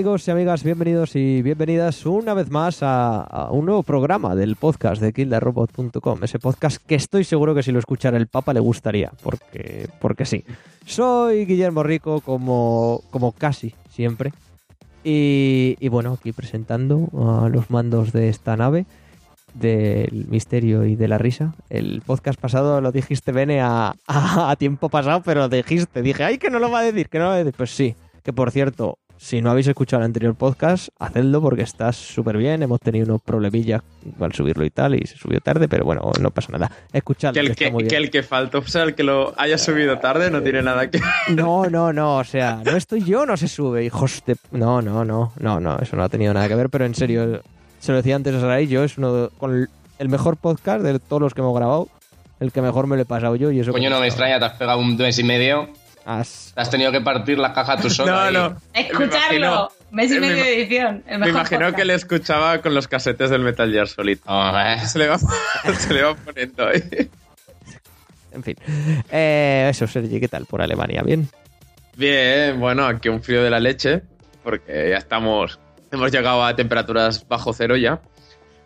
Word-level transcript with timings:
Amigos 0.00 0.26
y 0.26 0.30
amigas, 0.30 0.64
bienvenidos 0.64 1.14
y 1.14 1.42
bienvenidas 1.42 2.06
una 2.06 2.32
vez 2.32 2.50
más 2.50 2.78
a, 2.80 3.48
un 3.50 3.66
nuevo 3.66 3.82
programa 3.82 4.34
del 4.34 4.56
podcast 4.56 5.02
de 5.02 5.12
killerobot.com, 5.12 6.24
ese 6.24 6.38
podcast 6.38 6.82
que 6.86 6.94
estoy 6.94 7.22
seguro 7.22 7.54
que 7.54 7.62
si 7.62 7.70
lo 7.70 7.78
escuchara 7.78 8.16
el 8.16 8.26
Papa 8.26 8.54
le 8.54 8.60
gustaría, 8.60 9.12
porque, 9.22 9.90
porque 10.00 10.24
sí. 10.24 10.42
Soy 10.86 11.44
Guillermo 11.44 11.82
Rico 11.82 12.22
como, 12.22 13.02
como 13.10 13.32
casi 13.32 13.74
siempre 13.90 14.32
y, 15.04 15.76
y 15.80 15.88
bueno, 15.88 16.14
aquí 16.14 16.32
presentando 16.32 17.10
a 17.42 17.50
los 17.50 17.68
mandos 17.68 18.10
de 18.12 18.30
esta 18.30 18.56
nave 18.56 18.86
del 19.52 20.28
misterio 20.30 20.86
y 20.86 20.96
de 20.96 21.08
la 21.08 21.18
risa. 21.18 21.52
El 21.68 22.00
podcast 22.00 22.40
pasado 22.40 22.80
lo 22.80 22.90
dijiste, 22.90 23.32
Bene, 23.32 23.60
a, 23.60 23.92
a, 24.06 24.56
tiempo 24.56 24.88
pasado, 24.88 25.20
pero 25.22 25.50
dijiste, 25.50 26.00
dije, 26.00 26.24
ay, 26.24 26.38
que 26.38 26.48
no 26.48 26.58
lo 26.58 26.70
va 26.70 26.78
a 26.78 26.84
decir, 26.84 27.10
que 27.10 27.18
no 27.18 27.24
lo 27.24 27.30
va 27.32 27.34
a 27.34 27.38
decir. 27.44 27.54
Pues 27.54 27.70
sí, 27.70 27.96
que 28.22 28.32
por 28.32 28.50
cierto, 28.50 28.98
si 29.22 29.42
no 29.42 29.50
habéis 29.50 29.66
escuchado 29.66 30.00
el 30.00 30.06
anterior 30.06 30.34
podcast, 30.34 30.88
hacedlo 30.98 31.42
porque 31.42 31.60
está 31.62 31.92
súper 31.92 32.38
bien. 32.38 32.62
Hemos 32.62 32.80
tenido 32.80 33.04
unos 33.04 33.20
problemillas 33.20 33.82
al 34.18 34.32
subirlo 34.32 34.64
y 34.64 34.70
tal, 34.70 34.94
y 34.94 35.06
se 35.06 35.18
subió 35.18 35.40
tarde, 35.40 35.68
pero 35.68 35.84
bueno, 35.84 36.10
no 36.20 36.30
pasa 36.30 36.50
nada. 36.52 36.70
Escuchadlo. 36.90 37.34
Que 37.34 37.40
el 37.40 37.48
que 37.50 37.54
que, 37.54 37.64
está 37.64 37.72
muy 37.74 37.82
que 37.84 37.88
bien. 37.90 38.02
el 38.04 38.10
que 38.10 38.22
faltó, 38.22 38.58
o 38.60 38.66
sea, 38.66 38.84
el 38.84 38.94
que 38.94 39.02
lo 39.02 39.34
haya 39.38 39.58
subido 39.58 39.98
tarde 39.98 40.30
no 40.30 40.42
tiene 40.42 40.62
nada 40.62 40.90
que 40.90 41.00
No, 41.28 41.66
no, 41.66 41.92
no, 41.92 42.16
o 42.16 42.24
sea, 42.24 42.62
no 42.64 42.76
estoy 42.78 43.04
yo, 43.04 43.26
no 43.26 43.36
se 43.36 43.46
sube, 43.46 43.84
hijos 43.84 44.22
de... 44.26 44.36
No, 44.52 44.80
no, 44.80 45.04
no, 45.04 45.32
no, 45.38 45.60
no, 45.60 45.78
eso 45.78 45.96
no 45.96 46.02
ha 46.04 46.08
tenido 46.08 46.32
nada 46.32 46.48
que 46.48 46.54
ver, 46.54 46.70
pero 46.70 46.86
en 46.86 46.94
serio, 46.94 47.42
se 47.78 47.92
lo 47.92 47.98
decía 47.98 48.16
antes 48.16 48.34
a 48.34 48.40
Sarai, 48.40 48.66
yo 48.68 48.84
es 48.84 48.96
uno 48.96 49.12
de- 49.14 49.28
con 49.38 49.54
el, 49.54 49.68
el 49.98 50.08
mejor 50.08 50.38
podcast 50.38 50.82
de 50.82 50.98
todos 50.98 51.20
los 51.20 51.34
que 51.34 51.42
hemos 51.42 51.54
grabado, 51.54 51.88
el 52.40 52.52
que 52.52 52.62
mejor 52.62 52.86
me 52.86 52.96
lo 52.96 53.02
he 53.02 53.04
pasado 53.04 53.36
yo 53.36 53.50
y 53.50 53.60
eso... 53.60 53.70
Coño, 53.70 53.90
no 53.90 54.00
me 54.00 54.06
extraña, 54.06 54.38
te 54.38 54.46
has 54.46 54.54
pegado 54.54 54.78
un 54.78 54.96
mes 54.96 55.18
y 55.18 55.24
medio. 55.24 55.68
Has- 56.18 56.52
Te 56.54 56.60
has 56.60 56.70
tenido 56.70 56.90
que 56.92 57.00
partir 57.00 57.38
la 57.38 57.52
caja 57.52 57.76
tú 57.76 57.88
solo. 57.90 58.12
No, 58.12 58.18
ahí. 58.20 58.32
no. 58.34 58.56
Escucharlo. 58.74 59.72
Mes 59.92 60.10
y 60.10 60.14
me 60.14 60.20
medio 60.28 60.44
de 60.44 60.62
edición. 60.62 61.02
El 61.06 61.18
Me 61.18 61.28
imagino 61.30 61.58
podcast. 61.60 61.76
que 61.76 61.84
le 61.84 61.94
escuchaba 61.94 62.58
con 62.62 62.74
los 62.74 62.86
casetes 62.88 63.30
del 63.30 63.42
Metal 63.42 63.70
Gear 63.72 63.88
Solid. 63.88 64.18
Hombre. 64.26 64.80
Se 64.86 64.98
le 64.98 65.08
va, 65.08 65.18
se 65.78 65.92
le 65.94 66.02
va 66.02 66.14
poniendo 66.14 66.66
ahí. 66.66 67.10
En 68.32 68.42
fin. 68.44 68.56
Eh, 69.10 69.68
eso, 69.70 69.86
Sergi, 69.88 70.20
¿qué 70.20 70.28
tal 70.28 70.46
por 70.46 70.62
Alemania? 70.62 71.02
¿Bien? 71.02 71.28
Bien, 71.96 72.58
bueno, 72.60 72.86
aquí 72.86 73.08
un 73.08 73.22
frío 73.22 73.42
de 73.42 73.50
la 73.50 73.58
leche, 73.58 74.02
porque 74.44 74.90
ya 74.90 74.96
estamos, 74.98 75.58
hemos 75.90 76.12
llegado 76.12 76.44
a 76.44 76.54
temperaturas 76.54 77.26
bajo 77.28 77.52
cero 77.52 77.76
ya. 77.76 78.00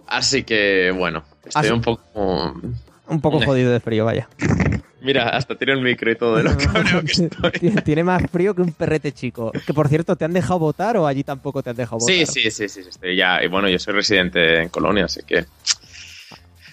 Así 0.06 0.44
que, 0.44 0.92
bueno, 0.94 1.24
estoy 1.46 1.60
Así- 1.64 1.72
un 1.72 1.80
poco... 1.80 2.60
Un 3.06 3.20
poco 3.20 3.40
jodido 3.40 3.70
de 3.72 3.80
frío, 3.80 4.04
vaya. 4.04 4.28
Mira, 5.04 5.28
hasta 5.28 5.54
tiro 5.54 5.72
el 5.74 5.80
micro 5.82 6.10
y 6.10 6.16
todo 6.16 6.36
de 6.36 6.42
lo 6.44 6.56
cabreo 6.56 7.02
que 7.04 7.12
estoy. 7.12 7.50
Tiene- 7.60 7.82
Tiene 7.82 8.04
más 8.04 8.22
frío 8.30 8.54
que 8.54 8.62
un 8.62 8.72
perrete 8.72 9.12
chico. 9.12 9.52
Que 9.66 9.72
por 9.74 9.88
cierto, 9.88 10.16
¿te 10.16 10.24
han 10.24 10.32
dejado 10.32 10.58
votar 10.58 10.96
o 10.96 11.06
allí 11.06 11.22
tampoco 11.22 11.62
te 11.62 11.70
han 11.70 11.76
dejado 11.76 11.98
votar? 11.98 12.14
Sí, 12.14 12.24
sí, 12.26 12.50
sí, 12.50 12.68
sí, 12.68 12.80
estoy 12.88 13.14
ya. 13.16 13.42
Y 13.44 13.48
bueno, 13.48 13.68
yo 13.68 13.78
soy 13.78 13.94
residente 13.94 14.62
en 14.62 14.68
Colonia, 14.70 15.04
así 15.04 15.20
que... 15.26 15.44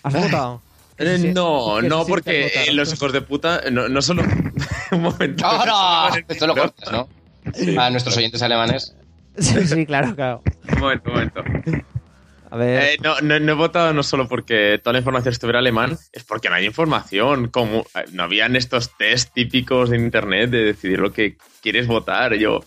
¿Has 0.04 0.14
votado? 0.14 0.62
Eh, 0.98 1.18
Sí, 1.18 1.22
sí. 1.28 1.34
no, 1.34 1.78
¿Qué 1.82 1.88
no, 1.90 2.06
porque 2.06 2.44
votar? 2.56 2.74
los 2.76 2.94
hijos 2.94 3.12
de 3.14 3.22
puta, 3.22 3.62
no, 3.72 3.90
no 3.90 4.02
solo... 4.02 4.24
un 4.92 5.02
momento. 5.02 5.46
¡Ahora! 5.46 6.24
Esto 6.28 6.48
lo 6.48 6.56
cortas, 6.56 6.92
¿no? 6.92 7.10
A 7.82 7.90
nuestros 7.90 8.16
oyentes 8.18 8.42
alemanes. 8.42 8.96
Sí, 9.38 9.66
sí, 9.68 9.86
claro, 9.86 10.16
claro. 10.16 10.42
Un 10.74 10.80
momento, 10.80 11.10
un 11.10 11.14
momento. 11.16 11.44
A 12.52 12.58
ver... 12.58 12.84
Eh, 12.84 12.98
no, 13.02 13.20
no, 13.22 13.40
no 13.40 13.52
he 13.52 13.56
votado 13.56 13.94
no 13.94 14.04
solo 14.04 14.28
porque 14.28 14.80
toda 14.84 14.94
la 14.94 15.00
información 15.00 15.32
estuviera 15.32 15.60
alemán, 15.60 15.98
es 16.12 16.24
porque 16.24 16.50
no 16.50 16.56
hay 16.56 16.66
información. 16.66 17.48
Como 17.50 17.80
eh, 17.96 18.06
no 18.12 18.24
habían 18.24 18.56
estos 18.56 18.96
test 18.98 19.34
típicos 19.34 19.90
de 19.90 19.98
internet 19.98 20.50
de 20.52 20.66
decidir 20.66 21.00
lo 21.00 21.12
que 21.14 21.38
quieres 21.62 21.88
votar. 21.88 22.36
Yo 22.36 22.60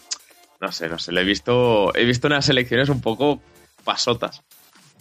no 0.60 0.72
sé, 0.72 0.88
no 0.88 0.98
sé. 0.98 1.12
Lo 1.12 1.20
he 1.20 1.24
visto, 1.24 1.94
he 1.94 2.04
visto 2.04 2.26
unas 2.26 2.48
elecciones 2.48 2.88
un 2.88 3.00
poco 3.00 3.40
pasotas. 3.84 4.42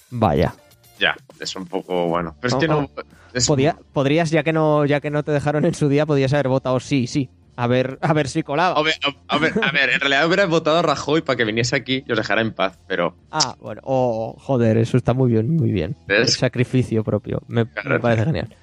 Vaya. 0.10 0.54
Ya, 1.00 1.16
es 1.40 1.56
un 1.56 1.66
poco 1.66 2.06
bueno. 2.08 2.36
Pero 2.40 2.50
es 2.50 2.54
Oh, 2.56 2.60
que 2.60 2.68
no. 2.68 2.80
oh. 2.96 3.02
es- 3.34 3.48
Podía- 3.48 3.78
podrías, 3.94 4.30
ya 4.30 4.44
que 4.44 4.54
no, 4.54 4.86
ya 4.86 5.00
que 5.02 5.10
no 5.10 5.24
te 5.24 5.32
dejaron 5.32 5.66
en 5.66 5.74
su 5.74 5.90
día, 5.90 6.06
podías 6.06 6.34
haber 6.34 6.50
votado 6.50 6.80
sí, 6.80 7.08
sí. 7.08 7.30
A 7.56 7.68
ver, 7.68 8.00
a 8.02 8.14
ver 8.14 8.28
si 8.28 8.42
colaba. 8.42 8.80
A 8.80 8.82
ver, 8.82 8.96
a 9.28 9.38
ver, 9.38 9.54
a 9.64 9.72
ver, 9.72 9.90
en 9.92 10.00
realidad 10.00 10.26
hubiera 10.26 10.46
votado 10.48 10.80
a 10.80 10.82
Rajoy 10.82 11.22
para 11.22 11.38
que 11.38 11.46
viniese 11.46 11.76
aquí 11.76 12.04
y 12.06 12.12
os 12.12 12.18
dejara 12.18 12.42
en 12.42 12.52
paz, 12.54 12.80
pero 12.88 13.16
Ah, 13.32 13.56
bueno. 13.60 13.82
Oh, 13.84 14.36
joder, 14.40 14.78
eso 14.78 14.98
está 14.98 15.14
muy 15.14 15.32
bien, 15.32 15.56
muy 15.56 15.72
bien. 15.72 15.96
Sacrificio 16.26 17.04
propio. 17.04 17.42
Me, 17.48 17.66
parece 17.66 18.26
genial. 18.26 18.56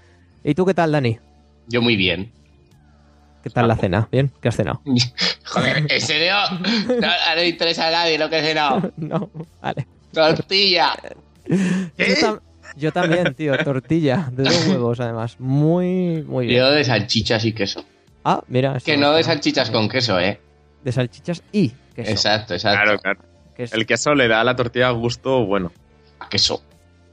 ¿Y 0.42 0.54
tú 0.54 0.66
qué 0.66 0.74
tal, 0.74 0.90
Dani? 0.92 1.18
Yo 1.68 1.82
muy 1.82 1.94
bien. 1.96 2.32
¿Qué 3.44 3.50
tal 3.50 3.68
la 3.68 3.76
cena? 3.76 4.08
¿Bien? 4.10 4.30
¿Qué 4.42 4.48
has 4.48 4.56
cenado? 4.56 4.82
Joder, 5.44 5.86
¿en 5.88 6.00
serio? 6.00 6.34
No, 6.88 6.96
no 7.00 7.34
le 7.36 7.48
interesa 7.48 7.88
a 7.88 7.90
nadie 7.90 8.18
lo 8.18 8.28
que 8.28 8.38
he 8.38 8.42
cenado. 8.42 8.92
no, 8.96 9.30
vale. 9.62 9.86
Tortilla. 10.12 10.92
Yo, 11.46 12.14
tam- 12.20 12.40
yo 12.76 12.92
también, 12.92 13.34
tío. 13.34 13.56
Tortilla 13.64 14.28
de 14.32 14.44
dos 14.44 14.66
huevos, 14.66 15.00
además. 15.00 15.38
Muy, 15.38 16.22
muy 16.26 16.46
bien. 16.46 16.58
Yo 16.60 16.70
de 16.70 16.84
salchichas 16.84 17.44
y 17.44 17.52
queso. 17.52 17.84
Ah, 18.24 18.42
mira. 18.48 18.76
Que 18.84 18.96
no 18.96 19.12
de 19.12 19.22
salchichas 19.22 19.70
con 19.70 19.88
queso, 19.88 20.18
¿eh? 20.20 20.40
De 20.84 20.92
salchichas 20.92 21.42
y 21.52 21.70
queso. 21.94 22.10
Exacto, 22.10 22.54
exacto. 22.54 22.82
claro, 22.82 22.98
claro. 22.98 23.20
que 23.54 23.64
El 23.64 23.86
queso 23.86 24.14
le 24.14 24.28
da 24.28 24.40
a 24.40 24.44
la 24.44 24.56
tortilla 24.56 24.90
gusto 24.90 25.44
bueno. 25.46 25.72
A 26.18 26.28
queso, 26.28 26.62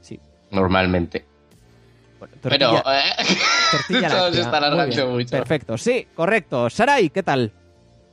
Sí. 0.00 0.20
normalmente. 0.50 1.24
bueno, 2.18 2.34
Pero, 2.42 2.82
tortilla, 2.82 2.98
¿eh? 2.98 3.24
tortilla 3.70 5.06
mucho. 5.06 5.30
Perfecto, 5.30 5.78
sí, 5.78 6.06
correcto. 6.14 6.68
Sarai, 6.70 7.08
¿qué 7.10 7.22
tal? 7.22 7.52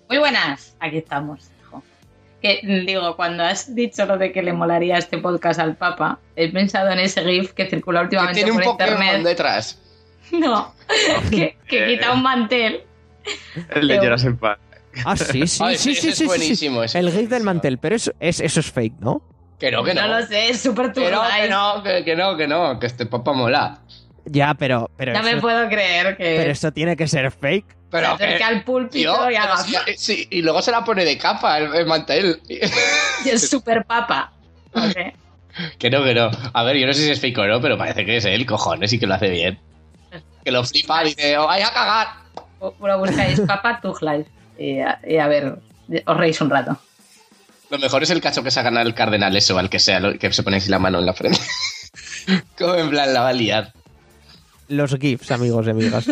Muy 0.07 0.17
buenas. 0.19 0.75
Aquí 0.79 0.97
estamos. 0.97 1.49
hijo. 1.61 1.83
Que 2.41 2.59
digo, 2.85 3.15
cuando 3.17 3.43
has 3.43 3.73
dicho 3.75 4.05
lo 4.05 4.17
de 4.17 4.31
que 4.31 4.41
le 4.43 4.53
molaría 4.53 4.97
este 4.97 5.17
podcast 5.17 5.59
al 5.59 5.75
Papa, 5.75 6.19
he 6.35 6.49
pensado 6.51 6.91
en 6.91 6.99
ese 6.99 7.23
GIF 7.25 7.53
que 7.53 7.67
circula 7.69 7.99
Que 8.01 8.05
últimamente 8.05 8.35
tiene 8.43 8.51
un 8.51 8.57
por 8.57 8.65
Pokémon 8.77 8.93
internet. 9.03 9.23
detrás. 9.23 9.81
No, 10.31 10.73
que, 11.29 11.55
que 11.67 11.85
quita 11.85 12.11
un 12.11 12.23
mantel. 12.23 12.81
El 13.75 13.87
de 13.87 13.93
Pero- 13.95 14.03
Jurassic 14.03 14.37
Park. 14.39 14.59
Ah, 15.03 15.17
sí, 15.17 15.45
sí, 15.45 15.61
Ay, 15.63 15.77
sí, 15.77 15.93
sí, 15.93 16.07
es 16.09 16.15
sí, 16.15 16.21
sí, 16.23 16.25
buenísimo, 16.25 16.79
sí. 16.81 16.85
ese 16.85 16.99
El 16.99 17.11
GIF 17.11 17.29
del 17.29 17.43
mantel, 17.43 17.77
pero 17.79 17.95
eso, 17.97 18.13
es, 18.19 18.39
eso 18.39 18.61
es 18.61 18.71
fake, 18.71 18.93
¿no? 18.99 19.21
Que 19.59 19.69
no, 19.69 19.83
que 19.83 19.93
no. 19.93 20.01
No 20.07 20.19
lo 20.19 20.25
sé, 20.25 20.49
es 20.49 20.61
súper 20.61 20.93
Que 20.93 21.11
no, 21.11 21.21
que 21.41 21.49
no, 21.49 21.83
que, 21.83 22.03
que 22.05 22.15
no, 22.15 22.37
que 22.37 22.47
no, 22.47 22.79
que 22.79 22.87
este 22.87 23.05
papa 23.05 23.33
mola. 23.33 23.79
Ya, 24.25 24.53
pero, 24.53 24.89
pero, 24.97 25.11
No 25.13 25.21
me 25.21 25.37
puedo 25.41 25.67
creer 25.67 26.15
que 26.17 26.35
pero 26.37 26.51
eso 26.51 26.71
tiene 26.71 26.95
que 26.95 27.07
ser 27.07 27.29
fake. 27.31 27.67
se 27.69 27.75
Pero 27.91 28.07
acerque 28.07 28.37
que, 28.37 28.43
al 28.43 28.63
púlpito 28.63 29.13
tío, 29.13 29.31
y 29.31 29.35
haga... 29.35 29.57
sí, 29.57 29.75
sí, 29.97 30.27
y 30.31 30.41
luego 30.41 30.61
se 30.61 30.71
la 30.71 30.83
pone 30.85 31.03
de 31.05 31.17
capa 31.17 31.57
el, 31.57 31.75
el 31.75 31.85
mantel. 31.85 32.41
Y 32.47 32.59
es 33.29 33.49
súper 33.49 33.83
Papa. 33.85 34.31
Que 35.77 35.89
no, 35.89 36.03
que 36.03 36.13
no. 36.13 36.31
A 36.53 36.63
ver, 36.63 36.77
yo 36.77 36.87
no 36.87 36.93
sé 36.93 37.01
si 37.03 37.11
es 37.11 37.19
fake 37.19 37.37
o 37.37 37.47
no, 37.47 37.61
pero 37.61 37.77
parece 37.77 38.05
que 38.05 38.17
es 38.17 38.25
él, 38.25 38.45
cojones, 38.45 38.91
y 38.93 38.99
que 38.99 39.07
lo 39.07 39.13
hace 39.13 39.29
bien. 39.29 39.59
Que 40.43 40.51
lo 40.51 40.63
flipa, 40.63 41.03
dice, 41.03 41.37
"Oh, 41.37 41.47
vaya 41.47 41.67
a 41.67 41.73
cagar. 41.73 42.07
O- 42.59 42.73
Lo 42.81 42.99
buscáis 42.99 43.39
Papa 43.41 43.79
Tug 43.81 44.01
Life. 44.01 44.29
Y 44.57 44.79
a, 44.79 44.99
y 45.07 45.17
a 45.17 45.27
ver, 45.27 45.57
os 46.05 46.17
reís 46.17 46.39
un 46.41 46.49
rato. 46.49 46.77
Lo 47.69 47.77
mejor 47.79 48.03
es 48.03 48.09
el 48.11 48.21
cacho 48.21 48.43
que 48.43 48.51
sacan 48.51 48.77
al 48.77 48.93
cardenal, 48.93 49.35
eso, 49.35 49.57
al 49.57 49.69
que 49.69 49.79
sea, 49.79 49.99
que 50.19 50.31
se 50.31 50.43
pone 50.43 50.57
así 50.57 50.69
la 50.69 50.79
mano 50.79 50.99
en 50.99 51.05
la 51.05 51.13
frente. 51.13 51.39
Como 52.57 52.75
en 52.75 52.89
plan, 52.89 53.13
la 53.13 53.21
va 53.21 53.29
a 53.29 53.33
liar. 53.33 53.73
Los 54.67 54.95
GIFs, 54.97 55.31
amigos 55.31 55.67
y 55.67 55.69
amigas. 55.71 56.05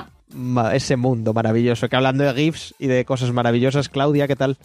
Ese 0.74 0.96
mundo 0.96 1.32
maravilloso. 1.32 1.88
Que 1.88 1.96
hablando 1.96 2.24
de 2.24 2.34
GIFs 2.34 2.74
y 2.78 2.86
de 2.86 3.04
cosas 3.04 3.32
maravillosas, 3.32 3.88
Claudia, 3.88 4.28
¿qué 4.28 4.36
tal? 4.36 4.56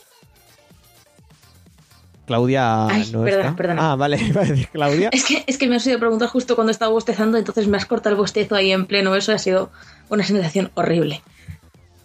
Claudia 2.25 2.87
Ay, 2.87 3.09
no 3.11 3.23
perdona, 3.23 3.43
está. 3.45 3.55
perdona. 3.55 3.91
Ah, 3.91 3.95
vale, 3.95 4.17
iba 4.21 4.41
a 4.41 4.45
decir 4.45 4.69
Claudia. 4.69 5.09
Es 5.11 5.25
que, 5.25 5.43
es 5.45 5.57
que 5.57 5.67
me 5.67 5.75
has 5.75 5.85
ido 5.87 5.97
a 5.97 5.99
preguntar 5.99 6.29
justo 6.29 6.55
cuando 6.55 6.71
estaba 6.71 6.91
bostezando, 6.91 7.37
entonces 7.37 7.67
me 7.67 7.77
has 7.77 7.85
cortado 7.85 8.15
el 8.15 8.19
bostezo 8.19 8.55
ahí 8.55 8.71
en 8.71 8.85
pleno. 8.85 9.15
Eso 9.15 9.33
ha 9.33 9.37
sido 9.37 9.71
una 10.09 10.23
sensación 10.23 10.71
horrible. 10.75 11.21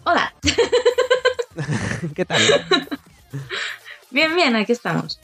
Hola. 0.03 0.33
¿Qué 2.15 2.25
tal? 2.25 2.41
Bien, 4.11 4.35
bien, 4.35 4.55
aquí 4.55 4.71
estamos. 4.71 5.19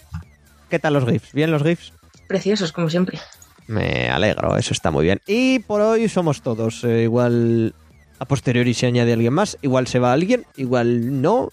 ¿Qué 0.70 0.78
tal 0.78 0.94
los 0.94 1.06
GIFs? 1.10 1.34
¿Bien 1.34 1.50
los 1.50 1.64
GIFs? 1.64 1.92
Preciosos, 2.28 2.72
como 2.72 2.88
siempre. 2.90 3.20
Me 3.66 4.10
alegro, 4.12 4.58
eso 4.58 4.74
está 4.74 4.92
muy 4.92 5.04
bien. 5.06 5.22
Y 5.26 5.58
por 5.60 5.82
hoy 5.82 6.08
somos 6.08 6.44
todos. 6.44 6.84
eh, 6.84 7.02
igual 7.04 7.74
a 8.20 8.26
posteriori 8.26 8.76
se 8.76 8.86
añade 8.86 9.14
alguien 9.14 9.34
más, 9.34 9.58
igual 9.64 9.88
se 9.88 9.98
va 9.98 10.14
alguien, 10.14 10.46
igual 10.56 11.20
no. 11.22 11.50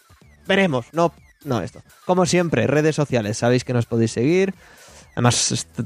Veremos, 0.47 0.87
no, 0.93 1.15
no 1.45 1.61
esto. 1.63 1.83
Como 2.07 2.27
siempre, 2.27 2.67
redes 2.67 2.97
sociales, 2.97 3.39
sabéis 3.39 3.65
que 3.65 3.73
nos 3.73 3.87
podéis 3.87 4.13
seguir. 4.13 4.55
Además, 5.13 5.53
est- 5.53 5.81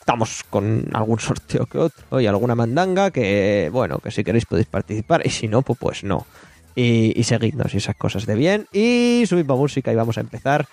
estamos 0.00 0.44
con 0.48 0.86
algún 0.94 1.18
sorteo 1.18 1.66
que 1.66 1.78
otro 1.78 2.20
y 2.20 2.26
alguna 2.26 2.54
mandanga 2.54 3.10
que, 3.10 3.68
bueno, 3.72 3.98
que 3.98 4.10
si 4.10 4.24
queréis 4.24 4.46
podéis 4.46 4.66
participar 4.68 5.22
y 5.26 5.30
si 5.30 5.48
no, 5.48 5.62
pues, 5.62 5.78
pues 5.78 6.04
no. 6.04 6.26
Y, 6.74 7.12
y 7.18 7.24
seguidnos 7.24 7.74
y 7.74 7.78
esas 7.78 7.96
cosas 7.96 8.24
de 8.26 8.34
bien. 8.34 8.66
Y 8.72 9.24
subimos 9.26 9.58
música 9.58 9.92
y 9.92 9.96
vamos 9.96 10.16
a 10.16 10.20
empezar 10.20 10.66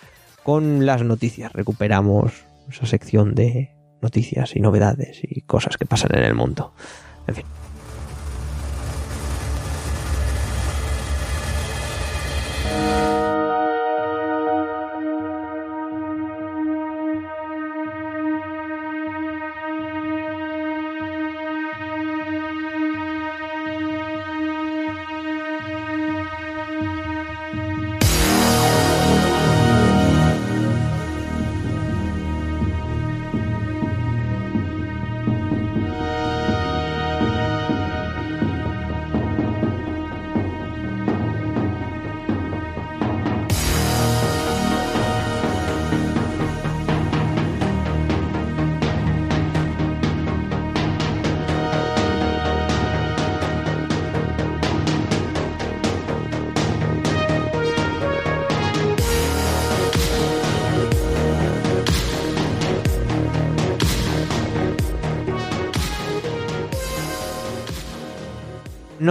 con 0.44 0.86
las 0.86 1.02
noticias. 1.04 1.52
Recuperamos 1.54 2.32
esa 2.72 2.86
sección 2.86 3.34
de 3.36 3.72
noticias 4.02 4.56
y 4.56 4.60
novedades 4.60 5.20
y 5.24 5.42
cosas 5.42 5.78
que 5.78 5.86
pasan 5.86 6.16
en 6.16 6.24
el 6.24 6.36
mundo. 6.36 6.74
En 7.28 7.36
fin. 7.36 7.46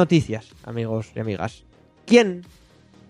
Noticias, 0.05 0.47
amigos 0.65 1.09
y 1.17 1.21
amigas. 1.21 1.65
¿Quién, 2.07 2.45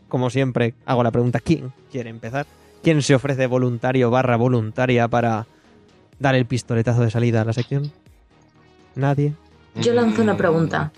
como 0.08 0.30
siempre, 0.30 0.74
hago 0.86 1.02
la 1.02 1.10
pregunta, 1.10 1.40
¿quién 1.40 1.72
quiere 1.90 2.08
empezar? 2.10 2.46
¿Quién 2.84 3.02
se 3.02 3.14
ofrece 3.16 3.46
voluntario 3.48 4.10
barra 4.10 4.36
voluntaria 4.36 5.08
para 5.08 5.46
dar 6.20 6.34
el 6.36 6.46
pistoletazo 6.46 7.00
de 7.02 7.10
salida 7.10 7.40
a 7.40 7.44
la 7.44 7.52
sección? 7.52 7.90
¿Nadie? 8.94 9.34
Yo 9.74 9.92
lanzo 9.92 10.22
una 10.22 10.36
pregunta. 10.36 10.92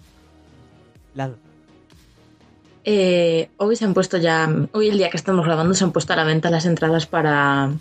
Eh, 2.84 3.48
hoy 3.56 3.74
se 3.76 3.84
han 3.84 3.94
puesto 3.94 4.16
ya, 4.18 4.48
hoy 4.72 4.88
el 4.88 4.98
día 4.98 5.08
que 5.10 5.16
estamos 5.16 5.44
grabando, 5.46 5.74
se 5.74 5.82
han 5.84 5.92
puesto 5.92 6.12
a 6.12 6.16
la 6.16 6.24
venta 6.24 6.50
las 6.50 6.66
entradas 6.66 7.06
para, 7.06 7.72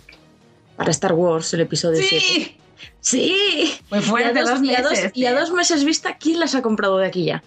para 0.76 0.90
Star 0.90 1.12
Wars, 1.12 1.52
el 1.54 1.60
episodio 1.60 2.00
7. 2.02 2.24
Sí, 2.26 2.56
¡Sí! 3.00 3.72
muy 3.90 4.00
fuerte, 4.00 4.32
y, 4.34 4.38
a 4.38 4.42
dos, 4.42 4.50
dos 4.60 4.62
y 4.68 4.74
a 4.74 4.82
dos- 4.82 4.90
meses. 4.90 5.12
y 5.14 5.26
a 5.26 5.38
dos 5.38 5.52
meses 5.52 5.84
vista, 5.84 6.16
¿quién 6.18 6.40
las 6.40 6.54
ha 6.54 6.62
comprado 6.62 6.98
de 6.98 7.06
aquí 7.06 7.24
ya? 7.26 7.42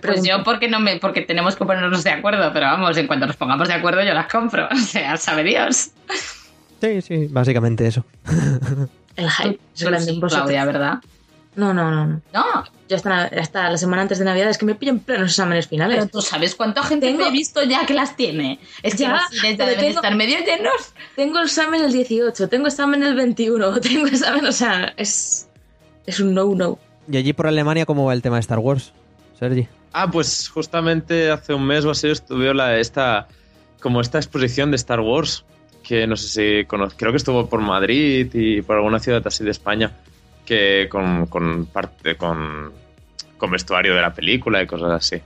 Pues 0.00 0.22
yo 0.24 0.42
porque 0.44 0.68
no 0.68 0.80
me, 0.80 0.96
porque 0.98 1.20
tenemos 1.22 1.56
que 1.56 1.64
ponernos 1.64 2.02
de 2.04 2.10
acuerdo, 2.10 2.50
pero 2.52 2.66
vamos, 2.66 2.96
en 2.96 3.06
cuanto 3.06 3.26
nos 3.26 3.36
pongamos 3.36 3.68
de 3.68 3.74
acuerdo 3.74 4.02
yo 4.02 4.14
las 4.14 4.30
compro. 4.30 4.68
O 4.72 4.76
sea, 4.76 5.16
sabe 5.16 5.44
Dios. 5.44 5.90
Sí, 6.80 7.00
sí, 7.02 7.26
básicamente 7.30 7.86
eso. 7.86 8.04
El 9.16 9.30
hype 9.30 9.58
es 9.74 9.82
grande 9.84 10.10
en 10.10 10.20
vosotros. 10.20 10.44
Claudia, 10.46 10.64
¿verdad? 10.64 10.94
No, 11.54 11.74
no, 11.74 11.90
no. 11.90 12.06
no. 12.06 12.20
No, 12.32 12.44
Ya 12.88 12.96
hasta, 12.96 13.24
hasta 13.24 13.68
la 13.70 13.76
semana 13.76 14.02
antes 14.02 14.18
de 14.18 14.24
Navidad 14.24 14.48
es 14.48 14.56
que 14.56 14.64
me 14.64 14.74
pillan 14.74 15.00
plenos 15.00 15.32
exámenes 15.32 15.68
finales. 15.68 15.98
pero 15.98 16.08
tú 16.10 16.22
sabes 16.22 16.54
cuánta 16.54 16.82
gente 16.82 17.06
Tengo- 17.08 17.20
me 17.24 17.28
he 17.28 17.30
visto 17.30 17.62
ya 17.62 17.84
que 17.84 17.92
las 17.92 18.16
tiene. 18.16 18.58
Es 18.82 18.94
que 18.94 19.02
Ya, 19.02 19.20
cines 19.30 19.58
ya 19.58 19.66
deben 19.66 19.80
tengo- 19.84 19.96
estar 19.96 20.14
medio 20.16 20.38
llenos. 20.38 20.94
Tengo 21.14 21.40
examen 21.40 21.84
el 21.84 21.92
18, 21.92 22.48
tengo 22.48 22.68
examen 22.68 23.02
el 23.02 23.14
21, 23.14 23.80
tengo 23.80 24.06
examen, 24.06 24.46
o 24.46 24.52
sea, 24.52 24.94
es, 24.96 25.46
es 26.06 26.20
un 26.20 26.32
no-no. 26.32 26.78
¿Y 27.10 27.16
allí 27.18 27.34
por 27.34 27.46
Alemania 27.46 27.84
cómo 27.84 28.06
va 28.06 28.14
el 28.14 28.22
tema 28.22 28.36
de 28.36 28.40
Star 28.40 28.58
Wars? 28.58 28.92
Sergi. 29.38 29.68
Ah, 29.92 30.10
pues 30.10 30.48
justamente 30.48 31.30
hace 31.30 31.52
un 31.54 31.66
mes 31.66 31.84
o 31.84 31.90
así 31.90 32.08
estuve 32.08 32.54
la, 32.54 32.78
esta, 32.78 33.28
como 33.80 34.00
esta 34.00 34.18
exposición 34.18 34.70
de 34.70 34.76
Star 34.76 35.00
Wars, 35.00 35.44
que 35.82 36.06
no 36.06 36.16
sé 36.16 36.28
si 36.28 36.66
conoz- 36.66 36.94
creo 36.96 37.10
que 37.12 37.18
estuvo 37.18 37.48
por 37.48 37.60
Madrid 37.60 38.30
y 38.32 38.62
por 38.62 38.76
alguna 38.76 39.00
ciudad 39.00 39.26
así 39.26 39.44
de 39.44 39.50
España, 39.50 39.92
que 40.46 40.88
con, 40.90 41.26
con 41.26 41.66
parte, 41.66 42.16
con, 42.16 42.72
con 43.36 43.50
vestuario 43.50 43.94
de 43.94 44.00
la 44.00 44.14
película 44.14 44.62
y 44.62 44.66
cosas 44.66 44.92
así. 44.92 45.20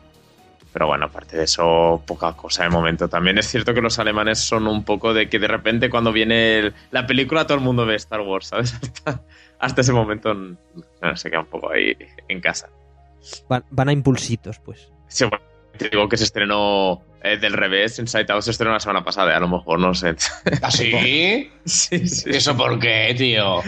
Pero 0.73 0.89
bueno, 0.89 1.07
aparte 1.07 1.39
de 1.39 1.45
eso, 1.45 2.03
poca 2.07 2.33
cosa 2.35 2.65
de 2.65 2.69
momento. 2.69 3.09
También 3.09 3.39
es 3.39 3.47
cierto 3.47 3.73
que 3.73 3.81
los 3.81 3.99
alemanes 3.99 4.41
son 4.41 4.67
un 4.67 4.85
poco 4.85 5.15
de 5.15 5.29
que 5.29 5.39
de 5.39 5.47
repente 5.49 5.89
cuando 5.89 6.13
viene 6.13 6.73
la 6.91 7.07
película 7.07 7.47
todo 7.47 7.57
el 7.57 7.65
mundo 7.65 7.87
ve 7.87 7.95
Star 7.95 8.21
Wars, 8.21 8.49
¿sabes? 8.49 8.75
Hasta, 8.83 9.23
hasta 9.59 9.81
ese 9.81 9.93
momento 9.93 10.35
no, 10.35 11.17
se 11.17 11.31
queda 11.31 11.41
un 11.41 11.47
poco 11.47 11.71
ahí 11.71 11.97
en 12.29 12.41
casa. 12.41 12.69
Van, 13.49 13.65
van 13.71 13.89
a 13.89 13.93
impulsitos, 13.93 14.59
pues. 14.59 14.91
Sí, 15.09 15.25
bueno, 15.25 15.45
te 15.77 15.89
digo 15.89 16.09
que 16.09 16.17
se 16.17 16.25
estrenó 16.25 17.03
eh, 17.23 17.37
del 17.39 17.53
revés, 17.53 17.99
Inside 17.99 18.27
Out 18.33 18.43
se 18.43 18.51
estrenó 18.53 18.73
la 18.73 18.81
semana 18.81 19.05
pasada, 19.05 19.37
a 19.37 19.41
lo 19.41 19.49
mejor, 19.49 19.79
no 19.79 19.95
sé. 19.95 20.15
¿Así? 20.63 21.51
sí, 21.65 22.07
sí. 22.07 22.31
¿Eso 22.31 22.57
por 22.57 22.79
qué, 22.79 23.15
tío? 23.17 23.63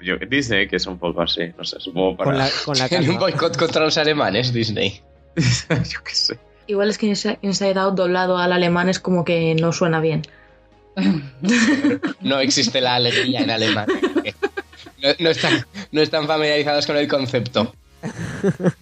Yo, 0.00 0.16
Disney, 0.28 0.68
que 0.68 0.76
es 0.76 0.86
un 0.86 0.98
poco 0.98 1.22
así, 1.22 1.52
no 1.56 1.64
sé, 1.64 1.80
supongo 1.80 2.16
para... 2.16 2.30
Con 2.30 2.38
la, 2.38 2.48
con 2.64 2.78
la 2.78 2.88
Tiene 2.90 3.08
un 3.08 3.18
boicot 3.18 3.56
contra 3.56 3.82
los 3.82 3.96
alemanes, 3.96 4.52
Disney. 4.52 5.00
yo 5.36 6.04
qué 6.04 6.14
sé. 6.14 6.38
Igual 6.66 6.90
es 6.90 6.98
que 6.98 7.06
Inside 7.06 7.38
Inside 7.42 7.78
Out 7.78 7.94
doblado 7.94 8.38
al 8.38 8.52
alemán 8.52 8.88
es 8.88 8.98
como 8.98 9.24
que 9.24 9.54
no 9.54 9.72
suena 9.72 10.00
bien. 10.00 10.22
No 12.20 12.40
existe 12.40 12.80
la 12.80 12.96
alegría 12.96 13.40
en 13.40 13.50
alemán. 13.50 13.86
No, 15.02 15.08
no 15.18 15.30
están, 15.30 15.66
no 15.92 16.00
están 16.00 16.26
familiarizados 16.26 16.86
con 16.86 16.96
el 16.96 17.06
concepto. 17.06 17.72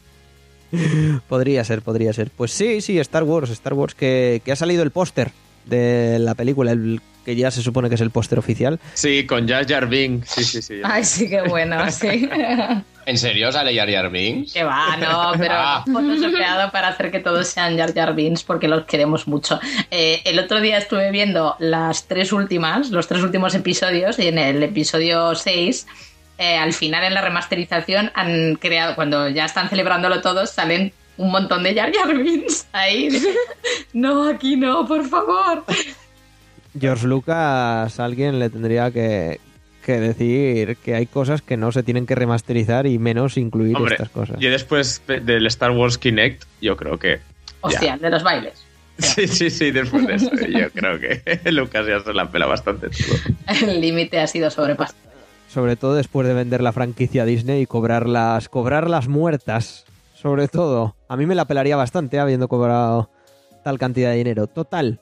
Podría 1.29 1.63
ser, 1.63 1.83
podría 1.83 2.13
ser. 2.13 2.31
Pues 2.37 2.51
sí, 2.51 2.81
sí, 2.81 2.99
Star 2.99 3.23
Wars, 3.23 3.51
Star 3.51 3.75
Wars, 3.75 3.95
que, 3.95 4.43
que 4.45 4.51
ha 4.51 4.57
salido 4.57 4.83
el 4.83 4.91
póster 4.91 5.31
de 5.67 6.19
la 6.19 6.35
película, 6.35 6.73
el 6.73 7.01
que 7.25 7.37
ya 7.37 7.51
se 7.53 7.63
supone 7.63 7.89
que 7.89 7.95
es 7.95 8.01
el 8.01 8.11
póster 8.11 8.39
oficial. 8.41 8.81
Sí, 8.95 9.25
con 9.25 9.49
Jar 9.49 9.67
Jar 9.69 9.87
Binks, 9.89 10.29
sí, 10.29 10.43
sí, 10.45 10.61
sí. 10.63 10.81
Ay, 10.83 11.05
sí, 11.05 11.29
qué 11.31 11.43
bueno, 11.43 11.89
sí. 11.93 12.29
¿En 13.07 13.19
serio 13.19 13.53
sale 13.53 13.75
Jar 13.77 13.89
Jar 13.91 14.11
Binks? 14.11 14.53
que 14.53 14.65
va, 14.65 14.97
no, 14.97 15.33
pero 15.39 15.55
Ah. 15.57 15.85
photoshopeado 15.87 16.73
para 16.73 16.89
hacer 16.89 17.11
que 17.13 17.21
todos 17.21 17.47
sean 17.47 17.79
Jar 17.79 17.95
Jar 17.95 18.15
Binks 18.15 18.43
porque 18.43 18.67
los 18.67 18.85
queremos 18.85 19.29
mucho. 19.29 19.61
Eh, 19.93 20.23
el 20.25 20.39
otro 20.41 20.61
día 20.61 20.79
estuve 20.79 21.11
viendo 21.13 21.55
las 21.61 22.09
tres 22.09 22.33
últimas, 22.33 22.91
los 22.91 23.07
tres 23.07 23.23
últimos 23.23 23.55
episodios 23.55 24.19
y 24.19 24.27
en 24.27 24.39
el 24.39 24.61
episodio 24.63 25.35
6 25.37 25.87
eh, 26.39 26.57
al 26.57 26.73
final 26.73 27.05
en 27.05 27.15
la 27.15 27.23
remasterización 27.23 28.11
han 28.15 28.57
creado, 28.57 28.95
cuando 28.95 29.29
ya 29.29 29.45
están 29.45 29.69
celebrándolo 29.69 30.21
todos, 30.21 30.51
salen 30.51 30.93
un 31.17 31.31
montón 31.31 31.63
de 31.63 31.75
Jar 31.75 31.93
Jar 31.95 32.17
Binks 32.17 32.67
ahí. 32.73 33.09
no, 33.93 34.29
aquí 34.29 34.57
no, 34.57 34.87
por 34.87 35.07
favor. 35.07 35.65
George 36.79 37.07
Lucas, 37.07 38.01
alguien 38.01 38.41
le 38.41 38.51
tendría 38.51 38.91
que, 38.91 39.39
que 39.85 40.01
decir 40.01 40.77
que 40.79 40.95
hay 40.97 41.07
cosas 41.07 41.43
que 41.43 41.57
no 41.57 41.71
se 41.71 41.83
tienen 41.83 42.07
que 42.07 42.17
remasterizar 42.17 42.87
y 42.87 42.99
menos 42.99 43.37
incluir 43.37 43.77
Hombre, 43.77 43.95
estas 43.95 44.09
cosas. 44.09 44.37
Y 44.41 44.47
después 44.47 45.03
del 45.07 45.47
Star 45.47 45.71
Wars 45.71 45.99
Kinect, 45.99 46.45
yo 46.61 46.77
creo 46.77 46.99
que... 46.99 47.21
Hostia, 47.61 47.97
de 47.97 48.11
los 48.11 48.23
bailes. 48.23 48.65
Sí, 48.97 49.27
sí, 49.27 49.51
sí, 49.51 49.73
después 49.73 50.07
de 50.07 50.15
eso, 50.15 50.31
yo 50.33 50.71
creo 50.71 51.01
que 51.01 51.41
Lucas 51.51 51.85
ya 51.85 51.99
se 51.99 52.13
la 52.13 52.31
pela 52.31 52.47
bastante 52.47 52.89
todo. 52.91 53.69
El 53.69 53.81
límite 53.81 54.21
ha 54.21 54.27
sido 54.29 54.51
sobrepasado. 54.51 55.04
Sobre 55.55 55.77
todo 55.77 55.95
después 55.95 56.27
de 56.27 56.35
vender 56.35 56.61
la 56.61 56.73
franquicia 56.73 57.25
Disney 57.25 57.63
y 57.63 57.67
cobrarlas, 57.67 58.49
cobrarlas 58.49 59.07
muertas. 59.07 59.85
Sobre 60.13 60.49
todo. 60.49 60.97
A 61.07 61.17
mí 61.17 61.27
me 61.27 61.37
la 61.37 61.45
pelaría 61.45 61.77
bastante 61.77 62.19
habiendo 62.19 62.49
cobrado 62.49 63.09
tal 63.63 63.79
cantidad 63.79 64.11
de 64.11 64.17
dinero. 64.17 64.49
Total. 64.49 64.99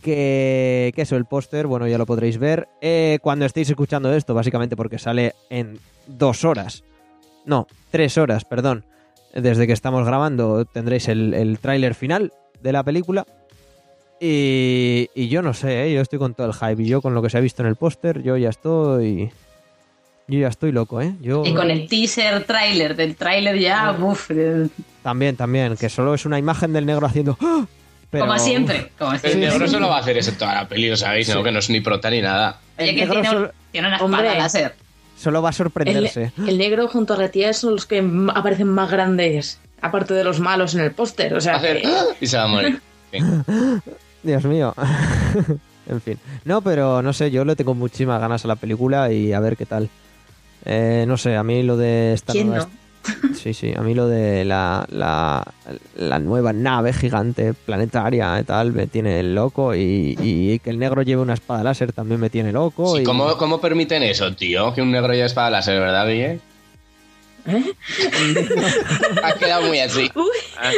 Que, 0.00 0.92
que 0.94 1.02
eso, 1.02 1.16
el 1.16 1.24
póster, 1.24 1.66
bueno, 1.66 1.88
ya 1.88 1.98
lo 1.98 2.06
podréis 2.06 2.38
ver 2.38 2.68
eh, 2.80 3.18
cuando 3.22 3.44
estéis 3.44 3.70
escuchando 3.70 4.12
esto, 4.14 4.34
básicamente 4.34 4.76
porque 4.76 5.00
sale 5.00 5.34
en 5.50 5.80
dos 6.06 6.44
horas. 6.44 6.84
No, 7.44 7.66
tres 7.90 8.16
horas, 8.18 8.44
perdón. 8.44 8.84
Desde 9.34 9.66
que 9.66 9.72
estamos 9.72 10.06
grabando 10.06 10.64
tendréis 10.64 11.08
el, 11.08 11.34
el 11.34 11.58
tráiler 11.58 11.96
final 11.96 12.32
de 12.60 12.72
la 12.72 12.84
película. 12.84 13.26
Y, 14.20 15.10
y 15.12 15.26
yo 15.26 15.42
no 15.42 15.54
sé, 15.54 15.86
¿eh? 15.86 15.92
yo 15.92 16.02
estoy 16.02 16.20
con 16.20 16.34
todo 16.34 16.46
el 16.46 16.54
hype. 16.54 16.84
Y 16.84 16.86
yo 16.86 17.02
con 17.02 17.14
lo 17.14 17.22
que 17.22 17.30
se 17.30 17.38
ha 17.38 17.40
visto 17.40 17.62
en 17.62 17.68
el 17.68 17.74
póster, 17.74 18.22
yo 18.22 18.36
ya 18.36 18.50
estoy... 18.50 19.32
Yo 20.32 20.38
ya 20.38 20.48
estoy 20.48 20.72
loco, 20.72 21.00
¿eh? 21.02 21.14
Yo... 21.20 21.42
Y 21.44 21.52
con 21.52 21.70
el 21.70 21.86
teaser 21.88 22.44
trailer 22.44 22.96
del 22.96 23.16
tráiler 23.16 23.58
ya, 23.58 23.94
uff, 24.00 24.30
También, 25.02 25.36
también, 25.36 25.76
que 25.76 25.90
solo 25.90 26.14
es 26.14 26.24
una 26.24 26.38
imagen 26.38 26.72
del 26.72 26.86
negro 26.86 27.06
haciendo... 27.06 27.36
¡Ah! 27.40 27.66
Pero- 28.10 28.26
como 28.26 28.38
siempre. 28.38 28.90
Como 28.98 29.12
El 29.22 29.40
negro 29.40 29.68
solo 29.68 29.88
va 29.88 29.96
a 29.98 30.00
hacer 30.00 30.16
eso 30.16 30.30
en 30.30 30.38
toda 30.38 30.54
la 30.54 30.68
peli, 30.68 30.88
lo 30.88 30.96
sabéis, 30.96 31.28
¿no? 31.34 31.42
Que 31.42 31.52
no 31.52 31.58
es 31.58 31.68
ni 31.68 31.80
prota 31.82 32.08
ni 32.10 32.20
nada. 32.22 32.60
Oye, 32.78 32.88
El 32.90 32.94
que 32.94 33.00
negro 33.02 33.14
tiene, 33.14 33.28
solo- 33.28 33.52
tiene 33.72 33.86
una 33.88 33.96
espada 33.96 34.18
Hombre. 34.20 34.38
láser. 34.38 34.74
Solo 35.18 35.42
va 35.42 35.48
a 35.48 35.50
El, 35.50 35.54
sorprenderse. 35.56 36.32
el 36.46 36.56
negro 36.58 36.88
junto 36.88 37.12
a 37.14 37.16
la 37.18 37.28
tía 37.28 37.52
son 37.52 37.72
los 37.72 37.84
que 37.86 38.02
aparecen 38.34 38.68
más 38.68 38.90
grandes, 38.90 39.60
aparte 39.82 40.14
de 40.14 40.24
los 40.24 40.40
malos 40.40 40.74
en 40.74 40.80
el 40.80 40.92
póster. 40.92 41.34
O 41.34 41.40
sea, 41.42 41.54
a 41.54 41.56
hacer 41.58 41.82
que- 41.82 41.88
¡ah! 41.88 42.04
y 42.20 42.26
se 42.26 42.36
va 42.38 42.44
a 42.44 42.48
morir. 42.48 42.80
Dios 44.22 44.44
mío. 44.44 44.74
en 45.88 46.00
fin. 46.00 46.18
No, 46.44 46.60
pero 46.62 47.02
no 47.02 47.12
sé, 47.12 47.30
yo 47.30 47.44
le 47.44 47.56
tengo 47.56 47.74
muchísimas 47.74 48.20
ganas 48.20 48.44
a 48.44 48.48
la 48.48 48.56
película 48.56 49.12
y 49.12 49.32
a 49.32 49.40
ver 49.40 49.56
qué 49.56 49.66
tal. 49.66 49.88
Eh, 50.64 51.04
no 51.08 51.16
sé, 51.16 51.36
a 51.36 51.42
mí 51.42 51.62
lo 51.62 51.76
de 51.76 52.12
esta 52.12 52.32
¿Quién 52.32 52.48
nueva- 52.48 52.64
no? 52.66 52.82
Sí, 53.34 53.52
sí, 53.52 53.72
a 53.76 53.80
mí 53.80 53.94
lo 53.94 54.06
de 54.06 54.44
la, 54.44 54.86
la, 54.90 55.44
la 55.96 56.18
nueva 56.20 56.52
nave 56.52 56.92
gigante 56.92 57.52
planetaria 57.52 58.38
y 58.38 58.44
tal 58.44 58.72
me 58.72 58.86
tiene 58.86 59.20
loco 59.24 59.74
y, 59.74 60.16
y 60.20 60.60
que 60.60 60.70
el 60.70 60.78
negro 60.78 61.02
lleve 61.02 61.20
una 61.20 61.34
espada 61.34 61.64
láser 61.64 61.92
también 61.92 62.20
me 62.20 62.30
tiene 62.30 62.52
loco. 62.52 62.94
Sí, 62.94 63.02
y... 63.02 63.04
¿cómo, 63.04 63.36
¿Cómo 63.36 63.60
permiten 63.60 64.04
eso, 64.04 64.32
tío? 64.36 64.72
Que 64.72 64.82
un 64.82 64.92
negro 64.92 65.12
ya 65.14 65.24
espada 65.26 65.50
láser, 65.50 65.80
¿verdad, 65.80 66.06
Guille? 66.06 66.38
¿Eh? 67.46 67.72
Ha 69.24 69.32
quedado 69.34 69.66
muy 69.66 69.80
así. 69.80 70.08
Ah, 70.56 70.70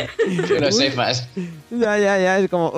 Que 0.48 0.60
lo 0.60 0.72
sepas. 0.72 1.28
Ya, 1.70 1.98
ya, 1.98 2.18
ya, 2.18 2.38
es 2.38 2.48
como... 2.48 2.72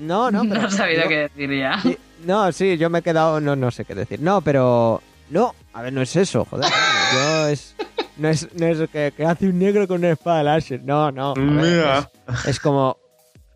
No, 0.00 0.30
no, 0.32 0.42
pero... 0.42 0.62
No 0.62 0.68
he 0.68 0.70
sabido 0.72 1.02
yo- 1.04 1.08
qué 1.08 1.16
decir 1.18 1.50
ya. 1.56 1.80
No, 2.26 2.50
sí, 2.50 2.76
yo 2.78 2.90
me 2.90 2.98
he 2.98 3.02
quedado, 3.02 3.40
no, 3.40 3.54
no 3.54 3.70
sé 3.70 3.84
qué 3.84 3.94
decir. 3.94 4.18
No, 4.20 4.40
pero 4.40 5.00
no, 5.30 5.54
a 5.72 5.82
ver, 5.82 5.92
no 5.92 6.02
es 6.02 6.14
eso, 6.16 6.44
joder. 6.44 6.70
Yo 7.12 7.48
es, 7.48 7.74
no 8.16 8.28
es, 8.28 8.48
no 8.54 8.66
es 8.66 8.88
que, 8.90 9.12
que 9.16 9.24
hace 9.24 9.46
un 9.48 9.58
negro 9.58 9.86
con 9.88 9.98
una 9.98 10.10
espada 10.10 10.42
láser. 10.42 10.82
No, 10.84 11.10
no. 11.10 11.30
a 11.32 11.34
ver, 11.34 11.44
Mira. 11.44 12.10
Es, 12.28 12.46
es 12.46 12.60
como, 12.60 12.96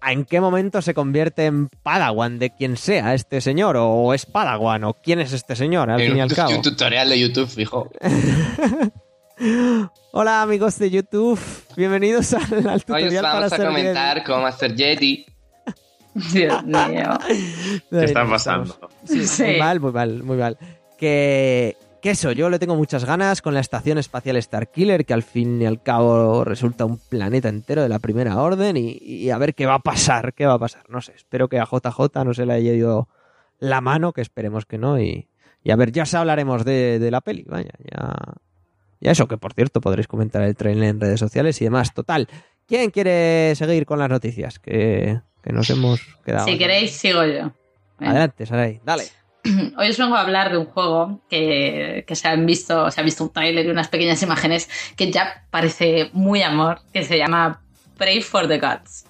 ¿en 0.07 0.25
qué 0.25 0.41
momento 0.41 0.81
se 0.83 0.95
convierte 0.95 1.47
en 1.47 1.69
Padawan 1.69 2.39
de 2.39 2.51
quien 2.51 2.77
sea 2.77 3.15
este 3.15 3.41
señor? 3.41 3.77
O 3.79 4.13
es 4.15 4.27
Padawan, 4.27 4.85
o 4.85 4.95
quién 4.95 5.21
es 5.21 5.33
este 5.33 5.55
señor, 5.57 5.91
al 5.91 6.01
fin 6.01 6.17
y 6.17 6.21
al 6.21 6.29
Un, 6.29 6.35
cabo. 6.35 6.51
un 6.57 6.63
tutorial 6.63 7.09
de 7.09 7.21
YouTube, 7.21 7.49
fijo. 7.49 7.91
Hola 10.13 10.43
amigos 10.43 10.79
de 10.81 10.91
YouTube, 10.91 11.39
bienvenidos 11.77 12.33
al, 12.35 12.43
al 12.67 12.75
Hoy 12.75 12.81
tutorial 12.81 13.15
os 13.17 13.21
para 13.23 13.35
vamos 13.35 13.53
a 13.53 13.57
ser 13.57 13.67
comentar 13.69 14.25
cómo 14.25 14.47
hacer 14.47 14.77
Jedi. 14.77 15.27
Dios 16.33 16.65
mío. 16.65 17.19
Jedi. 17.29 17.83
¿Qué 17.91 18.05
está 18.05 18.27
pasando? 18.29 18.77
Sí, 19.05 19.25
Sí. 19.27 19.45
Muy 19.45 19.59
mal, 19.59 19.81
muy 19.81 19.93
mal, 19.93 20.23
muy 20.25 20.37
mal. 20.37 20.59
Que, 20.99 21.77
Que 22.03 22.11
eso, 22.11 22.33
yo 22.33 22.51
le 22.51 22.59
tengo 22.59 22.77
muchas 22.77 23.05
ganas 23.05 23.41
con 23.43 23.55
la 23.55 23.61
estación 23.61 23.99
espacial 23.99 24.41
Starkiller, 24.41 25.05
que 25.05 25.15
al 25.15 25.23
fin 25.23 25.61
y 25.63 25.67
al 25.67 25.83
cabo 25.83 26.45
resulta 26.45 26.85
un 26.85 26.99
planeta 26.99 27.49
entero 27.49 27.83
de 27.83 27.89
la 27.89 27.99
primera 27.99 28.41
orden, 28.41 28.77
y, 28.77 28.99
y 29.01 29.31
a 29.31 29.39
ver 29.39 29.55
qué 29.55 29.67
va 29.67 29.75
a 29.75 29.79
pasar, 29.81 30.35
qué 30.35 30.47
va 30.47 30.55
a 30.55 30.59
pasar. 30.59 30.83
No 30.89 31.01
sé, 31.01 31.13
espero 31.17 31.49
que 31.49 31.59
a 31.59 31.65
JJ 31.65 32.25
no 32.25 32.35
se 32.35 32.47
le 32.47 32.53
haya 32.53 32.73
ido 32.73 33.09
la 33.59 33.81
mano, 33.81 34.13
que 34.13 34.21
esperemos 34.21 34.67
que 34.67 34.79
no, 34.79 35.01
y, 35.01 35.29
y 35.65 35.71
a 35.71 35.77
ver, 35.77 35.91
ya 35.91 36.05
os 36.05 36.15
hablaremos 36.15 36.65
de, 36.65 36.99
de 36.99 37.11
la 37.11 37.21
peli, 37.21 37.45
vaya, 37.49 37.73
ya... 37.91 38.15
Ya 39.01 39.13
eso, 39.13 39.29
que 39.29 39.39
por 39.39 39.53
cierto 39.53 39.81
podréis 39.81 40.09
comentar 40.09 40.43
el 40.43 40.57
trailer 40.57 40.89
en 40.89 41.01
redes 41.01 41.21
sociales 41.21 41.61
y 41.63 41.65
demás. 41.65 41.95
Total, 41.95 42.27
¿quién 42.67 42.91
quiere 42.91 43.55
seguir 43.55 43.87
con 43.87 44.01
las 44.01 44.09
noticias? 44.11 44.59
Que, 44.59 45.21
que 45.41 45.53
nos 45.53 45.71
hemos 45.71 46.01
quedado. 46.25 46.47
Si 46.49 46.59
queréis, 46.59 46.91
sigo 46.97 47.25
yo. 47.25 47.53
Adelante, 48.01 48.45
Saray, 48.45 48.81
dale. 48.85 49.05
Hoy 49.79 49.89
os 49.91 49.99
vengo 49.99 50.17
a 50.17 50.21
hablar 50.21 50.51
de 50.51 50.59
un 50.59 50.67
juego 50.67 51.21
que, 51.31 52.05
que 52.07 52.17
se 52.17 52.29
han 52.29 52.45
visto, 52.47 52.91
se 52.91 53.01
ha 53.01 53.05
visto 53.05 53.25
un 53.25 53.33
tráiler 53.33 53.67
y 53.67 53.71
unas 53.71 53.89
pequeñas 53.89 54.23
imágenes 54.23 54.69
que 54.97 55.11
ya 55.11 55.45
parece 55.51 56.11
muy 56.13 56.43
amor, 56.43 56.81
que 56.93 57.05
se 57.05 57.17
llama 57.19 57.63
Pray 57.97 58.21
for 58.23 58.47
the 58.49 58.59
Gods. 58.59 59.07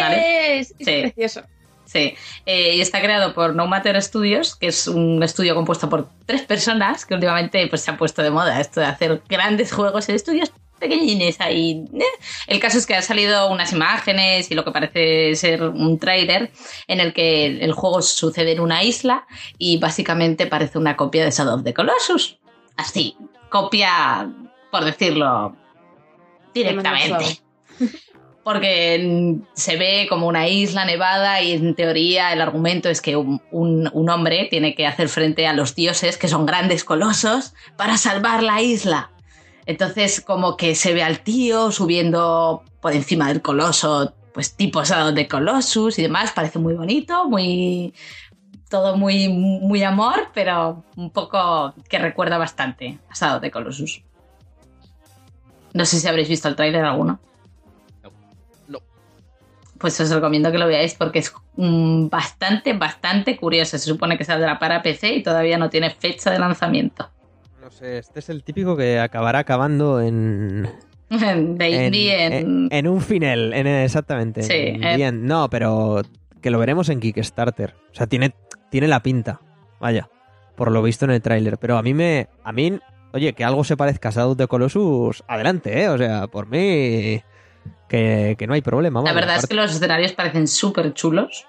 ¿Vale? 0.00 0.58
Yes, 0.58 0.74
es 0.78 0.86
Sí. 0.86 1.00
precioso. 1.02 1.42
Sí, 1.84 2.14
eh, 2.46 2.76
y 2.76 2.80
está 2.80 3.00
creado 3.00 3.34
por 3.34 3.56
No 3.56 3.66
Matter 3.66 4.00
Studios, 4.00 4.54
que 4.54 4.68
es 4.68 4.86
un 4.86 5.20
estudio 5.24 5.56
compuesto 5.56 5.88
por 5.88 6.08
tres 6.24 6.42
personas 6.42 7.04
que 7.04 7.14
últimamente 7.14 7.66
pues, 7.66 7.82
se 7.82 7.90
ha 7.90 7.96
puesto 7.96 8.22
de 8.22 8.30
moda 8.30 8.60
esto 8.60 8.78
de 8.78 8.86
hacer 8.86 9.22
grandes 9.28 9.72
juegos 9.72 10.08
en 10.08 10.14
estudios 10.14 10.52
pequeñines 10.80 11.40
ahí. 11.40 11.84
eh. 11.94 12.02
El 12.48 12.58
caso 12.58 12.78
es 12.78 12.86
que 12.86 12.94
han 12.94 13.02
salido 13.04 13.48
unas 13.52 13.72
imágenes 13.72 14.50
y 14.50 14.54
lo 14.54 14.64
que 14.64 14.72
parece 14.72 15.36
ser 15.36 15.62
un 15.62 15.98
tráiler 16.00 16.50
en 16.88 16.98
el 16.98 17.12
que 17.12 17.46
el, 17.46 17.72
juego 17.72 18.02
sucede 18.02 18.52
en 18.52 18.60
una 18.60 18.82
isla 18.82 19.26
y 19.58 19.78
básicamente 19.78 20.46
parece 20.46 20.78
una 20.78 20.96
copia 20.96 21.24
de 21.24 21.30
Shadow 21.30 21.54
of 21.56 21.62
the 21.64 21.72
Colossus. 21.74 22.38
Así, 22.76 23.16
copia, 23.50 24.28
por 24.72 24.84
decirlo 24.84 25.54
directamente. 26.54 27.40
Porque 28.42 29.36
se 29.52 29.76
ve 29.76 30.06
como 30.08 30.26
una 30.26 30.48
isla 30.48 30.86
nevada 30.86 31.42
y 31.42 31.52
en 31.52 31.74
teoría 31.74 32.32
el 32.32 32.40
argumento 32.40 32.88
es 32.88 33.02
que 33.02 33.14
un, 33.14 33.42
un- 33.50 33.90
un 33.92 34.08
hombre 34.10 34.48
tiene 34.50 34.74
que 34.74 34.86
hacer 34.86 35.10
frente 35.10 35.46
a 35.46 35.52
los 35.52 35.74
dioses, 35.74 36.16
que 36.16 36.26
son 36.26 36.46
grandes 36.46 36.82
colosos, 36.82 37.52
para 37.76 37.98
salvar 37.98 38.42
la 38.42 38.62
isla. 38.62 39.10
Entonces 39.70 40.20
como 40.20 40.56
que 40.56 40.74
se 40.74 40.92
ve 40.92 41.04
al 41.04 41.20
tío 41.20 41.70
subiendo 41.70 42.64
por 42.80 42.92
encima 42.92 43.28
del 43.28 43.40
coloso, 43.40 44.12
pues 44.34 44.56
tipo 44.56 44.82
Shadow 44.82 45.12
de 45.14 45.28
Colossus 45.28 45.96
y 46.00 46.02
demás, 46.02 46.32
parece 46.32 46.58
muy 46.58 46.74
bonito, 46.74 47.28
muy... 47.28 47.94
Todo 48.68 48.96
muy, 48.96 49.28
muy 49.28 49.84
amor, 49.84 50.30
pero 50.34 50.82
un 50.96 51.10
poco 51.10 51.72
que 51.88 52.00
recuerda 52.00 52.36
bastante 52.36 52.98
a 53.10 53.14
Shadow 53.14 53.40
de 53.40 53.52
Colossus. 53.52 54.02
No 55.72 55.84
sé 55.84 56.00
si 56.00 56.08
habréis 56.08 56.28
visto 56.28 56.48
el 56.48 56.56
tráiler 56.56 56.84
alguno. 56.84 57.20
No. 58.66 58.80
Pues 59.78 60.00
os 60.00 60.10
recomiendo 60.10 60.50
que 60.50 60.58
lo 60.58 60.66
veáis 60.66 60.94
porque 60.94 61.20
es 61.20 61.32
mm, 61.54 62.08
bastante, 62.08 62.72
bastante 62.72 63.36
curioso. 63.36 63.78
Se 63.78 63.86
supone 63.86 64.18
que 64.18 64.24
saldrá 64.24 64.58
para 64.58 64.82
PC 64.82 65.14
y 65.14 65.22
todavía 65.22 65.58
no 65.58 65.70
tiene 65.70 65.90
fecha 65.90 66.32
de 66.32 66.40
lanzamiento. 66.40 67.08
Sé, 67.70 67.98
este 67.98 68.18
es 68.18 68.28
el 68.28 68.42
típico 68.44 68.76
que 68.76 68.98
acabará 68.98 69.40
acabando 69.40 70.00
en. 70.00 70.68
En... 71.10 71.60
en, 71.60 72.68
en 72.70 72.86
un 72.88 73.00
final, 73.00 73.52
en, 73.52 73.66
exactamente. 73.66 74.42
Sí, 74.42 74.52
en 74.54 74.84
eh. 74.84 75.10
No, 75.12 75.50
pero 75.50 76.02
que 76.40 76.50
lo 76.50 76.58
veremos 76.58 76.88
en 76.88 77.00
Kickstarter. 77.00 77.74
O 77.90 77.94
sea, 77.94 78.06
tiene, 78.06 78.32
tiene 78.70 78.86
la 78.86 79.02
pinta. 79.02 79.40
Vaya, 79.80 80.08
por 80.56 80.70
lo 80.70 80.82
visto 80.82 81.04
en 81.06 81.10
el 81.12 81.22
tráiler. 81.22 81.58
Pero 81.58 81.76
a 81.78 81.82
mí 81.82 81.94
me. 81.94 82.28
A 82.44 82.52
mí, 82.52 82.78
oye, 83.12 83.32
que 83.32 83.44
algo 83.44 83.64
se 83.64 83.76
parezca 83.76 84.10
a 84.10 84.12
Shadow 84.12 84.36
de 84.36 84.46
Colossus, 84.46 85.24
adelante, 85.26 85.82
¿eh? 85.82 85.88
O 85.88 85.98
sea, 85.98 86.26
por 86.28 86.46
mí. 86.46 87.22
Que, 87.88 88.36
que 88.38 88.46
no 88.46 88.54
hay 88.54 88.62
problema. 88.62 89.02
La 89.02 89.12
verdad 89.12 89.36
es 89.36 89.46
que 89.46 89.54
los 89.54 89.72
escenarios 89.74 90.12
parecen 90.12 90.46
súper 90.46 90.94
chulos 90.94 91.44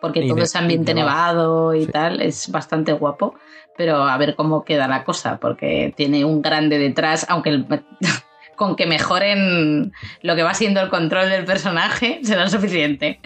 porque 0.00 0.26
todo 0.28 0.42
ese 0.42 0.58
ambiente 0.58 0.92
nevado. 0.92 1.72
nevado 1.72 1.74
y 1.74 1.84
Sí. 1.86 1.92
tal 1.92 2.20
es 2.20 2.50
bastante 2.50 2.92
guapo. 2.92 3.36
Pero 3.76 4.04
a 4.04 4.16
ver 4.18 4.34
cómo 4.36 4.64
queda 4.64 4.86
la 4.88 5.04
cosa 5.04 5.38
porque 5.38 5.92
tiene 5.96 6.24
un 6.24 6.42
grande 6.42 6.78
detrás, 6.78 7.26
aunque 7.28 7.50
el- 7.50 7.66
con 8.56 8.76
que 8.76 8.86
mejoren 8.86 9.92
lo 10.22 10.36
que 10.36 10.44
va 10.44 10.54
siendo 10.54 10.80
el 10.80 10.88
control 10.88 11.28
del 11.28 11.44
personaje 11.44 12.20
será 12.24 12.48
suficiente. 12.48 13.18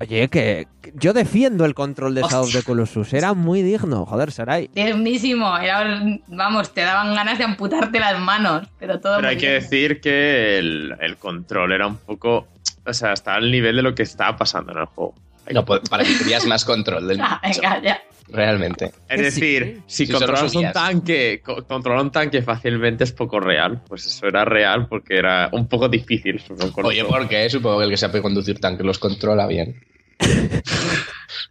Oye, 0.00 0.28
que, 0.28 0.66
que 0.82 0.92
yo 0.94 1.12
defiendo 1.12 1.64
el 1.64 1.74
control 1.74 2.14
de 2.14 2.22
Shadow 2.22 2.42
Hostia. 2.44 2.60
de 2.60 2.64
Colossus. 2.64 3.12
Era 3.12 3.34
muy 3.34 3.62
digno, 3.62 4.04
joder, 4.06 4.32
Sarai. 4.32 4.68
Dignísimo, 4.74 5.56
era, 5.58 5.86
vamos, 6.26 6.72
te 6.74 6.80
daban 6.80 7.14
ganas 7.14 7.38
de 7.38 7.44
amputarte 7.44 8.00
las 8.00 8.18
manos, 8.18 8.66
pero 8.80 8.98
todo 8.98 9.16
Pero 9.16 9.28
hay 9.28 9.36
que 9.36 9.50
decir 9.50 10.00
que 10.00 10.58
el, 10.58 10.96
el 11.00 11.16
control 11.18 11.72
era 11.72 11.86
un 11.86 11.98
poco. 11.98 12.48
O 12.86 12.92
sea, 12.92 13.12
está 13.12 13.34
al 13.34 13.50
nivel 13.50 13.76
de 13.76 13.82
lo 13.82 13.94
que 13.94 14.02
estaba 14.02 14.36
pasando 14.36 14.72
en 14.72 14.78
el 14.78 14.84
juego. 14.86 15.14
No, 15.52 15.64
pues, 15.64 15.80
para 15.88 16.02
que 16.04 16.14
tenías 16.14 16.46
más 16.46 16.64
control 16.64 17.06
del 17.06 17.20
Ah, 17.22 17.40
venga, 17.42 17.80
ya. 17.82 18.00
Realmente. 18.28 18.86
Es 19.08 19.18
sí. 19.18 19.22
decir, 19.22 19.82
si 19.86 20.06
Si 20.06 20.12
controlas 20.12 20.54
un 20.54 20.72
tanque, 20.72 21.42
co- 21.44 21.64
controlar 21.66 22.02
un 22.02 22.10
tanque 22.10 22.42
fácilmente 22.42 23.04
es 23.04 23.12
poco 23.12 23.38
real. 23.38 23.82
Pues 23.86 24.06
eso 24.06 24.26
era 24.26 24.44
real 24.44 24.88
porque 24.88 25.18
era 25.18 25.48
un 25.52 25.68
poco 25.68 25.88
difícil. 25.88 26.40
supongo, 26.40 26.88
Oye, 26.88 27.00
eso. 27.00 27.08
¿por 27.08 27.28
qué? 27.28 27.48
Supongo 27.50 27.78
que 27.78 27.84
el 27.84 27.90
que 27.90 27.96
sabe 27.98 28.22
conducir 28.22 28.58
tanque 28.60 28.82
los 28.82 28.98
controla 28.98 29.46
bien. 29.46 29.80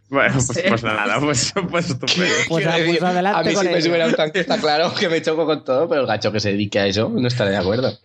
Bueno, 0.08 0.34
No 0.34 0.40
pues, 0.46 0.62
pues 0.68 0.82
nada, 0.84 1.18
pues, 1.20 1.52
pues 1.70 1.90
estupendo. 1.90 2.24
Pues, 2.48 2.64
pues 2.66 3.02
adelante 3.02 3.38
a 3.40 3.42
mí 3.42 3.54
con 3.54 3.66
si 3.66 3.72
me 3.72 3.82
subiera 3.82 4.06
un 4.06 4.14
tanque 4.14 4.40
está 4.40 4.58
claro 4.58 4.94
que 4.94 5.08
me 5.08 5.20
choco 5.20 5.44
con 5.44 5.64
todo, 5.64 5.88
pero 5.88 6.02
el 6.02 6.06
gacho 6.06 6.30
que 6.30 6.40
se 6.40 6.52
dedique 6.52 6.78
a 6.78 6.86
eso 6.86 7.08
no 7.12 7.26
estaré 7.26 7.50
de 7.50 7.56
acuerdo. 7.56 7.98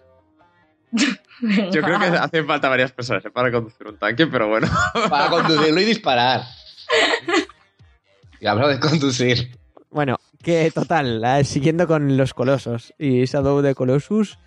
Yo 0.91 1.81
creo 1.81 1.99
que 1.99 2.05
hacen 2.05 2.47
falta 2.47 2.67
varias 2.69 2.91
personas 2.91 3.23
¿eh? 3.25 3.29
para 3.31 3.51
conducir 3.51 3.85
un 3.87 3.97
tanque, 3.97 4.27
pero 4.27 4.47
bueno. 4.47 4.67
Para 5.09 5.29
conducirlo 5.29 5.79
y 5.81 5.85
disparar. 5.85 6.43
Y 8.39 8.47
hablo 8.47 8.67
de 8.67 8.79
conducir. 8.79 9.51
Bueno, 9.91 10.17
que 10.43 10.71
total, 10.71 11.23
eh, 11.25 11.43
siguiendo 11.43 11.87
con 11.87 12.15
los 12.17 12.33
colosos 12.33 12.93
y 12.99 13.25
Shadow 13.25 13.61
de 13.61 13.75
Colossus, 13.75 14.37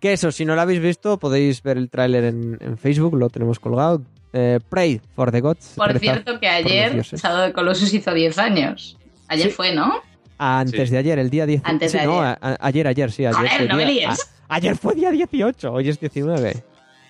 que 0.00 0.12
eso, 0.14 0.32
si 0.32 0.44
no 0.44 0.54
lo 0.54 0.60
habéis 0.62 0.80
visto, 0.80 1.18
podéis 1.18 1.62
ver 1.62 1.76
el 1.76 1.90
tráiler 1.90 2.24
en, 2.24 2.58
en 2.60 2.78
Facebook, 2.78 3.14
lo 3.16 3.28
tenemos 3.30 3.58
colgado. 3.60 4.02
Eh, 4.32 4.58
Pray 4.68 5.00
for 5.14 5.30
the 5.32 5.40
Gods. 5.40 5.74
Por 5.76 5.98
cierto, 5.98 6.38
que 6.40 6.48
ayer. 6.48 7.00
Shadow 7.02 7.46
de 7.46 7.52
Colossus 7.52 7.92
hizo 7.94 8.12
10 8.12 8.38
años. 8.38 8.98
Ayer 9.28 9.48
Sí. 9.48 9.52
fue, 9.52 9.74
¿no? 9.74 10.02
Antes 10.38 10.88
Sí. 10.88 10.92
de 10.92 10.98
ayer, 10.98 11.18
el 11.18 11.30
día 11.30 11.46
10. 11.46 11.62
Antes 11.64 11.92
de 11.92 12.04
no, 12.04 12.20
ayer. 12.20 12.38
a- 12.42 12.50
a- 12.52 12.56
ayer, 12.60 12.86
ayer, 12.86 13.10
sí. 13.12 13.24
Ayer, 13.24 13.36
Joder, 13.50 13.68
no 13.70 13.76
me 13.76 13.86
día- 13.86 14.08
líes. 14.10 14.30
a- 14.48 14.54
ayer 14.56 14.76
fue 14.76 14.94
día 14.94 15.10
18, 15.10 15.72
hoy 15.72 15.88
es 15.88 15.98
19. 15.98 16.62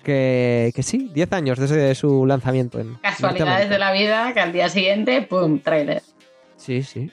Que, 0.03 0.71
que 0.73 0.83
sí, 0.83 1.09
10 1.13 1.33
años 1.33 1.59
desde 1.59 1.93
su 1.95 2.25
lanzamiento 2.25 2.79
en 2.79 2.95
Casualidades 2.95 3.69
de 3.69 3.77
la 3.77 3.91
vida 3.91 4.33
que 4.33 4.39
al 4.39 4.53
día 4.53 4.69
siguiente, 4.69 5.21
¡pum! 5.23 5.59
Trailer. 5.59 6.01
Sí, 6.67 6.83
sí. 6.83 7.09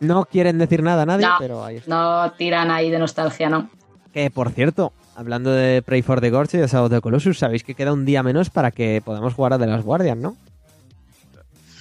No 0.00 0.26
quieren 0.26 0.58
decir 0.58 0.82
nada 0.82 1.04
a 1.04 1.06
nadie, 1.06 1.24
No. 1.26 1.36
pero 1.38 1.64
ahí 1.64 1.76
está. 1.78 1.88
No 1.90 2.30
tiran 2.32 2.70
ahí 2.70 2.90
de 2.90 2.98
nostalgia, 2.98 3.48
¿no? 3.48 3.70
Que 4.12 4.30
por 4.30 4.50
cierto, 4.50 4.92
hablando 5.14 5.50
de 5.50 5.80
Pray 5.80 6.02
for 6.02 6.20
the 6.20 6.28
Gods 6.30 6.52
y 6.54 6.58
de 6.58 6.66
Shadow 6.66 6.84
of 6.86 6.92
the 6.92 7.00
Colossus, 7.00 7.38
sabéis 7.38 7.64
que 7.64 7.74
queda 7.74 7.94
un 7.94 8.04
día 8.04 8.22
menos 8.22 8.50
para 8.50 8.70
que 8.70 9.00
podamos 9.02 9.32
jugar 9.32 9.54
a 9.54 9.58
The 9.58 9.66
Last 9.66 9.84
Guardian, 9.86 10.20
¿no? 10.20 10.36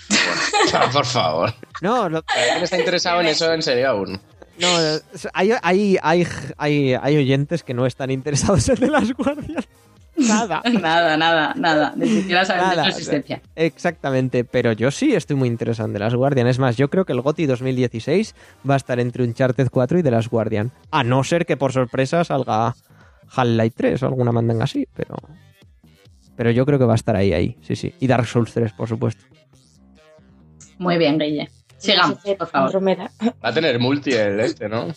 Por 0.94 1.06
favor. 1.06 1.54
No, 1.82 2.08
lo- 2.10 2.24
¿Quién 2.24 2.64
está 2.64 2.78
interesado 2.80 3.20
en 3.22 3.28
eso 3.28 3.52
en 3.54 3.62
serio 3.62 3.90
aún? 3.90 4.20
no 4.58 4.68
hay, 5.34 5.52
hay, 5.62 5.98
hay, 6.58 6.94
hay 6.94 7.18
oyentes 7.18 7.64
que 7.64 7.74
no 7.74 7.86
están 7.86 8.10
interesados 8.12 8.70
en 8.70 8.78
The 8.78 8.88
Last 8.88 9.12
Guardian. 9.18 9.66
Nada. 10.18 10.62
Nada, 10.82 11.18
nada, 11.18 11.54
nada. 11.56 11.94
Ni 11.96 12.08
siquiera 12.08 12.46
saben 12.46 12.70
de 12.70 12.84
su 12.84 12.90
existencia. 12.90 13.42
Exactamente, 13.56 14.46
pero 14.46 14.72
yo 14.72 14.90
sí 14.92 15.14
estoy 15.14 15.36
muy 15.36 15.48
interesado 15.50 15.88
en 15.88 15.94
The 15.94 16.00
Last 16.00 16.16
Guardian. 16.16 16.48
Es 16.48 16.58
más, 16.58 16.78
yo 16.78 16.90
creo 16.90 17.06
que 17.06 17.14
el 17.14 17.22
GOTY 17.22 17.46
2016 17.46 18.34
va 18.70 18.76
a 18.76 18.78
estar 18.78 19.00
entre 19.00 19.24
Uncharted 19.24 19.68
4 19.70 20.00
y 20.00 20.04
The 20.04 20.12
Last 20.12 20.30
Guardian. 20.30 20.72
A 20.92 21.04
no 21.04 21.24
ser 21.24 21.46
que 21.46 21.58
por 21.58 21.74
sorpresa 21.74 22.24
salga 22.24 22.76
Half-Life 23.30 23.76
3 23.76 24.04
o 24.04 24.06
alguna 24.08 24.32
mandanga 24.32 24.64
así, 24.64 24.88
pero... 24.96 25.16
Pero 26.38 26.52
yo 26.52 26.66
creo 26.66 26.78
que 26.78 26.86
va 26.86 26.94
a 26.94 26.98
estar 26.98 27.16
ahí, 27.16 27.34
ahí, 27.34 27.58
sí, 27.62 27.76
sí. 27.76 27.94
Y 28.00 28.08
Dark 28.08 28.26
Souls 28.28 28.54
3, 28.54 28.74
por 28.74 28.90
supuesto. 28.90 29.24
Muy 30.78 30.98
bien, 30.98 31.18
Guille. 31.18 31.50
Sigamos, 31.78 32.20
por 32.38 32.48
favor. 32.48 32.86
Va 32.86 33.10
a 33.42 33.54
tener 33.54 33.80
multi 33.80 34.12
el 34.12 34.40
este, 34.40 34.68
¿no? 34.68 34.88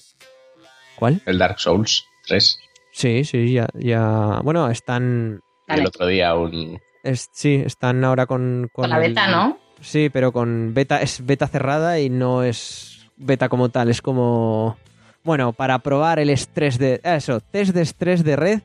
¿Cuál? 0.97 1.21
El 1.27 1.39
Dark 1.39 1.61
Souls 1.61 2.05
3. 2.27 2.59
Sí, 2.99 3.23
sí, 3.25 3.53
ya... 3.53 3.69
ya... 3.75 4.41
Bueno, 4.43 4.69
están... 4.71 5.41
El 5.69 5.87
otro 5.87 6.07
día 6.09 6.35
un... 6.35 6.81
es- 7.05 7.29
sí, 7.33 7.63
están 7.65 8.03
ahora 8.05 8.27
con... 8.27 8.69
Con 8.73 8.91
la 8.91 8.97
el- 8.97 9.11
beta, 9.11 9.29
¿no? 9.29 9.57
Sí, 9.81 10.11
pero 10.13 10.33
con 10.33 10.75
beta 10.75 11.01
es 11.01 11.25
beta 11.25 11.47
cerrada 11.47 12.01
y 12.01 12.11
no 12.11 12.43
es 12.43 13.09
beta 13.17 13.49
como 13.49 13.69
tal, 13.69 13.89
es 13.89 14.03
como 14.03 14.77
bueno, 15.23 15.53
para 15.53 15.79
probar 15.79 16.19
el 16.19 16.31
estrés 16.31 16.79
de 16.79 17.01
eso, 17.05 17.39
test 17.41 17.73
de 17.73 17.83
estrés 17.83 18.25
de 18.25 18.35
red 18.35 18.61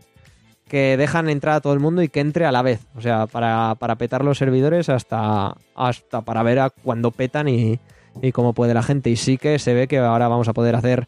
que 0.67 0.97
dejan 0.97 1.29
entrar 1.29 1.55
a 1.55 1.61
todo 1.61 1.73
el 1.73 1.79
mundo 1.79 2.01
y 2.01 2.09
que 2.09 2.19
entre 2.19 2.45
a 2.47 2.51
la 2.51 2.63
vez, 2.63 2.87
o 2.95 3.01
sea, 3.01 3.27
para, 3.27 3.75
para 3.75 3.95
petar 3.97 4.23
los 4.25 4.39
servidores 4.39 4.89
hasta 4.89 5.55
hasta 5.75 6.21
para 6.21 6.41
ver 6.41 6.57
a 6.59 6.69
cuándo 6.71 7.11
petan 7.11 7.47
y, 7.49 7.79
y 8.21 8.31
cómo 8.31 8.53
puede 8.53 8.73
la 8.73 8.81
gente. 8.81 9.11
Y 9.11 9.15
sí 9.15 9.37
que 9.37 9.59
se 9.59 9.75
ve 9.75 9.87
que 9.87 9.99
ahora 9.99 10.27
vamos 10.27 10.47
a 10.47 10.53
poder 10.53 10.75
hacer 10.75 11.07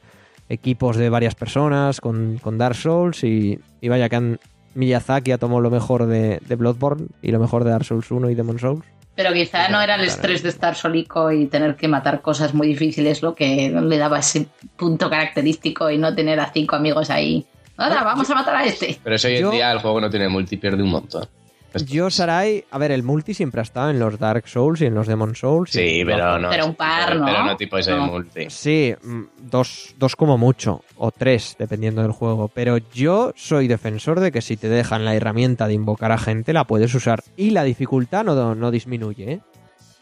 equipos 0.50 0.96
de 0.98 1.10
varias 1.10 1.36
personas 1.36 2.00
con, 2.02 2.38
con 2.42 2.58
Dark 2.58 2.76
Souls 2.76 3.24
y, 3.24 3.60
y 3.82 3.90
vaya 3.90 4.10
que 4.10 4.16
han, 4.16 4.40
Miyazaki 4.76 5.32
ha 5.32 5.38
tomado 5.38 5.62
lo 5.62 5.70
mejor 5.72 6.06
de, 6.06 6.40
de 6.48 6.56
Bloodborne 6.56 7.08
y 7.22 7.32
lo 7.32 7.40
mejor 7.40 7.64
de 7.64 7.72
Dark 7.72 7.86
Souls 7.86 8.10
1 8.12 8.30
y 8.30 8.36
Demon 8.36 8.60
Souls. 8.60 8.84
Pero 9.16 9.32
quizá 9.32 9.70
no 9.70 9.80
era 9.82 9.96
el 9.96 10.02
estrés 10.02 10.44
de 10.44 10.50
estar 10.50 10.76
solico 10.76 11.32
y 11.32 11.46
tener 11.46 11.76
que 11.78 11.88
matar 11.88 12.22
cosas 12.22 12.54
muy 12.54 12.68
difíciles 12.68 13.22
lo 13.22 13.34
que 13.34 13.70
le 13.70 13.98
daba 13.98 14.20
ese 14.20 14.48
punto 14.76 15.10
característico 15.10 15.90
y 15.90 15.98
no 15.98 16.14
tener 16.14 16.38
a 16.42 16.52
cinco 16.52 16.76
amigos 16.76 17.10
ahí. 17.10 17.46
Ahora, 17.78 18.04
vamos 18.04 18.30
a 18.30 18.36
matar 18.36 18.56
a 18.58 18.66
este. 18.66 19.00
Pero 19.04 19.16
eso 19.16 19.28
hoy 19.30 19.40
Yo- 19.40 19.48
en 19.52 19.56
día 19.56 19.72
el 19.72 19.80
juego 19.80 20.02
no 20.02 20.10
tiene 20.10 20.28
multi, 20.28 20.58
pierde 20.58 20.84
un 20.84 20.90
montón. 20.90 21.26
Esto- 21.76 21.94
Yo, 21.94 22.10
Sarai, 22.10 22.64
a 22.72 22.78
ver, 22.78 22.92
el 22.92 23.04
multi 23.04 23.34
siempre 23.34 23.60
ha 23.60 23.64
estado 23.64 23.90
en 23.90 24.00
los 24.00 24.18
Dark 24.18 24.48
Souls 24.48 24.82
y 24.82 24.86
en 24.86 24.94
los 24.96 25.08
Demon 25.08 25.36
Souls. 25.36 25.70
Sí, 25.72 26.04
pero 26.06 26.40
no. 26.40 26.50
Pero 26.50 26.66
un 26.66 26.76
par, 26.76 27.16
¿no? 27.18 27.26
Pero 27.26 27.44
no 27.46 27.58
tipo 27.58 27.78
ese 27.78 27.92
No. 27.92 28.08
multi. 28.08 28.50
Sí, 28.50 28.96
mm, 29.04 29.22
dos, 29.42 29.94
dos 29.98 30.16
como 30.16 30.38
mucho, 30.38 30.84
o 30.98 31.12
tres, 31.12 31.56
dependiendo 31.60 32.02
del 32.02 32.12
juego. 32.12 32.48
Pero 32.48 32.78
yo 32.94 33.34
soy 33.36 33.68
defensor 33.68 34.20
de 34.20 34.32
que 34.32 34.42
si 34.42 34.58
te 34.58 34.70
dejan 34.70 35.06
la 35.06 35.16
herramienta 35.16 35.68
de 35.68 35.74
invocar 35.74 36.12
a 36.12 36.18
gente, 36.18 36.54
la 36.54 36.64
puedes 36.66 36.94
usar. 36.96 37.22
Y 37.38 37.50
la 37.52 37.64
dificultad 37.64 38.24
no, 38.24 38.56
no 38.56 38.72
disminuye, 38.72 39.32
¿eh? 39.34 39.40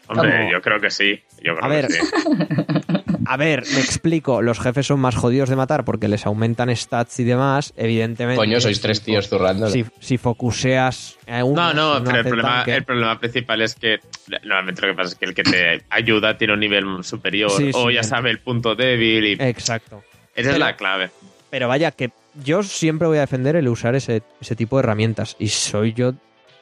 Hombre, 0.06 0.50
yo 0.52 0.60
creo 0.60 0.78
que 0.80 0.90
sí. 0.90 1.22
Yo 1.42 1.54
creo 1.56 1.64
A 1.64 1.68
ver. 1.68 1.86
que 1.86 1.92
sí. 1.94 2.00
A 3.26 3.36
ver, 3.36 3.64
me 3.74 3.80
explico. 3.80 4.42
Los 4.42 4.60
jefes 4.60 4.86
son 4.86 5.00
más 5.00 5.14
jodidos 5.16 5.48
de 5.48 5.56
matar 5.56 5.84
porque 5.84 6.08
les 6.08 6.26
aumentan 6.26 6.74
stats 6.76 7.18
y 7.20 7.24
demás, 7.24 7.72
evidentemente. 7.76 8.36
Coño, 8.38 8.60
sois 8.60 8.80
tres 8.80 9.00
tíos 9.02 9.28
zurrando. 9.28 9.68
Si, 9.70 9.84
si 10.00 10.18
focuseas 10.18 11.16
a 11.26 11.42
uno, 11.44 11.72
No, 11.72 11.98
no, 11.98 12.04
pero 12.04 12.18
el 12.18 12.24
problema, 12.26 12.64
tanque- 12.64 12.74
el 12.76 12.84
problema 12.84 13.18
principal 13.18 13.62
es 13.62 13.74
que 13.74 13.98
normalmente 14.42 14.82
lo 14.82 14.88
que 14.88 14.94
pasa 14.94 15.08
es 15.10 15.14
que 15.14 15.24
el 15.24 15.34
que 15.34 15.42
te 15.42 15.82
ayuda 15.90 16.36
tiene 16.36 16.52
un 16.54 16.60
nivel 16.60 16.84
superior 17.02 17.50
Sí, 17.50 17.70
o 17.74 17.88
sí, 17.88 17.94
ya 17.94 18.00
bien. 18.00 18.04
sabe 18.04 18.30
el 18.30 18.40
punto 18.40 18.74
débil 18.74 19.24
y 19.26 19.32
Exacto. 19.42 20.02
esa 20.34 20.50
es 20.52 20.58
la 20.58 20.76
clave. 20.76 21.10
Pero 21.50 21.68
vaya, 21.68 21.92
que 21.92 22.10
yo 22.42 22.62
siempre 22.62 23.06
voy 23.08 23.18
a 23.18 23.22
defender 23.22 23.56
el 23.56 23.68
usar 23.68 23.94
ese, 23.94 24.22
ese 24.40 24.56
tipo 24.56 24.76
de 24.76 24.80
herramientas. 24.80 25.36
Y 25.38 25.48
soy 25.48 25.92
yo 25.92 26.12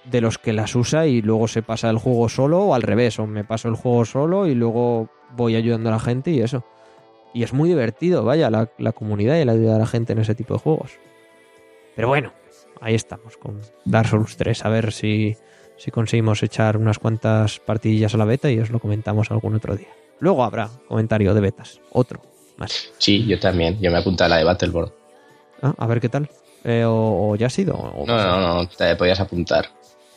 de 0.05 0.20
los 0.20 0.37
que 0.38 0.53
las 0.53 0.75
usa 0.75 1.07
y 1.07 1.22
luego 1.22 1.48
se 1.48 1.62
pasa 1.62 1.88
el 1.88 1.96
juego 1.98 2.29
solo 2.29 2.59
o 2.61 2.75
al 2.75 2.83
revés. 2.83 3.18
O 3.18 3.27
me 3.27 3.42
paso 3.44 3.68
el 3.68 3.75
juego 3.75 4.05
solo 4.05 4.46
y 4.46 4.55
luego 4.55 5.09
voy 5.37 5.57
ayudando 5.57 5.88
a 5.88 5.92
la 5.92 6.01
gente 6.01 6.31
y 6.31 6.40
eso. 6.40 6.64
Y 7.35 7.42
es 7.45 7.53
muy 7.53 7.68
divertido, 7.68 8.25
vaya, 8.25 8.51
la, 8.51 8.71
la 8.79 8.92
comunidad 8.92 9.37
y 9.37 9.40
el 9.40 9.49
ayudar 9.49 9.77
a 9.77 9.81
la 9.81 9.87
gente 9.87 10.12
en 10.12 10.18
ese 10.21 10.35
tipo 10.35 10.55
de 10.55 10.61
juegos. 10.61 10.92
Pero 11.97 12.09
bueno, 12.09 12.33
ahí 12.81 12.95
estamos 12.95 13.37
con 13.37 13.61
Dark 13.85 14.09
Souls 14.09 14.37
3. 14.37 14.64
A 14.64 14.68
ver 14.68 14.92
si, 14.92 15.37
si 15.77 15.90
conseguimos 15.90 16.42
echar 16.42 16.77
unas 16.77 16.99
cuantas 16.99 17.59
partidillas 17.61 18.14
a 18.14 18.18
la 18.18 18.25
beta 18.27 18.51
y 18.51 18.59
os 18.59 18.71
lo 18.71 18.79
comentamos 18.81 19.31
algún 19.31 19.55
otro 19.55 19.77
día. 19.77 19.88
Luego 20.21 20.45
habrá 20.45 20.68
comentario 20.88 21.33
de 21.35 21.40
betas. 21.40 21.81
Otro 21.90 22.21
más. 22.59 22.90
Sí, 22.99 23.27
yo 23.27 23.40
también. 23.40 23.79
Yo 23.81 23.90
me 23.90 23.99
apunté 23.99 24.25
a 24.25 24.29
la 24.29 24.37
de 24.37 24.45
Battleborn. 24.45 24.92
Ah, 25.62 25.75
a 25.79 25.87
ver 25.87 26.01
qué 26.01 26.09
tal. 26.09 26.29
Eh, 26.64 26.85
o, 26.85 27.31
o 27.31 27.37
ya 27.37 27.47
ha 27.47 27.51
sido. 27.51 27.75
o- 27.75 28.05
No, 28.07 28.16
no, 28.16 28.40
no, 28.62 28.68
te 28.68 28.95
podías 28.97 29.21
apuntar. 29.21 29.68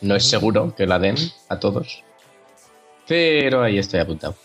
No 0.01 0.15
es 0.15 0.25
seguro 0.30 0.73
que 0.75 0.86
la 0.86 0.99
den 0.99 1.15
a 1.49 1.60
todos. 1.60 2.04
Pero 3.08 3.63
ahí 3.63 3.78
estoy 3.80 3.99
apuntado. 3.99 4.36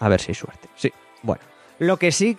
A 0.00 0.08
ver 0.08 0.20
si 0.20 0.30
hay 0.30 0.34
suerte. 0.34 0.68
Sí. 0.76 0.92
Bueno. 1.22 1.42
Lo 1.78 1.96
que 1.96 2.12
sí 2.12 2.36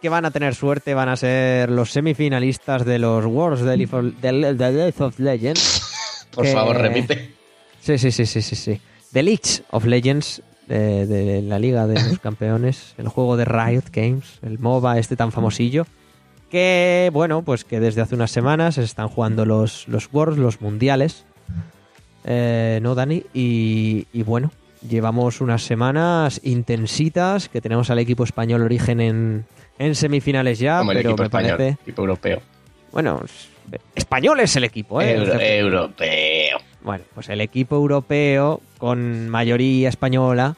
que 0.00 0.08
van 0.08 0.24
a 0.24 0.30
tener 0.32 0.54
suerte 0.54 0.94
van 0.94 1.08
a 1.08 1.16
ser 1.16 1.70
los 1.70 1.92
semifinalistas 1.92 2.84
de 2.84 2.98
los 2.98 3.24
Worlds 3.24 3.62
de 3.62 3.76
League 3.76 4.94
of, 4.98 5.18
Legends. 5.20 6.26
Por 6.34 6.44
Que- 6.44 6.52
favor, 6.52 6.76
repite. 6.76 7.34
Sí, 7.80 7.98
sí, 7.98 8.10
sí, 8.10 8.26
sí, 8.26 8.42
sí, 8.42 8.56
sí. 8.56 8.80
The 9.12 9.22
League 9.22 9.42
of 9.70 9.84
Legends 9.84 10.42
de, 10.66 11.06
de 11.06 11.42
la 11.42 11.58
Liga 11.58 11.86
de 11.86 11.94
los 12.02 12.18
Campeones, 12.22 12.94
el 12.98 13.08
juego 13.08 13.36
de 13.36 13.44
Riot 13.44 13.84
Games, 13.92 14.38
el 14.42 14.58
MOBA 14.58 14.98
este 14.98 15.14
tan 15.16 15.30
famosillo, 15.32 15.86
que 16.50 17.10
bueno, 17.12 17.42
pues 17.42 17.64
que 17.64 17.78
desde 17.80 18.00
hace 18.00 18.14
unas 18.14 18.30
semanas 18.30 18.74
se 18.76 18.82
están 18.82 19.08
jugando 19.08 19.44
los, 19.46 19.86
los 19.88 20.08
Worlds, 20.12 20.38
los 20.38 20.60
mundiales, 20.60 21.24
Eh, 22.24 22.78
¿no, 22.82 22.94
Dani? 22.94 23.24
Y, 23.34 24.06
y 24.12 24.22
bueno, 24.22 24.52
llevamos 24.88 25.40
unas 25.40 25.62
semanas 25.62 26.40
intensitas, 26.44 27.48
que 27.48 27.60
tenemos 27.60 27.90
al 27.90 27.98
equipo 27.98 28.24
español 28.24 28.62
Origen 28.62 29.00
en, 29.00 29.44
en 29.78 29.94
semifinales 29.94 30.58
ya, 30.58 30.78
Como 30.78 30.92
el 30.92 30.98
pero 30.98 31.10
equipo 31.10 31.22
me 31.22 31.26
español, 31.26 31.56
parece... 31.56 31.78
equipo 31.82 32.02
europeo. 32.02 32.42
Bueno, 32.92 33.22
es- 33.24 33.48
español 33.94 34.40
es 34.40 34.54
el 34.56 34.64
equipo, 34.64 35.00
¿eh? 35.00 35.14
Euro- 35.16 35.40
europeo. 35.40 36.58
bueno, 36.82 37.04
pues 37.14 37.28
el 37.28 37.40
equipo 37.40 37.76
europeo 37.76 38.60
con 38.78 39.28
mayoría 39.28 39.88
española 39.88 40.56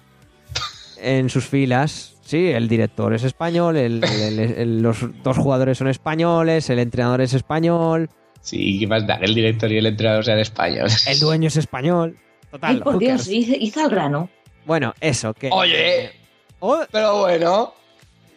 en 1.01 1.29
sus 1.31 1.47
filas. 1.47 2.13
Sí, 2.25 2.47
el 2.49 2.69
director 2.69 3.13
es 3.13 3.23
español, 3.23 3.77
el- 3.77 4.03
el- 4.03 4.39
el- 4.41 4.83
los 4.83 4.97
dos 5.23 5.37
jugadores 5.37 5.77
son 5.79 5.89
españoles, 5.89 6.71
el 6.71 6.79
entrenador 6.79 7.21
es 7.21 7.35
español, 7.35 8.09
Sí, 8.41 8.79
¿qué 8.79 8.87
más 8.87 9.07
da? 9.07 9.19
Que 9.19 9.25
el 9.25 9.35
director 9.35 9.73
y 9.73 9.79
el 9.79 9.87
entrenador 9.87 10.23
sean 10.25 10.39
españoles. 10.39 11.07
el 11.07 11.19
dueño 11.21 11.49
es 11.49 11.57
español. 11.57 12.17
Total, 12.55 12.77
Ay, 12.77 12.81
por 12.83 12.99
Dios, 13.01 13.27
hizo, 13.27 13.53
hizo 13.59 13.81
al 13.81 13.91
grano. 13.91 14.29
Bueno, 14.65 14.95
eso, 15.01 15.35
que... 15.35 15.51
Oye. 15.51 16.13
Oh, 16.61 16.79
Pero 16.93 17.19
bueno. 17.19 17.75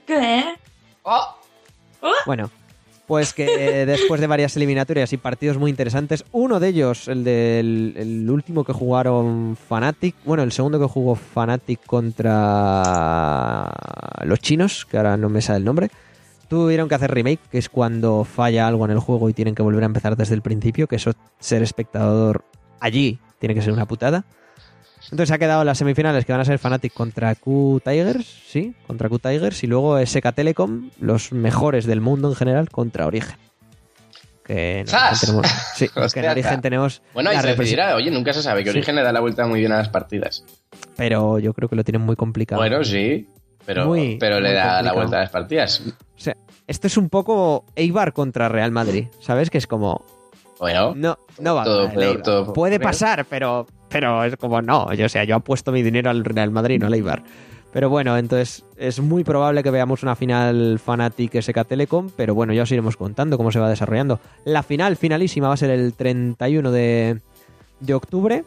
¿Qué? 0.07 0.43
Oh, 1.03 1.35
Bueno, 2.25 2.49
pues 3.05 3.35
que 3.35 3.45
eh, 3.81 3.85
después 3.85 4.19
de 4.19 4.25
varias 4.25 4.57
eliminatorias 4.57 5.13
y 5.13 5.17
partidos 5.17 5.59
muy 5.59 5.69
interesantes, 5.69 6.25
uno 6.31 6.59
de 6.59 6.69
ellos, 6.69 7.07
el 7.07 7.23
del 7.23 7.93
el 7.95 8.27
último 8.31 8.63
que 8.63 8.73
jugaron 8.73 9.55
Fnatic, 9.55 10.15
bueno, 10.25 10.41
el 10.41 10.51
segundo 10.51 10.79
que 10.79 10.87
jugó 10.87 11.13
Fnatic 11.13 11.85
contra 11.85 13.71
los 14.23 14.39
chinos, 14.39 14.87
que 14.87 14.97
ahora 14.97 15.15
no 15.15 15.29
me 15.29 15.43
sale 15.43 15.59
el 15.59 15.65
nombre, 15.65 15.91
tuvieron 16.47 16.89
que 16.89 16.95
hacer 16.95 17.11
remake, 17.11 17.41
que 17.51 17.59
es 17.59 17.69
cuando 17.69 18.23
falla 18.23 18.67
algo 18.67 18.83
en 18.85 18.91
el 18.91 18.99
juego 18.99 19.29
y 19.29 19.33
tienen 19.33 19.53
que 19.53 19.61
volver 19.61 19.83
a 19.83 19.85
empezar 19.85 20.17
desde 20.17 20.33
el 20.33 20.41
principio, 20.41 20.87
que 20.87 20.95
eso 20.95 21.13
ser 21.39 21.61
espectador 21.61 22.43
allí 22.79 23.19
tiene 23.39 23.55
que 23.55 23.61
ser 23.61 23.73
una 23.73 23.85
putada. 23.85 24.25
Entonces 25.11 25.31
ha 25.31 25.37
quedado 25.37 25.63
las 25.63 25.77
semifinales 25.77 26.25
que 26.25 26.33
van 26.33 26.41
a 26.41 26.45
ser 26.45 26.59
Fnatic 26.59 26.93
contra 26.93 27.33
Q 27.35 27.81
Tigers, 27.83 28.25
sí, 28.47 28.73
contra 28.87 29.07
Q 29.07 29.19
Tigers 29.19 29.63
y 29.63 29.67
luego 29.67 29.97
SK 30.05 30.33
Telecom, 30.33 30.89
los 30.99 31.31
mejores 31.31 31.85
del 31.85 32.01
mundo 32.01 32.29
en 32.29 32.35
general 32.35 32.69
contra 32.69 33.05
Origen. 33.07 33.37
Que 34.43 34.79
en. 34.79 34.87
Origen 34.89 35.17
tenemos, 35.21 35.47
sí, 35.75 35.87
que 36.13 36.19
en 36.19 36.29
Origen 36.29 36.61
tenemos 36.61 37.01
Bueno, 37.13 37.29
ahí 37.29 37.39
se 37.39 37.47
decidirá. 37.47 37.95
Oye, 37.95 38.11
nunca 38.11 38.33
se 38.33 38.41
sabe 38.41 38.63
que 38.63 38.71
Sí. 38.71 38.77
Origen 38.77 38.95
le 38.95 39.03
da 39.03 39.11
la 39.13 39.19
vuelta 39.21 39.45
muy 39.47 39.59
bien 39.59 39.71
a 39.71 39.77
las 39.77 39.89
partidas. 39.89 40.43
pero 40.97 41.39
yo 41.39 41.53
creo 41.53 41.69
que 41.69 41.75
lo 41.77 41.83
tienen 41.83 42.01
muy 42.01 42.15
complicado. 42.15 42.59
Bueno, 42.61 42.83
sí. 42.83 43.29
Pero, 43.65 43.85
Muy, 43.85 44.15
pero 44.17 44.39
le 44.39 44.53
da 44.53 44.81
la 44.81 44.93
vuelta 44.93 45.17
a 45.17 45.19
las 45.21 45.29
partidas. 45.29 45.81
O 45.85 45.91
sea, 46.19 46.37
esto 46.67 46.87
es 46.87 46.95
un 46.95 47.09
poco 47.09 47.65
Eibar 47.75 48.13
contra 48.13 48.47
Real 48.47 48.71
Madrid, 48.71 49.07
¿sabes? 49.19 49.49
Que 49.49 49.57
es 49.57 49.67
como 49.67 50.05
Bueno, 50.59 50.93
no 50.95 51.17
no 51.39 51.55
va 51.55 51.61
a 51.61 51.65
Todo 51.65 51.77
ganar 51.87 51.93
el 51.93 51.97
peor, 51.99 52.09
Eibar. 52.09 52.23
todo 52.23 52.53
Puede 52.53 52.79
peor. 52.79 52.89
pasar, 52.91 53.25
pero 53.29 53.67
pero 53.89 54.23
es 54.23 54.35
como 54.37 54.61
no, 54.61 54.93
yo 54.93 55.05
o 55.05 55.09
sea, 55.09 55.23
yo 55.23 55.35
apuesto 55.35 55.71
mi 55.71 55.81
dinero 55.83 56.09
al 56.09 56.23
Real 56.25 56.51
Madrid, 56.51 56.79
no 56.79 56.87
al 56.87 56.93
Eibar. 56.93 57.23
Pero 57.73 57.89
bueno, 57.89 58.17
entonces 58.17 58.63
es 58.77 58.99
muy 58.99 59.23
probable 59.23 59.61
que 59.61 59.69
veamos 59.69 60.01
una 60.01 60.15
final 60.15 60.79
Fanatic 60.83 61.39
SK 61.41 61.65
Telecom, 61.67 62.09
pero 62.15 62.33
bueno, 62.33 62.53
ya 62.53 62.63
os 62.63 62.71
iremos 62.71 62.97
contando 62.97 63.37
cómo 63.37 63.51
se 63.51 63.59
va 63.59 63.69
desarrollando. 63.69 64.19
La 64.45 64.63
final 64.63 64.95
finalísima 64.95 65.49
va 65.49 65.53
a 65.53 65.57
ser 65.57 65.69
el 65.69 65.93
31 65.93 66.71
de, 66.71 67.19
de 67.81 67.93
octubre 67.93 68.43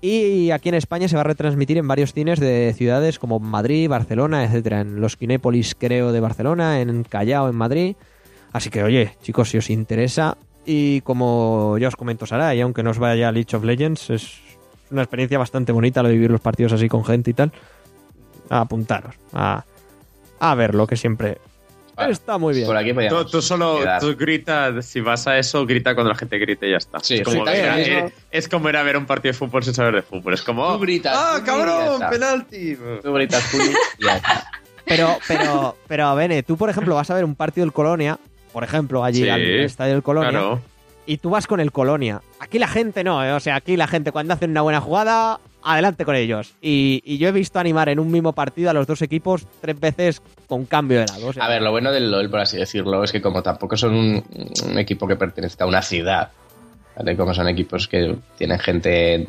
y 0.00 0.50
aquí 0.50 0.70
en 0.70 0.76
España 0.76 1.08
se 1.08 1.14
va 1.16 1.20
a 1.20 1.24
retransmitir 1.24 1.76
en 1.78 1.86
varios 1.86 2.12
cines 2.14 2.40
de 2.40 2.72
ciudades 2.76 3.18
como 3.18 3.38
Madrid, 3.38 3.88
Barcelona, 3.88 4.44
etcétera, 4.44 4.80
en 4.80 5.00
los 5.00 5.16
Kinépolis 5.16 5.74
creo 5.76 6.10
de 6.10 6.20
Barcelona, 6.20 6.80
en 6.80 7.04
Callao 7.04 7.48
en 7.48 7.54
Madrid. 7.54 7.96
Así 8.52 8.70
que 8.70 8.82
oye, 8.82 9.12
chicos, 9.22 9.50
si 9.50 9.58
os 9.58 9.70
interesa 9.70 10.36
y 10.70 11.00
como 11.00 11.78
ya 11.78 11.88
os 11.88 11.96
comento 11.96 12.26
Sara, 12.26 12.54
y 12.54 12.60
aunque 12.60 12.82
no 12.82 12.90
os 12.90 12.98
vaya 12.98 13.28
a 13.28 13.32
League 13.32 13.56
of 13.56 13.64
Legends, 13.64 14.10
es 14.10 14.38
una 14.90 15.00
experiencia 15.00 15.38
bastante 15.38 15.72
bonita 15.72 16.02
lo 16.02 16.10
de 16.10 16.14
vivir 16.14 16.30
los 16.30 16.42
partidos 16.42 16.74
así 16.74 16.90
con 16.90 17.06
gente 17.06 17.30
y 17.30 17.34
tal. 17.34 17.52
A 18.50 18.60
apuntaros, 18.60 19.14
a, 19.32 19.64
a 20.38 20.54
verlo, 20.54 20.86
que 20.86 20.96
siempre 20.96 21.38
está 21.96 22.36
muy 22.36 22.54
bien. 22.54 22.66
por 22.66 22.76
aquí 22.76 22.92
Tú, 23.08 23.24
tú 23.24 23.42
solo 23.42 23.80
tú 23.98 24.14
grita, 24.14 24.82
si 24.82 25.00
vas 25.00 25.26
a 25.26 25.38
eso, 25.38 25.64
grita 25.66 25.94
cuando 25.94 26.12
la 26.12 26.18
gente 26.18 26.38
grite 26.38 26.68
y 26.68 26.72
ya 26.72 26.76
está. 26.76 27.00
Sí, 27.00 27.14
es, 27.14 27.22
como 27.22 27.44
ver, 27.44 27.68
ahora 27.68 27.80
eh, 27.80 28.12
es 28.30 28.48
como 28.48 28.68
ir 28.68 28.76
a 28.76 28.82
ver 28.82 28.98
un 28.98 29.06
partido 29.06 29.32
de 29.32 29.38
fútbol 29.38 29.64
sin 29.64 29.72
saber 29.72 29.94
de 29.94 30.02
fútbol. 30.02 30.34
Es 30.34 30.42
como. 30.42 30.70
Tú 30.74 30.80
gritas, 30.80 31.14
¡Ah, 31.16 31.36
tú 31.38 31.46
cabrón! 31.46 32.02
¡Penalti! 32.10 32.76
Tú 33.02 33.12
gritas, 33.14 33.42
Juli, 33.50 33.72
y 33.98 34.04
ya 34.04 34.16
está. 34.16 34.50
Pero, 34.84 35.18
pero, 35.26 35.76
pero, 35.86 36.14
Bene, 36.14 36.42
tú, 36.42 36.56
por 36.56 36.70
ejemplo, 36.70 36.94
vas 36.94 37.10
a 37.10 37.14
ver 37.14 37.24
un 37.24 37.34
partido 37.34 37.64
del 37.64 37.72
Colonia, 37.72 38.18
por 38.52 38.64
ejemplo, 38.64 39.04
allí 39.04 39.22
Sí, 39.24 39.28
al 39.28 39.40
estadio 39.42 39.92
del 39.94 40.02
Colonia, 40.02 40.30
Claro. 40.30 40.60
y 41.06 41.16
tú 41.18 41.30
vas 41.30 41.46
con 41.46 41.60
el 41.60 41.72
Colonia. 41.72 42.20
Aquí 42.40 42.58
la 42.58 42.68
gente 42.68 43.04
no, 43.04 43.24
¿eh? 43.24 43.32
o 43.32 43.40
sea, 43.40 43.56
aquí 43.56 43.76
la 43.76 43.86
gente 43.86 44.12
cuando 44.12 44.34
hacen 44.34 44.50
una 44.50 44.62
buena 44.62 44.80
jugada, 44.80 45.40
adelante 45.62 46.04
con 46.04 46.14
ellos. 46.16 46.52
Y, 46.62 47.02
y 47.04 47.18
yo 47.18 47.28
he 47.28 47.32
visto 47.32 47.58
animar 47.58 47.88
en 47.88 47.98
un 47.98 48.10
mismo 48.10 48.32
partido 48.32 48.70
a 48.70 48.72
los 48.72 48.86
dos 48.86 49.02
equipos 49.02 49.46
tres 49.60 49.78
veces 49.78 50.22
con 50.46 50.64
cambio 50.66 51.00
de 51.00 51.06
lado. 51.06 51.26
o 51.28 51.32
sea, 51.32 51.44
A 51.44 51.48
ver, 51.48 51.62
lo 51.62 51.70
bueno 51.70 51.90
del 51.92 52.10
LOL, 52.10 52.30
por 52.30 52.40
así 52.40 52.56
decirlo, 52.56 53.02
es 53.04 53.12
que 53.12 53.20
como 53.20 53.42
tampoco 53.42 53.76
son 53.76 53.94
un, 53.94 54.24
un 54.70 54.78
equipo 54.78 55.06
que 55.08 55.16
pertenezca 55.16 55.64
a 55.64 55.66
una 55.66 55.82
ciudad, 55.82 56.30
¿vale? 56.96 57.16
Como 57.16 57.34
son 57.34 57.48
equipos 57.48 57.88
que 57.88 58.16
tienen 58.38 58.58
gente 58.58 59.26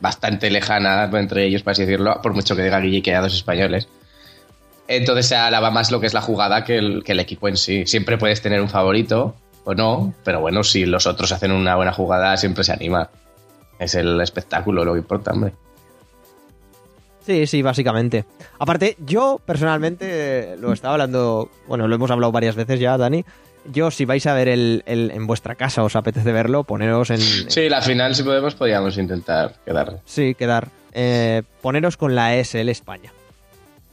bastante 0.00 0.50
lejana 0.50 1.08
entre 1.12 1.44
ellos, 1.46 1.62
por 1.62 1.72
así 1.72 1.82
decirlo, 1.82 2.20
por 2.22 2.34
mucho 2.34 2.56
que 2.56 2.62
diga 2.64 2.80
Guille 2.80 3.02
que 3.02 3.10
haya 3.12 3.20
dos 3.20 3.34
españoles, 3.34 3.88
Entonces 4.88 5.26
se 5.26 5.36
alaba 5.36 5.70
más 5.70 5.90
lo 5.90 6.00
que 6.00 6.06
es 6.06 6.14
la 6.14 6.20
jugada 6.20 6.64
que 6.64 6.76
el, 6.76 7.02
que 7.04 7.12
el 7.12 7.20
equipo 7.20 7.48
en 7.48 7.56
sí. 7.56 7.86
Siempre 7.86 8.18
puedes 8.18 8.42
tener 8.42 8.60
un 8.60 8.68
favorito 8.68 9.34
o 9.64 9.74
no, 9.74 10.12
pero 10.24 10.40
bueno, 10.40 10.64
si 10.64 10.84
los 10.86 11.06
otros 11.06 11.30
hacen 11.32 11.52
una 11.52 11.76
buena 11.76 11.92
jugada, 11.92 12.36
siempre 12.36 12.64
se 12.64 12.72
anima. 12.72 13.08
Es 13.78 13.94
el 13.94 14.20
espectáculo 14.20 14.84
lo 14.84 14.92
que 14.94 14.98
importa, 15.00 15.32
hombre. 15.32 15.52
Sí, 17.24 17.46
sí, 17.46 17.62
básicamente. 17.62 18.24
Aparte, 18.58 18.96
yo 19.06 19.40
personalmente 19.46 20.06
eh, 20.08 20.56
lo 20.56 20.72
estaba 20.72 20.94
hablando, 20.94 21.48
bueno, 21.68 21.86
lo 21.86 21.94
hemos 21.94 22.10
hablado 22.10 22.32
varias 22.32 22.56
veces 22.56 22.80
ya, 22.80 22.98
Dani. 22.98 23.24
Yo, 23.72 23.92
si 23.92 24.04
vais 24.04 24.26
a 24.26 24.34
ver 24.34 24.48
el, 24.48 24.82
el- 24.86 25.12
en 25.12 25.28
vuestra 25.28 25.54
casa, 25.54 25.84
os 25.84 25.94
apetece 25.94 26.32
verlo, 26.32 26.64
poneros 26.64 27.10
en. 27.10 27.20
Sí, 27.20 27.68
la 27.68 27.80
final, 27.80 28.16
si 28.16 28.24
podemos, 28.24 28.56
podríamos 28.56 28.98
intentar 28.98 29.54
quedar. 29.64 30.00
Sí, 30.04 30.34
quedar. 30.34 30.66
Eh, 30.94 31.42
poneros 31.60 31.96
con 31.96 32.16
la 32.16 32.34
ESL 32.36 32.68
España. 32.70 33.12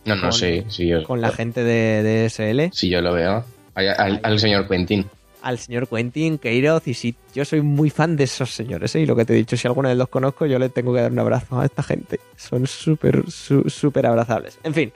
No, 0.09 0.15
no, 0.15 0.21
Con- 0.23 0.33
sí, 0.33 0.63
sí, 0.69 0.87
yo, 0.87 1.03
Con 1.03 1.21
la 1.21 1.31
gente 1.31 1.63
de, 1.63 2.03
de 2.03 2.25
ESL. 2.25 2.71
sí, 2.73 2.89
yo 2.89 3.01
lo 3.01 3.13
veo. 3.13 3.43
Al, 3.75 3.87
al- 3.89 4.19
al 4.23 4.39
señor 4.39 4.67
Quentin. 4.67 5.05
Al 5.41 5.57
señor 5.57 5.87
Quentin, 5.87 6.37
Queiroz, 6.37 6.85
y 6.87 6.93
sí, 6.93 7.15
yo 7.33 7.45
soy 7.45 7.61
muy 7.61 7.89
fan 7.89 8.17
de 8.17 8.25
esos 8.25 8.53
señores, 8.53 8.93
¿eh? 8.95 8.99
Y 9.01 9.05
lo 9.05 9.15
que 9.15 9.23
te 9.23 9.33
he 9.33 9.37
dicho, 9.37 9.55
si 9.55 9.67
alguna 9.67 9.87
vez 9.89 9.97
los 9.97 10.09
conozco, 10.09 10.45
yo 10.45 10.59
le 10.59 10.67
tengo 10.67 10.93
que 10.93 10.99
dar 11.01 11.11
un 11.13 11.19
abrazo 11.19 11.61
a 11.61 11.65
esta 11.65 11.81
gente. 11.81 12.19
Son 12.35 12.67
súper, 12.67 13.23
su- 13.31 13.69
súper 13.69 14.05
abrazables. 14.05 14.59
En 14.63 14.73
fin, 14.73 14.91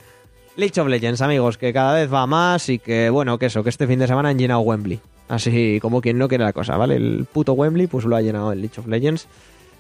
League 0.58 0.80
of 0.82 0.88
Legends, 0.90 1.22
amigos, 1.22 1.58
que 1.58 1.72
cada 1.72 1.94
vez 1.94 2.12
va 2.14 2.28
más 2.28 2.68
y 2.68 2.80
que, 2.80 3.10
bueno, 3.10 3.38
que 3.40 3.46
eso, 3.46 3.64
que 3.64 3.70
este 3.70 3.88
fin 3.88 4.00
de 4.00 4.08
semana 4.08 4.30
han 4.30 4.38
llenado 4.38 4.60
Wembley. 4.60 5.00
Así 5.30 5.80
como 5.82 6.02
quien 6.02 6.18
no 6.18 6.28
quiere 6.28 6.44
la 6.44 6.52
cosa, 6.52 6.76
¿vale? 6.76 6.98
El 6.98 7.26
puto 7.32 7.54
Wembley, 7.54 7.88
pues 7.88 8.04
lo 8.04 8.18
ha 8.18 8.22
llenado 8.22 8.52
el 8.52 8.60
League 8.60 8.76
of 8.78 8.88
Legends. 8.88 9.28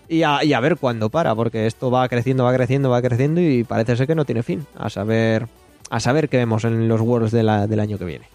Y 0.09 0.23
a, 0.23 0.43
y 0.43 0.53
a 0.53 0.59
ver 0.59 0.77
cuándo 0.77 1.09
para, 1.09 1.33
porque 1.33 1.65
esto 1.65 1.89
va 1.89 2.07
creciendo, 2.09 2.43
va 2.43 2.53
creciendo, 2.53 2.89
va 2.89 3.01
creciendo 3.01 3.41
y 3.41 3.63
parece 3.63 3.95
ser 3.95 4.07
que 4.07 4.15
no 4.15 4.25
tiene 4.25 4.43
fin. 4.43 4.65
A 4.77 4.89
saber, 4.89 5.47
a 5.89 5.99
saber 5.99 6.29
qué 6.29 6.37
vemos 6.37 6.63
en 6.65 6.87
los 6.87 7.01
Worlds 7.01 7.31
de 7.31 7.43
la- 7.43 7.67
del 7.67 7.79
año 7.79 7.97
que 7.97 8.05
viene. 8.05 8.25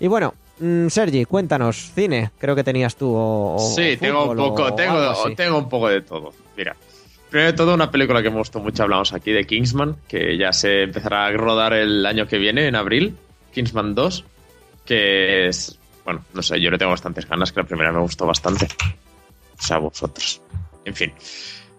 Y 0.00 0.08
bueno, 0.08 0.34
mm, 0.58 0.88
Sergi, 0.88 1.24
cuéntanos, 1.26 1.92
cine, 1.94 2.30
creo 2.38 2.56
que 2.56 2.64
tenías 2.64 2.96
tú 2.96 3.14
o, 3.14 3.54
o 3.56 3.58
Sí, 3.76 3.96
tengo 4.00 4.24
un 4.24 4.30
o 4.30 4.36
poco, 4.36 4.74
tengo, 4.74 5.34
tengo 5.36 5.58
un 5.58 5.68
poco 5.68 5.88
de 5.88 6.00
todo. 6.00 6.32
Mira, 6.56 6.74
primero 7.30 7.52
de 7.52 7.56
todo 7.56 7.74
una 7.74 7.90
película 7.90 8.22
que 8.22 8.30
me 8.30 8.38
gustó 8.38 8.58
mucho, 8.58 8.82
hablamos 8.82 9.12
aquí 9.12 9.30
de 9.30 9.44
Kingsman, 9.44 9.96
que 10.08 10.36
ya 10.36 10.52
se 10.52 10.82
empezará 10.84 11.26
a 11.26 11.32
rodar 11.32 11.74
el 11.74 12.04
año 12.06 12.26
que 12.26 12.38
viene, 12.38 12.66
en 12.66 12.74
abril, 12.74 13.16
Kingsman 13.52 13.94
2, 13.94 14.24
que 14.84 15.46
es, 15.48 15.78
bueno, 16.04 16.24
no 16.34 16.42
sé, 16.42 16.60
yo 16.60 16.70
le 16.70 16.78
tengo 16.78 16.90
bastantes 16.90 17.28
ganas, 17.28 17.52
que 17.52 17.60
la 17.60 17.66
primera 17.66 17.92
me 17.92 18.00
gustó 18.00 18.26
bastante. 18.26 18.66
O 19.58 19.62
sea, 19.64 19.78
vosotros. 19.78 20.40
En 20.84 20.94
fin. 20.94 21.12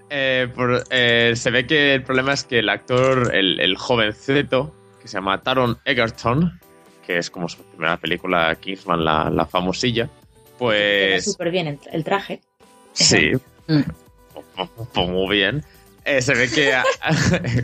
Eh, 0.10 0.48
por- 0.54 0.84
eh, 0.90 1.34
se 1.36 1.50
ve 1.52 1.66
que 1.66 1.96
el 1.96 2.04
problema 2.04 2.34
es 2.34 2.44
que 2.44 2.60
el 2.60 2.70
actor, 2.70 3.32
el, 3.34 3.60
el 3.60 3.76
jovencito, 3.78 4.74
que 5.02 5.08
se 5.08 5.16
llama 5.16 5.42
Taron 5.42 5.78
Egerton, 5.86 6.60
que 7.06 7.18
es 7.18 7.30
como 7.30 7.50
su 7.50 7.64
primera 7.64 7.98
película, 7.98 8.56
Kingsman, 8.56 9.04
la, 9.04 9.30
la 9.30 9.46
famosilla, 9.46 10.10
pues... 10.58 11.26
súper 11.26 11.52
bien 11.52 11.68
el, 11.68 11.80
el 11.92 12.04
traje. 12.04 12.42
Sí. 12.94 13.32
Mm. 13.66 13.80
Pues 14.94 15.08
muy 15.08 15.38
bien. 15.38 15.64
Eh, 16.06 16.22
se 16.22 16.34
ve 16.34 16.50
que 16.50 16.74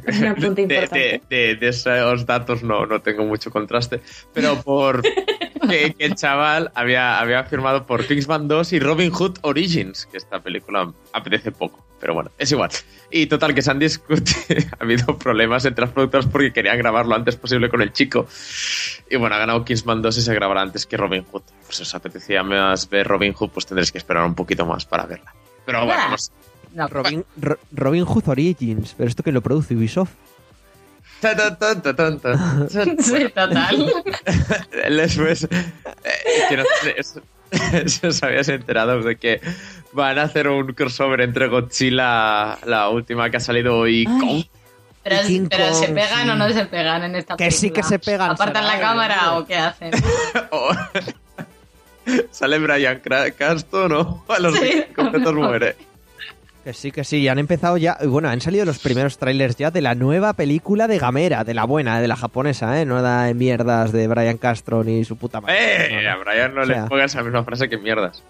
de, 0.67 0.87
de- 0.97 1.21
de- 1.29 1.55
de 1.55 1.67
esos 1.67 2.25
datos 2.25 2.63
no, 2.63 2.85
no 2.85 3.01
tengo 3.01 3.25
mucho 3.25 3.51
contraste, 3.51 4.01
pero 4.33 4.61
por 4.61 5.01
que, 5.69 5.93
que 5.93 6.05
el 6.05 6.15
chaval 6.15 6.71
había, 6.73 7.19
había 7.19 7.43
firmado 7.43 7.85
por 7.85 8.05
Kingsman 8.05 8.47
2 8.47 8.73
y 8.73 8.79
Robin 8.79 9.11
Hood 9.11 9.39
Origins, 9.41 10.05
que 10.05 10.17
esta 10.17 10.39
película 10.41 10.89
apetece 11.11 11.51
poco, 11.51 11.85
pero 11.99 12.13
bueno, 12.13 12.31
es 12.37 12.51
igual. 12.51 12.69
Y 13.11 13.25
total, 13.25 13.53
que 13.55 13.61
se 13.61 13.71
han 13.71 13.79
discutido, 13.79 14.69
ha 14.79 14.83
habido 14.83 15.17
problemas 15.17 15.65
entre 15.65 15.83
las 15.85 15.91
productoras 15.93 16.27
porque 16.27 16.53
querían 16.53 16.77
grabarlo 16.77 17.15
antes 17.15 17.35
posible 17.35 17.67
con 17.69 17.81
el 17.81 17.91
chico. 17.91 18.27
Y 19.09 19.15
bueno, 19.17 19.35
ha 19.35 19.39
ganado 19.39 19.65
Kingsman 19.65 20.01
2 20.01 20.17
y 20.17 20.21
se 20.21 20.33
grabará 20.33 20.61
antes 20.61 20.85
que 20.85 20.95
Robin 20.95 21.23
Hood. 21.25 21.41
Pues 21.65 21.77
si 21.77 21.83
os 21.83 21.93
apetecía 21.95 22.43
más 22.43 22.87
ver 22.89 23.07
Robin 23.07 23.33
Hood, 23.33 23.49
pues 23.49 23.65
tendréis 23.65 23.91
que 23.91 23.97
esperar 23.97 24.23
un 24.25 24.35
poquito 24.35 24.65
más 24.65 24.85
para 24.85 25.05
verla. 25.07 25.33
Pero 25.65 25.85
bueno, 25.85 26.09
no 26.11 26.17
sé. 26.17 26.31
No, 26.73 26.87
Robin, 26.87 27.25
Ro- 27.39 27.57
Robin 27.71 28.05
Hood 28.05 28.27
Origins, 28.29 28.93
pero 28.97 29.09
esto 29.09 29.23
que 29.23 29.31
lo 29.31 29.41
produce 29.41 29.75
Ubisoft. 29.75 30.11
Sí, 31.21 31.27
total. 33.35 33.91
Después, 34.89 35.43
eh, 35.43 35.49
que 36.47 36.57
no 36.57 36.63
si- 36.81 37.19
si 37.89 38.07
os 38.07 38.23
habías 38.23 38.47
enterado 38.47 39.01
de 39.01 39.15
que 39.17 39.41
van 39.91 40.17
a 40.19 40.23
hacer 40.23 40.47
un 40.47 40.67
crossover 40.73 41.21
entre 41.21 41.47
Godzilla, 41.47 42.57
la 42.65 42.89
última 42.89 43.29
que 43.29 43.37
ha 43.37 43.39
salido, 43.41 43.87
y 43.87 44.05
Ay. 44.07 44.19
Kong. 44.19 44.43
Pero, 45.03 45.15
Y 45.23 45.27
King 45.27 45.47
pero 45.49 45.73
¿se 45.73 45.87
pegan 45.87 46.23
sí. 46.25 46.29
o 46.29 46.35
no 46.35 46.49
se 46.51 46.65
pegan 46.67 47.03
en 47.03 47.15
esta 47.15 47.35
Que 47.35 47.45
película? 47.45 47.59
sí 47.59 47.71
que 47.71 47.83
se 47.83 47.99
pegan, 47.99 48.31
¿Apartan 48.31 48.67
la 48.67 48.79
cámara 48.79 49.37
o 49.37 49.45
qué 49.45 49.55
hacen? 49.57 49.91
O- 50.51 50.71
Sale 52.31 52.59
Brian 52.59 53.01
Cra- 53.01 53.33
Caston 53.33 53.91
o 53.93 54.25
a 54.27 54.39
los 54.39 54.55
Sí. 54.57 54.83
completos 54.95 55.33
muere. 55.35 55.75
Que 56.63 56.73
sí, 56.73 56.91
que 56.91 57.03
sí, 57.05 57.25
han 57.29 57.39
empezado 57.39 57.77
ya. 57.77 57.97
Bueno, 58.05 58.27
han 58.29 58.41
salido 58.41 58.65
los 58.65 58.79
primeros 58.79 59.17
trailers 59.17 59.55
ya 59.55 59.71
de 59.71 59.81
la 59.81 59.95
nueva 59.95 60.33
película 60.33 60.87
de 60.87 60.99
Gamera, 60.99 61.43
de 61.45 61.53
la 61.53 61.63
buena, 61.63 62.01
de 62.01 62.07
la 62.07 62.17
japonesa, 62.17 62.79
¿eh? 62.81 62.85
No 62.85 63.01
da 63.01 63.23
de 63.23 63.33
mierdas 63.33 63.91
de 63.93 64.07
Brian 64.07 64.37
Castro 64.37 64.83
ni 64.83 65.05
su 65.05 65.15
puta 65.15 65.39
madre. 65.39 65.55
Eh, 65.99 66.03
No, 66.03 66.09
a. 66.11 66.15
Brian 66.17 66.53
no 66.53 66.61
O 66.61 66.65
sea. 66.65 66.81
le 66.83 66.87
pongas 66.89 67.11
esa 67.13 67.23
misma 67.23 67.43
frase 67.45 67.69
que 67.69 67.77
mierdas. 67.77 68.23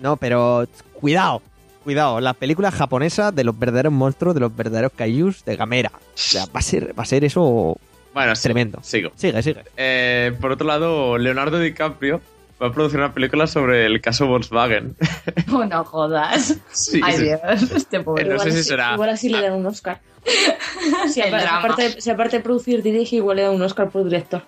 No, 0.00 0.16
pero 0.16 0.66
cuidado, 0.94 1.42
cuidado, 1.84 2.20
la 2.20 2.34
película 2.34 2.70
japonesa 2.72 3.30
de 3.30 3.44
los 3.44 3.56
verdaderos 3.56 3.92
monstruos, 3.92 4.34
de 4.34 4.40
los 4.40 4.54
verdaderos 4.56 4.90
kaijus 4.96 5.44
de 5.44 5.54
Gamera. 5.56 5.92
O 5.94 6.00
sea, 6.14 6.46
va 6.46 6.58
a 6.58 6.62
ser, 6.62 6.98
va 6.98 7.04
a 7.04 7.06
ser 7.06 7.24
eso 7.24 7.76
Bueno, 8.12 8.32
tremendo. 8.42 8.80
sigo. 8.82 9.12
Sigue, 9.14 9.40
sigue. 9.44 9.62
Eh, 9.76 10.32
por 10.40 10.50
otro 10.50 10.66
lado, 10.66 11.18
Leonardo 11.18 11.60
DiCaprio 11.60 12.20
va 12.62 12.68
a 12.68 12.72
producir 12.72 12.98
una 12.98 13.12
película 13.14 13.46
sobre 13.46 13.86
el 13.86 14.00
caso 14.00 14.26
Volkswagen. 14.26 14.96
Oh, 15.52 15.64
no 15.70 15.84
jodas. 15.84 16.56
Sí, 16.72 17.00
Ay, 17.02 17.16
sí. 17.16 17.24
Dios, 17.24 17.40
este 17.74 18.00
pobre. 18.00 18.24
No 18.24 18.30
sé 18.30 18.34
Igual 18.34 18.52
si 18.52 18.58
así- 18.58 18.68
será- 18.68 18.92
Igual 18.94 19.08
así 19.10 19.28
le 19.28 19.40
dan 19.42 19.52
un 19.54 19.66
Oscar. 19.66 20.00
Si 21.12 21.20
aparte, 21.22 22.00
si 22.00 22.12
de 22.12 22.40
producir, 22.40 22.82
dirige, 22.82 23.16
igual 23.16 23.36
le 23.38 23.42
dan 23.44 23.54
un 23.54 23.62
Oscar 23.62 23.88
por 23.90 24.04
director. 24.04 24.42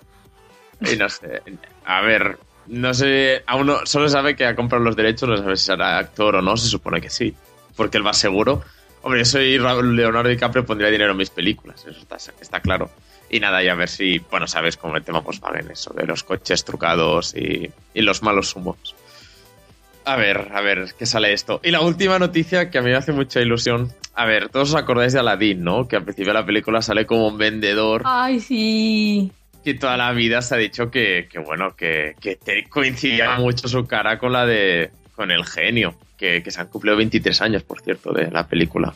Y 0.81 0.97
no 0.97 1.09
sé. 1.09 1.43
A 1.85 2.01
ver, 2.03 2.39
no 2.67 2.93
sé. 2.95 3.43
Aún 3.47 3.67
no, 3.67 3.87
solo 3.87 4.09
sabe 4.09 4.37
que 4.37 4.45
ha 4.45 4.55
comprado 4.55 4.85
los 4.85 4.97
derechos, 4.97 5.29
no 5.29 5.37
sabe 5.37 5.57
si 5.57 5.65
será 5.67 5.99
actor 5.99 6.37
o 6.37 6.43
no, 6.43 6.57
se 6.57 6.69
supone 6.69 7.01
que 7.01 7.11
sí. 7.11 7.35
Porque 7.77 7.97
él 7.99 8.07
va 8.07 8.13
seguro. 8.13 8.63
Hombre, 9.03 9.21
yo 9.21 9.25
soy 9.25 9.59
Leonardo 9.59 10.29
DiCaprio, 10.29 10.65
pondría 10.65 10.91
dinero 10.91 11.11
en 11.13 11.17
mis 11.17 11.31
películas, 11.31 11.85
eso 11.89 11.99
está, 11.99 12.17
está 12.17 12.61
claro. 12.61 12.89
Y 13.33 13.41
nada, 13.41 13.65
y 13.65 13.69
a 13.69 13.75
ver 13.75 13.89
si, 13.89 14.19
bueno, 14.31 14.47
sabes 14.47 14.77
como 14.77 14.97
el 14.97 15.03
tema 15.03 15.21
Volkswagen, 15.21 15.71
eso 15.71 15.93
de 15.95 16.07
los 16.07 16.23
coches 16.23 16.65
trucados 16.65 17.35
y, 17.35 17.69
y 17.95 18.03
los 18.03 18.23
malos 18.23 18.55
humos. 18.55 18.95
A 20.05 20.17
ver, 20.17 20.49
a 20.53 20.61
ver, 20.61 20.95
¿qué 20.99 21.07
sale 21.07 21.33
esto? 21.33 21.61
Y 21.65 21.71
la 21.71 21.81
última 21.81 22.19
noticia 22.19 22.71
que 22.71 22.79
a 22.79 22.83
mí 22.83 22.91
me 22.91 22.97
hace 22.97 23.13
mucha 23.13 23.41
ilusión. 23.41 23.93
A 24.15 24.27
ver, 24.27 24.49
todos 24.49 24.71
os 24.71 24.75
acordáis 24.75 25.13
de 25.13 25.21
Aladdin, 25.21 25.65
¿no? 25.65 25.89
Que 25.89 25.97
al 25.97 26.05
principio 26.05 26.33
de 26.33 26.41
la 26.41 26.45
película 26.47 26.83
sale 26.83 27.07
como 27.07 27.29
un 27.29 27.39
vendedor 27.39 28.03
Ay, 28.05 28.41
sí. 28.41 29.33
que 29.65 29.75
toda 29.75 29.97
la 29.97 30.13
vida 30.13 30.43
se 30.43 30.55
ha 30.55 30.59
dicho 30.59 30.91
que, 30.91 31.29
que 31.31 31.39
bueno, 31.39 31.75
que, 31.75 32.15
que 32.21 32.37
te 32.37 32.65
coincidía 32.69 33.39
mucho 33.39 33.67
su 33.69 33.87
cara 33.87 34.19
con 34.19 34.33
la 34.33 34.45
de. 34.45 34.91
con 35.15 35.31
el 35.31 35.45
genio. 35.47 35.95
Que, 36.19 36.43
que 36.43 36.51
se 36.53 36.61
han 36.61 36.69
cumplido 36.69 36.97
23 36.97 37.41
años, 37.41 37.63
por 37.65 37.81
cierto, 37.81 38.13
de 38.13 38.31
la 38.31 38.47
película. 38.47 38.95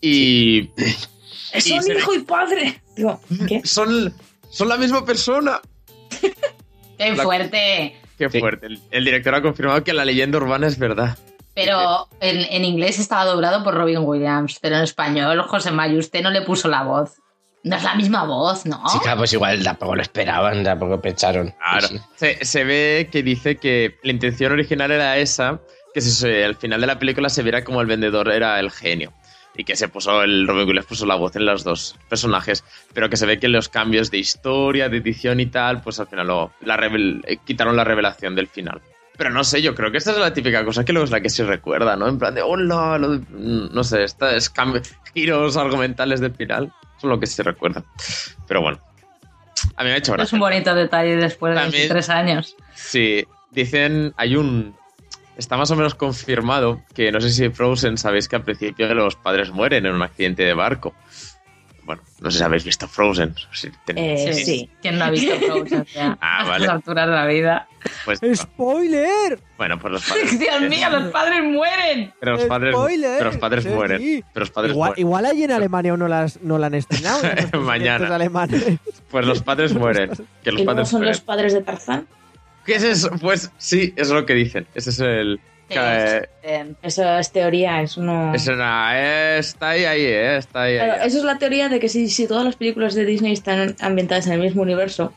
Y. 0.00 0.70
¡Es 0.76 1.08
Se- 1.60 1.74
hijo 1.98 2.14
y 2.14 2.20
padre! 2.20 2.82
Digo, 2.96 3.20
¿qué? 3.48 3.60
Son, 3.64 4.12
son 4.50 4.68
la 4.68 4.76
misma 4.76 5.04
persona. 5.04 5.60
Qué 6.98 7.12
La- 7.14 7.22
fuerte. 7.22 7.96
Qué 8.18 8.30
Sí. 8.30 8.40
fuerte. 8.40 8.66
El, 8.66 8.80
el 8.90 9.04
director 9.04 9.34
ha 9.34 9.42
confirmado 9.42 9.82
que 9.82 9.92
la 9.92 10.04
leyenda 10.04 10.38
urbana 10.38 10.66
es 10.66 10.78
verdad. 10.78 11.18
Pero 11.54 12.08
en, 12.20 12.38
en 12.50 12.64
inglés 12.64 12.98
estaba 12.98 13.24
doblado 13.24 13.62
por 13.64 13.74
Robin 13.74 13.98
Williams, 14.00 14.58
pero 14.62 14.76
en 14.76 14.82
español, 14.84 15.42
José 15.42 15.70
Mayo, 15.70 15.98
usted 15.98 16.22
no 16.22 16.30
le 16.30 16.42
puso 16.42 16.68
la 16.68 16.82
voz. 16.84 17.16
No 17.64 17.76
es 17.76 17.82
la 17.84 17.94
misma 17.94 18.24
voz, 18.24 18.64
¿no? 18.66 18.82
Sí, 18.88 18.98
claro, 19.00 19.18
pues 19.18 19.32
igual 19.34 19.62
tampoco 19.62 19.94
lo 19.94 20.02
esperaban, 20.02 20.64
tampoco 20.64 21.00
pensaron. 21.00 21.54
Claro. 21.58 21.86
Sí. 21.88 22.00
Se, 22.16 22.44
se 22.44 22.64
ve 22.64 23.08
que 23.12 23.22
dice 23.22 23.56
que 23.56 23.98
la 24.02 24.12
intención 24.12 24.50
original 24.52 24.90
era 24.90 25.16
esa, 25.18 25.60
que 25.94 26.00
se- 26.00 26.44
al 26.44 26.56
final 26.56 26.80
de 26.80 26.86
la 26.88 26.98
película 26.98 27.28
se 27.28 27.42
viera 27.42 27.62
como 27.62 27.80
el 27.80 27.86
vendedor 27.86 28.32
era 28.32 28.58
el 28.58 28.70
genio. 28.70 29.12
Y 29.56 29.64
que 29.64 29.76
se 29.76 29.88
puso, 29.88 30.22
el 30.22 30.46
Robin 30.46 30.66
Williams 30.66 30.86
puso 30.86 31.04
la 31.04 31.14
voz 31.14 31.36
en 31.36 31.44
los 31.44 31.62
dos 31.62 31.96
personajes, 32.08 32.64
pero 32.94 33.10
que 33.10 33.18
se 33.18 33.26
ve 33.26 33.38
que 33.38 33.48
los 33.48 33.68
cambios 33.68 34.10
de 34.10 34.16
historia, 34.18 34.88
de 34.88 34.96
edición 34.96 35.40
y 35.40 35.46
tal, 35.46 35.82
pues 35.82 36.00
al 36.00 36.06
final 36.06 36.26
lo- 36.26 36.52
la 36.62 36.76
revel- 36.78 37.22
eh, 37.26 37.36
quitaron 37.44 37.76
la 37.76 37.84
revelación 37.84 38.34
del 38.34 38.48
final. 38.48 38.80
Pero 39.18 39.28
no 39.28 39.44
sé, 39.44 39.60
yo 39.60 39.74
creo 39.74 39.90
que 39.92 39.98
esta 39.98 40.12
es 40.12 40.16
la 40.18 40.32
típica 40.32 40.64
cosa 40.64 40.86
que 40.86 40.92
luego 40.94 41.04
es 41.04 41.10
la 41.10 41.20
que 41.20 41.28
se 41.28 41.44
recuerda, 41.44 41.96
¿no? 41.96 42.08
En 42.08 42.18
plan 42.18 42.34
de, 42.34 42.40
hola, 42.40 42.96
lo 42.98 43.18
de- 43.18 43.24
no 43.30 43.84
sé, 43.84 44.04
estas 44.04 44.50
giros 45.12 45.56
argumentales 45.58 46.20
del 46.20 46.34
final 46.34 46.72
son 46.98 47.10
lo 47.10 47.20
que 47.20 47.26
se 47.26 47.42
recuerda. 47.42 47.84
Pero 48.48 48.62
bueno, 48.62 48.78
a 49.76 49.82
mí 49.84 49.90
me 49.90 49.94
ha 49.94 49.98
hecho 49.98 50.12
gracia. 50.12 50.24
Es 50.24 50.32
un 50.32 50.40
bonito 50.40 50.74
detalle 50.74 51.16
después 51.16 51.54
de 51.54 51.60
También- 51.60 51.82
23 51.82 52.08
años. 52.08 52.56
Sí, 52.74 53.26
dicen, 53.50 54.14
hay 54.16 54.34
un... 54.36 54.74
Está 55.42 55.56
más 55.56 55.70
o 55.72 55.76
menos 55.76 55.96
confirmado 55.96 56.82
que 56.94 57.10
no 57.10 57.20
sé 57.20 57.30
si 57.30 57.48
Frozen 57.50 57.98
sabéis 57.98 58.28
que 58.28 58.36
al 58.36 58.44
principio 58.44 58.92
los 58.94 59.16
padres 59.16 59.50
mueren 59.50 59.86
en 59.86 59.92
un 59.94 60.02
accidente 60.02 60.44
de 60.44 60.54
barco. 60.54 60.94
bueno, 61.84 62.00
no 62.20 62.30
sé 62.30 62.38
si 62.38 62.44
habéis 62.44 62.64
visto 62.64 62.86
Frozen. 62.86 63.34
Si 63.52 63.68
Eh, 63.96 64.32
sí. 64.32 64.70
¿Quién 64.80 64.98
no 64.98 65.06
ha 65.06 65.10
visto 65.10 65.34
Frozen 65.34 65.84
ya? 65.92 66.16
Ah, 66.22 66.42
a 66.42 66.48
vale. 66.48 66.64
estas 66.64 66.76
alturas 66.76 67.08
de 67.08 67.12
la 67.12 67.26
vida. 67.26 67.68
pues. 68.04 68.20
¡Spoiler! 68.34 69.40
bueno, 69.58 69.78
pues 69.80 69.92
los 69.94 70.08
padres. 70.08 70.38
Dios 70.38 70.60
mío, 70.70 70.88
los 70.90 71.10
padres 71.10 71.42
mueren. 71.42 72.14
Pero 72.20 72.32
los 72.36 72.44
padres, 72.44 72.72
¡Spoiler! 72.74 73.18
pero 73.18 73.30
los 73.30 73.38
padres 73.38 73.64
Sí, 73.64 73.70
mueren. 73.70 73.98
sí. 73.98 74.24
Pero 74.32 74.40
los 74.44 74.50
padres 74.52 74.72
Igual, 74.72 74.88
mueren. 74.90 75.00
igual 75.06 75.26
allí 75.26 75.42
en 75.42 75.50
Alemania 75.52 75.96
no, 75.96 76.06
las, 76.06 76.40
no 76.40 76.56
la 76.58 76.68
han 76.68 76.74
estrenado. 76.74 77.20
Mañana. 77.60 78.16
Pues 79.10 79.26
los 79.26 79.42
padres 79.42 79.74
mueren. 79.74 80.12
Que 80.44 80.52
los 80.52 80.62
¿Y 80.62 80.64
padres 80.64 80.88
son 80.88 81.00
mueren. 81.00 81.10
los 81.12 81.20
padres 81.20 81.52
de 81.52 81.62
Tarzán? 81.62 82.06
¿Qué 82.64 82.74
es 82.76 82.82
eso? 82.84 83.10
Pues 83.20 83.50
sí, 83.58 83.92
es 83.96 84.08
lo 84.10 84.24
que 84.26 84.34
dicen. 84.34 84.66
Ese 84.74 84.90
es 84.90 85.00
el. 85.00 85.40
eh, 85.68 86.28
Eh, 86.42 86.74
Eso 86.82 87.18
es 87.18 87.32
teoría, 87.32 87.80
es 87.82 87.96
una... 87.96 88.34
es 88.34 88.46
una- 88.46 88.90
eh, 88.94 89.38
está 89.38 89.70
ahí, 89.70 89.84
ahí, 89.84 90.02
eh, 90.02 90.36
está 90.36 90.62
ahí. 90.62 90.76
ahí. 90.76 90.84
Claro, 90.86 91.02
eso 91.04 91.18
es 91.18 91.24
la 91.24 91.38
teoría 91.38 91.68
de 91.68 91.80
que 91.80 91.88
si, 91.88 92.08
si 92.10 92.26
todas 92.26 92.44
las 92.44 92.56
películas 92.56 92.94
de 92.94 93.04
Disney 93.04 93.32
están 93.32 93.74
ambientadas 93.80 94.26
en 94.26 94.34
el 94.34 94.40
mismo 94.40 94.62
universo, 94.62 95.12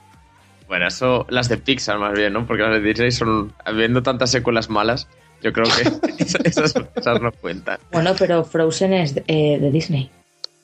Bueno, 0.67 0.87
eso, 0.87 1.25
las 1.29 1.47
de 1.49 1.57
Pixar 1.57 1.99
más 1.99 2.13
bien, 2.13 2.33
¿no? 2.33 2.47
Porque 2.47 2.63
las 2.63 2.71
de 2.71 2.81
Disney 2.81 3.11
son, 3.11 3.53
habiendo 3.65 4.01
tantas 4.01 4.31
secuelas 4.31 4.69
malas, 4.69 5.07
yo 5.43 5.51
creo 5.53 5.65
que 5.65 6.23
esas, 6.47 6.73
esas 6.95 7.21
no 7.21 7.31
cuentan. 7.33 7.77
bueno, 7.91 8.15
pero 8.17 8.43
Frozen 8.43 8.93
es 8.93 9.13
de, 9.15 9.23
eh, 9.27 9.59
de 9.59 9.71
Disney. 9.71 10.09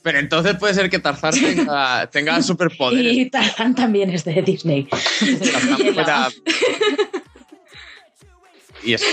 Pero 0.04 0.18
entonces 0.20 0.56
puede 0.58 0.74
ser 0.74 0.90
que 0.90 0.98
Tarzán 1.00 1.34
tenga, 1.40 2.08
tenga 2.12 2.42
superpoderes. 2.42 3.14
Y 3.14 3.30
Tarzán 3.30 3.76
también 3.76 4.10
es 4.10 4.24
de 4.26 4.42
Disney. 4.42 4.86
Tarzán 4.86 5.78
pueda- 5.94 6.30
Y 8.84 8.94
eso, 8.94 9.06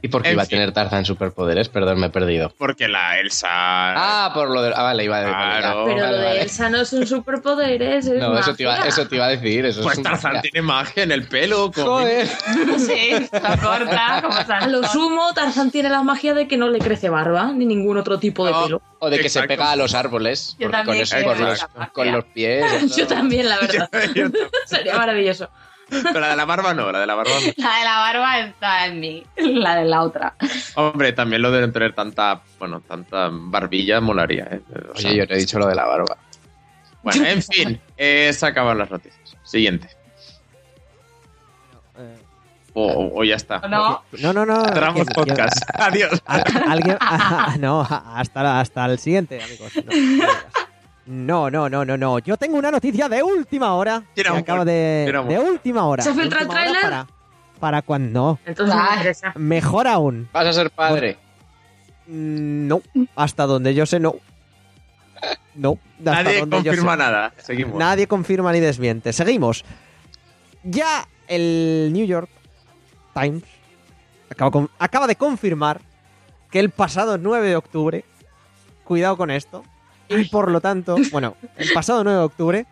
¿Y 0.00 0.08
por 0.08 0.22
qué 0.22 0.28
En 0.28 0.34
iba 0.34 0.42
a 0.44 0.46
tener 0.46 0.72
Tarzan 0.72 1.04
superpoderes? 1.04 1.68
Perdón, 1.68 2.00
me 2.00 2.06
he 2.06 2.10
perdido. 2.10 2.54
porque 2.56 2.88
la 2.88 3.18
Elsa... 3.18 3.48
Ah, 3.50 4.30
por 4.32 4.48
lo 4.50 4.62
de. 4.62 4.72
Ah, 4.74 4.82
vale, 4.84 5.04
iba 5.04 5.16
a 5.16 5.20
decir. 5.20 5.34
Claro. 5.34 5.84
Pero 5.84 6.00
vale, 6.04 6.12
lo 6.12 6.18
de 6.18 6.24
vale. 6.24 6.42
Elsa 6.42 6.68
no 6.70 6.84
son 6.84 7.06
superpoderes, 7.06 8.06
es 8.06 8.20
No, 8.20 8.38
eso 8.38 8.54
te, 8.54 8.62
iba, 8.62 8.76
eso 8.86 9.06
te 9.08 9.16
iba 9.16 9.26
a 9.26 9.28
decir. 9.28 9.66
Eso 9.66 9.82
pues 9.82 9.98
es 9.98 10.02
Tarzán 10.04 10.32
magia. 10.34 10.42
tiene 10.50 10.62
magia 10.66 11.02
en 11.02 11.12
el 11.12 11.26
pelo. 11.26 11.70
como- 11.74 11.86
Joder. 11.86 12.26
sí, 12.78 13.10
está 13.10 13.58
corta. 13.58 14.22
Como 14.22 14.34
A 14.56 14.66
lo 14.68 14.84
sumo, 14.88 15.32
Tarzán 15.34 15.70
tiene 15.70 15.88
la 15.88 16.02
magia 16.02 16.34
de 16.34 16.46
que 16.48 16.56
no 16.56 16.68
le 16.70 16.78
crece 16.78 17.08
barba 17.08 17.52
ni 17.52 17.66
ningún 17.66 17.96
otro 17.98 18.18
tipo 18.18 18.44
de 18.46 18.52
No. 18.52 18.64
pelo. 18.64 18.82
O 19.00 19.10
de 19.10 19.16
que 19.18 19.26
Exacto. 19.26 19.42
se 19.44 19.56
pega 19.56 19.72
a 19.72 19.76
los 19.76 19.94
árboles. 19.94 20.56
Yo 20.58 20.70
con, 20.70 20.94
eso, 20.96 21.16
con, 21.24 21.40
los, 21.40 21.66
con 21.92 22.22
pies. 22.32 22.64
eso. 22.84 22.96
Yo 22.96 23.06
también, 23.06 23.48
la 23.48 23.58
verdad. 23.58 23.88
Yo- 24.14 24.26
yo- 24.28 24.30
Sería 24.66 24.96
maravilloso. 24.96 25.48
Pero 26.02 26.20
la 26.20 26.28
de 26.30 26.36
la 26.36 26.44
barba 26.44 26.72
no, 26.74 26.90
la 26.90 27.00
de 27.00 27.06
la 27.06 27.14
barba 27.14 27.30
no. 27.34 27.40
La 27.56 27.76
de 27.78 27.84
la 27.84 27.98
barba 27.98 28.38
está 28.40 28.86
en 28.86 29.00
mí, 29.00 29.22
la 29.36 29.76
de 29.76 29.84
la 29.84 30.02
otra. 30.02 30.34
Hombre, 30.76 31.12
también 31.12 31.42
lo 31.42 31.50
de 31.50 31.66
no 31.66 31.72
tener 31.72 31.94
tanta, 31.94 32.40
bueno, 32.58 32.80
tanta 32.80 33.28
barbilla 33.30 34.00
molaría, 34.00 34.44
¿eh? 34.50 34.60
O 34.94 34.98
sea, 34.98 35.10
Oye, 35.10 35.18
yo 35.18 35.26
no 35.26 35.34
he 35.34 35.38
dicho 35.38 35.58
lo 35.58 35.66
de 35.66 35.74
la 35.74 35.84
barba. 35.84 36.16
Bueno, 37.02 37.24
en 37.26 37.42
fin, 37.42 37.80
eh, 37.96 38.32
se 38.32 38.46
acaban 38.46 38.78
las 38.78 38.90
noticias. 38.90 39.36
Siguiente. 39.42 39.88
Eh, 41.98 42.16
O, 42.74 42.86
o- 42.86 43.20
o 43.20 43.24
ya 43.24 43.36
está. 43.36 43.58
¿No? 43.68 44.02
No, 44.20 44.32
no, 44.32 44.46
no. 44.46 44.64
Cerramos 44.64 45.06
podcast. 45.14 45.62
Adiós. 45.74 46.22
a- 46.26 46.36
alguien, 46.70 46.96
no, 47.60 47.82
hasta, 47.82 48.60
hasta 48.60 48.86
el 48.86 48.98
siguiente, 48.98 49.42
amigos. 49.42 49.72
No, 49.84 50.26
no, 51.06 51.68
no, 51.68 51.68
no, 51.68 51.84
no. 51.96 52.18
Yo 52.20 52.36
tengo 52.36 52.58
una 52.58 52.70
noticia 52.70 53.08
de 53.08 53.22
última 53.22 53.74
hora. 53.74 54.02
Que 54.14 54.22
acaba 54.28 54.64
de, 54.64 55.10
de 55.28 55.38
última 55.38 55.84
hora. 55.86 56.02
¿Se 56.02 56.14
filtra 56.14 56.40
el 56.42 56.48
tráiler? 56.48 56.80
Para, 56.82 57.06
para 57.60 57.82
cuando. 57.82 58.20
No. 58.20 58.38
Entonces 58.46 58.74
no 58.74 58.82
me 58.84 58.96
interesa. 58.96 59.32
Mejor 59.36 59.86
aún. 59.88 60.28
Vas 60.32 60.46
a 60.46 60.52
ser 60.52 60.70
padre. 60.70 61.18
Mm, 62.06 62.66
No. 62.68 62.82
Hasta 63.16 63.46
donde 63.46 63.74
yo 63.74 63.86
sé, 63.86 63.98
no. 64.00 64.14
No. 65.54 65.78
Hasta 65.98 66.22
Nadie 66.22 66.40
donde 66.40 66.56
yo 66.58 66.70
confirma 66.72 66.92
sé. 66.92 66.98
nada. 66.98 67.32
Seguimos. 67.38 67.78
Nadie 67.78 68.06
confirma 68.06 68.52
ni 68.52 68.60
desmiente. 68.60 69.12
Seguimos. 69.12 69.64
Ya 70.64 71.08
el 71.28 71.90
New 71.92 72.06
York 72.06 72.28
Times 73.14 73.42
acaba, 74.30 74.50
con- 74.50 74.70
acaba 74.78 75.06
de 75.06 75.16
confirmar 75.16 75.80
que 76.50 76.58
el 76.60 76.70
pasado 76.70 77.18
9 77.18 77.48
de 77.48 77.56
octubre, 77.56 78.04
cuidado 78.84 79.16
con 79.16 79.30
esto, 79.30 79.62
y 80.08 80.24
por 80.26 80.50
lo 80.50 80.60
tanto, 80.60 80.96
bueno, 81.12 81.36
el 81.56 81.70
pasado 81.72 82.02
9 82.04 82.18
de 82.18 82.24
octubre, 82.24 82.66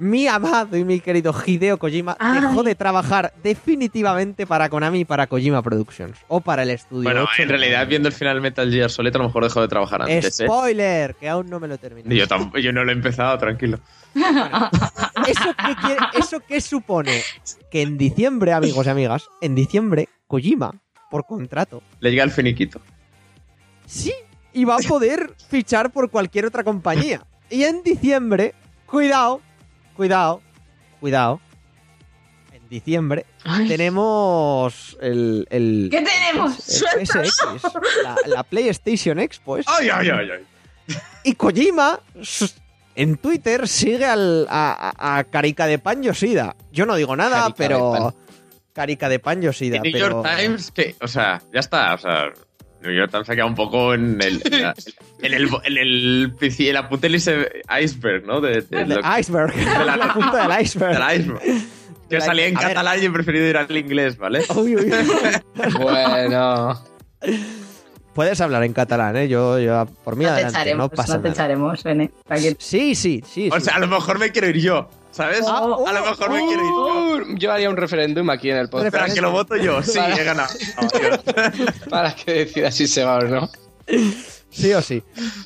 mi 0.00 0.28
amado 0.28 0.76
y 0.76 0.84
mi 0.84 1.00
querido 1.00 1.34
Hideo 1.44 1.76
Kojima 1.76 2.16
Ay. 2.20 2.40
dejó 2.40 2.62
de 2.62 2.76
trabajar 2.76 3.32
definitivamente 3.42 4.46
para 4.46 4.68
Konami 4.68 5.00
y 5.00 5.04
para 5.04 5.26
Kojima 5.26 5.60
Productions, 5.60 6.16
o 6.28 6.40
para 6.40 6.62
el 6.62 6.70
estudio. 6.70 7.02
Bueno, 7.02 7.22
8 7.24 7.42
en 7.42 7.48
realidad, 7.48 7.86
viendo 7.88 8.08
el 8.08 8.14
final 8.14 8.36
de 8.36 8.40
Metal 8.42 8.70
Gear 8.70 8.90
Solid, 8.90 9.12
a 9.14 9.18
lo 9.18 9.24
mejor 9.24 9.42
dejó 9.42 9.60
de 9.60 9.66
trabajar 9.66 10.02
antes, 10.02 10.38
¿eh? 10.40 10.44
Spoiler, 10.46 11.16
que 11.16 11.28
aún 11.28 11.50
no 11.50 11.58
me 11.58 11.66
lo 11.66 11.74
he 11.74 11.78
terminado. 11.78 12.14
Yo, 12.14 12.28
tampoco- 12.28 12.58
yo 12.60 12.72
no 12.72 12.84
lo 12.84 12.92
he 12.92 12.94
empezado, 12.94 13.36
tranquilo. 13.38 13.80
¿Eso 14.14 15.50
qué, 15.66 15.74
quiere- 15.80 16.06
¿Eso 16.16 16.40
qué 16.46 16.60
supone? 16.60 17.20
Que 17.70 17.82
en 17.82 17.98
diciembre, 17.98 18.52
amigos 18.52 18.86
y 18.86 18.90
amigas, 18.90 19.26
en 19.40 19.54
diciembre, 19.56 20.08
Kojima, 20.28 20.74
por 21.10 21.26
contrato, 21.26 21.82
Le 22.00 22.10
llega 22.10 22.22
el 22.22 22.30
finiquito. 22.30 22.80
sí 23.86 24.12
iba 24.52 24.74
a 24.76 24.78
poder 24.78 25.34
fichar 25.48 25.90
por 25.90 26.10
cualquier 26.10 26.46
otra 26.46 26.64
compañía. 26.64 27.22
Y 27.50 27.64
en 27.64 27.82
diciembre, 27.82 28.54
cuidado, 28.86 29.40
cuidado, 29.96 30.40
cuidado. 31.00 31.40
En 32.52 32.68
diciembre 32.68 33.24
Ay, 33.44 33.68
tenemos 33.68 34.96
el. 35.00 35.46
el 35.50 35.88
¿Qué 35.90 36.02
tenemos? 36.02 36.82
el 36.98 37.06
PSX, 37.06 37.62
la, 38.02 38.16
la 38.26 38.42
PlayStation 38.42 39.18
Expo. 39.18 39.56
eso. 39.58 39.70
¡Ay, 39.72 39.88
ay, 39.90 40.10
ay! 40.10 40.28
ay. 40.30 40.96
Y 41.24 41.34
Kojima 41.34 42.00
en 42.94 43.16
Twitter 43.16 43.68
sigue 43.68 44.04
al, 44.06 44.46
a, 44.50 44.92
a- 44.96 45.18
a 45.18 45.24
Carica 45.24 45.66
de 45.66 45.78
Pan 45.78 46.02
Yoshida. 46.02 46.56
Yo 46.72 46.84
no 46.86 46.96
digo 46.96 47.14
nada, 47.16 47.42
Carica 47.42 47.48
de 47.62 47.68
pero. 47.68 47.92
Pan. 47.92 48.14
Carica 48.72 49.08
de 49.08 49.18
Pan 49.18 49.42
Yoshida. 49.42 49.76
El 49.76 49.82
New 49.82 49.92
pero... 49.92 50.08
York 50.22 50.28
Times, 50.38 50.70
que, 50.70 50.94
o 51.00 51.08
sea, 51.08 51.42
ya 51.52 51.60
está, 51.60 51.94
o 51.94 51.98
sea, 51.98 52.24
New 52.82 52.92
York 52.92 53.10
Times 53.10 53.26
se 53.26 53.32
ha 53.32 53.34
quedado 53.34 53.48
un 53.50 53.56
poco 53.56 53.92
en 53.94 54.20
el, 54.22 54.40
en, 54.46 54.54
el, 55.34 55.48
en 55.64 55.78
el, 55.78 56.32
en 56.40 56.74
la 56.74 56.88
puta 56.88 57.06
ese 57.08 57.62
iceberg, 57.82 58.24
¿no? 58.24 58.40
De, 58.40 58.62
de 58.62 58.82
El 58.82 58.88
lo- 58.88 59.18
iceberg. 59.18 59.54
la- 59.84 59.96
la 59.96 60.14
punta 60.14 60.46
del 60.48 60.62
iceberg. 60.62 60.92
del 60.98 61.20
iceberg. 61.20 61.40
Que 62.08 62.14
Del 62.16 62.22
salía 62.22 62.46
en 62.46 62.54
catalán 62.54 63.02
y 63.02 63.04
he 63.06 63.10
preferido 63.10 63.46
ir 63.46 63.56
al 63.58 63.76
inglés, 63.76 64.16
¿vale? 64.16 64.42
Uy, 64.54 64.76
uy, 64.76 64.90
uy. 64.92 65.72
Bueno. 65.78 66.82
Puedes 68.18 68.40
hablar 68.40 68.64
en 68.64 68.72
catalán, 68.72 69.16
¿eh? 69.16 69.28
Yo, 69.28 69.60
yo 69.60 69.86
por 70.02 70.16
mí 70.16 70.24
No 70.24 70.34
te 70.34 70.40
echaremos, 70.42 70.90
no 70.90 70.90
pasa 70.90 71.14
no 71.14 71.22
te 71.22 71.28
nada. 71.28 71.34
echaremos, 71.34 71.84
Bene. 71.84 72.10
Sí, 72.58 72.96
sí, 72.96 73.22
sí. 73.24 73.48
O 73.52 73.54
sí. 73.54 73.60
sea, 73.60 73.76
a 73.76 73.78
lo 73.78 73.86
mejor 73.86 74.18
me 74.18 74.32
quiero 74.32 74.48
ir 74.48 74.56
yo, 74.56 74.88
¿sabes? 75.12 75.44
Ah, 75.46 75.62
oh, 75.62 75.86
a 75.86 75.92
lo 75.92 76.00
mejor 76.04 76.32
me 76.32 76.44
quiero 76.44 76.64
ir 76.64 76.68
yo. 76.68 77.32
Uh, 77.32 77.38
yo 77.38 77.52
haría 77.52 77.70
un 77.70 77.76
referéndum 77.76 78.28
aquí 78.30 78.50
en 78.50 78.56
el 78.56 78.68
podcast 78.68 78.90
Para 78.90 79.14
que 79.14 79.20
lo 79.20 79.30
voto 79.30 79.54
yo, 79.54 79.84
sí, 79.84 80.00
he 80.00 80.24
ganado. 80.24 80.52
Para 81.90 82.12
que 82.12 82.32
decida 82.32 82.72
si 82.72 82.88
se 82.88 83.04
va 83.04 83.18
o 83.18 83.22
no. 83.22 83.48
Sí 84.50 84.72
o 84.74 84.82
sí. 84.82 85.00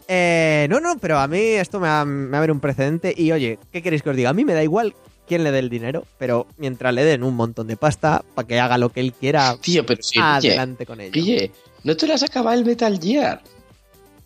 Eh, 0.08 0.66
no, 0.70 0.80
no, 0.80 0.96
pero 0.96 1.18
a 1.18 1.28
mí 1.28 1.40
esto 1.40 1.78
me 1.78 1.88
va, 1.88 2.06
me 2.06 2.30
va 2.30 2.38
a 2.38 2.40
ver 2.40 2.52
un 2.52 2.60
precedente. 2.60 3.12
Y 3.14 3.32
oye, 3.32 3.58
¿qué 3.70 3.82
queréis 3.82 4.02
que 4.02 4.08
os 4.08 4.16
diga? 4.16 4.30
A 4.30 4.32
mí 4.32 4.46
me 4.46 4.54
da 4.54 4.62
igual 4.62 4.94
quién 5.28 5.44
le 5.44 5.50
dé 5.50 5.58
el 5.58 5.68
dinero, 5.68 6.06
pero 6.18 6.46
mientras 6.56 6.94
le 6.94 7.04
den 7.04 7.22
un 7.22 7.36
montón 7.36 7.66
de 7.66 7.76
pasta 7.76 8.24
para 8.34 8.48
que 8.48 8.58
haga 8.60 8.78
lo 8.78 8.88
que 8.88 9.00
él 9.00 9.12
quiera, 9.12 9.56
Tío, 9.60 9.84
pero 9.84 10.02
sí, 10.02 10.18
adelante 10.18 10.86
con 10.86 11.02
ello. 11.02 11.12
Guille, 11.12 11.52
¿no 11.84 11.96
te 11.96 12.06
lo 12.06 12.14
has 12.14 12.22
acabado 12.22 12.58
el 12.58 12.64
Metal 12.64 12.98
Gear? 13.00 13.40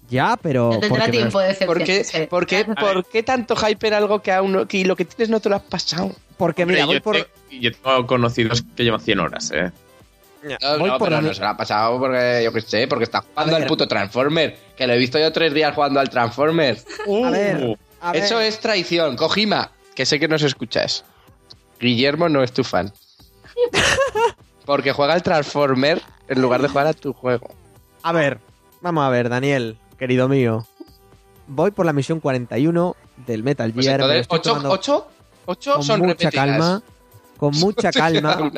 Ya, 0.08 0.36
pero. 0.40 0.70
No 0.72 0.80
tendrá 0.80 1.10
tiempo 1.10 1.40
de 1.40 1.54
¿Por 1.66 1.82
qué, 1.82 2.26
por, 2.30 2.46
qué, 2.46 2.64
¿Por 2.64 3.04
qué 3.06 3.22
tanto 3.22 3.56
hype 3.56 3.88
en 3.88 3.94
algo 3.94 4.22
que 4.22 4.30
aún 4.32 4.52
no, 4.52 4.66
que 4.68 4.84
lo 4.84 4.94
que 4.94 5.04
tienes 5.04 5.30
no 5.30 5.40
te 5.40 5.48
lo 5.48 5.56
has 5.56 5.62
pasado? 5.62 6.12
Porque 6.36 6.64
mira, 6.64 6.86
voy 6.86 6.94
yo, 6.96 7.02
por. 7.02 7.16
te- 7.16 7.58
yo 7.60 7.72
tengo 7.72 8.06
conocidos 8.06 8.62
que 8.76 8.84
llevan 8.84 9.00
100 9.00 9.18
horas, 9.20 9.50
¿eh? 9.52 9.72
No, 10.44 10.78
voy 10.78 10.90
no, 10.90 10.98
por 10.98 11.08
pero 11.08 11.20
no 11.22 11.34
se 11.34 11.40
lo 11.40 11.48
ha 11.48 11.56
pasado 11.56 11.98
porque, 11.98 12.42
yo 12.44 12.52
qué 12.52 12.60
sé, 12.60 12.86
porque 12.86 13.02
está 13.02 13.22
jugando 13.22 13.56
al 13.56 13.66
puto 13.66 13.88
Transformer. 13.88 14.56
Que 14.76 14.86
lo 14.86 14.92
he 14.92 14.98
visto 14.98 15.18
yo 15.18 15.32
tres 15.32 15.52
días 15.52 15.74
jugando 15.74 15.98
al 15.98 16.08
Transformer. 16.08 16.78
A 17.24 17.30
ver, 17.30 17.56
Uh, 17.64 17.76
a 18.00 18.12
ver. 18.12 18.22
Eso 18.22 18.38
es 18.38 18.60
traición. 18.60 19.16
Kojima, 19.16 19.72
que 19.96 20.06
sé 20.06 20.20
que 20.20 20.28
nos 20.28 20.42
escuchas. 20.42 21.04
Guillermo 21.80 22.28
no 22.28 22.44
es 22.44 22.52
tu 22.52 22.62
fan. 22.62 22.92
Porque 24.66 24.92
juega 24.92 25.14
al 25.14 25.22
Transformer 25.22 26.02
en 26.28 26.42
lugar 26.42 26.60
de 26.60 26.68
jugar 26.68 26.88
a 26.88 26.92
tu 26.92 27.12
juego. 27.14 27.48
A 28.02 28.12
ver, 28.12 28.40
vamos 28.82 29.04
a 29.04 29.08
ver, 29.08 29.28
Daniel, 29.28 29.78
querido 29.98 30.28
mío. 30.28 30.66
Voy 31.46 31.70
por 31.70 31.86
la 31.86 31.92
misión 31.92 32.20
41 32.20 32.96
del 33.26 33.42
Metal 33.44 33.72
Pues 33.72 33.86
Gear. 33.86 34.00
me 34.00 34.04
entonces, 34.18 34.26
ocho, 34.28 34.50
tomando 34.50 34.70
ocho, 34.70 35.06
ocho 35.46 35.74
con 35.74 35.82
son 35.84 36.00
mucha 36.00 36.12
repetidas. 36.30 36.34
calma. 36.34 36.82
Con 37.36 37.54
mucha 37.60 37.92
calma. 37.92 38.52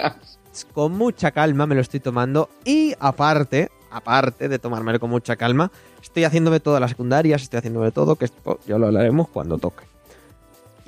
Con 0.72 0.92
mucha 0.98 1.30
calma 1.30 1.66
me 1.66 1.74
lo 1.74 1.82
estoy 1.82 2.00
tomando. 2.00 2.48
Y 2.64 2.94
aparte, 2.98 3.70
aparte 3.90 4.48
de 4.48 4.58
tomármelo 4.58 4.98
con 4.98 5.10
mucha 5.10 5.36
calma, 5.36 5.70
estoy 6.02 6.24
haciéndome 6.24 6.60
todas 6.60 6.80
las 6.80 6.90
secundarias, 6.90 7.42
estoy 7.42 7.58
haciéndome 7.58 7.92
todo, 7.92 8.16
que 8.16 8.24
esto 8.24 8.58
ya 8.66 8.78
lo 8.78 8.86
hablaremos 8.86 9.28
cuando 9.28 9.58
toque. 9.58 9.84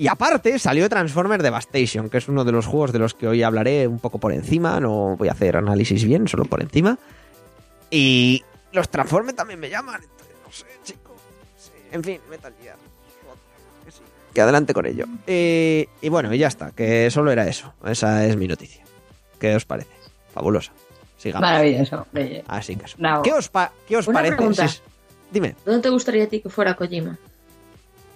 Y 0.01 0.09
aparte 0.09 0.59
salió 0.59 0.89
Transformer 0.89 1.43
Devastation, 1.43 2.09
que 2.09 2.17
es 2.17 2.27
uno 2.29 2.43
de 2.43 2.53
los 2.53 2.65
juegos 2.65 2.91
de 2.91 2.99
los 2.99 3.13
que 3.13 3.29
hoy 3.29 3.43
hablaré 3.43 3.87
un 3.87 3.99
poco 3.99 4.17
por 4.19 4.33
encima, 4.33 4.81
no 4.81 5.15
voy 5.19 5.29
a 5.29 5.33
hacer 5.33 5.59
análisis 5.59 6.05
bien, 6.05 6.27
solo 6.27 6.47
por 6.47 6.63
encima. 6.63 6.97
Y 7.91 8.43
los 8.73 8.89
Transformers 8.89 9.37
también 9.37 9.61
me 9.61 9.69
llaman, 9.69 10.01
entonces 10.03 10.37
no 10.43 10.51
sé, 10.51 10.65
chicos. 10.85 11.13
Sí, 11.59 11.73
En 11.93 12.03
fin, 12.03 12.19
Metal 12.31 12.55
Gear. 12.63 12.77
que 13.85 13.91
sí. 13.93 14.01
Que 14.33 14.41
adelante 14.41 14.73
con 14.73 14.87
ello. 14.87 15.05
Y, 15.27 15.87
y 16.01 16.09
bueno, 16.09 16.33
y 16.33 16.39
ya 16.39 16.49
está, 16.49 16.71
que 16.71 17.11
solo 17.11 17.31
era 17.31 17.47
eso. 17.47 17.75
Esa 17.85 18.25
es 18.25 18.37
mi 18.39 18.49
noticia. 18.49 18.83
¿Qué 19.39 19.55
os 19.55 19.67
parece? 19.67 19.91
Fabulosa. 20.33 20.73
Sigamos. 21.19 21.43
Maravilloso. 21.43 22.07
Así 22.49 22.75
que 22.77 22.87
eso. 22.87 22.97
¿Qué 23.23 23.33
os, 23.35 23.51
pa- 23.51 23.71
qué 23.87 23.99
os 23.99 24.09
Una 24.09 24.21
parece? 24.21 24.37
pregunta. 24.37 24.67
si- 24.67 24.81
Dime, 25.31 25.57
¿Dónde 25.67 25.83
te 25.83 25.91
gustaría 25.91 26.25
a 26.25 26.27
ti 26.27 26.41
que 26.41 26.49
fuera 26.49 26.75
Kojima? 26.75 27.19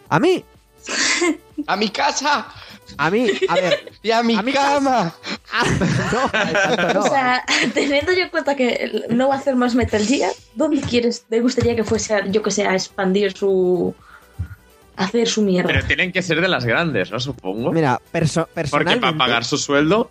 a 0.09 0.19
mí, 0.19 0.43
¡A 1.67 1.77
mi 1.77 1.89
casa! 1.89 2.47
a 2.99 3.11
mí, 3.11 3.27
a 3.49 3.55
ver, 3.55 3.93
¡Y 4.03 4.11
a 4.11 4.23
mi 4.23 4.37
A 4.37 4.43
mi 4.43 4.53
cama! 4.53 5.15
ah, 5.53 5.65
no. 6.93 7.01
O 7.01 7.09
sea, 7.09 7.43
teniendo 7.73 8.13
yo 8.13 8.21
en 8.25 8.29
cuenta 8.29 8.55
que 8.55 9.05
no 9.11 9.29
va 9.29 9.37
a 9.37 9.39
hacer 9.39 9.57
más 9.57 9.75
Metal 9.75 10.05
Gear, 10.05 10.31
¿dónde 10.55 10.81
quieres, 10.83 11.25
te 11.29 11.41
gustaría 11.41 11.75
que 11.75 11.85
fuese, 11.85 12.23
yo 12.31 12.43
que 12.43 12.51
sé, 12.51 12.67
a 12.67 12.75
expandir 12.75 13.33
su... 13.37 13.95
hacer 14.97 15.27
su 15.29 15.43
mierda? 15.43 15.69
Pero 15.73 15.87
tienen 15.87 16.13
que 16.13 16.21
ser 16.23 16.41
de 16.41 16.49
las 16.49 16.65
grandes, 16.67 17.11
¿no? 17.11 17.19
Supongo. 17.21 17.73
Mira, 17.73 17.99
perso- 18.13 18.43
Porque 18.47 18.53
personalmente, 18.55 19.01
para 19.01 19.17
pagar 19.19 19.45
su 19.45 19.57
sueldo. 19.57 20.11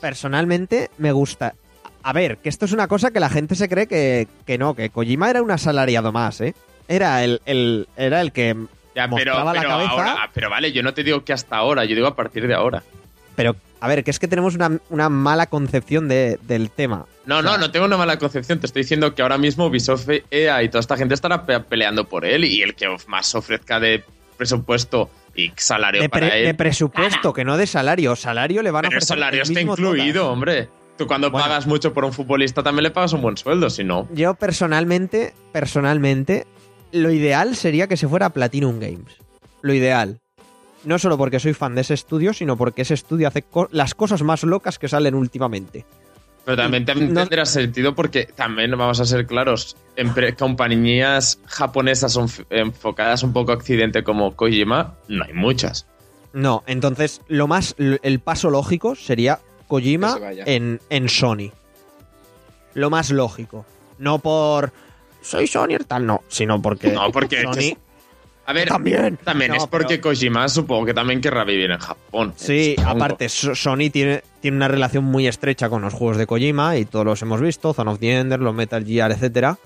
personalmente 0.00 0.90
me 0.98 1.12
gusta. 1.12 1.54
A 2.04 2.12
ver, 2.12 2.38
que 2.38 2.48
esto 2.48 2.64
es 2.64 2.72
una 2.72 2.88
cosa 2.88 3.10
que 3.10 3.20
la 3.20 3.28
gente 3.30 3.54
se 3.54 3.68
cree 3.68 3.86
que, 3.86 4.26
que 4.46 4.58
no, 4.58 4.74
que 4.74 4.90
Kojima 4.90 5.30
era 5.30 5.42
un 5.42 5.50
asalariado 5.50 6.12
más, 6.12 6.40
¿eh? 6.40 6.54
Era 6.88 7.22
el, 7.24 7.40
el- 7.46 7.88
era 7.96 8.20
el 8.20 8.32
que... 8.32 8.56
Ya, 8.94 9.08
pero, 9.08 9.44
la 9.52 9.62
cabeza. 9.62 9.90
ahora- 9.90 10.16
ah, 10.24 10.30
pero 10.34 10.50
vale, 10.50 10.72
yo 10.72 10.82
no 10.82 10.92
te 10.94 11.02
digo 11.02 11.24
que 11.24 11.32
hasta 11.32 11.56
ahora, 11.56 11.84
yo 11.84 11.94
digo 11.94 12.06
a 12.08 12.14
partir 12.16 12.46
de 12.46 12.54
ahora. 12.54 12.82
Pero, 13.36 13.56
a 13.80 13.88
ver, 13.88 14.04
que 14.04 14.10
es 14.10 14.18
que 14.18 14.28
tenemos 14.28 14.54
una, 14.54 14.78
una 14.90 15.08
mala 15.08 15.46
concepción 15.46 16.08
de- 16.08 16.38
del 16.42 16.70
tema. 16.70 17.06
No, 17.24 17.40
no, 17.40 17.56
no 17.56 17.70
tengo 17.70 17.86
una 17.86 17.96
mala 17.96 18.18
concepción. 18.18 18.58
Te 18.60 18.66
estoy 18.66 18.82
diciendo 18.82 19.14
que 19.14 19.22
ahora 19.22 19.38
mismo 19.38 19.66
Ubisoft, 19.66 20.08
EA 20.30 20.62
y 20.62 20.68
toda 20.68 20.80
esta 20.80 20.96
gente 20.98 21.14
estará 21.14 21.46
pe- 21.46 21.60
peleando 21.60 22.04
por 22.06 22.24
él 22.26 22.44
y 22.44 22.60
el 22.62 22.74
que 22.74 22.94
más 23.06 23.34
ofrezca 23.34 23.80
de 23.80 24.04
presupuesto 24.36 25.08
y 25.34 25.50
salario 25.56 26.02
De, 26.02 26.08
para 26.10 26.28
pre- 26.28 26.40
él. 26.40 26.46
de 26.46 26.54
presupuesto, 26.54 27.32
que 27.32 27.44
no 27.44 27.56
de 27.56 27.66
salario. 27.66 28.14
Salario 28.16 28.60
le 28.62 28.70
van 28.70 28.84
a 28.84 28.88
pero 28.88 28.98
el 28.98 29.02
ofrecer 29.02 29.16
salario 29.18 29.42
el 29.42 29.48
está 29.48 29.58
mismo 29.60 29.72
incluido, 29.72 30.30
hombre. 30.30 30.68
Tú 30.98 31.06
cuando 31.06 31.30
Bueno. 31.30 31.46
pagas 31.46 31.66
mucho 31.66 31.94
por 31.94 32.04
un 32.04 32.12
futbolista 32.12 32.62
también 32.62 32.82
le 32.82 32.90
pagas 32.90 33.14
un 33.14 33.22
buen 33.22 33.38
sueldo, 33.38 33.70
si 33.70 33.82
no. 33.84 34.06
Yo 34.12 34.34
personalmente, 34.34 35.32
personalmente, 35.52 36.46
lo 36.92 37.10
ideal 37.10 37.56
sería 37.56 37.86
que 37.88 37.96
se 37.96 38.08
fuera 38.08 38.26
a 38.26 38.30
Platinum 38.30 38.78
Games. 38.78 39.16
Lo 39.62 39.72
ideal. 39.74 40.20
No 40.84 40.98
solo 40.98 41.16
porque 41.16 41.38
soy 41.40 41.54
fan 41.54 41.74
de 41.74 41.82
ese 41.82 41.94
estudio, 41.94 42.32
sino 42.32 42.56
porque 42.56 42.82
ese 42.82 42.94
estudio 42.94 43.28
hace 43.28 43.42
co- 43.42 43.68
las 43.70 43.94
cosas 43.94 44.22
más 44.22 44.42
locas 44.42 44.78
que 44.78 44.88
salen 44.88 45.14
últimamente. 45.14 45.84
Pero 46.44 46.56
también, 46.56 46.84
también 46.84 47.14
No- 47.14 47.20
tendrá 47.20 47.46
sentido 47.46 47.94
porque 47.94 48.24
también, 48.24 48.72
vamos 48.72 48.98
a 48.98 49.04
ser 49.04 49.26
claros, 49.26 49.76
compañías 50.36 51.38
japonesas 51.46 52.16
enf- 52.18 52.44
enfocadas 52.50 53.22
un 53.22 53.32
poco 53.32 53.52
a 53.52 53.54
Occidente 53.54 54.02
como 54.02 54.34
Kojima, 54.34 54.94
no 55.06 55.24
hay 55.24 55.32
muchas. 55.34 55.86
No, 56.32 56.64
entonces 56.66 57.20
lo 57.28 57.46
más 57.46 57.74
el 57.78 58.18
paso 58.20 58.50
lógico 58.50 58.96
sería 58.96 59.38
Kojima 59.68 60.18
se 60.18 60.42
en, 60.56 60.80
en 60.90 61.08
Sony. 61.08 61.52
Lo 62.74 62.90
más 62.90 63.10
lógico. 63.10 63.64
No 63.98 64.18
por 64.18 64.72
soy 65.22 65.46
Sony 65.46 65.78
tal, 65.86 66.04
no, 66.06 66.22
sino 66.28 66.60
porque 66.60 66.88
No, 66.92 67.10
porque 67.10 67.42
Sony 67.42 67.76
A 68.44 68.52
ver, 68.52 68.68
también. 68.68 69.16
también 69.22 69.52
No, 69.52 69.56
es 69.58 69.66
porque 69.66 69.98
pero- 69.98 70.02
Kojima 70.10 70.48
supongo 70.48 70.86
que 70.86 70.94
también 70.94 71.20
querrá 71.20 71.44
vivir 71.44 71.70
en 71.70 71.78
Japón. 71.78 72.34
Sí, 72.36 72.74
Supongo. 72.76 72.96
aparte, 72.96 73.28
So- 73.28 73.54
Sony 73.54 73.90
tiene, 73.92 74.22
tiene 74.40 74.56
una 74.56 74.68
relación 74.68 75.04
muy 75.04 75.26
estrecha 75.28 75.68
con 75.68 75.80
los 75.82 75.94
juegos 75.94 76.16
de 76.16 76.26
Kojima 76.26 76.76
y 76.76 76.84
todos 76.84 77.04
los 77.06 77.22
hemos 77.22 77.40
visto, 77.40 77.72
Zone 77.72 77.90
of 77.92 77.98
the 78.00 78.18
Ender, 78.18 78.40
los 78.40 78.54
Metal 78.54 78.84
Gear, 78.84 79.12
etcétera. 79.12 79.58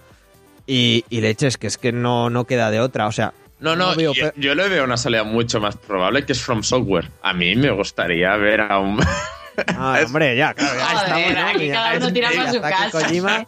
Y, 0.66 1.04
y 1.10 1.20
leches, 1.20 1.56
que 1.58 1.68
es 1.68 1.78
que 1.78 1.92
no, 1.92 2.28
no 2.28 2.44
queda 2.44 2.70
de 2.70 2.80
otra. 2.80 3.06
O 3.06 3.12
sea, 3.12 3.32
No, 3.60 3.76
no, 3.76 3.90
no 3.92 3.96
veo 3.96 4.12
yo, 4.12 4.30
yo 4.36 4.54
le 4.54 4.68
veo 4.68 4.84
una 4.84 4.96
salida 4.98 5.22
mucho 5.24 5.60
más 5.60 5.76
probable 5.76 6.26
que 6.26 6.32
es 6.32 6.42
From 6.42 6.62
Software. 6.62 7.08
A 7.22 7.32
mí 7.32 7.54
me 7.56 7.70
gustaría 7.70 8.36
ver 8.36 8.60
a 8.60 8.78
un... 8.80 8.98
ah, 9.76 10.00
hombre, 10.04 10.36
ya, 10.36 10.54
claro, 10.54 10.78
ya 10.78 10.84
está 10.86 10.98
Joder, 11.14 11.24
bueno, 11.34 11.48
aquí 11.48 11.66
ya- 11.68 11.74
cada 11.74 11.96
uno 11.98 12.12
tira 12.12 12.30
ya 12.32 12.36
para 12.40 12.52
su 12.52 12.60
casa. 12.60 12.90
Kojima, 12.90 13.46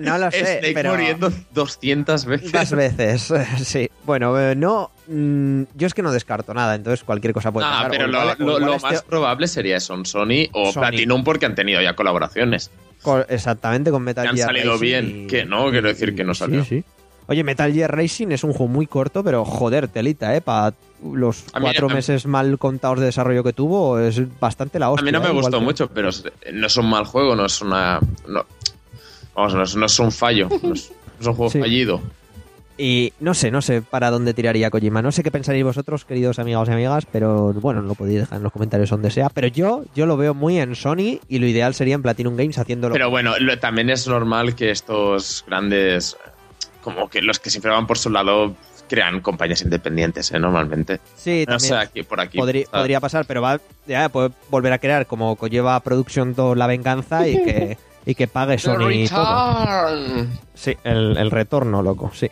no 0.00 0.18
lo 0.18 0.30
sé, 0.30 0.58
Snake 0.58 0.72
pero 0.74 0.90
muriendo 0.92 1.32
200 1.52 2.24
veces. 2.24 2.52
dos 2.52 2.70
veces, 2.72 3.32
sí. 3.64 3.90
Bueno, 4.04 4.38
eh, 4.40 4.54
no, 4.54 4.90
mm, 5.06 5.62
yo 5.74 5.86
es 5.86 5.94
que 5.94 6.02
no 6.02 6.12
descarto 6.12 6.54
nada, 6.54 6.74
entonces 6.74 7.04
cualquier 7.04 7.32
cosa 7.32 7.50
puede 7.52 7.66
Ah, 7.66 7.70
pasar. 7.70 7.90
pero 7.90 8.04
O 8.04 8.08
lo, 8.08 8.20
igual- 8.22 8.36
lo- 8.38 8.44
igual 8.46 8.62
lo 8.64 8.74
este- 8.74 8.88
más 8.88 9.02
probable 9.02 9.48
sería 9.48 9.76
eso, 9.76 9.94
un 9.94 10.06
Sony 10.06 10.48
o 10.52 10.72
Sony. 10.72 10.80
Platinum 10.80 11.24
porque 11.24 11.46
han 11.46 11.54
tenido 11.54 11.80
ya 11.82 11.94
colaboraciones. 11.94 12.70
co- 13.02 13.24
exactamente 13.28 13.90
con 13.90 14.02
Metal 14.02 14.24
Que 14.24 14.28
han 14.30 14.36
Gear 14.36 14.48
salido 14.48 14.72
Racing 14.72 14.84
bien, 14.84 15.24
y- 15.24 15.26
que 15.28 15.44
no, 15.44 15.70
quiero 15.70 15.88
decir 15.88 16.14
que 16.16 16.24
no 16.24 16.34
sí, 16.34 16.38
salió. 16.40 16.64
sí. 16.64 16.84
Oye, 17.28 17.44
Metal 17.44 17.72
Gear 17.72 17.94
Racing 17.94 18.28
es 18.32 18.42
un 18.42 18.52
juego 18.52 18.68
muy 18.72 18.86
corto, 18.86 19.22
pero 19.22 19.44
joder, 19.44 19.86
telita, 19.88 20.34
¿eh? 20.34 20.40
Para 20.40 20.74
los 21.14 21.44
A 21.52 21.60
cuatro 21.60 21.88
meses 21.88 22.26
mal 22.26 22.58
contados 22.58 22.98
de 23.00 23.06
desarrarlo 23.06 23.44
que 23.44 23.52
tuvo, 23.52 23.98
es 24.00 24.20
bastante 24.40 24.78
la 24.78 24.90
hostia. 24.90 25.02
A 25.02 25.04
mí 25.04 25.12
no 25.12 25.20
me 25.20 25.26
¿eh? 25.26 25.30
Igual 25.30 25.42
gustó 25.44 25.58
que- 25.58 25.64
mucho, 25.64 25.88
pero 25.88 26.08
no 26.54 26.66
es 26.66 26.76
un 26.76 26.88
mal 26.88 27.04
juego, 27.04 27.36
no 27.36 27.44
es 27.44 27.60
una... 27.60 28.00
No, 28.26 28.44
vamos, 29.34 29.54
no 29.54 29.62
es, 29.62 29.76
no 29.76 29.86
es 29.86 29.98
un 29.98 30.10
fallo, 30.10 30.48
no 30.62 30.72
es, 30.72 30.90
es 31.20 31.26
un 31.26 31.34
juego 31.34 31.50
Sí. 31.52 31.60
fallido. 31.60 32.00
Y 32.80 33.12
no 33.18 33.34
sé, 33.34 33.50
no 33.50 33.60
sé 33.60 33.82
para 33.82 34.08
dónde 34.10 34.32
tiraría 34.34 34.70
Kojima. 34.70 35.02
No 35.02 35.10
sé 35.10 35.24
qué 35.24 35.32
pensaréis 35.32 35.64
vosotros, 35.64 36.04
queridos 36.04 36.38
amigos 36.38 36.68
y 36.68 36.72
amigas, 36.72 37.06
pero 37.10 37.52
bueno, 37.52 37.82
lo 37.82 37.94
podéis 37.96 38.20
dejar 38.20 38.38
en 38.38 38.44
los 38.44 38.52
comentarios 38.52 38.88
donde 38.88 39.10
sea. 39.10 39.28
Pero 39.30 39.48
yo, 39.48 39.82
yo 39.96 40.06
lo 40.06 40.16
veo 40.16 40.32
muy 40.32 40.58
en 40.60 40.76
Sony 40.76 41.18
y 41.28 41.40
lo 41.40 41.46
ideal 41.48 41.74
sería 41.74 41.96
en 41.96 42.02
Platinum 42.02 42.36
Games 42.36 42.56
haciéndolo. 42.56 42.92
Pero 42.92 43.10
bueno, 43.10 43.32
lo- 43.40 43.58
también 43.58 43.90
es 43.90 44.06
normal 44.06 44.54
que 44.54 44.70
estos 44.70 45.44
grandes, 45.48 46.16
como 46.94 47.08
que 47.08 47.22
los 47.22 47.38
que 47.38 47.50
siempre 47.50 47.70
van 47.70 47.86
por 47.86 47.98
su 47.98 48.10
lado, 48.10 48.54
crean 48.88 49.20
compañías 49.20 49.62
independientes, 49.62 50.32
¿eh? 50.32 50.38
Normalmente. 50.38 51.00
sí, 51.16 51.44
No 51.46 51.56
también 51.56 51.68
sé, 51.68 51.76
aquí 51.76 52.02
por 52.02 52.20
aquí. 52.20 52.38
podría, 52.38 53.00
pasar, 53.00 53.24
pero 53.26 53.42
va, 53.42 53.60
ya 53.86 54.08
puede 54.08 54.30
volver 54.50 54.72
a 54.72 54.78
crear 54.78 55.06
como 55.06 55.36
lleva 55.48 55.78
Production 55.80 56.34
2 56.34 56.56
La 56.56 56.66
Venganza 56.66 57.28
y 57.28 57.42
que, 57.44 57.78
y 58.06 58.14
que 58.14 58.26
pague 58.26 58.58
Sony 58.58 59.06
todo. 59.08 60.26
Sí, 60.54 60.76
el, 60.84 61.16
el 61.16 61.30
retorno, 61.30 61.82
loco, 61.82 62.10
sí. 62.14 62.30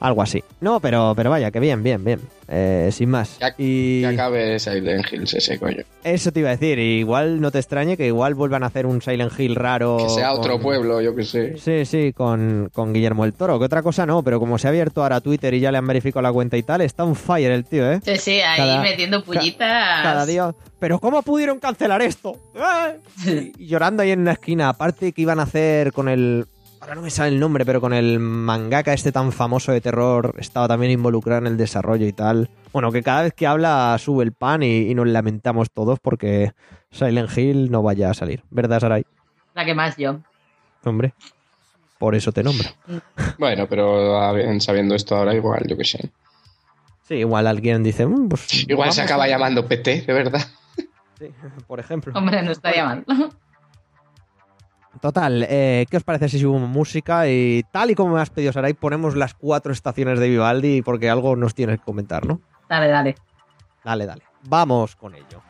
Algo 0.00 0.22
así. 0.22 0.42
No, 0.60 0.78
pero, 0.80 1.12
pero 1.16 1.30
vaya, 1.30 1.50
que 1.50 1.58
bien, 1.60 1.82
bien, 1.82 2.04
bien. 2.04 2.20
Eh, 2.50 2.88
sin 2.92 3.10
más. 3.10 3.38
Ya- 3.40 3.54
y 3.58 4.00
Que 4.00 4.06
acabe 4.06 4.58
Silent 4.58 5.04
Hills 5.12 5.34
ese 5.34 5.58
coño. 5.58 5.82
eso 6.04 6.32
te 6.32 6.40
iba 6.40 6.48
a 6.50 6.52
decir. 6.56 6.78
Igual 6.78 7.40
no 7.40 7.50
te 7.50 7.58
extrañe 7.58 7.96
que 7.96 8.06
igual 8.06 8.34
vuelvan 8.34 8.62
a 8.62 8.66
hacer 8.66 8.86
un 8.86 9.02
Silent 9.02 9.38
Hill 9.38 9.54
raro. 9.56 9.98
Que 9.98 10.08
sea 10.08 10.30
con- 10.30 10.38
otro 10.38 10.60
pueblo, 10.60 11.00
yo 11.02 11.14
que 11.14 11.24
sé. 11.24 11.58
Sí, 11.58 11.84
sí, 11.84 12.12
con, 12.14 12.70
con 12.72 12.92
Guillermo 12.94 13.24
el 13.24 13.34
Toro. 13.34 13.58
Que 13.58 13.64
otra 13.66 13.82
cosa 13.82 14.06
no, 14.06 14.22
pero 14.22 14.38
como 14.40 14.56
se 14.56 14.66
ha 14.66 14.70
abierto 14.70 15.02
ahora 15.02 15.20
Twitter 15.20 15.52
y 15.54 15.60
ya 15.60 15.70
le 15.72 15.78
han 15.78 15.86
verificado 15.86 16.22
la 16.22 16.32
cuenta 16.32 16.56
y 16.56 16.62
tal, 16.62 16.80
está 16.80 17.04
un 17.04 17.16
fire 17.16 17.50
el 17.52 17.64
tío, 17.64 17.90
¿eh? 17.92 18.00
Sí, 18.04 18.16
sí, 18.16 18.40
ahí 18.40 18.56
Cada- 18.56 18.80
metiendo 18.82 19.22
pullitas. 19.24 20.02
Cada 20.02 20.24
día. 20.24 20.54
¿Pero 20.78 21.00
cómo 21.00 21.22
pudieron 21.22 21.58
cancelar 21.58 22.00
esto? 22.02 22.36
¡Eh! 22.54 23.52
Y 23.58 23.66
llorando 23.66 24.02
ahí 24.04 24.12
en 24.12 24.20
una 24.20 24.32
esquina. 24.32 24.68
Aparte 24.68 25.12
que 25.12 25.22
iban 25.22 25.40
a 25.40 25.42
hacer 25.42 25.92
con 25.92 26.08
el. 26.08 26.46
Ahora 26.80 26.94
no 26.94 27.02
me 27.02 27.10
sale 27.10 27.30
el 27.30 27.40
nombre, 27.40 27.64
pero 27.66 27.80
con 27.80 27.92
el 27.92 28.18
mangaka 28.20 28.92
este 28.92 29.10
tan 29.12 29.32
famoso 29.32 29.72
de 29.72 29.80
terror. 29.80 30.34
Estaba 30.38 30.68
también 30.68 30.92
involucrado 30.92 31.40
en 31.40 31.46
el 31.48 31.56
desarrollo 31.56 32.06
y 32.06 32.12
tal. 32.12 32.48
Bueno, 32.72 32.92
que 32.92 33.02
cada 33.02 33.22
vez 33.22 33.34
que 33.34 33.46
habla 33.46 33.96
sube 33.98 34.22
el 34.24 34.32
pan 34.32 34.62
y, 34.62 34.88
y 34.90 34.94
nos 34.94 35.06
lamentamos 35.08 35.70
todos 35.70 35.98
porque 36.00 36.52
Silent 36.90 37.36
Hill 37.36 37.70
no 37.70 37.82
vaya 37.82 38.10
a 38.10 38.14
salir. 38.14 38.42
¿Verdad, 38.50 38.80
Sarai? 38.80 39.04
La 39.54 39.64
que 39.64 39.74
más 39.74 39.96
yo. 39.96 40.20
Hombre. 40.84 41.14
Por 41.98 42.14
eso 42.14 42.30
te 42.30 42.44
nombro. 42.44 42.68
Bueno, 43.38 43.66
pero 43.68 44.30
sabiendo 44.60 44.94
esto 44.94 45.16
ahora, 45.16 45.34
igual, 45.34 45.64
yo 45.66 45.76
que 45.76 45.84
sé. 45.84 46.10
Sí, 47.08 47.14
igual 47.16 47.46
alguien 47.48 47.82
dice. 47.82 48.06
"Mm, 48.06 48.28
pues 48.28 48.68
Igual 48.68 48.92
se 48.92 49.02
acaba 49.02 49.24
a-". 49.24 49.28
llamando 49.28 49.66
PT, 49.66 50.02
de 50.02 50.12
verdad. 50.12 50.42
Sí, 51.18 51.26
por 51.66 51.80
ejemplo. 51.80 52.12
Hombre, 52.14 52.40
no 52.42 52.52
estaría 52.52 52.84
mal. 52.84 53.04
Total, 55.00 55.46
eh, 55.48 55.86
¿qué 55.90 55.96
os 55.96 56.04
parece 56.04 56.28
si 56.28 56.38
subimos 56.38 56.68
música? 56.68 57.28
Y 57.28 57.64
tal 57.70 57.90
y 57.90 57.94
como 57.94 58.14
me 58.14 58.20
has 58.20 58.30
pedido, 58.30 58.52
Sarai, 58.52 58.74
ponemos 58.74 59.16
las 59.16 59.34
cuatro 59.34 59.72
estaciones 59.72 60.18
de 60.18 60.28
Vivaldi 60.28 60.82
porque 60.82 61.08
algo 61.08 61.36
nos 61.36 61.54
tienes 61.54 61.78
que 61.78 61.84
comentar, 61.84 62.26
¿no? 62.26 62.40
Dale, 62.68 62.88
dale. 62.88 63.14
Dale, 63.84 64.06
dale. 64.06 64.22
Vamos 64.48 64.96
con 64.96 65.14
ello. 65.14 65.47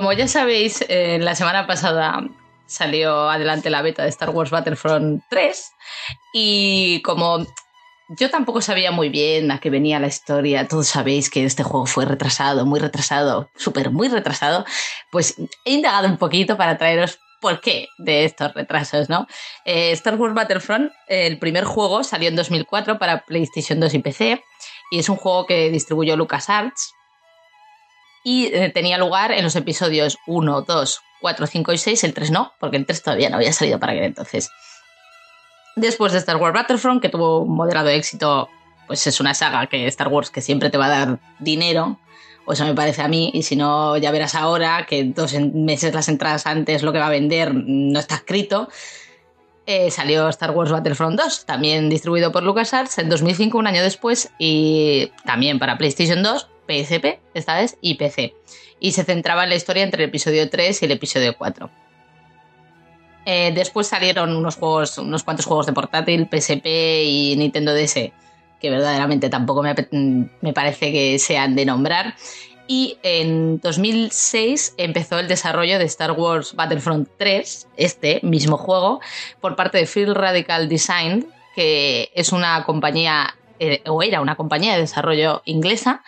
Como 0.00 0.14
ya 0.14 0.26
sabéis, 0.26 0.82
eh, 0.88 1.18
la 1.20 1.34
semana 1.34 1.66
pasada 1.66 2.26
salió 2.64 3.28
adelante 3.28 3.68
la 3.68 3.82
beta 3.82 4.02
de 4.02 4.08
Star 4.08 4.30
Wars 4.30 4.50
Battlefront 4.50 5.22
3 5.28 5.72
y 6.32 7.02
como 7.02 7.46
yo 8.08 8.30
tampoco 8.30 8.62
sabía 8.62 8.92
muy 8.92 9.10
bien 9.10 9.50
a 9.50 9.60
qué 9.60 9.68
venía 9.68 10.00
la 10.00 10.06
historia, 10.06 10.66
todos 10.66 10.86
sabéis 10.86 11.28
que 11.28 11.44
este 11.44 11.64
juego 11.64 11.84
fue 11.84 12.06
retrasado, 12.06 12.64
muy 12.64 12.80
retrasado, 12.80 13.50
súper 13.56 13.90
muy 13.90 14.08
retrasado, 14.08 14.64
pues 15.12 15.34
he 15.66 15.72
indagado 15.72 16.08
un 16.08 16.16
poquito 16.16 16.56
para 16.56 16.78
traeros 16.78 17.18
por 17.42 17.60
qué 17.60 17.86
de 17.98 18.24
estos 18.24 18.54
retrasos, 18.54 19.10
¿no? 19.10 19.26
Eh, 19.66 19.90
Star 19.90 20.14
Wars 20.14 20.32
Battlefront, 20.32 20.90
el 21.08 21.38
primer 21.38 21.64
juego, 21.64 22.04
salió 22.04 22.30
en 22.30 22.36
2004 22.36 22.98
para 22.98 23.26
PlayStation 23.26 23.78
2 23.78 23.92
y 23.92 23.98
PC 23.98 24.42
y 24.92 24.98
es 24.98 25.10
un 25.10 25.16
juego 25.16 25.44
que 25.44 25.68
distribuyó 25.68 26.16
LucasArts 26.16 26.94
y 28.24 28.46
eh, 28.46 28.70
tenía 28.70 28.98
lugar 28.98 29.32
en 29.32 29.44
los 29.44 29.56
episodios 29.56 30.18
1, 30.26 30.62
2, 30.62 31.00
4, 31.20 31.46
5 31.46 31.72
y 31.72 31.78
6, 31.78 32.04
el 32.04 32.14
3 32.14 32.30
no, 32.30 32.52
porque 32.58 32.76
el 32.76 32.86
3 32.86 33.02
todavía 33.02 33.30
no 33.30 33.36
había 33.36 33.52
salido 33.52 33.78
para 33.78 33.92
aquel 33.92 34.04
entonces. 34.04 34.50
Después 35.76 36.12
de 36.12 36.18
Star 36.18 36.36
Wars 36.36 36.54
Battlefront, 36.54 37.00
que 37.00 37.08
tuvo 37.08 37.40
un 37.40 37.54
moderado 37.54 37.88
éxito, 37.88 38.48
pues 38.86 39.06
es 39.06 39.20
una 39.20 39.34
saga 39.34 39.66
que 39.66 39.86
Star 39.86 40.08
Wars 40.08 40.30
que 40.30 40.40
siempre 40.40 40.70
te 40.70 40.78
va 40.78 40.86
a 40.86 40.88
dar 40.88 41.18
dinero, 41.38 41.98
o 42.44 42.52
eso 42.52 42.64
me 42.64 42.74
parece 42.74 43.02
a 43.02 43.08
mí, 43.08 43.30
y 43.32 43.42
si 43.42 43.56
no, 43.56 43.96
ya 43.96 44.10
verás 44.10 44.34
ahora 44.34 44.86
que 44.86 45.04
dos 45.04 45.32
meses 45.34 45.94
las 45.94 46.08
entradas 46.08 46.46
antes 46.46 46.82
lo 46.82 46.92
que 46.92 46.98
va 46.98 47.06
a 47.06 47.10
vender 47.10 47.54
no 47.54 47.98
está 47.98 48.16
escrito. 48.16 48.68
Eh, 49.66 49.90
salió 49.90 50.28
Star 50.30 50.50
Wars 50.50 50.72
Battlefront 50.72 51.20
2, 51.20 51.46
también 51.46 51.88
distribuido 51.88 52.32
por 52.32 52.42
LucasArts 52.42 52.98
en 52.98 53.08
2005, 53.08 53.56
un 53.56 53.68
año 53.68 53.82
después, 53.82 54.30
y 54.38 55.12
también 55.24 55.60
para 55.60 55.78
PlayStation 55.78 56.22
2, 56.22 56.48
PSP, 56.70 57.20
esta 57.34 57.56
vez, 57.56 57.76
y 57.80 57.94
PC. 57.94 58.34
Y 58.78 58.92
se 58.92 59.04
centraba 59.04 59.44
en 59.44 59.50
la 59.50 59.56
historia 59.56 59.82
entre 59.82 60.04
el 60.04 60.08
episodio 60.08 60.48
3 60.48 60.82
y 60.82 60.84
el 60.84 60.92
episodio 60.92 61.34
4. 61.36 61.70
Eh, 63.26 63.52
después 63.54 63.86
salieron 63.86 64.34
unos 64.34 64.56
juegos, 64.56 64.96
unos 64.98 65.22
cuantos 65.22 65.46
juegos 65.46 65.66
de 65.66 65.72
portátil, 65.72 66.28
PSP 66.30 66.66
y 67.04 67.34
Nintendo 67.36 67.74
DS, 67.74 68.12
que 68.60 68.70
verdaderamente 68.70 69.28
tampoco 69.28 69.62
me, 69.62 69.74
me 70.40 70.52
parece 70.52 70.92
que 70.92 71.18
sean 71.18 71.54
de 71.54 71.66
nombrar. 71.66 72.14
Y 72.66 72.98
en 73.02 73.58
2006 73.58 74.74
empezó 74.76 75.18
el 75.18 75.26
desarrollo 75.26 75.78
de 75.78 75.86
Star 75.86 76.12
Wars 76.12 76.54
Battlefront 76.54 77.08
3, 77.18 77.66
este 77.76 78.20
mismo 78.22 78.56
juego, 78.56 79.00
por 79.40 79.56
parte 79.56 79.78
de 79.78 79.86
Field 79.86 80.16
Radical 80.16 80.68
Design, 80.68 81.26
que 81.56 82.12
es 82.14 82.30
una 82.30 82.64
compañía, 82.64 83.34
eh, 83.58 83.82
o 83.86 84.04
era 84.04 84.20
una 84.20 84.36
compañía 84.36 84.74
de 84.74 84.82
desarrollo 84.82 85.42
inglesa, 85.46 86.04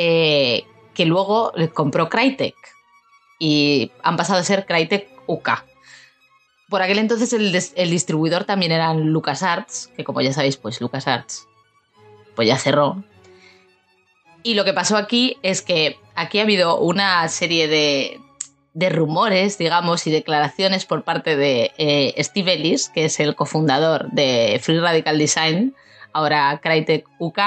eh, 0.00 0.64
que 0.94 1.04
luego 1.04 1.52
compró 1.74 2.08
Crytek. 2.08 2.54
Y 3.40 3.90
han 4.02 4.16
pasado 4.16 4.38
a 4.38 4.44
ser 4.44 4.64
Crytek 4.64 5.10
UK. 5.26 5.50
Por 6.68 6.82
aquel 6.82 6.98
entonces 6.98 7.32
el, 7.32 7.90
distribuidor 7.90 8.44
también 8.44 8.70
eran 8.70 9.10
LucasArts, 9.10 9.90
que 9.96 10.04
como 10.04 10.20
ya 10.20 10.32
sabéis, 10.32 10.56
pues 10.56 10.80
LucasArts 10.80 11.46
pues 12.36 12.46
ya 12.46 12.56
cerró. 12.56 13.02
Y 14.44 14.54
lo 14.54 14.64
que 14.64 14.72
pasó 14.72 14.96
aquí 14.96 15.36
es 15.42 15.62
que 15.62 15.98
aquí 16.14 16.38
ha 16.38 16.42
habido 16.42 16.78
una 16.78 17.26
serie 17.28 17.66
de, 17.66 18.20
de 18.74 18.88
rumores, 18.90 19.58
digamos, 19.58 20.06
y 20.06 20.12
declaraciones 20.12 20.86
por 20.86 21.02
parte 21.02 21.36
de 21.36 21.72
eh, 21.78 22.14
Steve 22.22 22.52
Ellis, 22.52 22.88
que 22.90 23.06
es 23.06 23.18
el 23.18 23.34
cofundador 23.34 24.08
de 24.12 24.60
Free 24.62 24.78
Radical 24.78 25.18
Design, 25.18 25.74
ahora 26.12 26.60
Crytek 26.62 27.08
UK, 27.18 27.40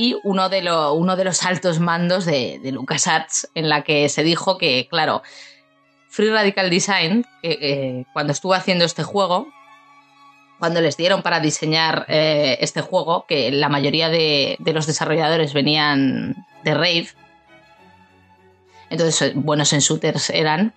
y 0.00 0.18
uno 0.22 0.48
de, 0.48 0.62
uno 0.94 1.14
de 1.14 1.24
los 1.24 1.42
altos 1.42 1.78
mandos 1.78 2.24
de, 2.24 2.58
de, 2.62 2.72
LucasArts, 2.72 3.50
en 3.54 3.68
la 3.68 3.82
que 3.82 4.08
se 4.08 4.22
dijo 4.22 4.56
que, 4.56 4.88
claro, 4.88 5.22
Free 6.08 6.30
Radical 6.30 6.70
Design, 6.70 7.26
eh, 7.42 7.58
eh, 7.60 8.04
cuando 8.14 8.32
estuvo 8.32 8.54
haciendo 8.54 8.86
este 8.86 9.02
juego, 9.02 9.48
cuando 10.58 10.80
les 10.80 10.96
dieron 10.96 11.20
para 11.20 11.38
diseñar 11.40 12.06
eh, 12.08 12.56
este 12.62 12.80
juego, 12.80 13.26
que 13.28 13.52
la 13.52 13.68
mayoría 13.68 14.08
de, 14.08 14.56
de, 14.58 14.72
los 14.72 14.86
desarrolladores 14.86 15.52
venían 15.52 16.46
de 16.64 16.72
Rave, 16.72 17.08
entonces 18.88 19.34
buenos 19.34 19.70
en 19.74 19.80
shooters 19.80 20.30
eran, 20.30 20.72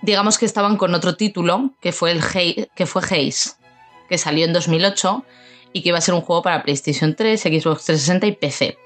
digamos 0.00 0.36
que 0.36 0.46
estaban 0.46 0.76
con 0.76 0.96
otro 0.96 1.14
título, 1.14 1.70
que 1.80 1.92
fue, 1.92 2.10
el 2.10 2.20
que 2.74 2.86
fue 2.86 3.02
Haze, 3.02 3.52
que 4.08 4.18
salió 4.18 4.46
en 4.46 4.52
2008 4.52 5.24
y 5.72 5.82
que 5.82 5.90
iba 5.90 5.98
a 5.98 6.02
ser 6.02 6.14
un 6.14 6.20
juego 6.20 6.42
para 6.42 6.62
PlayStation 6.62 7.14
3, 7.14 7.40
Xbox 7.40 7.84
360 7.84 8.26
y 8.26 8.32
PC. 8.32 8.78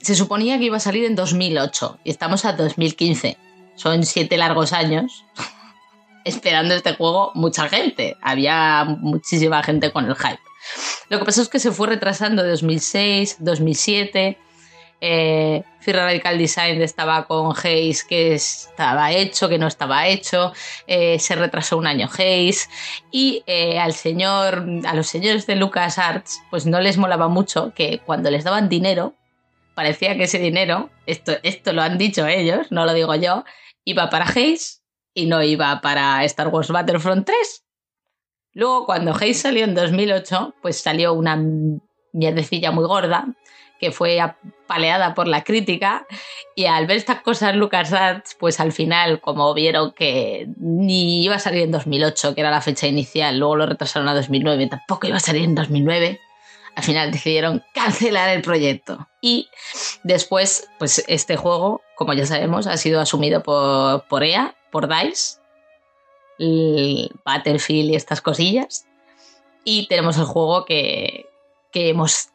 Se 0.00 0.14
suponía 0.14 0.58
que 0.58 0.64
iba 0.64 0.76
a 0.76 0.80
salir 0.80 1.04
en 1.04 1.14
2008 1.16 1.98
y 2.04 2.10
estamos 2.10 2.44
a 2.44 2.52
2015. 2.52 3.36
Son 3.74 4.04
siete 4.04 4.36
largos 4.36 4.72
años 4.72 5.24
esperando 6.24 6.74
este 6.74 6.94
juego 6.94 7.32
mucha 7.34 7.68
gente. 7.68 8.16
Había 8.22 8.84
muchísima 8.84 9.62
gente 9.62 9.92
con 9.92 10.06
el 10.06 10.14
hype. 10.14 10.40
Lo 11.08 11.18
que 11.18 11.24
pasó 11.24 11.42
es 11.42 11.48
que 11.48 11.58
se 11.58 11.72
fue 11.72 11.88
retrasando 11.88 12.42
de 12.42 12.50
2006, 12.50 13.36
2007. 13.40 14.38
Eh, 15.00 15.62
Fear 15.80 15.96
Radical 15.98 16.38
Design 16.38 16.80
estaba 16.80 17.26
con 17.26 17.52
Haze 17.52 17.98
que 18.08 18.34
estaba 18.34 19.12
hecho, 19.12 19.48
que 19.48 19.58
no 19.58 19.66
estaba 19.66 20.06
hecho. 20.06 20.52
Eh, 20.86 21.18
se 21.18 21.36
retrasó 21.36 21.76
un 21.76 21.86
año 21.86 22.06
Haze. 22.06 22.68
Y 23.10 23.42
eh, 23.46 23.78
al 23.78 23.92
señor, 23.92 24.64
a 24.86 24.94
los 24.94 25.06
señores 25.06 25.46
de 25.46 25.56
LucasArts, 25.56 26.42
pues 26.50 26.66
no 26.66 26.80
les 26.80 26.96
molaba 26.96 27.28
mucho 27.28 27.72
que 27.74 28.00
cuando 28.04 28.30
les 28.30 28.44
daban 28.44 28.68
dinero, 28.68 29.14
parecía 29.74 30.16
que 30.16 30.24
ese 30.24 30.38
dinero, 30.38 30.90
esto, 31.06 31.32
esto 31.42 31.72
lo 31.72 31.82
han 31.82 31.98
dicho 31.98 32.26
ellos, 32.26 32.68
no 32.70 32.86
lo 32.86 32.94
digo 32.94 33.14
yo, 33.14 33.44
iba 33.84 34.10
para 34.10 34.24
Haze 34.24 34.80
y 35.14 35.26
no 35.26 35.42
iba 35.42 35.80
para 35.80 36.24
Star 36.24 36.48
Wars 36.48 36.68
Battlefront 36.68 37.26
3. 37.26 37.64
Luego, 38.54 38.86
cuando 38.86 39.12
Haze 39.12 39.34
salió 39.34 39.64
en 39.64 39.74
2008, 39.74 40.54
pues 40.62 40.80
salió 40.80 41.12
una 41.12 41.38
mierdecilla 42.12 42.70
muy 42.70 42.86
gorda 42.86 43.26
que 43.78 43.92
fue 43.92 44.20
apaleada 44.20 45.14
por 45.14 45.28
la 45.28 45.44
crítica 45.44 46.06
y 46.54 46.66
al 46.66 46.86
ver 46.86 46.96
estas 46.96 47.20
cosas 47.20 47.54
LucasArts, 47.54 48.36
pues 48.38 48.60
al 48.60 48.72
final, 48.72 49.20
como 49.20 49.52
vieron 49.54 49.92
que 49.92 50.48
ni 50.58 51.22
iba 51.22 51.36
a 51.36 51.40
salir 51.40 51.62
en 51.62 51.72
2008, 51.72 52.34
que 52.34 52.40
era 52.40 52.50
la 52.50 52.60
fecha 52.60 52.86
inicial, 52.86 53.38
luego 53.38 53.56
lo 53.56 53.66
retrasaron 53.66 54.08
a 54.08 54.14
2009, 54.14 54.66
tampoco 54.68 55.06
iba 55.06 55.16
a 55.16 55.20
salir 55.20 55.44
en 55.44 55.54
2009, 55.54 56.20
al 56.74 56.82
final 56.82 57.10
decidieron 57.10 57.62
cancelar 57.74 58.28
el 58.30 58.42
proyecto. 58.42 59.08
Y 59.20 59.48
después, 60.02 60.68
pues 60.78 61.04
este 61.08 61.36
juego, 61.36 61.82
como 61.96 62.12
ya 62.12 62.26
sabemos, 62.26 62.66
ha 62.66 62.76
sido 62.76 63.00
asumido 63.00 63.42
por, 63.42 64.06
por 64.08 64.24
EA 64.24 64.54
por 64.70 64.88
DICE, 64.88 65.38
el 66.38 67.10
Battlefield 67.24 67.92
y 67.92 67.96
estas 67.96 68.20
cosillas. 68.20 68.86
Y 69.64 69.86
tenemos 69.88 70.18
el 70.18 70.24
juego 70.24 70.66
que, 70.66 71.30
que 71.72 71.88
hemos 71.88 72.28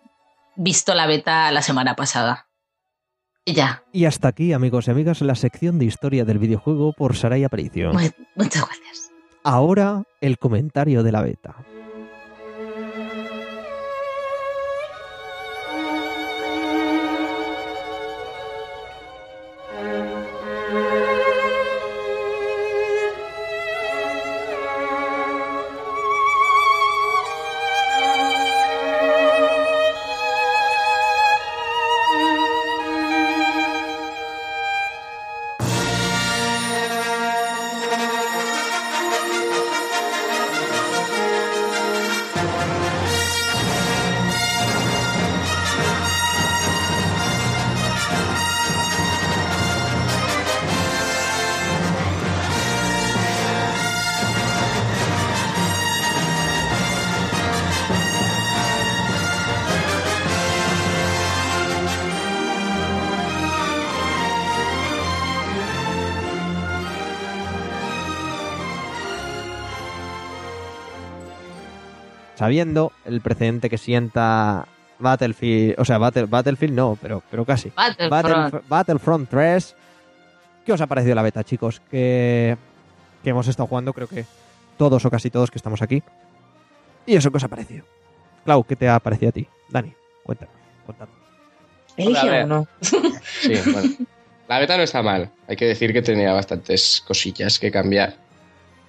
visto 0.62 0.94
la 0.94 1.08
beta 1.08 1.52
la 1.52 1.62
semana 1.62 1.96
pasada. 1.96 2.48
Y 3.44 3.54
ya. 3.54 3.84
Y 3.92 4.06
hasta 4.06 4.28
aquí, 4.28 4.54
amigos 4.54 4.88
y 4.88 4.92
amigas, 4.92 5.22
la 5.22 5.36
sección 5.36 5.80
de 5.80 5.86
historia 5.86 6.26
del 6.26 6.38
videojuego 6.38 6.94
por 6.94 7.16
Saray 7.16 7.44
Aparicio. 7.44 7.92
Muchas 8.36 8.66
gracias. 8.66 9.12
Ahora, 9.44 10.04
el 10.22 10.38
comentario 10.38 11.02
de 11.02 11.12
la 11.12 11.22
beta. 11.22 11.56
Sabiendo 72.52 72.92
el 73.06 73.22
precedente 73.22 73.70
que 73.70 73.78
sienta 73.78 74.68
Battlefield, 75.00 75.80
o 75.80 75.86
sea, 75.86 75.98
Battle, 75.98 76.26
Battlefield 76.26 76.74
no, 76.74 76.98
pero, 77.02 77.24
pero 77.32 77.46
casi. 77.46 77.72
Battlefront. 77.74 78.10
Battle, 78.10 78.62
Battlefront 78.68 79.30
3, 79.30 79.76
¿Qué 80.66 80.74
os 80.74 80.82
ha 80.82 80.88
parecido 80.88 81.16
la 81.16 81.22
beta, 81.22 81.46
chicos? 81.46 81.82
Que, 81.90 82.58
que 83.24 83.30
hemos 83.30 83.48
estado 83.48 83.68
jugando, 83.68 83.94
creo 83.94 84.10
que 84.10 84.26
todos 84.78 85.06
o 85.06 85.10
casi 85.10 85.30
todos 85.30 85.50
que 85.50 85.60
estamos 85.60 85.82
aquí. 85.82 86.04
¿Y 87.06 87.16
eso 87.16 87.32
qué 87.32 87.38
os 87.38 87.44
ha 87.46 87.48
parecido? 87.48 87.86
Clau, 88.44 88.66
¿qué 88.66 88.76
te 88.76 88.90
ha 88.90 89.00
parecido 89.00 89.30
a 89.30 89.32
ti? 89.32 89.48
Dani, 89.70 89.94
cuéntanos, 90.22 90.54
cuéntanos. 90.86 91.16
Elige 91.96 92.44
uno. 92.44 92.68
Sí, 92.82 93.54
bueno. 93.72 93.90
La 94.50 94.60
beta 94.60 94.76
no 94.76 94.84
está 94.84 95.02
mal. 95.02 95.32
Hay 95.48 95.56
que 95.56 95.68
decir 95.68 95.94
que 95.94 96.02
tenía 96.02 96.34
bastantes 96.34 97.02
cosillas 97.08 97.60
que 97.60 97.72
cambiar. 97.72 98.18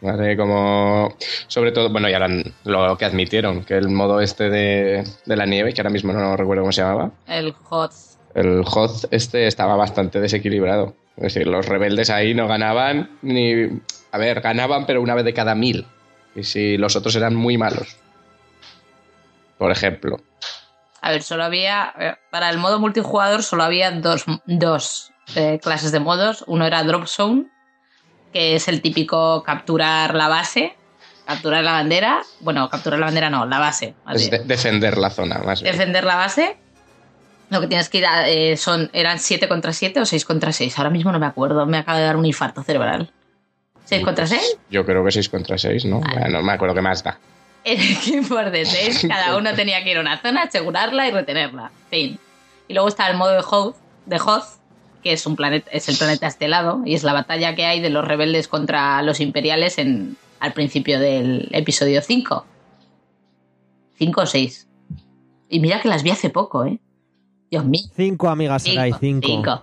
¿Vale? 0.02 0.36
Como. 0.36 1.14
Sobre 1.46 1.70
todo, 1.72 1.88
bueno, 1.90 2.08
ya 2.08 2.18
lo 2.64 2.98
que 2.98 3.04
admitieron, 3.04 3.64
que 3.64 3.74
el 3.76 3.88
modo 3.88 4.20
este 4.20 4.50
de, 4.50 5.04
de 5.24 5.36
la 5.36 5.46
nieve, 5.46 5.72
que 5.72 5.80
ahora 5.80 5.90
mismo 5.90 6.12
no 6.12 6.36
recuerdo 6.36 6.62
cómo 6.64 6.72
se 6.72 6.82
llamaba, 6.82 7.12
El 7.26 7.52
hot. 7.52 7.92
el 8.34 8.62
HOT 8.66 9.04
este 9.12 9.46
estaba 9.46 9.76
bastante 9.76 10.20
desequilibrado. 10.20 10.94
Es 11.16 11.34
decir, 11.34 11.46
los 11.46 11.66
rebeldes 11.66 12.10
ahí 12.10 12.34
no 12.34 12.48
ganaban 12.48 13.10
ni. 13.22 13.80
A 14.10 14.18
ver, 14.18 14.40
ganaban, 14.40 14.86
pero 14.86 15.00
una 15.00 15.14
vez 15.14 15.24
de 15.24 15.34
cada 15.34 15.54
mil. 15.54 15.86
Y 16.34 16.42
si 16.42 16.76
los 16.78 16.96
otros 16.96 17.14
eran 17.14 17.34
muy 17.36 17.56
malos. 17.56 17.96
Por 19.58 19.70
ejemplo. 19.70 20.18
A 21.00 21.10
ver, 21.12 21.22
solo 21.22 21.44
había. 21.44 21.92
eh, 21.98 22.14
Para 22.30 22.50
el 22.50 22.58
modo 22.58 22.80
multijugador 22.80 23.42
solo 23.42 23.62
había 23.62 23.90
dos, 23.92 24.24
dos 24.46 25.12
eh, 25.36 25.60
clases 25.62 25.92
de 25.92 26.00
modos. 26.00 26.44
Uno 26.48 26.66
era 26.66 26.82
Drop 26.84 27.06
Zone, 27.06 27.46
que 28.32 28.56
es 28.56 28.68
el 28.68 28.80
típico 28.82 29.42
capturar 29.42 30.14
la 30.14 30.28
base, 30.28 30.74
capturar 31.26 31.62
la 31.64 31.72
bandera. 31.72 32.22
Bueno, 32.40 32.68
capturar 32.70 32.98
la 32.98 33.06
bandera 33.06 33.30
no, 33.30 33.46
la 33.46 33.58
base. 33.58 33.94
más 34.04 34.16
Es 34.16 34.30
de- 34.30 34.38
defender 34.40 34.98
la 34.98 35.10
zona, 35.10 35.38
más 35.38 35.62
bien. 35.62 35.72
Defender 35.76 36.04
la 36.04 36.16
base. 36.16 36.56
Lo 37.50 37.60
que 37.60 37.66
tienes 37.66 37.88
que 37.90 37.98
ir 37.98 38.06
a, 38.06 38.28
eh, 38.28 38.56
son. 38.56 38.88
¿Eran 38.94 39.18
7 39.18 39.46
contra 39.48 39.72
7 39.72 40.00
o 40.00 40.06
6 40.06 40.24
contra 40.24 40.52
6? 40.52 40.78
Ahora 40.78 40.90
mismo 40.90 41.12
no 41.12 41.18
me 41.18 41.26
acuerdo, 41.26 41.66
me 41.66 41.76
acaba 41.78 41.98
de 41.98 42.04
dar 42.04 42.16
un 42.16 42.24
infarto 42.24 42.62
cerebral. 42.62 43.10
¿6 43.88 44.02
contra 44.04 44.26
6? 44.26 44.58
Yo 44.70 44.86
creo 44.86 45.04
que 45.04 45.10
6 45.12 45.28
contra 45.28 45.58
6, 45.58 45.84
¿no? 45.84 46.00
Vale. 46.00 46.30
No 46.30 46.42
me 46.42 46.52
acuerdo 46.52 46.74
qué 46.74 46.80
más 46.82 47.02
da. 47.02 47.18
En 47.64 47.78
equipos 47.80 48.50
de 48.50 48.64
6, 48.64 49.06
cada 49.06 49.36
uno 49.36 49.54
tenía 49.54 49.84
que 49.84 49.90
ir 49.92 49.98
a 49.98 50.00
una 50.00 50.20
zona, 50.20 50.42
asegurarla 50.44 51.06
y 51.06 51.10
retenerla. 51.12 51.70
Fin. 51.90 52.18
Y 52.66 52.74
luego 52.74 52.88
está 52.88 53.06
el 53.08 53.16
modo 53.16 53.32
de 53.32 53.44
Hoth, 53.48 53.76
de 54.06 54.16
Hoth 54.16 54.44
que 55.02 55.12
es, 55.12 55.26
un 55.26 55.36
planeta, 55.36 55.70
es 55.72 55.88
el 55.88 55.96
planeta 55.96 56.26
estelado, 56.26 56.82
y 56.84 56.94
es 56.94 57.02
la 57.02 57.12
batalla 57.12 57.54
que 57.54 57.66
hay 57.66 57.80
de 57.80 57.90
los 57.90 58.06
rebeldes 58.06 58.48
contra 58.48 59.02
los 59.02 59.20
imperiales 59.20 59.78
en, 59.78 60.16
al 60.40 60.52
principio 60.52 60.98
del 61.00 61.48
episodio 61.52 62.00
5. 62.02 62.46
5 63.98 64.20
o 64.20 64.26
6. 64.26 64.68
Y 65.48 65.60
mira 65.60 65.80
que 65.80 65.88
las 65.88 66.02
vi 66.02 66.10
hace 66.10 66.30
poco, 66.30 66.64
¿eh? 66.64 66.78
Dios 67.50 67.64
mío. 67.64 67.82
Cinco 67.94 68.28
amigas 68.28 68.62
Sarai, 68.62 68.92
cinco. 68.98 69.26
cinco. 69.28 69.62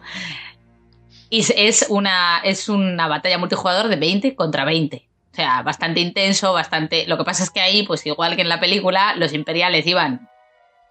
Y 1.32 1.40
es- 1.40 1.54
es 1.58 1.86
una, 1.90 2.40
es 2.44 2.70
una 2.70 3.08
batalla 3.08 3.38
multijugador 3.38 3.88
de 3.88 3.96
20 3.96 4.36
contra 4.36 4.66
20. 4.66 5.08
O 5.32 5.36
sea, 5.36 5.62
bastante 5.64 6.00
intenso, 6.00 6.54
bastante... 6.54 7.06
Lo 7.08 7.18
que 7.18 7.24
pasa 7.24 7.44
es 7.44 7.50
que 7.50 7.62
ahí, 7.62 7.84
pues 7.84 8.06
igual 8.06 8.36
que 8.36 8.42
en 8.42 8.50
la 8.50 8.60
película, 8.60 9.16
los 9.16 9.34
imperiales 9.34 9.86
iban 9.88 10.28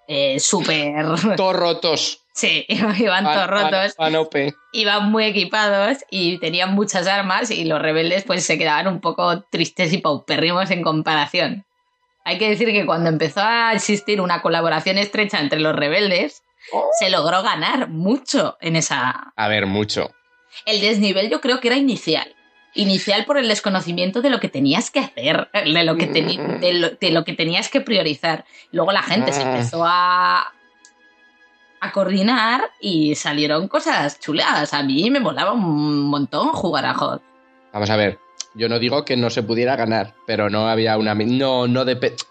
eh, 0.09 0.40
súper... 0.40 1.05
Todos 1.36 1.57
rotos. 1.57 2.24
Sí, 2.39 2.64
iban 2.99 3.24
todos 3.24 3.49
rotos, 3.49 3.97
iban 4.72 5.11
muy 5.11 5.24
equipados 5.24 5.99
y 6.09 6.39
tenían 6.39 6.72
muchas 6.72 7.09
armas 7.09 7.51
y 7.51 7.64
los 7.64 7.82
rebeldes 7.82 8.22
pues 8.22 8.45
se 8.47 8.57
quedaban 8.57 8.86
un 8.86 9.01
poco 9.01 9.43
tristes 9.51 9.93
y 9.93 9.99
paupérrimos 9.99 10.70
en 10.70 10.82
comparación. 10.82 11.64
Hay 12.24 12.39
que 12.39 12.49
decir 12.49 12.68
que 12.70 12.86
cuando 12.86 13.09
empezó 13.09 13.41
a 13.43 13.72
existir 13.72 14.20
una 14.20 14.41
colaboración 14.41 14.99
estrecha 14.99 15.41
entre 15.41 15.59
los 15.59 15.74
rebeldes, 15.74 16.45
se 17.01 17.11
logró 17.11 17.43
ganar 17.43 17.89
mucho 17.89 18.57
en 18.61 18.76
esa, 18.76 19.32
A 19.34 19.49
ver, 19.49 19.66
mucho. 19.66 20.11
el 20.64 20.80
desnivel 20.80 21.30
yo 21.30 21.41
creo 21.41 21.59
que 21.59 21.66
era 21.68 21.76
inicial. 21.76 22.36
Inicial 22.74 23.24
por 23.24 23.39
el 23.39 23.49
desconocimiento 23.49 24.20
de 24.22 24.30
lo 24.30 24.39
que 24.39 24.49
tenías 24.49 24.93
que 24.93 25.01
hacer, 25.01 25.49
de 25.53 25.82
lo 25.84 25.97
que, 25.97 26.07
de 26.07 26.72
lo, 26.74 26.91
de 26.91 27.11
lo 27.11 27.24
que 27.24 27.32
tenías 27.32 27.68
que 27.68 27.80
priorizar. 27.80 28.45
Luego 28.70 28.93
la 28.93 29.03
gente 29.03 29.32
se 29.32 29.43
Ah. 29.43 29.51
empezó 29.51 29.82
a, 29.84 30.53
a 31.81 31.93
coordinar 31.93 32.62
y 32.81 33.14
salieron 33.14 33.68
cosas 33.68 34.18
chulas. 34.20 34.72
A 34.74 34.83
mí 34.83 35.11
me 35.11 35.20
molaba 35.20 35.53
un 35.53 36.03
montón 36.09 36.49
jugar 36.49 36.87
a 36.87 36.93
HOT. 36.93 37.22
Vamos 37.72 37.91
a 37.91 37.97
ver. 37.97 38.18
Yo 38.55 38.68
no 38.68 38.79
digo 38.79 39.05
que 39.05 39.16
no 39.16 39.31
se 39.31 39.43
pudiera 39.43 39.76
ganar, 39.76 40.14
pero 40.26 40.51
no 40.51 40.68
había 40.68 40.97
una. 40.99 41.14
No, 41.14 41.68
no, 41.68 41.85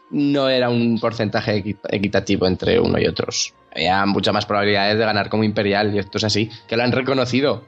no 0.09 0.49
era 0.49 0.69
un 0.69 0.99
porcentaje 0.99 1.63
equi- 1.63 1.79
equitativo 1.89 2.47
entre 2.47 2.79
uno 2.79 2.99
y 2.99 3.07
otros. 3.07 3.53
Había 3.73 4.05
muchas 4.05 4.33
más 4.33 4.45
probabilidades 4.45 4.97
de 4.97 5.05
ganar 5.05 5.29
como 5.29 5.43
Imperial, 5.43 5.93
y 5.93 5.99
esto 5.99 6.17
es 6.17 6.23
así. 6.23 6.49
Que 6.67 6.75
lo 6.75 6.83
han 6.83 6.91
reconocido. 6.91 7.63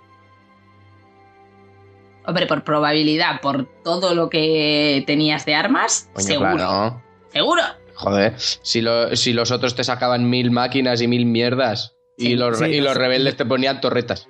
Hombre, 2.26 2.48
por 2.48 2.64
probabilidad, 2.64 3.40
por 3.42 3.66
todo 3.84 4.14
lo 4.14 4.30
que 4.30 5.04
tenías 5.08 5.46
de 5.46 5.56
armas, 5.56 6.10
Coño, 6.14 6.26
seguro. 6.28 6.56
claro. 6.58 7.02
Seguro. 7.32 7.62
Joder, 8.00 8.34
si, 8.38 8.80
lo- 8.82 9.14
si 9.18 9.34
los 9.34 9.52
otros 9.52 9.76
te 9.76 9.84
sacaban 9.84 10.30
mil 10.30 10.52
máquinas 10.52 11.02
y 11.02 11.08
mil 11.10 11.26
mierdas, 11.26 11.95
y, 12.18 12.36
los, 12.36 12.60
Sí, 12.60 12.66
y 12.66 12.78
los 12.78 12.91
los- 12.91 12.97
rebeldes 12.97 13.36
te 13.36 13.45
ponían 13.45 13.82
torretas. 13.82 14.28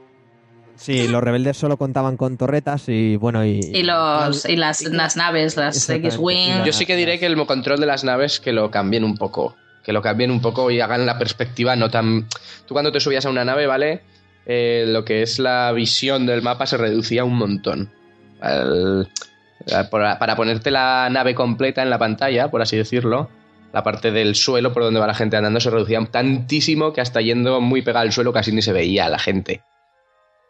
Sí, 0.76 1.08
los 1.08 1.22
rebeldes 1.22 1.58
solo 1.58 1.78
contaban 1.78 2.16
con 2.18 2.38
torretas 2.38 2.88
y 2.88 3.16
bueno, 3.18 3.46
y. 3.46 3.60
Y, 3.60 3.84
los, 3.84 4.46
y 4.48 4.56
las, 4.56 4.82
las 4.82 5.16
naves, 5.18 5.56
las. 5.58 5.88
X-Wing. 5.90 6.64
Yo 6.66 6.72
sí 6.74 6.86
que 6.86 6.96
diré 6.96 7.20
que 7.20 7.26
el 7.28 7.36
control 7.46 7.80
de 7.80 7.86
las 7.86 8.04
naves 8.04 8.40
que 8.40 8.54
lo 8.54 8.72
cambien 8.72 9.04
un 9.04 9.18
poco. 9.18 9.56
Que 9.84 9.92
lo 9.94 10.02
cambien 10.02 10.32
un 10.32 10.42
poco 10.42 10.72
y 10.72 10.80
hagan 10.80 11.06
la 11.06 11.18
perspectiva 11.20 11.76
no 11.76 11.90
tan. 11.90 12.28
Tú 12.66 12.74
cuando 12.74 12.92
te 12.92 13.00
subías 13.02 13.26
a 13.26 13.30
una 13.30 13.44
nave, 13.46 13.68
¿vale? 13.68 14.02
Eh, 14.46 14.86
lo 14.88 15.04
que 15.06 15.22
es 15.22 15.38
la 15.38 15.72
visión 15.74 16.26
del 16.26 16.42
mapa 16.42 16.66
se 16.66 16.78
reducía 16.78 17.24
un 17.26 17.36
montón. 17.36 17.92
Para 18.40 20.36
ponerte 20.36 20.72
la 20.72 21.10
nave 21.12 21.36
completa 21.36 21.84
en 21.84 21.90
la 21.90 21.98
pantalla, 22.00 22.50
por 22.50 22.62
así 22.62 22.78
decirlo, 22.78 23.30
la 23.74 23.84
parte 23.84 24.12
del 24.12 24.36
suelo 24.36 24.74
por 24.74 24.84
donde 24.84 25.00
va 25.00 25.08
la 25.08 25.14
gente 25.14 25.38
andando 25.38 25.60
se 25.60 25.70
reducía 25.70 26.04
tantísimo 26.06 26.92
que 26.94 27.02
hasta 27.02 27.22
yendo 27.22 27.62
muy 27.62 27.82
pegado 27.82 28.04
al 28.04 28.12
suelo 28.12 28.34
casi 28.34 28.52
ni 28.52 28.62
se 28.62 28.74
veía 28.74 29.06
a 29.06 29.10
la 29.10 29.20
gente. 29.20 29.62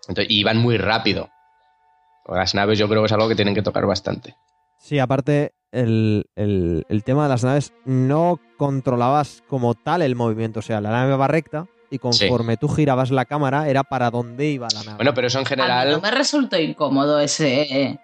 Entonces, 0.08 0.28
y 0.32 0.40
iban 0.40 0.58
muy 0.58 0.78
rápido. 0.78 1.30
Las 2.28 2.54
naves 2.56 2.78
yo 2.80 2.88
creo 2.88 3.02
que 3.02 3.08
es 3.08 3.12
algo 3.12 3.28
que 3.28 3.36
tienen 3.36 3.56
que 3.56 3.62
tocar 3.62 3.86
bastante. 3.86 4.36
Sí, 4.78 5.00
aparte, 5.00 5.52
el, 5.72 6.26
el- 6.36 6.86
el 6.90 7.04
tema 7.04 7.24
de 7.24 7.30
las 7.30 7.44
naves 7.44 7.74
no 7.86 8.40
controlabas 8.58 9.44
como 9.48 9.74
tal 9.76 10.02
el 10.02 10.16
movimiento. 10.16 10.60
O 10.60 10.64
sea, 10.64 10.80
la 10.82 10.92
nave 10.92 11.16
va 11.16 11.28
recta 11.28 11.68
y 11.92 11.98
conforme 12.00 12.56
tú 12.58 12.70
girabas 12.70 13.10
la 13.12 13.26
cámara 13.26 13.68
era 13.68 13.84
para 13.84 14.12
dónde 14.12 14.48
iba 14.48 14.68
la 14.74 14.84
nave. 14.84 14.96
Bueno, 14.98 15.14
pero 15.14 15.28
eso 15.28 15.40
en 15.40 15.46
A 15.46 15.50
mí 15.50 15.50
general. 15.50 15.92
no 15.92 16.02
me 16.02 16.12
resultó 16.12 16.58
incómodo 16.60 17.20
ese. 17.20 18.00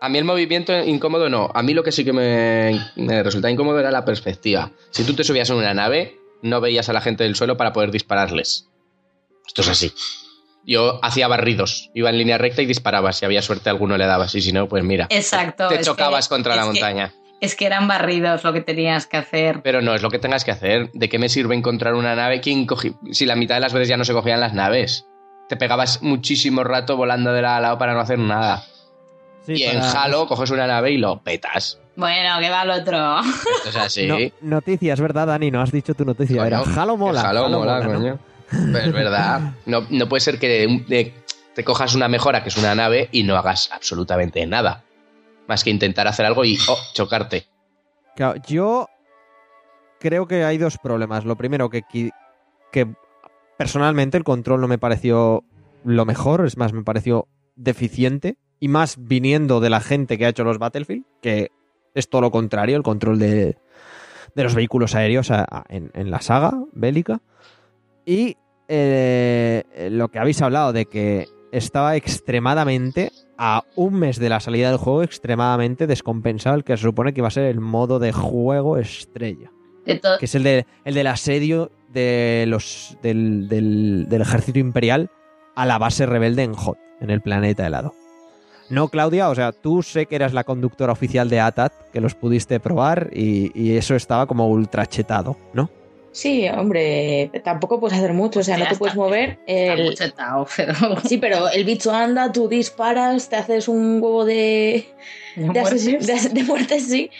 A 0.00 0.08
mí 0.08 0.18
el 0.18 0.24
movimiento 0.24 0.72
incómodo 0.82 1.28
no. 1.28 1.50
A 1.54 1.62
mí 1.62 1.74
lo 1.74 1.82
que 1.82 1.92
sí 1.92 2.04
que 2.04 2.12
me, 2.12 2.80
me 2.96 3.22
resultaba 3.22 3.50
incómodo 3.52 3.78
era 3.78 3.90
la 3.90 4.04
perspectiva. 4.04 4.70
Si 4.90 5.04
tú 5.04 5.14
te 5.14 5.24
subías 5.24 5.50
en 5.50 5.56
una 5.56 5.74
nave, 5.74 6.18
no 6.42 6.60
veías 6.60 6.88
a 6.88 6.92
la 6.94 7.00
gente 7.02 7.24
del 7.24 7.36
suelo 7.36 7.56
para 7.56 7.72
poder 7.72 7.90
dispararles. 7.90 8.68
Esto 9.46 9.60
es 9.62 9.68
así. 9.68 9.92
Yo 10.64 10.98
hacía 11.02 11.28
barridos. 11.28 11.90
Iba 11.94 12.10
en 12.10 12.18
línea 12.18 12.38
recta 12.38 12.62
y 12.62 12.66
disparaba. 12.66 13.12
Si 13.12 13.24
había 13.26 13.42
suerte, 13.42 13.68
alguno 13.68 13.98
le 13.98 14.06
dabas. 14.06 14.34
Y 14.34 14.40
si 14.40 14.52
no, 14.52 14.68
pues 14.68 14.84
mira. 14.84 15.06
Exacto. 15.10 15.68
te 15.68 15.78
que- 15.78 15.84
chocabas 15.84 16.28
contra 16.28 16.56
la 16.56 16.62
que- 16.62 16.66
montaña. 16.68 17.12
es 17.42 17.54
que 17.56 17.66
eran 17.66 17.88
barridos 17.88 18.44
lo 18.44 18.52
que 18.54 18.60
tenías 18.60 19.06
que 19.06 19.16
hacer. 19.18 19.60
Pero 19.62 19.80
no 19.82 19.94
es 19.94 20.02
lo 20.02 20.10
que 20.10 20.18
tengas 20.18 20.44
que 20.44 20.50
hacer. 20.50 20.90
¿De 20.92 21.08
qué 21.10 21.18
me 21.18 21.28
sirve 21.28 21.54
encontrar 21.54 21.94
una 21.94 22.14
nave? 22.14 22.40
¿Quién 22.40 22.66
cogi- 22.66 22.96
Si 23.12 23.26
la 23.26 23.36
mitad 23.36 23.56
de 23.56 23.62
las 23.62 23.72
veces 23.74 23.88
ya 23.88 23.96
no 23.98 24.04
se 24.04 24.12
cogían 24.14 24.40
las 24.40 24.54
naves. 24.54 25.06
Te 25.48 25.56
pegabas 25.56 26.00
muchísimo 26.02 26.64
rato 26.64 26.96
volando 26.96 27.32
de 27.32 27.42
lado 27.42 27.56
a 27.56 27.60
lado 27.60 27.78
para 27.78 27.92
no 27.94 28.00
hacer 28.00 28.18
nada. 28.18 28.64
Sí, 29.46 29.54
y 29.54 29.62
en 29.64 29.80
para- 29.80 30.02
Halo 30.04 30.26
coges 30.26 30.50
una 30.50 30.66
nave 30.66 30.92
y 30.92 30.98
lo 30.98 31.22
petas. 31.22 31.78
Bueno, 31.96 32.38
que 32.40 32.50
va 32.50 32.62
el 32.62 32.70
otro. 32.70 33.20
Esto 33.20 33.68
es 33.68 33.76
así. 33.76 34.06
No, 34.06 34.16
noticias, 34.42 35.00
¿verdad, 35.00 35.26
Dani? 35.26 35.50
No 35.50 35.60
has 35.60 35.72
dicho 35.72 35.94
tu 35.94 36.04
noticia. 36.04 36.46
Era 36.46 36.60
Coño, 36.60 36.80
Halo 36.80 36.96
mola. 36.96 37.20
que 37.22 37.26
Halo 37.26 37.48
mola, 37.48 37.84
coño. 37.84 38.18
Pero 38.50 38.78
es 38.78 38.92
verdad. 38.92 39.52
No, 39.66 39.86
no 39.90 40.08
puede 40.08 40.20
ser 40.20 40.38
que 40.38 41.14
te 41.54 41.64
cojas 41.64 41.94
una 41.94 42.08
mejora, 42.08 42.42
que 42.42 42.48
es 42.48 42.56
una 42.56 42.74
nave, 42.74 43.08
y 43.12 43.22
no 43.22 43.36
hagas 43.36 43.70
absolutamente 43.72 44.44
nada. 44.46 44.84
Más 45.46 45.64
que 45.64 45.70
intentar 45.70 46.06
hacer 46.06 46.26
algo 46.26 46.44
y 46.44 46.56
oh, 46.68 46.78
chocarte. 46.94 47.46
Claro, 48.16 48.40
yo 48.46 48.88
creo 49.98 50.26
que 50.26 50.44
hay 50.44 50.58
dos 50.58 50.78
problemas. 50.78 51.24
Lo 51.24 51.36
primero, 51.36 51.70
que, 51.70 51.82
que 52.72 52.94
personalmente 53.58 54.16
el 54.16 54.24
control 54.24 54.60
no 54.60 54.68
me 54.68 54.78
pareció 54.78 55.44
lo 55.84 56.04
mejor, 56.04 56.46
es 56.46 56.56
más, 56.56 56.72
me 56.72 56.82
pareció 56.82 57.28
deficiente. 57.56 58.36
Y 58.60 58.68
más 58.68 58.96
viniendo 58.98 59.58
de 59.60 59.70
la 59.70 59.80
gente 59.80 60.18
que 60.18 60.26
ha 60.26 60.28
hecho 60.28 60.44
los 60.44 60.58
Battlefield, 60.58 61.04
que 61.22 61.50
es 61.94 62.08
todo 62.08 62.20
lo 62.20 62.30
contrario, 62.30 62.76
el 62.76 62.82
control 62.82 63.18
de, 63.18 63.56
de 64.34 64.44
los 64.44 64.54
vehículos 64.54 64.94
aéreos 64.94 65.30
a- 65.30 65.46
a- 65.50 65.64
en, 65.68 65.90
en 65.94 66.10
la 66.10 66.20
saga 66.20 66.52
bélica. 66.72 67.20
Y 68.04 68.36
eh, 68.68 69.88
lo 69.90 70.08
que 70.08 70.18
habéis 70.18 70.40
hablado 70.42 70.72
de 70.72 70.86
que 70.86 71.26
estaba 71.52 71.96
extremadamente, 71.96 73.10
a 73.42 73.64
un 73.74 73.94
mes 73.94 74.18
de 74.18 74.28
la 74.28 74.38
salida 74.40 74.68
del 74.68 74.76
juego, 74.78 75.02
extremadamente 75.02 75.86
descompensado 75.86 76.54
el 76.56 76.62
que 76.64 76.76
se 76.76 76.82
supone 76.82 77.12
que 77.14 77.20
iba 77.20 77.28
a 77.28 77.32
ser 77.32 77.44
el 77.44 77.60
modo 77.60 77.98
de 77.98 78.12
juego 78.12 78.76
estrella. 78.76 79.50
De 79.86 79.98
Que 80.18 80.26
es 80.26 80.34
el, 80.34 80.42
de, 80.42 80.66
el 80.84 80.94
del 80.94 81.06
asedio 81.06 81.70
de 81.92 82.44
los, 82.46 82.96
del, 83.02 83.48
del- 83.48 84.06
del 84.08 84.20
ejército 84.22 84.58
imperial 84.58 85.10
a 85.56 85.64
la 85.66 85.78
base 85.78 86.04
rebelde 86.06 86.42
en 86.42 86.52
Hot, 86.54 86.78
en 87.00 87.08
el 87.10 87.22
planeta 87.22 87.66
helado. 87.66 87.94
No, 88.70 88.88
Claudia, 88.88 89.28
o 89.28 89.34
sea, 89.34 89.52
tú 89.52 89.82
sé 89.82 90.06
que 90.06 90.14
eras 90.16 90.32
la 90.32 90.44
conductora 90.44 90.92
oficial 90.92 91.28
de 91.28 91.40
ATAT, 91.40 91.72
que 91.92 92.00
los 92.00 92.14
pudiste 92.14 92.60
probar 92.60 93.10
y, 93.12 93.50
y 93.60 93.76
eso 93.76 93.94
estaba 93.96 94.26
como 94.26 94.48
ultra 94.48 94.86
chetado, 94.86 95.36
¿no? 95.52 95.70
Sí, 96.12 96.48
hombre, 96.48 97.30
tampoco 97.44 97.78
puedes 97.78 97.96
hacer 97.96 98.12
mucho, 98.12 98.40
o 98.40 98.42
sea, 98.42 98.58
no 98.58 98.66
te 98.66 98.76
puedes 98.76 98.96
mover. 98.96 99.38
Está 99.46 99.74
El... 99.74 99.84
muy 99.84 99.94
chetao, 99.94 100.46
pero 100.56 100.74
Sí, 101.04 101.18
pero 101.18 101.48
el 101.50 101.64
bicho 101.64 101.92
anda, 101.92 102.32
tú 102.32 102.48
disparas, 102.48 103.28
te 103.28 103.36
haces 103.36 103.68
un 103.68 104.00
huevo 104.02 104.24
de, 104.24 104.86
de 105.36 105.44
de, 105.44 105.46
muertes. 106.44 106.68
de 106.68 106.80
sí. 106.80 107.10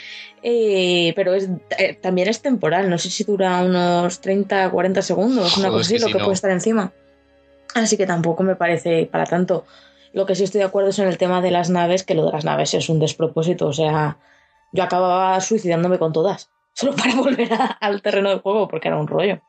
Eh, 0.42 1.12
pero 1.14 1.34
es, 1.34 1.48
eh, 1.78 1.94
también 2.00 2.28
es 2.28 2.40
temporal, 2.40 2.88
no 2.88 2.98
sé 2.98 3.10
si 3.10 3.24
dura 3.24 3.62
unos 3.62 4.20
30, 4.20 4.70
40 4.70 5.02
segundos, 5.02 5.56
una 5.58 5.68
Joder, 5.68 5.70
cosa 5.70 5.80
así, 5.86 5.94
es 5.96 6.00
que 6.00 6.00
lo 6.00 6.06
si 6.06 6.12
que 6.14 6.18
no. 6.18 6.24
puede 6.24 6.34
estar 6.34 6.50
encima. 6.50 6.92
Así 7.74 7.96
que 7.96 8.06
tampoco 8.06 8.42
me 8.42 8.56
parece 8.56 9.06
para 9.06 9.26
tanto. 9.26 9.64
Lo 10.12 10.26
que 10.26 10.34
sí 10.34 10.44
estoy 10.44 10.58
de 10.60 10.66
acuerdo 10.66 10.90
es 10.90 10.98
en 10.98 11.08
el 11.08 11.18
tema 11.18 11.40
de 11.40 11.50
las 11.50 11.70
naves, 11.70 12.02
que 12.04 12.14
lo 12.14 12.26
de 12.26 12.32
las 12.32 12.44
naves 12.44 12.74
es 12.74 12.88
un 12.88 12.98
despropósito. 12.98 13.66
O 13.68 13.72
sea, 13.72 14.18
yo 14.72 14.82
acababa 14.82 15.40
suicidándome 15.40 15.98
con 15.98 16.12
todas, 16.12 16.50
solo 16.74 16.94
para 16.96 17.14
volver 17.14 17.52
a- 17.54 17.66
al 17.80 18.02
terreno 18.02 18.30
de 18.30 18.38
juego, 18.40 18.68
porque 18.68 18.88
era 18.88 18.96
un 18.98 19.06
rollo. 19.08 19.40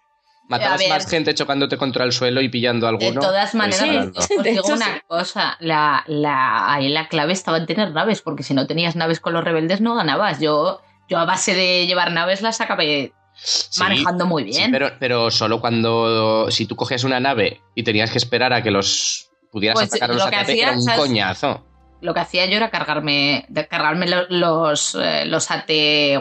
Matabas 0.48 0.82
más 0.90 1.08
gente 1.10 1.34
chocándote 1.34 1.78
contra 1.78 2.04
el 2.04 2.12
suelo 2.12 2.42
y 2.42 2.50
pillando 2.50 2.86
De 2.86 2.90
alguno. 2.90 3.22
todas 3.22 3.56
maneras, 3.56 3.80
Sí, 3.80 3.86
Disparando. 3.90 4.20
os 4.20 4.28
de 4.44 4.50
digo 4.50 4.64
hecho, 4.66 4.74
una 4.74 4.86
sí. 4.86 5.02
cosa, 5.08 5.56
la, 5.62 6.04
la, 6.08 6.74
ahí 6.74 6.90
la 6.90 7.08
clave 7.08 7.32
estaba 7.32 7.58
en 7.58 7.66
tener 7.68 7.92
naves, 7.92 8.22
porque 8.22 8.44
si 8.44 8.54
no 8.54 8.68
tenías 8.68 8.98
naves 8.98 9.22
con 9.22 9.32
los 9.34 9.46
rebeldes 9.46 9.80
no 9.80 9.96
ganabas. 9.96 10.42
Yo, 10.42 10.82
yo 11.08 11.20
a 11.20 11.26
base 11.26 11.54
de 11.56 11.88
llevar 11.88 12.12
naves 12.12 12.42
las 12.42 12.60
acabé 12.60 13.14
Sí, 13.34 13.80
manejando 13.80 14.26
muy 14.26 14.44
sí, 14.44 14.60
bien. 14.60 14.72
pero, 14.72 14.92
pero 15.00 15.32
solo 15.32 15.62
cuando. 15.62 16.48
Si 16.52 16.66
tú 16.66 16.76
cogías 16.76 17.06
una 17.06 17.22
nave 17.22 17.62
y 17.74 17.84
tenías 17.84 18.12
que 18.12 18.18
esperar 18.18 18.52
a 18.52 18.62
que 18.62 18.72
los 18.72 19.31
pudieras 19.52 19.76
Pues, 19.80 19.90
atacar 19.92 20.12
a 20.12 20.14
los 20.14 20.24
lo 20.24 20.30
que 20.30 20.36
ATT, 20.38 20.50
hacía, 20.50 20.64
era 20.68 20.72
un 20.78 20.82
¿sabes? 20.82 21.00
coñazo. 21.00 21.66
Lo 22.02 22.14
que 22.16 22.20
hacía 22.20 22.46
yo 22.48 22.58
era 22.58 22.72
cargarme, 22.72 23.46
cargarme 23.70 24.08
lo- 24.08 24.28
los, 24.30 24.98
eh, 25.00 25.26
los 25.26 25.52
AT 25.52 25.70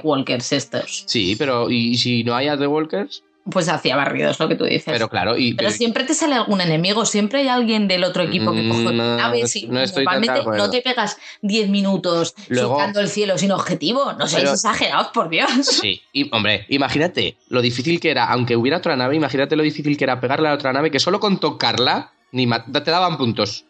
Walkers 0.02 0.52
estos. 0.52 1.04
Sí, 1.06 1.36
pero 1.38 1.70
¿y 1.70 1.96
si 1.96 2.22
no 2.24 2.34
hay 2.34 2.48
AT 2.48 2.60
Walkers? 2.66 3.22
Pues 3.50 3.70
hacía 3.70 3.96
barridos, 3.96 4.38
lo 4.38 4.46
que 4.48 4.54
tú 4.54 4.64
dices. 4.64 4.84
Pero 4.92 5.08
claro, 5.08 5.34
y. 5.38 5.54
Pero 5.54 5.70
siempre 5.70 6.04
te 6.04 6.12
sale 6.12 6.34
algún 6.34 6.60
enemigo, 6.60 7.06
siempre 7.06 7.40
hay 7.40 7.48
alguien 7.48 7.88
del 7.88 8.04
otro 8.04 8.22
equipo 8.22 8.52
que 8.52 8.60
Mm, 8.62 8.68
coge 8.70 8.94
no, 8.94 9.16
naves 9.16 9.56
y 9.56 9.66
no 9.66 9.80
normalmente 9.80 10.42
no 10.44 10.68
te 10.68 10.82
pegas 10.82 11.16
10 11.40 11.70
minutos 11.70 12.34
surcando 12.48 13.00
el 13.00 13.08
cielo 13.08 13.38
sin 13.38 13.50
objetivo. 13.50 14.12
No 14.12 14.26
seáis 14.28 14.42
Pero- 14.44 14.54
exagerados, 14.54 15.08
por 15.14 15.30
Dios. 15.30 15.50
Sí, 15.66 16.02
y, 16.12 16.28
hombre, 16.34 16.66
imagínate 16.68 17.38
lo 17.48 17.62
difícil 17.62 17.98
que 17.98 18.10
era, 18.10 18.26
aunque 18.26 18.54
hubiera 18.56 18.76
otra 18.76 18.94
nave, 18.94 19.16
imagínate 19.16 19.56
lo 19.56 19.62
difícil 19.62 19.96
que 19.96 20.04
era 20.04 20.20
pegarle 20.20 20.48
a 20.50 20.52
otra 20.52 20.74
nave 20.74 20.90
que 20.90 21.00
solo 21.00 21.18
con 21.18 21.40
tocarla 21.40 22.12
ni 22.32 22.48
te 22.48 22.90
daban 22.90 23.16
puntos. 23.16 23.64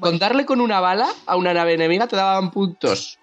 Con 0.00 0.18
darle 0.18 0.46
con 0.46 0.60
una 0.60 0.80
bala 0.80 1.08
a 1.26 1.36
una 1.36 1.54
nave 1.54 1.74
enemiga 1.74 2.06
te 2.06 2.16
daban 2.16 2.50
puntos. 2.50 3.18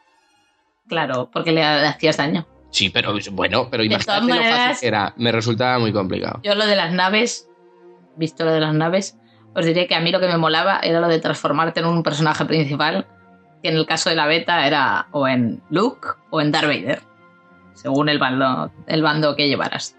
Claro, 0.87 1.29
porque 1.31 1.51
le 1.51 1.63
hacías 1.63 2.17
daño. 2.17 2.47
Sí, 2.71 2.89
pero 2.89 3.13
bueno, 3.31 3.69
pero 3.69 3.83
imagínate 3.83 4.27
lo 4.27 4.43
fácil 4.43 4.79
que 4.79 4.87
era. 4.87 5.13
Me 5.17 5.31
resultaba 5.31 5.79
muy 5.79 5.91
complicado. 5.91 6.39
Yo 6.43 6.55
lo 6.55 6.65
de 6.65 6.75
las 6.75 6.93
naves, 6.93 7.47
visto 8.15 8.45
lo 8.45 8.51
de 8.51 8.59
las 8.59 8.73
naves, 8.73 9.17
os 9.55 9.65
diré 9.65 9.87
que 9.87 9.95
a 9.95 9.99
mí 9.99 10.11
lo 10.11 10.19
que 10.19 10.27
me 10.27 10.37
molaba 10.37 10.79
era 10.83 10.99
lo 10.99 11.07
de 11.07 11.19
transformarte 11.19 11.79
en 11.79 11.87
un 11.87 12.03
personaje 12.03 12.45
principal, 12.45 13.07
que 13.63 13.69
en 13.69 13.75
el 13.75 13.85
caso 13.85 14.09
de 14.09 14.15
la 14.15 14.27
beta 14.27 14.65
era 14.67 15.07
o 15.11 15.27
en 15.27 15.61
Luke 15.69 16.07
o 16.29 16.41
en 16.41 16.51
Darth 16.51 16.67
Vader, 16.67 17.01
según 17.73 18.09
el 18.09 18.19
bando, 18.19 18.71
el 18.87 19.01
bando 19.01 19.35
que 19.35 19.47
llevaras. 19.47 19.95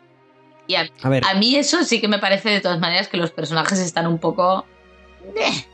Y 0.71 0.77
a, 0.77 0.89
A 1.03 1.09
ver, 1.09 1.25
a 1.25 1.35
mí 1.35 1.57
eso 1.57 1.83
sí 1.83 2.01
que 2.01 2.07
me 2.07 2.19
parece 2.21 2.49
de 2.51 2.61
todas 2.61 2.79
maneras 2.79 3.09
que 3.09 3.17
los 3.17 3.33
personajes 3.33 3.79
están 3.81 4.07
un 4.07 4.19
poco... 4.19 4.65
eh. 5.37 5.65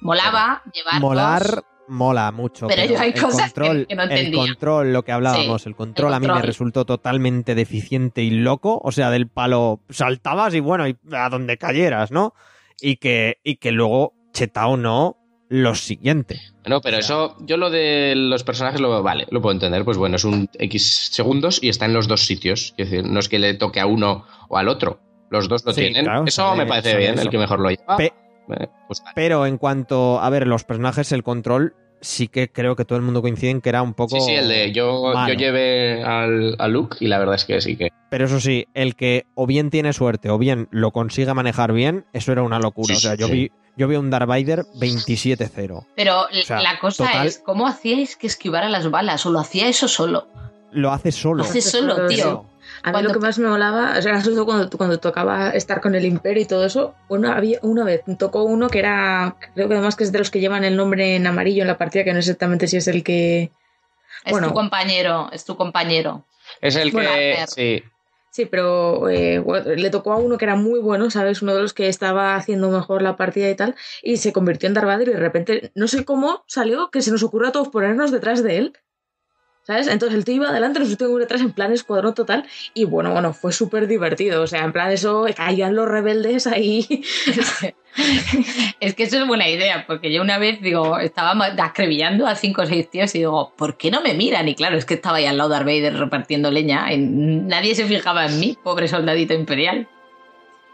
Molaba 0.00 0.62
llevarlos... 0.72 1.02
molar 1.02 1.64
mola 1.88 2.30
mucho. 2.32 2.68
Pero 2.68 2.84
yo 2.84 2.98
hay 3.00 3.10
el 3.14 3.20
cosas 3.20 3.52
que- 3.52 3.60
control, 3.60 3.86
que 3.88 3.94
no 3.96 4.02
el 4.04 4.32
control, 4.32 4.92
lo 4.92 5.02
que 5.02 5.12
hablábamos, 5.12 5.62
Sí, 5.62 5.68
el 5.68 5.74
control 5.76 6.08
el 6.08 6.14
a 6.14 6.20
mí 6.20 6.26
me 6.26 6.32
control. 6.32 6.46
resultó 6.46 6.84
totalmente 6.86 7.54
deficiente 7.54 8.22
y 8.22 8.30
loco. 8.30 8.80
O 8.82 8.92
sea, 8.92 9.10
del 9.10 9.28
palo 9.28 9.80
saltabas 9.90 10.54
y 10.54 10.60
bueno, 10.60 10.86
y 10.88 10.96
a 11.12 11.28
donde 11.28 11.58
cayeras, 11.58 12.10
¿no? 12.12 12.32
Y 12.80 12.96
que, 12.96 13.38
y 13.42 13.56
que 13.56 13.72
luego, 13.72 14.14
chetao 14.32 14.76
no, 14.76 15.16
lo 15.50 15.74
siguiente. 15.74 16.40
No, 16.64 16.80
pero 16.80 16.98
O 16.98 17.02
sea- 17.02 17.16
eso, 17.16 17.36
yo 17.40 17.56
lo 17.58 17.68
de 17.70 18.14
los 18.16 18.42
personajes 18.44 18.80
lo 18.80 19.02
vale, 19.02 19.26
lo 19.30 19.42
puedo 19.42 19.52
entender. 19.52 19.84
Pues 19.84 19.98
bueno, 19.98 20.16
es 20.16 20.24
un 20.24 20.48
X 20.58 21.10
segundos 21.12 21.58
y 21.62 21.68
está 21.68 21.84
en 21.84 21.92
los 21.92 22.08
dos 22.08 22.24
sitios. 22.24 22.72
Es 22.78 22.88
decir, 22.90 23.04
no 23.04 23.20
es 23.20 23.28
que 23.28 23.38
le 23.38 23.52
toque 23.54 23.80
a 23.80 23.86
uno 23.86 24.24
o 24.48 24.56
al 24.56 24.68
otro. 24.68 25.00
Los 25.28 25.48
dos 25.48 25.64
lo 25.66 25.72
Sí, 25.72 25.82
tienen. 25.82 26.04
claro, 26.04 26.24
eso 26.26 26.54
me 26.56 26.66
parece 26.66 26.96
bien, 26.96 27.14
eso. 27.14 27.22
el 27.24 27.30
que 27.30 27.38
mejor 27.38 27.60
lo 27.60 27.68
lleva. 27.68 27.96
Pe- 27.98 28.12
Eh, 28.52 28.66
pues 28.88 29.00
vale. 29.00 29.12
Pero 29.14 29.46
en 29.46 29.58
cuanto 29.58 30.18
a 30.20 30.28
ver 30.30 30.44
los 30.46 30.64
personajes, 30.64 31.12
el 31.12 31.22
control, 31.22 31.74
sí 32.00 32.26
que 32.26 32.50
creo 32.50 32.74
que 32.74 32.84
todo 32.84 32.96
el 32.98 33.04
mundo 33.04 33.22
coincide 33.22 33.50
en 33.50 33.60
que 33.60 33.68
era 33.68 33.80
un 33.82 33.94
poco. 33.94 34.18
Sí, 34.18 34.26
sí, 34.26 34.32
el 34.32 34.48
de 34.48 34.72
yo, 34.72 35.12
yo 35.28 35.34
llevé 35.34 36.02
al, 36.02 36.56
a 36.58 36.66
Luke 36.66 36.96
y 36.98 37.06
la 37.06 37.18
verdad 37.20 37.36
es 37.36 37.44
que 37.44 37.60
sí 37.60 37.76
que. 37.76 37.90
Pero 38.10 38.24
eso 38.24 38.40
sí, 38.40 38.66
el 38.74 38.96
que 38.96 39.26
o 39.36 39.46
bien 39.46 39.70
tiene 39.70 39.92
suerte 39.92 40.30
o 40.30 40.38
bien 40.38 40.66
lo 40.72 40.90
consigue 40.90 41.32
manejar 41.32 41.72
bien, 41.72 42.06
eso 42.12 42.32
era 42.32 42.42
una 42.42 42.58
locura. 42.58 42.86
Sí, 42.88 42.94
o 42.94 42.96
sea, 43.00 43.12
sí, 43.12 43.18
yo 43.20 43.26
sí. 43.28 43.32
vi, 43.32 43.50
yo 43.76 43.88
vi 43.88 43.96
un 43.96 44.10
Darth 44.10 44.26
Vader 44.28 44.64
27-0. 44.78 45.86
Pero 45.96 46.22
O 46.22 46.28
sea, 46.44 46.60
la 46.60 46.78
cosa 46.78 47.06
total- 47.06 47.26
es, 47.26 47.38
¿cómo 47.38 47.66
hacíais 47.66 48.16
que 48.16 48.26
esquivara 48.26 48.68
las 48.68 48.90
balas? 48.90 49.24
¿O 49.26 49.30
lo 49.30 49.40
hacía 49.40 49.68
eso 49.68 49.88
solo? 49.88 50.28
Lo 50.72 50.92
hace 50.92 51.12
solo. 51.12 51.42
Lo 51.42 51.44
hace 51.44 51.60
solo, 51.60 52.06
tío. 52.06 52.46
A 52.82 52.88
mí 52.88 52.92
Cuando 52.92 53.08
lo 53.08 53.14
que 53.14 53.20
más 53.26 53.38
me 53.38 53.48
molaba, 53.48 53.94
o 53.98 54.02
sea, 54.02 54.20
sobre 54.20 54.36
todo 54.36 54.46
cuando, 54.46 54.70
cuando 54.78 55.00
tocaba 55.00 55.50
estar 55.50 55.80
con 55.80 55.94
el 55.94 56.04
Imperio 56.04 56.42
y 56.42 56.46
todo 56.46 56.64
eso, 56.64 56.94
una, 57.08 57.36
había, 57.36 57.58
una 57.62 57.84
vez 57.84 58.02
tocó 58.18 58.44
uno 58.44 58.68
que 58.70 58.78
era, 58.78 59.36
creo 59.54 59.68
que 59.68 59.74
además 59.74 59.96
que 59.96 60.04
es 60.04 60.12
de 60.12 60.18
los 60.20 60.30
que 60.30 60.40
llevan 60.40 60.64
el 60.64 60.76
nombre 60.76 61.16
en 61.16 61.26
amarillo 61.26 61.62
en 61.62 61.68
la 61.68 61.76
partida, 61.76 62.04
que 62.04 62.12
no 62.14 62.22
sé 62.22 62.30
exactamente 62.30 62.68
si 62.68 62.76
es 62.76 62.86
el 62.88 63.02
que... 63.02 63.50
Es 64.24 64.32
Bueno. 64.32 64.48
tu 64.48 64.54
compañero, 64.54 65.28
es 65.32 65.44
tu 65.44 65.56
compañero. 65.56 66.24
Es 66.60 66.76
el 66.76 66.90
Bueno, 66.92 67.10
que. 67.10 67.44
Sí. 67.48 67.82
Sí, 68.32 68.46
pero 68.46 69.08
eh, 69.08 69.42
le 69.76 69.90
tocó 69.90 70.12
a 70.12 70.16
uno 70.16 70.38
que 70.38 70.44
era 70.44 70.54
muy 70.54 70.78
bueno, 70.78 71.10
¿sabes? 71.10 71.42
Uno 71.42 71.54
de 71.54 71.62
los 71.62 71.74
que 71.74 71.88
estaba 71.88 72.36
haciendo 72.36 72.70
mejor 72.70 73.02
la 73.02 73.16
partida 73.16 73.50
y 73.50 73.56
tal, 73.56 73.74
y 74.02 74.18
se 74.18 74.32
convirtió 74.32 74.68
en 74.68 74.74
Darth 74.74 75.02
y 75.02 75.04
de 75.06 75.16
repente, 75.18 75.72
no 75.74 75.88
sé 75.88 76.04
cómo 76.04 76.44
salió 76.46 76.90
que 76.90 77.02
se 77.02 77.10
nos 77.10 77.24
ocurrió 77.24 77.48
a 77.48 77.52
todos 77.52 77.68
ponernos 77.70 78.12
detrás 78.12 78.42
de 78.44 78.58
él. 78.58 78.72
¿Sabes? 79.62 79.88
Entonces 79.88 80.16
el 80.16 80.24
tío 80.24 80.36
iba 80.36 80.48
adelante, 80.48 80.80
nosotros 80.80 81.06
íbamos 81.08 81.20
detrás 81.20 81.42
en 81.42 81.52
plan 81.52 81.72
escuadrón 81.72 82.14
total 82.14 82.46
y 82.72 82.84
bueno, 82.84 83.12
bueno, 83.12 83.34
fue 83.34 83.52
súper 83.52 83.86
divertido. 83.86 84.42
O 84.42 84.46
sea, 84.46 84.64
en 84.64 84.72
plan 84.72 84.90
eso, 84.90 85.26
caían 85.36 85.74
los 85.74 85.86
rebeldes 85.86 86.46
ahí. 86.46 86.86
es 88.80 88.94
que 88.94 89.02
eso 89.02 89.18
es 89.18 89.26
buena 89.26 89.48
idea, 89.48 89.84
porque 89.86 90.12
yo 90.12 90.22
una 90.22 90.38
vez, 90.38 90.62
digo, 90.62 90.98
estaba 90.98 91.34
acribillando 91.58 92.26
a 92.26 92.36
cinco 92.36 92.62
o 92.62 92.66
seis 92.66 92.88
tíos 92.88 93.14
y 93.14 93.18
digo, 93.18 93.52
¿por 93.56 93.76
qué 93.76 93.90
no 93.90 94.00
me 94.00 94.14
miran? 94.14 94.48
Y 94.48 94.54
claro, 94.54 94.78
es 94.78 94.86
que 94.86 94.94
estaba 94.94 95.18
ahí 95.18 95.26
al 95.26 95.36
lado 95.36 95.50
de 95.50 95.56
Darth 95.56 95.66
Vader 95.66 95.98
repartiendo 95.98 96.50
leña. 96.50 96.90
y 96.92 96.98
nadie 96.98 97.74
se 97.74 97.84
fijaba 97.84 98.26
en 98.26 98.40
mí, 98.40 98.56
pobre 98.62 98.88
soldadito 98.88 99.34
imperial. 99.34 99.88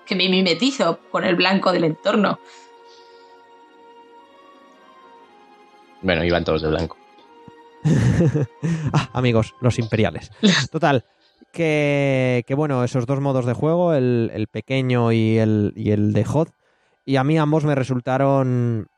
Que 0.07 0.14
me 0.14 0.28
mimetizo 0.28 1.01
con 1.11 1.24
el 1.24 1.34
blanco 1.34 1.72
del 1.72 1.82
entorno. 1.82 2.39
Bueno, 6.03 6.24
iban 6.24 6.45
todos 6.45 6.62
de 6.62 6.68
blanco. 6.68 6.97
Ah, 8.93 9.11
amigos, 9.12 9.55
los 9.61 9.78
imperiales. 9.78 10.30
Total, 10.70 11.05
que, 11.53 12.45
que 12.47 12.55
bueno, 12.55 12.84
esos 12.84 13.07
dos 13.07 13.20
modos 13.20 13.47
de 13.47 13.53
juego, 13.53 13.95
el, 13.95 14.30
el 14.34 14.47
pequeño 14.49 15.12
y 15.12 15.39
el, 15.39 15.72
y 15.76 15.91
el 15.91 16.12
de 16.12 16.24
HOD, 16.26 16.49
y 17.05 17.16
a 17.16 17.24
mí 17.24 17.39
ambos 17.39 17.64
me 17.64 17.74
resultaron 17.74 18.89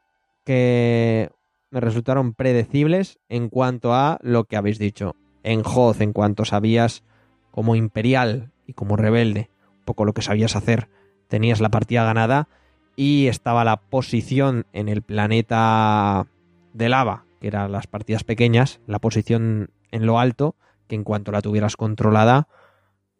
que 0.44 1.30
me 1.70 1.80
resultaron 1.80 2.32
predecibles 2.32 3.18
en 3.28 3.50
cuanto 3.50 3.94
a 3.94 4.18
lo 4.22 4.44
que 4.44 4.56
habéis 4.56 4.78
dicho. 4.78 5.14
En 5.42 5.62
HOD, 5.64 6.00
en 6.00 6.12
cuanto 6.12 6.44
sabías 6.44 7.04
como 7.50 7.76
imperial 7.76 8.50
y 8.66 8.72
como 8.72 8.96
rebelde, 8.96 9.50
un 9.78 9.84
poco 9.84 10.04
lo 10.04 10.14
que 10.14 10.22
sabías 10.22 10.56
hacer, 10.56 10.88
tenías 11.28 11.60
la 11.60 11.68
partida 11.68 12.04
ganada 12.04 12.48
y 12.96 13.26
estaba 13.28 13.64
la 13.64 13.76
posición 13.76 14.66
en 14.72 14.88
el 14.88 15.02
planeta 15.02 16.26
de 16.72 16.88
lava, 16.88 17.26
que 17.40 17.48
eran 17.48 17.72
las 17.72 17.86
partidas 17.86 18.24
pequeñas, 18.24 18.80
la 18.86 18.98
posición 18.98 19.70
en 19.90 20.06
lo 20.06 20.18
alto, 20.18 20.56
que 20.88 20.94
en 20.96 21.04
cuanto 21.04 21.32
la 21.32 21.42
tuvieras 21.42 21.76
controlada, 21.76 22.48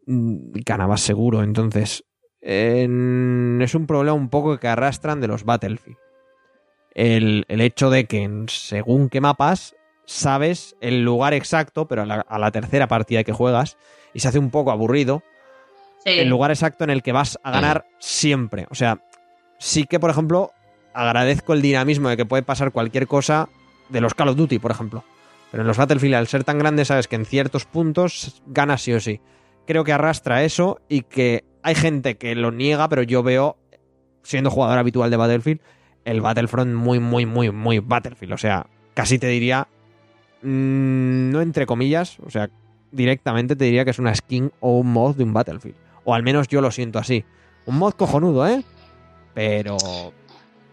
mm, 0.07 0.53
ganabas 0.65 1.01
seguro. 1.01 1.43
Entonces, 1.43 2.05
en- 2.41 3.61
es 3.63 3.75
un 3.75 3.87
problema 3.87 4.15
un 4.15 4.29
poco 4.29 4.59
que 4.59 4.69
arrastran 4.69 5.21
de 5.21 5.29
los 5.29 5.45
Battlefield. 5.45 5.99
El, 6.95 7.45
el 7.49 7.61
hecho 7.61 7.91
de 7.91 8.07
que 8.07 8.23
en 8.23 8.49
según 8.49 9.09
qué 9.09 9.21
mapas 9.21 9.77
sabes 10.05 10.75
el 10.81 11.05
lugar 11.05 11.35
exacto, 11.35 11.87
pero 11.87 12.03
a 12.03 12.07
la, 12.07 12.15
a 12.21 12.39
la 12.39 12.51
tercera 12.51 12.89
partida 12.89 13.25
que 13.25 13.33
juegas, 13.33 13.77
y 14.15 14.21
se 14.21 14.29
hace 14.29 14.39
un 14.39 14.51
poco 14.51 14.71
aburrido, 14.71 15.23
Sí. 16.05 16.11
el 16.21 16.29
lugar 16.29 16.51
exacto 16.53 16.85
en 16.85 16.91
el 16.91 17.03
que 17.03 17.11
vas 17.13 17.39
a 17.43 17.51
ganar 17.51 17.85
siempre. 17.99 18.67
O 18.71 18.75
sea, 18.77 19.03
sí 19.59 19.85
que, 19.85 19.99
por 19.99 20.11
ejemplo, 20.11 20.53
agradezco 20.95 21.53
el 21.55 21.61
dinamismo 21.61 22.09
de 22.09 22.17
que 22.17 22.25
puede 22.25 22.45
pasar 22.45 22.71
cualquier 22.71 23.09
cosa 23.09 23.49
de 23.89 24.01
los 24.01 24.15
Call 24.15 24.29
of 24.29 24.37
Duty, 24.37 24.59
por 24.59 24.71
ejemplo. 24.71 25.05
Pero 25.51 25.63
en 25.63 25.67
los 25.67 25.77
Battlefield, 25.77 26.15
al 26.15 26.27
ser 26.27 26.45
tan 26.45 26.59
grandes, 26.59 26.89
sabes 26.89 27.09
que 27.09 27.17
en 27.17 27.25
ciertos 27.25 27.65
puntos 27.65 28.43
ganas 28.47 28.83
sí 28.83 28.93
o 28.93 29.01
sí. 29.01 29.21
Creo 29.67 29.85
que 29.85 29.93
arrastra 29.93 30.45
eso 30.45 30.81
y 30.89 31.03
que 31.03 31.45
hay 31.63 31.75
gente 31.75 32.17
que 32.17 32.35
lo 32.35 32.51
niega, 32.51 32.89
pero 32.89 33.03
yo 33.03 33.23
veo 33.23 33.57
siendo 34.23 34.51
jugador 34.51 34.79
habitual 34.79 35.11
de 35.11 35.17
Battlefield, 35.17 35.61
el 36.05 36.21
Battlefront 36.21 36.75
muy, 36.75 37.01
muy, 37.01 37.27
muy, 37.27 37.51
muy 37.51 37.79
Battlefield. 37.79 38.35
O 38.35 38.39
sea, 38.39 38.67
casi 38.95 39.19
te 39.19 39.27
diría, 39.27 39.69
mm, 40.43 41.31
no 41.31 41.41
entre 41.41 41.67
comillas, 41.67 42.19
o 42.21 42.31
sea, 42.31 42.51
directamente 42.91 43.57
te 43.57 43.65
diría 43.65 43.85
que 43.85 43.91
es 43.91 43.99
una 43.99 44.15
skin 44.15 44.53
o 44.61 44.79
un 44.79 44.93
mod 44.93 45.17
de 45.17 45.25
un 45.25 45.33
Battlefield. 45.33 45.77
O 46.05 46.15
al 46.15 46.23
menos 46.23 46.49
yo 46.49 46.61
lo 46.61 46.71
siento 46.71 46.99
así. 46.99 47.25
Un 47.67 47.79
mod 47.79 47.93
cojonudo, 47.93 48.47
¿eh? 48.47 48.65
Pero... 49.35 49.77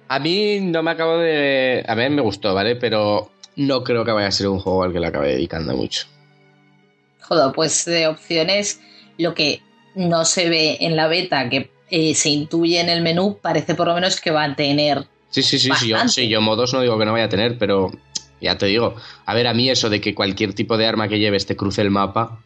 A 0.08 0.20
mí 0.20 0.60
no 0.62 0.84
me 0.84 0.91
acabo 0.91 1.18
de... 1.18 1.84
A 1.88 1.95
mí 1.95 2.10
me 2.10 2.22
gustó, 2.22 2.53
¿vale? 2.53 2.76
Pero 2.76 3.32
no 3.56 3.84
creo 3.84 4.06
que 4.06 4.12
vaya 4.12 4.28
a 4.28 4.32
ser 4.32 4.47
un 4.47 4.60
juego 4.60 4.84
al 4.84 4.93
que 4.93 4.99
le 4.99 5.08
acabe 5.08 5.30
dedicando 5.30 5.76
mucho. 5.76 6.08
Joder, 7.22 7.53
pues 7.53 7.86
de 7.86 8.08
opciones, 8.08 8.82
lo 9.18 9.34
que 9.34 9.62
no 9.95 10.26
se 10.26 10.49
ve 10.49 10.78
en 10.82 10.95
la 10.95 11.08
beta, 11.08 11.49
que 11.49 11.72
eh, 11.89 12.14
se 12.14 12.30
intuye 12.30 12.80
en 12.80 12.89
el 12.89 13.01
menú, 13.01 13.39
parece 13.41 13.76
por 13.76 13.88
lo 13.88 13.95
menos 13.95 14.20
que 14.20 14.32
va 14.32 14.43
a 14.43 14.56
tener. 14.56 15.06
Sí, 15.30 15.41
sí, 15.41 15.58
sí, 15.58 15.72
sí 15.76 15.89
yo, 15.89 16.08
sí, 16.08 16.28
yo 16.28 16.41
modos 16.41 16.74
no 16.74 16.82
digo 16.82 16.97
que 16.97 17.06
no 17.06 17.14
vaya 17.14 17.26
a 17.26 17.30
tener, 17.30 17.58
pero 17.58 17.91
ya 18.41 18.58
te 18.58 18.68
digo. 18.68 18.95
A 19.26 19.34
ver, 19.34 19.47
a 19.47 19.53
mí 19.53 19.70
eso 19.70 19.89
de 19.89 20.01
que 20.01 20.14
cualquier 20.14 20.53
tipo 20.53 20.78
de 20.78 20.86
arma 20.86 21.08
que 21.08 21.20
lleves 21.20 21.45
te 21.45 21.56
cruce 21.56 21.82
el 21.82 21.91
mapa. 21.91 22.39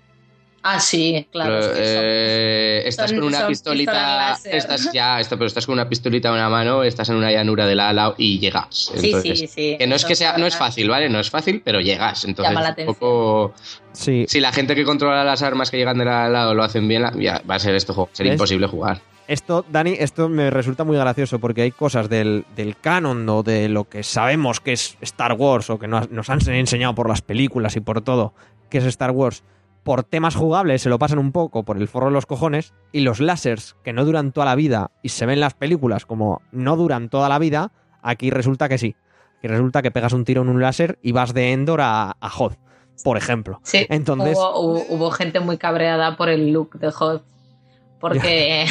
Ah, 0.64 0.80
sí, 0.80 1.28
claro. 1.32 1.60
es 1.60 1.68
que 1.68 1.74
son- 1.74 2.04
eh, 2.04 2.82
estás 2.86 3.10
son- 3.10 3.20
con 3.20 3.28
una 3.30 3.48
pistolita, 3.48 4.38
estás 4.46 4.92
ya, 4.94 5.20
esto, 5.20 5.38
pero 5.38 5.48
estás 5.48 5.66
con 5.66 5.74
una 5.74 5.88
pistolita 5.88 6.30
en 6.30 6.36
una 6.36 6.50
mano, 6.50 6.84
estás 6.84 7.10
en 7.10 7.16
una 7.16 7.32
llanura 7.32 7.66
de 7.66 7.76
la 7.76 7.90
ala 7.90 8.14
y 8.18 8.40
llegas. 8.40 8.92
Sí, 8.96 9.08
Entonces, 9.08 9.40
sí, 9.40 9.48
sí. 9.48 9.76
Que 9.80 9.88
no 9.88 9.96
es 9.96 10.06
que 10.06 10.16
sea, 10.16 10.38
no 10.38 10.46
es 10.46 10.56
fácil, 10.58 10.90
¿vale? 10.90 11.10
No 11.10 11.20
es 11.20 11.30
fácil, 11.30 11.62
pero 11.64 11.80
llegas. 11.80 12.26
Entonces, 12.26 12.54
Llama 12.54 12.62
la 12.76 12.76
un 12.78 12.86
poco. 12.88 13.54
Sí, 13.92 14.26
Si 14.28 14.40
la 14.40 14.52
gente 14.52 14.76
que 14.76 14.84
controla 14.86 15.24
las 15.24 15.42
armas 15.42 15.72
que 15.72 15.78
llegan 15.78 15.98
de 15.98 16.10
al 16.10 16.32
lado 16.34 16.54
lo 16.54 16.64
hacen 16.64 16.88
bien, 16.88 17.04
ya 17.20 17.42
va 17.50 17.56
a 17.56 17.60
ser 17.60 17.76
este 17.76 17.94
juego. 17.94 18.10
Sería 18.14 18.32
¿Ves? 18.32 18.38
imposible 18.38 18.68
jugar. 18.68 19.02
Esto, 19.28 19.64
Dani, 19.70 19.96
esto 20.00 20.28
me 20.28 20.50
resulta 20.50 20.84
muy 20.84 20.98
gracioso 20.98 21.38
porque 21.38 21.62
hay 21.62 21.72
cosas 21.72 22.10
del, 22.10 22.46
del 22.56 22.76
canon 22.78 23.30
o 23.30 23.44
de 23.44 23.70
lo 23.70 23.88
que 23.88 24.02
sabemos 24.02 24.60
que 24.60 24.74
es 24.74 24.98
Star 25.02 25.34
Wars 25.34 25.70
o 25.70 25.78
que 25.78 25.88
nos, 25.88 26.10
nos 26.10 26.30
han 26.32 26.40
enseñado 26.50 26.96
por 26.96 27.08
las 27.08 27.22
películas 27.22 27.76
y 27.76 27.80
por 27.80 28.02
todo 28.02 28.34
que 28.72 28.80
es 28.80 28.86
Star 28.86 29.12
Wars. 29.12 29.44
Por 29.84 30.04
temas 30.04 30.36
jugables 30.36 30.82
se 30.82 30.90
lo 30.90 31.00
pasan 31.00 31.20
un 31.20 31.32
poco 31.32 31.64
por 31.64 31.78
el 31.78 31.88
forro 31.88 32.08
de 32.08 32.14
los 32.14 32.26
cojones 32.26 32.74
y 32.92 33.00
los 33.00 33.20
lásers 33.20 33.76
que 33.84 33.94
no 33.94 34.06
duran 34.06 34.32
toda 34.32 34.46
la 34.46 34.56
vida 34.56 34.92
y 35.02 35.10
se 35.10 35.26
ven 35.26 35.34
en 35.36 35.40
las 35.40 35.54
películas 35.54 36.06
como 36.06 36.42
no 36.52 36.76
duran 36.76 37.10
toda 37.10 37.30
la 37.30 37.40
vida, 37.40 37.72
aquí 38.02 38.30
resulta 38.30 38.70
que 38.70 38.78
sí. 38.78 38.96
Aquí 39.40 39.48
resulta 39.48 39.82
que 39.82 39.90
pegas 39.92 40.14
un 40.14 40.26
tiro 40.26 40.42
en 40.42 40.50
un 40.50 40.62
láser 40.62 41.00
y 41.02 41.14
vas 41.14 41.34
de 41.34 41.54
Endor 41.54 41.80
a, 41.82 42.12
a 42.20 42.30
Hoth, 42.38 42.58
por 43.04 43.16
ejemplo. 43.18 43.62
Sí, 43.64 43.86
Entonces- 43.90 44.38
hubo, 44.38 44.60
hubo- 44.60 44.86
hubo 44.90 45.12
gente 45.12 45.40
muy 45.40 45.58
cabreada 45.58 46.18
por 46.18 46.28
el 46.30 46.52
look 46.52 46.78
de 46.78 46.92
Hot. 46.92 47.24
Porque 48.02 48.66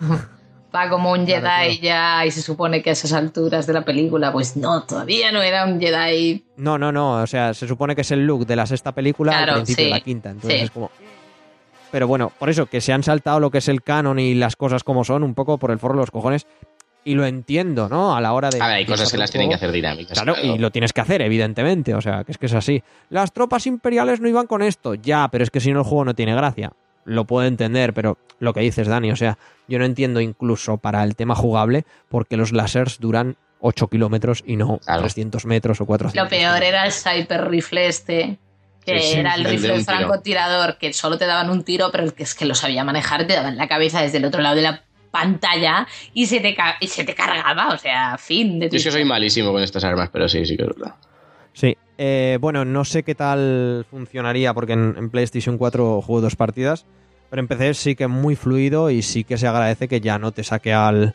va 0.74 0.88
como 0.88 1.12
un 1.12 1.26
Jedi 1.26 1.40
Claro, 1.40 1.64
claro. 1.66 1.80
ya 1.82 2.26
y 2.26 2.30
se 2.30 2.42
supone 2.42 2.82
que 2.82 2.90
a 2.90 2.92
esas 2.94 3.12
alturas 3.12 3.66
de 3.66 3.72
la 3.72 3.84
película, 3.84 4.32
pues 4.32 4.56
no, 4.56 4.82
todavía 4.82 5.30
no 5.30 5.42
era 5.42 5.64
un 5.64 5.80
Jedi. 5.80 6.44
No, 6.56 6.78
no, 6.78 6.90
no. 6.90 7.22
O 7.22 7.26
sea, 7.26 7.54
se 7.54 7.68
supone 7.68 7.94
que 7.94 8.00
es 8.00 8.10
el 8.10 8.26
look 8.26 8.46
de 8.46 8.56
la 8.56 8.66
sexta 8.66 8.92
película 8.92 9.32
Claro, 9.32 9.52
al 9.52 9.58
principio 9.58 9.84
sí, 9.84 9.90
de 9.90 9.96
la 9.96 10.00
quinta. 10.00 10.30
Entonces 10.30 10.58
sí. 10.58 10.64
es 10.64 10.70
como. 10.70 10.90
Pero 11.90 12.08
bueno, 12.08 12.32
por 12.38 12.50
eso, 12.50 12.66
que 12.66 12.80
se 12.80 12.92
han 12.92 13.04
saltado 13.04 13.38
lo 13.38 13.50
que 13.50 13.58
es 13.58 13.68
el 13.68 13.82
canon 13.82 14.18
y 14.18 14.34
las 14.34 14.56
cosas 14.56 14.82
como 14.82 15.04
son, 15.04 15.22
un 15.22 15.34
poco 15.34 15.58
por 15.58 15.70
el 15.70 15.78
forro 15.78 15.94
de 15.94 16.00
los 16.00 16.10
cojones. 16.10 16.46
Y 17.06 17.14
lo 17.14 17.26
entiendo, 17.26 17.88
¿no? 17.88 18.16
A 18.16 18.20
la 18.20 18.32
hora 18.32 18.48
de. 18.48 18.60
A 18.60 18.66
ver, 18.66 18.76
hay 18.76 18.86
cosas 18.86 19.12
que 19.12 19.18
las 19.18 19.30
tienen 19.30 19.50
que 19.50 19.56
hacer 19.56 19.70
dinámicas. 19.70 20.18
Claro, 20.18 20.34
y 20.42 20.58
lo 20.58 20.70
tienes 20.70 20.92
que 20.92 21.02
hacer, 21.02 21.20
evidentemente. 21.20 21.94
O 21.94 22.00
sea, 22.00 22.24
que 22.24 22.32
es 22.32 22.38
que 22.38 22.46
es 22.46 22.54
así. 22.54 22.82
Las 23.10 23.32
tropas 23.32 23.66
imperiales 23.66 24.20
no 24.20 24.28
iban 24.28 24.46
con 24.46 24.62
esto. 24.62 24.94
Ya, 24.94 25.28
pero 25.30 25.44
es 25.44 25.50
que 25.50 25.60
si 25.60 25.70
no 25.72 25.80
el 25.80 25.84
juego 25.84 26.06
no 26.06 26.14
tiene 26.14 26.34
gracia. 26.34 26.72
Lo 27.04 27.24
puedo 27.26 27.46
entender, 27.46 27.94
pero 27.94 28.18
lo 28.38 28.52
que 28.54 28.60
dices, 28.60 28.88
Dani, 28.88 29.10
o 29.10 29.16
sea, 29.16 29.38
yo 29.68 29.78
no 29.78 29.84
entiendo 29.84 30.20
incluso 30.20 30.78
para 30.78 31.02
el 31.04 31.16
tema 31.16 31.34
jugable 31.34 31.84
porque 32.08 32.36
los 32.36 32.52
lásers 32.52 32.98
duran 33.00 33.36
8 33.60 33.88
kilómetros 33.88 34.42
y 34.46 34.56
no 34.56 34.78
Claro. 34.78 35.00
300 35.00 35.46
metros 35.46 35.80
o 35.80 35.86
400. 35.86 36.22
Lo 36.22 36.28
peor 36.28 36.62
era 36.62 36.84
el 36.84 36.92
Cyper 36.92 37.48
Rifle 37.48 37.86
este, 37.86 38.38
que 38.84 39.00
Sí, 39.00 39.12
sí, 39.12 39.18
era 39.18 39.34
el 39.34 39.44
rifle 39.44 39.82
francotirador, 39.84 40.76
que 40.76 40.92
solo 40.92 41.16
te 41.16 41.26
daban 41.26 41.50
un 41.50 41.64
tiro, 41.64 41.90
pero 41.90 42.04
el 42.04 42.12
que 42.12 42.24
es 42.24 42.34
que 42.34 42.44
lo 42.44 42.54
sabía 42.54 42.84
manejar, 42.84 43.26
te 43.26 43.34
daban 43.34 43.56
la 43.56 43.68
cabeza 43.68 44.02
desde 44.02 44.18
el 44.18 44.24
otro 44.26 44.42
lado 44.42 44.56
de 44.56 44.62
la 44.62 44.82
pantalla 45.10 45.86
y 46.12 46.26
se 46.26 46.40
te, 46.40 46.56
y 46.80 46.88
se 46.88 47.04
te 47.04 47.14
cargaba, 47.14 47.68
o 47.68 47.78
sea, 47.78 48.18
fin 48.18 48.58
de 48.58 48.68
Yo 48.68 48.76
es 48.76 48.84
que 48.84 48.90
soy 48.90 49.04
malísimo 49.04 49.52
con 49.52 49.62
estas 49.62 49.84
armas, 49.84 50.10
pero 50.12 50.28
sí, 50.28 50.44
sí 50.44 50.56
que 50.56 50.64
es 50.64 50.68
verdad. 50.68 50.94
Sí, 51.52 51.76
eh, 51.98 52.38
bueno, 52.40 52.64
no 52.64 52.84
sé 52.84 53.02
qué 53.02 53.14
tal 53.14 53.86
funcionaría 53.90 54.52
porque 54.54 54.72
en, 54.72 54.94
en 54.98 55.10
PlayStation 55.10 55.58
4 55.58 56.00
juego 56.02 56.20
dos 56.20 56.36
partidas, 56.36 56.86
pero 57.30 57.40
en 57.40 57.48
PC 57.48 57.74
sí 57.74 57.94
que 57.96 58.06
muy 58.08 58.36
fluido 58.36 58.90
y 58.90 59.02
sí 59.02 59.24
que 59.24 59.38
se 59.38 59.46
agradece 59.46 59.88
que 59.88 60.00
ya 60.00 60.18
no 60.18 60.32
te 60.32 60.44
saque 60.44 60.72
al... 60.72 61.14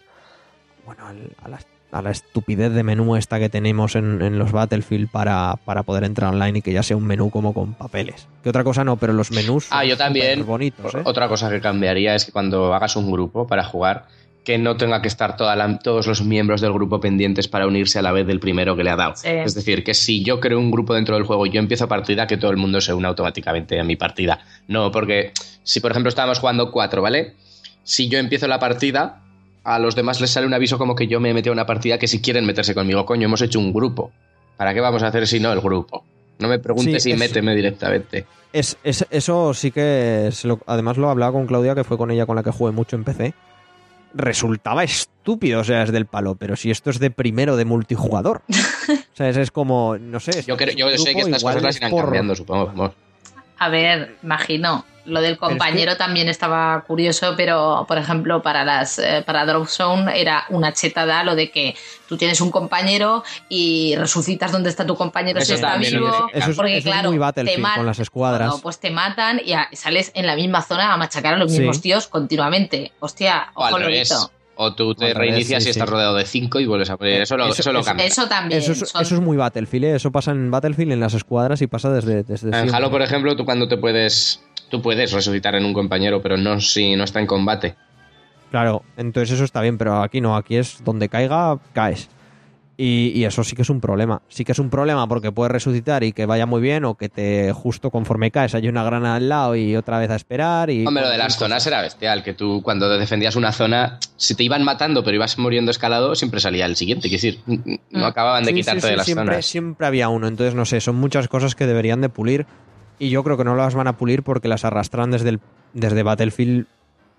Bueno, 0.86 1.06
al- 1.06 1.32
a, 1.44 1.50
la, 1.50 1.60
a 1.92 2.02
la 2.02 2.12
estupidez 2.12 2.72
de 2.74 2.84
menú 2.84 3.16
esta 3.16 3.40
que 3.40 3.50
tenemos 3.50 3.96
en, 3.96 4.22
en 4.22 4.40
los 4.40 4.52
Battlefield 4.52 5.10
para, 5.12 5.56
para 5.66 5.84
poder 5.84 6.04
entrar 6.04 6.34
online 6.34 6.60
y 6.60 6.62
que 6.62 6.74
ya 6.74 6.84
sea 6.84 6.98
un 6.98 7.06
menú 7.06 7.30
como 7.30 7.54
con 7.54 7.74
papeles. 7.74 8.28
Que 8.44 8.50
otra 8.50 8.64
cosa 8.64 8.84
no, 8.84 8.98
pero 8.98 9.14
los 9.14 9.32
menús 9.32 9.68
Ah, 9.72 9.86
yo 9.86 9.98
también. 9.98 10.46
bonitos, 10.46 10.96
¿eh? 10.96 11.02
Otra 11.06 11.28
cosa 11.28 11.50
que 11.50 11.62
cambiaría 11.62 12.16
es 12.16 12.26
que 12.26 12.32
cuando 12.32 12.74
hagas 12.74 12.96
un 12.96 13.12
grupo 13.12 13.46
para 13.48 13.64
jugar, 13.64 14.08
que 14.50 14.58
no 14.58 14.78
tenga 14.78 15.00
que 15.04 15.08
estar 15.08 15.38
toda 15.38 15.56
la- 15.56 15.78
todos 15.78 16.08
los 16.08 16.24
miembros 16.24 16.60
del 16.60 16.74
grupo 16.74 17.00
pendientes 17.00 17.48
para 17.48 17.68
unirse 17.68 18.00
a 18.00 18.02
la 18.02 18.12
vez 18.12 18.26
del 18.26 18.40
primero 18.40 18.76
que 18.76 18.84
le 18.84 18.90
ha 18.90 18.96
dado. 18.96 19.16
Sí. 19.16 19.28
Es 19.28 19.54
decir, 19.54 19.84
que 19.84 19.94
si 19.94 20.24
yo 20.24 20.40
creo 20.40 20.58
un 20.58 20.72
grupo 20.72 20.96
dentro 20.96 21.14
del 21.14 21.24
juego 21.24 21.46
y 21.46 21.52
yo 21.52 21.60
empiezo 21.60 21.88
partida, 21.88 22.26
que 22.26 22.36
todo 22.38 22.50
el 22.50 22.58
mundo 22.58 22.82
se 22.82 22.92
una 22.96 23.10
automáticamente 23.10 23.80
a 23.80 23.84
mi 23.84 23.96
partida. 23.96 24.40
No, 24.68 24.92
porque 24.92 25.34
si 25.62 25.82
por 25.82 25.92
ejemplo 25.92 26.10
estábamos 26.10 26.40
jugando 26.40 26.72
cuatro, 26.72 27.04
¿vale? 27.04 27.36
Si 27.84 28.10
yo 28.10 28.18
empiezo 28.18 28.48
la 28.48 28.58
partida, 28.58 29.22
a 29.64 29.78
los 29.78 29.94
demás 29.96 30.20
les 30.20 30.32
sale 30.32 30.48
un 30.48 30.54
aviso 30.56 30.80
como 30.80 30.96
que 30.96 31.06
yo 31.06 31.20
me 31.20 31.30
he 31.30 31.34
metido 31.36 31.52
a 31.52 31.54
una 31.54 31.68
partida 31.68 32.00
que 32.00 32.08
si 32.08 32.20
quieren 32.20 32.48
meterse 32.48 32.74
conmigo, 32.74 33.06
coño, 33.06 33.26
hemos 33.26 33.44
hecho 33.44 33.60
un 33.60 33.72
grupo. 33.72 34.12
¿Para 34.58 34.74
qué 34.74 34.80
vamos 34.82 35.04
a 35.04 35.10
hacer 35.10 35.28
si 35.28 35.40
no 35.40 35.54
el 35.54 35.62
grupo? 35.62 36.04
No 36.40 36.48
me 36.48 36.58
preguntes 36.58 37.04
Sí, 37.04 37.10
si 37.10 37.12
es- 37.12 37.20
méteme 37.20 37.56
directamente. 37.56 38.26
Es, 38.52 38.78
es- 38.84 39.06
eso 39.12 39.54
sí 39.54 39.70
que, 39.70 40.32
lo- 40.44 40.60
además 40.66 40.98
lo 40.98 41.08
hablaba 41.12 41.34
con 41.34 41.46
Claudia, 41.46 41.76
que 41.76 41.84
fue 41.84 42.00
con 42.00 42.10
ella 42.10 42.26
con 42.26 42.36
la 42.36 42.42
que 42.42 42.50
jugué 42.50 42.72
mucho 42.72 42.96
en 42.96 43.04
PC. 43.04 43.36
Resultaba 44.14 44.84
estúpido, 44.84 45.60
o 45.62 45.64
sea, 45.64 45.84
es 45.84 45.92
del 45.92 46.06
palo, 46.06 46.36
pero 46.36 46.56
si 46.56 46.72
esto 46.72 46.90
es 46.90 47.00
de 47.00 47.12
primero 47.12 47.56
de 47.56 47.66
multijugador. 47.66 48.42
o 48.50 49.16
sea, 49.16 49.30
es, 49.30 49.38
es 49.38 49.52
como, 49.52 49.98
no 49.98 50.20
sé. 50.20 50.44
Yo, 50.44 50.58
creo, 50.58 50.98
sé 50.98 51.14
que 51.14 51.22
estas 51.22 51.44
cosas 51.44 51.62
las 51.62 51.78
irán 51.78 51.92
por- 51.92 52.06
cambiando, 52.06 52.36
supongo. 52.36 52.66
Vamos. 52.68 52.92
A 53.58 53.70
ver, 53.70 54.16
imagino. 54.24 54.86
Lo 55.10 55.22
del 55.22 55.36
Pero 55.38 55.48
es 55.48 55.54
que- 55.54 55.58
compañero 55.58 55.98
también 55.98 56.30
estaba 56.30 56.84
curioso, 56.88 57.34
pero 57.36 57.86
por 57.88 57.98
ejemplo, 57.98 58.42
para 58.42 58.64
las 58.64 59.00
eh, 59.00 59.24
para 59.26 59.46
Drop 59.46 59.68
Zone 59.68 60.20
era 60.20 60.46
una 60.50 60.74
chetada 60.74 61.24
lo 61.24 61.36
de 61.36 61.52
que 61.52 61.76
tú 62.08 62.16
tienes 62.18 62.40
un 62.42 62.52
compañero 62.52 63.24
y 63.50 63.96
resucitas 63.98 64.52
donde 64.52 64.70
está 64.70 64.86
tu 64.86 64.96
compañero 64.96 65.40
Eso 65.40 65.48
si 65.48 65.54
está 65.56 65.78
vivo. 65.78 66.30
Eso 66.34 66.52
es, 66.52 66.56
porque, 66.56 66.78
eso 66.78 66.90
es 66.90 66.94
claro, 66.94 67.10
muy 67.10 67.18
te 67.18 67.20
Battlefield 67.20 67.60
matan- 67.62 67.78
con 67.78 67.86
las 67.86 68.00
escuadras. 68.00 68.48
Bueno, 68.50 68.62
pues 68.64 68.80
te 68.80 68.92
matan 68.92 69.42
y 69.44 69.54
a- 69.54 69.68
sales 69.74 70.12
en 70.16 70.26
la 70.28 70.36
misma 70.36 70.62
zona 70.62 70.94
a 70.94 70.98
machacar 70.98 71.34
a 71.34 71.38
los 71.38 71.52
Sí. 71.52 71.60
mismos 71.60 71.82
tíos 71.82 72.08
continuamente. 72.08 72.92
Hostia, 73.00 73.52
al 73.56 73.74
ojo 73.74 73.78
revés. 73.80 74.14
O 74.62 74.74
tú 74.76 74.94
te 74.94 75.14
reinicias 75.14 75.64
sí, 75.64 75.70
y 75.70 75.72
estás 75.72 75.88
sí. 75.88 75.92
rodeado 75.94 76.16
de 76.16 76.26
cinco 76.26 76.60
y 76.60 76.66
vuelves 76.66 76.90
a 76.90 76.98
poner. 76.98 77.22
Eso 77.22 77.38
lo, 77.38 77.46
Eso- 77.48 77.62
eso 77.62 77.72
lo 77.72 77.82
cambia. 77.82 78.06
Eso 78.06 78.28
también. 78.28 78.60
Eso 78.62 78.74
es, 78.74 78.80
son- 78.90 79.02
eso 79.02 79.16
es 79.16 79.22
muy 79.22 79.38
Battlefield, 79.38 79.86
¿eh? 79.86 79.96
eso 79.96 80.12
pasa 80.12 80.32
en 80.32 80.52
Battlefield, 80.52 80.92
en 80.92 81.00
las 81.00 81.14
escuadras 81.14 81.62
y 81.62 81.68
pasa 81.68 81.90
desde, 81.90 82.24
desde 82.24 82.50
En. 82.50 82.76
Halo, 82.76 82.92
por 82.92 83.02
ejemplo, 83.02 83.38
tú 83.38 83.46
cuando 83.46 83.70
te 83.70 83.78
puedes. 83.78 84.44
Tú 84.70 84.82
puedes 84.82 85.12
resucitar 85.12 85.56
en 85.56 85.66
un 85.66 85.74
compañero, 85.74 86.22
pero 86.22 86.38
no 86.38 86.60
si 86.60 86.96
no 86.96 87.04
está 87.04 87.20
en 87.20 87.28
combate. 87.28 87.76
Claro, 88.52 88.84
entonces 88.98 89.36
eso 89.36 89.44
está 89.44 89.62
bien, 89.62 89.78
pero 89.78 90.02
aquí 90.02 90.22
no, 90.22 90.36
aquí 90.36 90.56
es 90.58 90.84
donde 90.84 91.10
caiga, 91.10 91.60
caes. 91.74 92.10
Y, 92.82 93.12
y 93.14 93.26
eso 93.26 93.44
sí 93.44 93.58
que 93.58 93.64
es 93.64 93.70
un 93.70 93.82
problema. 93.82 94.22
Sí 94.30 94.46
que 94.46 94.54
es 94.54 94.60
un 94.60 94.70
problema 94.70 95.06
porque 95.06 95.34
puedes 95.34 95.52
resucitar 95.52 96.02
y 96.06 96.14
que 96.14 96.26
vaya 96.26 96.46
muy 96.46 96.62
bien 96.62 96.86
o 96.86 96.96
que 96.96 97.10
te 97.10 97.52
justo 97.52 97.92
conforme 97.92 98.32
caes 98.32 98.56
hay 98.56 98.70
una 98.70 98.86
grana 98.86 99.16
al 99.16 99.28
lado 99.28 99.54
y 99.58 99.76
otra 99.76 100.00
vez 100.00 100.10
a 100.10 100.16
esperar. 100.16 100.70
Y, 100.70 100.86
Hombre, 100.88 101.04
lo 101.04 101.10
de 101.10 101.18
las 101.18 101.38
zonas 101.38 101.68
era 101.68 101.82
bestial, 101.82 102.24
que 102.24 102.34
tú 102.34 102.62
cuando 102.64 102.88
defendías 102.98 103.36
una 103.36 103.52
zona, 103.52 104.00
si 104.16 104.34
te 104.34 104.44
iban 104.44 104.64
matando 104.64 105.04
pero 105.04 105.16
ibas 105.16 105.38
muriendo 105.38 105.72
escalado, 105.72 106.16
siempre 106.16 106.40
salía 106.40 106.66
el 106.66 106.78
siguiente. 106.78 107.08
Es 107.08 107.12
decir, 107.12 107.40
no 107.92 108.06
acababan 108.06 108.44
de 108.46 108.52
Sí, 108.52 108.56
sí, 108.56 108.60
quitarte 108.62 108.82
sí, 108.82 108.88
de 108.92 108.96
las 108.96 109.06
siempre, 109.06 109.26
zonas. 109.26 109.46
siempre 109.46 109.86
había 109.88 110.08
uno, 110.08 110.28
entonces 110.30 110.56
no 110.56 110.64
sé, 110.64 110.80
son 110.80 110.96
muchas 110.96 111.28
cosas 111.28 111.56
que 111.56 111.68
deberían 111.68 112.00
de 112.00 112.08
pulir 112.08 112.46
y 113.00 113.10
yo 113.10 113.24
creo 113.24 113.38
que 113.38 113.44
no 113.44 113.56
las 113.56 113.74
van 113.74 113.88
a 113.88 113.98
pulir 113.98 114.24
porque 114.24 114.48
las 114.48 114.66
arrastran 114.66 115.10
desde, 115.10 115.40
desde 115.74 116.04
Battlefield, 116.04 116.68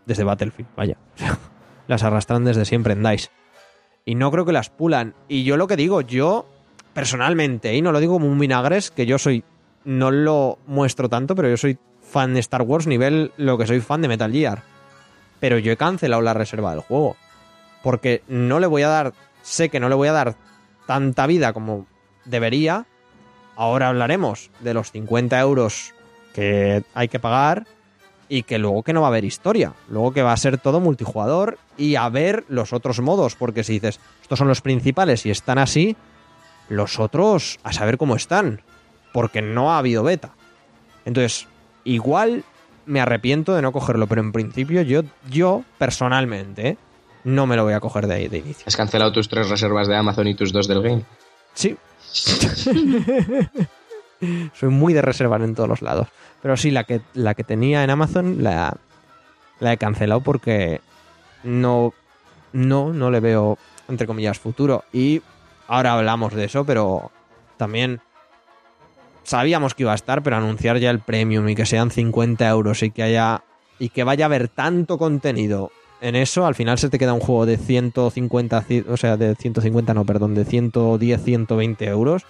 desde 0.07 0.25
Battlefield, 0.25 0.69
vaya, 0.77 0.97
las 1.89 2.03
arrastran 2.03 2.45
desde 2.45 2.65
siempre 2.65 2.93
en 2.93 3.03
DICE. 3.03 3.31
Y 4.05 4.15
no 4.15 4.31
creo 4.31 4.45
que 4.45 4.53
las 4.53 4.71
pulan. 4.71 5.15
Y 5.29 5.45
yo 5.45 5.57
lo 5.57 5.67
que 5.67 5.77
digo, 5.77 6.01
yo 6.01 6.47
personalmente, 6.93 7.75
y 7.75 7.83
no 7.83 7.93
lo 7.93 8.01
digo 8.01 8.15
como 8.15 8.27
un 8.27 8.39
vinagres, 8.39 8.91
que 8.91 9.07
yo 9.07 9.19
soy, 9.19 9.45
no 9.85 10.11
lo 10.11 10.59
muestro 10.67 11.09
tanto, 11.09 11.35
pero 11.35 11.49
yo 11.49 11.57
soy 11.57 11.79
fan 12.03 12.35
de 12.35 12.41
Star 12.41 12.63
Wars 12.63 12.87
nivel 12.87 13.33
lo 13.37 13.57
que 13.57 13.67
soy 13.67 13.81
fan 13.81 14.03
de 14.03 14.09
Metal 14.09 14.33
Gear. 14.33 14.63
Pero 15.39 15.59
yo 15.59 15.73
he 15.73 15.77
cancelado 15.77 16.23
la 16.23 16.35
reserva 16.35 16.73
del 16.73 16.81
juego. 16.81 17.17
Porque 17.83 18.23
no 18.29 18.61
le 18.61 18.67
voy 18.67 18.83
a 18.83 18.89
dar, 18.89 19.13
sé 19.43 19.71
que 19.71 19.81
no 19.81 19.89
le 19.89 19.95
voy 19.95 20.09
a 20.09 20.13
dar 20.13 20.35
tanta 20.87 21.27
vida 21.27 21.53
como 21.53 21.87
debería. 22.25 22.87
Ahora 23.61 23.89
hablaremos 23.89 24.49
de 24.61 24.73
los 24.73 24.91
50 24.91 25.39
euros 25.39 25.93
que 26.33 26.83
hay 26.95 27.09
que 27.09 27.19
pagar. 27.19 27.67
y 28.27 28.45
que 28.45 28.59
luego 28.59 28.83
que 28.85 28.95
no 28.95 29.03
va 29.03 29.09
a 29.09 29.11
haber 29.11 29.25
historia, 29.25 29.75
luego 29.89 30.13
que 30.13 30.23
va 30.23 30.33
a 30.33 30.37
ser 30.37 30.57
todo 30.57 30.81
multijugador 30.81 31.59
y 31.77 31.97
a 31.97 32.09
ver 32.09 32.45
los 32.49 32.73
otros 32.73 33.01
modos, 33.01 33.35
porque 33.35 33.65
si 33.65 33.75
dices, 33.75 33.99
estos 34.23 34.39
son 34.39 34.47
los 34.49 34.61
principales 34.63 35.27
y 35.27 35.31
están 35.31 35.59
así, 35.59 35.97
los 36.69 37.01
otros 37.01 37.59
a 37.65 37.73
saber 37.73 37.99
cómo 37.99 38.15
están, 38.17 38.63
porque 39.13 39.43
no 39.43 39.73
ha 39.73 39.79
habido 39.79 40.05
beta. 40.05 40.31
Entonces, 41.05 41.49
igual 41.83 42.45
me 42.87 43.01
arrepiento 43.01 43.55
de 43.55 43.63
no 43.63 43.73
cogerlo, 43.73 44.07
pero 44.07 44.21
en 44.21 44.31
principio 44.33 44.81
yo, 44.83 45.03
yo 45.29 45.65
personalmente, 45.77 46.69
¿eh? 46.69 46.77
no 47.25 47.47
me 47.47 47.57
lo 47.57 47.65
voy 47.65 47.75
a 47.75 47.81
coger 47.81 48.07
de, 48.07 48.29
de 48.29 48.39
inicio. 48.39 48.65
¿Has 48.65 48.77
cancelado 48.77 49.13
tus 49.13 49.29
tres 49.29 49.51
reservas 49.51 49.89
de 49.89 49.97
Amazon 49.97 50.29
y 50.29 50.35
tus 50.35 50.53
dos 50.53 50.69
del 50.69 50.83
game? 50.83 51.03
Sí. 51.53 51.77
Soy 54.55 54.69
muy 54.69 54.93
de 54.93 55.03
reservar 55.03 55.43
en 55.43 55.55
todos 55.55 55.69
los 55.69 55.83
lados. 55.83 56.09
Pero 56.43 56.57
sí, 56.57 56.71
la 56.71 56.85
que, 56.85 57.01
la 57.15 57.35
que 57.35 57.45
tenía 57.45 57.85
en 57.85 57.91
Amazon 57.91 58.43
la, 58.43 58.77
la 59.61 59.73
he 59.73 59.77
cancelado 59.77 60.21
porque 60.21 60.81
no, 61.45 61.93
no, 62.53 62.93
no 62.93 63.11
le 63.11 63.21
veo, 63.21 63.59
entre 63.89 64.07
comillas, 64.07 64.39
futuro. 64.39 64.85
Y 64.93 65.23
ahora 65.69 65.95
hablamos 65.95 66.35
de 66.35 66.45
eso, 66.45 66.65
pero 66.65 67.11
también 67.57 68.01
sabíamos 69.23 69.75
que 69.75 69.85
iba 69.85 69.93
a 69.93 69.97
estar, 69.97 70.23
pero 70.23 70.37
anunciar 70.37 70.79
ya 70.79 70.91
el 70.91 71.01
premium 71.01 71.49
y 71.49 71.55
que 71.55 71.67
sean 71.67 71.91
50 71.91 72.49
euros 72.49 72.83
y 72.83 72.91
que 72.91 73.03
haya 73.03 73.43
y 73.79 73.89
que 73.89 74.05
vaya 74.05 74.27
a 74.27 74.27
haber 74.27 74.49
tanto 74.49 74.99
contenido 74.99 75.73
en 76.01 76.17
eso, 76.17 76.47
al 76.47 76.55
final 76.55 76.79
se 76.79 76.89
te 76.91 76.99
queda 76.99 77.13
un 77.13 77.21
juego 77.21 77.47
de 77.47 77.57
150, 77.57 78.63
ci- 78.67 78.85
o 78.89 78.97
sea, 78.97 79.17
de 79.17 79.35
150, 79.35 79.95
no, 79.95 80.05
perdón, 80.05 80.35
de 80.35 80.45
110, 80.45 81.23
120 81.23 81.87
euros. 81.87 82.25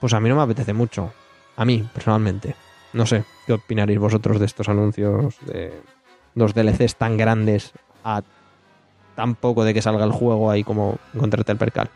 Pues 0.00 0.12
a 0.14 0.20
mí 0.20 0.28
no 0.28 0.36
me 0.36 0.42
apetece 0.42 0.72
mucho. 0.72 1.12
A 1.56 1.64
mí, 1.64 1.86
personalmente. 1.92 2.54
No 2.92 3.06
sé, 3.06 3.24
¿qué 3.46 3.54
opinaréis 3.54 3.98
vosotros 3.98 4.38
de 4.38 4.46
estos 4.46 4.68
anuncios 4.68 5.34
de 5.46 5.72
los 6.34 6.54
DLCs 6.54 6.96
tan 6.96 7.16
grandes 7.16 7.72
a 8.04 8.22
tan 9.14 9.34
poco 9.34 9.64
de 9.64 9.72
que 9.74 9.82
salga 9.82 10.04
el 10.04 10.12
juego 10.12 10.50
ahí 10.50 10.62
como 10.64 10.98
encontrarte 11.14 11.52
el 11.52 11.58
percal? 11.58 11.88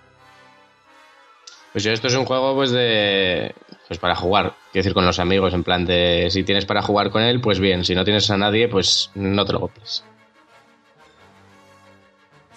Pues 1.73 1.85
yo 1.85 1.93
esto 1.93 2.09
es 2.09 2.15
un 2.17 2.25
juego 2.25 2.55
pues 2.55 2.71
de 2.73 3.55
pues 3.87 3.99
para 4.01 4.17
jugar, 4.17 4.55
quiero 4.73 4.83
decir 4.85 4.95
con 4.95 5.05
los 5.07 5.19
amigos, 5.21 5.53
en 5.55 5.63
plan 5.65 5.85
de 5.85 6.29
si 6.31 6.43
tienes 6.43 6.65
para 6.67 6.83
jugar 6.83 7.11
con 7.11 7.23
él, 7.23 7.41
pues 7.41 7.61
bien, 7.61 7.85
si 7.85 7.95
no 7.95 8.05
tienes 8.05 8.31
a 8.31 8.37
nadie, 8.37 8.69
pues 8.69 9.11
no 9.15 9.45
te 9.45 9.53
lo 9.53 9.61
compres. 9.61 10.05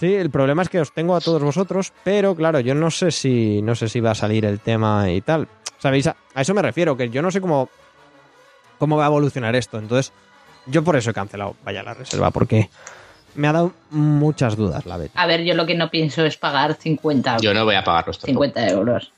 Sí, 0.04 0.16
el 0.16 0.30
problema 0.32 0.64
es 0.64 0.68
que 0.68 0.82
os 0.82 0.91
tengo 0.91 1.16
a 1.16 1.22
todos 1.22 1.41
vosotros, 1.41 1.93
pero 2.04 2.36
claro, 2.36 2.60
yo 2.60 2.76
no 2.76 2.91
sé 2.91 3.10
si 3.10 3.62
no 3.62 3.74
sé 3.74 3.88
si 3.88 4.01
va 4.01 4.12
a 4.12 4.16
salir 4.16 4.43
el 4.43 4.60
tema 4.60 5.10
y 5.10 5.22
tal. 5.22 5.47
¿Sabéis? 5.78 6.08
A, 6.08 6.18
a 6.36 6.41
eso 6.41 6.54
me 6.54 6.62
refiero, 6.62 6.97
que 6.97 7.10
yo 7.10 7.22
no 7.22 7.32
sé 7.32 7.39
cómo 7.39 7.70
cómo 8.80 8.97
va 8.97 9.06
a 9.06 9.08
evolucionar 9.08 9.56
esto. 9.56 9.80
Entonces, 9.80 10.12
yo 10.66 10.84
por 10.84 10.97
eso 10.97 11.12
he 11.12 11.14
cancelado, 11.14 11.56
vaya 11.64 11.84
la 11.84 11.93
reserva, 11.93 12.32
porque 12.32 12.70
me 13.36 13.47
ha 13.47 13.54
dado 13.54 13.72
muchas 13.91 14.58
dudas 14.58 14.86
la 14.86 14.97
beta. 14.97 15.22
A 15.22 15.26
ver, 15.26 15.45
yo 15.45 15.54
lo 15.54 15.66
que 15.66 15.76
no 15.76 15.89
pienso 15.89 16.26
es 16.26 16.36
pagar 16.36 16.74
50, 16.74 17.38
Yo 17.38 17.54
no 17.54 17.64
voy 17.64 17.76
a 17.76 17.86
pagar 17.86 18.06
los 18.06 18.20
50 18.20 18.68
euros. 18.72 19.14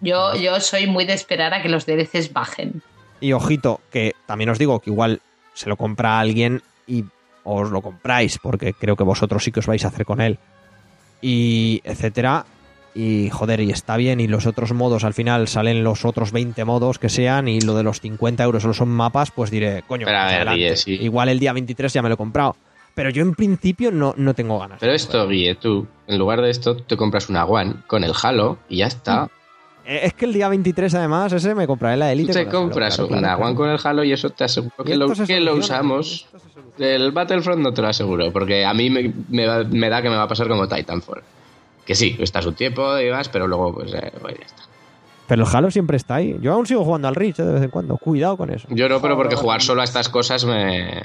Yo, 0.00 0.34
yo 0.34 0.58
soy 0.58 0.88
muy 0.88 1.04
de 1.04 1.12
esperar 1.12 1.54
a 1.54 1.62
que 1.62 1.68
los 1.68 1.86
DLCs 1.86 2.32
bajen. 2.32 2.82
Y 3.20 3.32
ojito, 3.32 3.80
que 3.92 4.16
también 4.26 4.50
os 4.50 4.58
digo 4.58 4.80
que 4.80 4.90
igual 4.90 5.20
se 5.54 5.68
lo 5.68 5.76
compra 5.76 6.18
alguien 6.18 6.64
y 6.88 7.04
os 7.44 7.70
lo 7.70 7.80
compráis, 7.82 8.38
porque 8.38 8.72
creo 8.74 8.96
que 8.96 9.04
vosotros 9.04 9.42
sí 9.44 9.52
que 9.52 9.60
os 9.60 9.66
vais 9.66 9.84
a 9.84 9.88
hacer 9.88 10.04
con 10.04 10.20
él. 10.20 10.38
Y 11.22 11.80
etcétera. 11.84 12.44
Y 12.94 13.30
joder, 13.30 13.60
y 13.60 13.70
está 13.70 13.96
bien. 13.96 14.20
Y 14.20 14.26
los 14.26 14.46
otros 14.46 14.72
modos, 14.72 15.04
al 15.04 15.14
final 15.14 15.46
salen 15.48 15.84
los 15.84 16.04
otros 16.04 16.32
20 16.32 16.64
modos 16.64 16.98
que 16.98 17.08
sean. 17.08 17.46
Y 17.48 17.60
lo 17.60 17.74
de 17.74 17.82
los 17.82 18.00
50 18.00 18.42
euros 18.42 18.62
solo 18.62 18.74
son 18.74 18.88
mapas, 18.88 19.30
pues 19.30 19.50
diré, 19.50 19.82
coño, 19.86 20.04
pues 20.04 20.14
ver, 20.14 20.16
adelante. 20.16 20.58
Guille, 20.58 20.76
sí. 20.76 20.92
igual 21.00 21.28
el 21.28 21.38
día 21.38 21.52
23 21.52 21.92
ya 21.92 22.02
me 22.02 22.08
lo 22.08 22.14
he 22.14 22.18
comprado. 22.18 22.56
Pero 22.94 23.10
yo 23.10 23.22
en 23.22 23.34
principio 23.34 23.92
no, 23.92 24.14
no 24.16 24.34
tengo 24.34 24.58
ganas. 24.58 24.78
Pero 24.80 24.92
esto, 24.92 25.26
Guille, 25.28 25.54
tú, 25.54 25.86
en 26.08 26.18
lugar 26.18 26.42
de 26.42 26.50
esto, 26.50 26.76
te 26.76 26.96
compras 26.96 27.28
una 27.28 27.44
One 27.44 27.76
con 27.86 28.02
el 28.02 28.12
Halo 28.20 28.58
y 28.68 28.78
ya 28.78 28.86
está. 28.88 29.28
Eh, 29.86 30.00
Es 30.04 30.14
que 30.14 30.24
el 30.24 30.32
día 30.32 30.48
23, 30.48 30.92
además, 30.96 31.32
ese 31.32 31.54
me 31.54 31.68
compraré 31.68 31.96
la 31.96 32.06
Tú 32.06 32.12
Elite. 32.12 32.32
te 32.32 32.40
el 32.40 32.48
Halo, 32.48 32.58
compras 32.58 32.96
claro, 32.96 33.08
una 33.10 33.20
claro, 33.20 33.34
One 33.36 33.42
claro. 33.44 33.56
con 33.56 33.70
el 33.70 33.78
Halo 33.82 34.04
y 34.04 34.12
eso 34.12 34.30
te 34.30 34.42
aseguro 34.44 34.74
que 34.84 34.96
lo, 34.96 35.06
que 35.06 35.52
usamos. 35.52 36.26
esto 36.26 36.38
se 36.40 36.48
soluciona. 36.80 37.04
El 37.06 37.12
Battlefront 37.12 37.60
no 37.62 37.72
te 37.74 37.82
lo 37.82 37.88
aseguro, 37.88 38.32
porque 38.32 38.64
a 38.64 38.74
mí 38.74 38.90
me, 38.90 39.12
me 39.28 39.46
va- 39.46 39.64
me 39.64 39.88
da 39.88 40.02
que 40.02 40.10
me 40.10 40.16
va 40.16 40.22
a 40.24 40.28
pasar 40.28 40.48
como 40.48 40.68
Titanfall. 40.68 41.22
Que 41.84 41.94
sí, 41.94 42.16
estás 42.20 42.46
un 42.46 42.54
tiempo 42.54 42.98
y 42.98 43.08
vas, 43.10 43.28
pero 43.28 43.46
luego 43.46 43.74
pues, 43.74 43.92
eh, 43.94 44.12
pues 44.20 44.38
ya 44.38 44.44
está. 44.46 44.62
Pero 45.26 45.44
el 45.44 45.48
Halo 45.56 45.70
siempre 45.70 45.96
está 45.96 46.16
ahí. 46.16 46.36
Yo 46.40 46.52
aún 46.52 46.66
sigo 46.66 46.84
jugando 46.84 47.08
al 47.08 47.14
Reach 47.14 47.38
eh, 47.38 47.44
de 47.44 47.52
vez 47.52 47.62
en 47.62 47.70
cuando. 47.70 47.96
Cuidado 47.96 48.36
con 48.36 48.50
eso. 48.50 48.66
Yo 48.70 48.88
no, 48.88 49.00
pero 49.00 49.16
porque 49.16 49.36
jugar 49.36 49.62
solo 49.62 49.80
a 49.80 49.84
estas 49.84 50.08
cosas 50.08 50.44
me... 50.44 51.02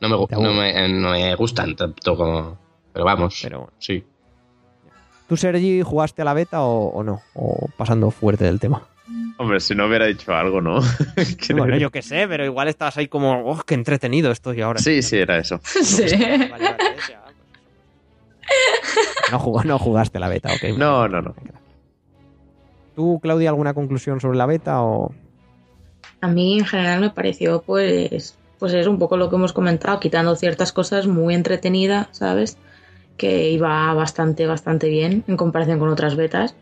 No 0.00 0.08
me, 0.10 0.26
no 0.42 0.52
me, 0.52 0.88
no 0.88 1.10
me 1.10 1.34
gustan 1.36 1.74
tanto 1.76 2.16
como... 2.16 2.56
Pero 2.92 3.04
vamos, 3.04 3.38
Pero 3.42 3.70
sí. 3.78 4.04
¿Tú, 5.28 5.36
Sergi, 5.36 5.82
jugaste 5.82 6.22
a 6.22 6.24
la 6.24 6.34
beta 6.34 6.62
o, 6.62 6.88
o 6.88 7.02
no? 7.02 7.20
O 7.34 7.68
pasando 7.76 8.10
fuerte 8.10 8.44
del 8.44 8.60
tema. 8.60 8.82
Hombre, 9.38 9.60
si 9.60 9.74
no 9.74 9.86
hubiera 9.86 10.06
dicho 10.06 10.34
algo, 10.34 10.60
¿no? 10.60 10.80
Bueno, 11.56 11.76
yo 11.76 11.90
qué 11.90 12.02
sé, 12.02 12.26
pero 12.28 12.44
igual 12.44 12.68
estás 12.68 12.96
ahí 12.96 13.06
como, 13.08 13.48
oh, 13.50 13.62
qué 13.64 13.74
entretenido 13.74 14.30
estoy 14.32 14.60
ahora. 14.62 14.78
Sí, 14.80 15.02
sí, 15.02 15.16
era 15.18 15.38
eso. 15.38 15.60
Sí. 15.64 16.04
No, 19.32 19.38
jugó- 19.38 19.64
no 19.64 19.78
jugaste 19.78 20.18
la 20.18 20.28
beta, 20.28 20.50
ok. 20.52 20.76
No, 20.78 21.08
no, 21.08 21.20
no. 21.20 21.34
¿Tú, 22.94 23.18
Claudia, 23.20 23.50
alguna 23.50 23.74
conclusión 23.74 24.20
sobre 24.20 24.38
la 24.38 24.46
beta 24.46 24.82
o...? 24.82 25.12
A 26.20 26.28
mí 26.28 26.58
en 26.58 26.64
general 26.64 27.00
me 27.00 27.10
pareció 27.10 27.62
pues 27.62 28.38
pues 28.58 28.72
es 28.72 28.86
un 28.86 28.98
poco 28.98 29.18
lo 29.18 29.28
que 29.28 29.36
hemos 29.36 29.52
comentado, 29.52 30.00
quitando 30.00 30.34
ciertas 30.34 30.72
cosas 30.72 31.06
muy 31.06 31.34
entretenida, 31.34 32.08
¿sabes? 32.12 32.56
Que 33.18 33.50
iba 33.50 33.92
bastante 33.92 34.46
bastante 34.46 34.88
bien 34.88 35.24
en 35.28 35.36
comparación 35.36 35.78
con 35.78 35.90
otras 35.90 36.16
betas. 36.16 36.54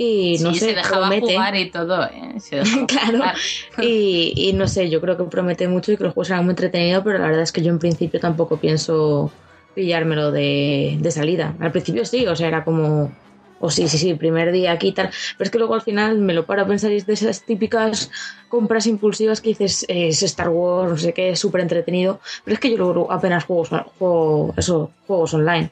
Y 0.00 0.38
no 0.40 0.54
sí, 0.54 0.60
sé, 0.60 0.66
se 0.66 0.74
dejaba 0.74 1.08
promete. 1.08 1.34
jugar 1.34 1.56
y 1.56 1.70
todo, 1.70 2.04
¿eh? 2.06 2.38
Se 2.40 2.60
Claro. 2.86 3.32
Y, 3.76 4.32
y 4.36 4.52
no 4.52 4.68
sé, 4.68 4.88
yo 4.88 5.00
creo 5.00 5.16
que 5.16 5.24
promete 5.24 5.66
mucho 5.66 5.90
y 5.92 5.96
que 5.96 6.04
los 6.04 6.14
juegos 6.14 6.28
serán 6.28 6.44
muy 6.44 6.52
entretenidos, 6.52 7.02
pero 7.04 7.18
la 7.18 7.26
verdad 7.26 7.42
es 7.42 7.52
que 7.52 7.62
yo 7.62 7.70
en 7.70 7.80
principio 7.80 8.20
tampoco 8.20 8.58
pienso 8.58 9.32
pillármelo 9.74 10.30
de, 10.30 10.98
de 11.00 11.10
salida. 11.10 11.56
Al 11.60 11.72
principio 11.72 12.04
sí, 12.04 12.26
o 12.28 12.36
sea, 12.36 12.46
era 12.48 12.64
como, 12.64 13.16
o 13.58 13.70
sí, 13.70 13.88
sí, 13.88 13.98
sí, 13.98 14.14
primer 14.14 14.52
día 14.52 14.72
aquí 14.72 14.88
y 14.88 14.92
tal. 14.92 15.10
Pero 15.36 15.46
es 15.46 15.50
que 15.50 15.58
luego 15.58 15.74
al 15.74 15.82
final 15.82 16.18
me 16.18 16.32
lo 16.34 16.46
paro 16.46 16.62
a 16.62 16.66
pensar 16.66 16.92
y 16.92 16.96
es 16.96 17.06
de 17.06 17.14
esas 17.14 17.42
típicas 17.44 18.10
compras 18.48 18.86
impulsivas 18.86 19.40
que 19.40 19.50
dices, 19.50 19.84
eh, 19.88 20.08
es 20.08 20.22
Star 20.22 20.48
Wars, 20.48 20.90
no 20.90 20.96
sé 20.96 21.12
qué, 21.12 21.30
es 21.30 21.40
súper 21.40 21.60
entretenido. 21.60 22.20
Pero 22.44 22.54
es 22.54 22.60
que 22.60 22.70
yo 22.70 22.76
luego 22.76 23.10
apenas 23.10 23.44
juego, 23.44 23.64
juego 23.98 24.54
eso, 24.56 24.90
juegos 25.06 25.34
online. 25.34 25.70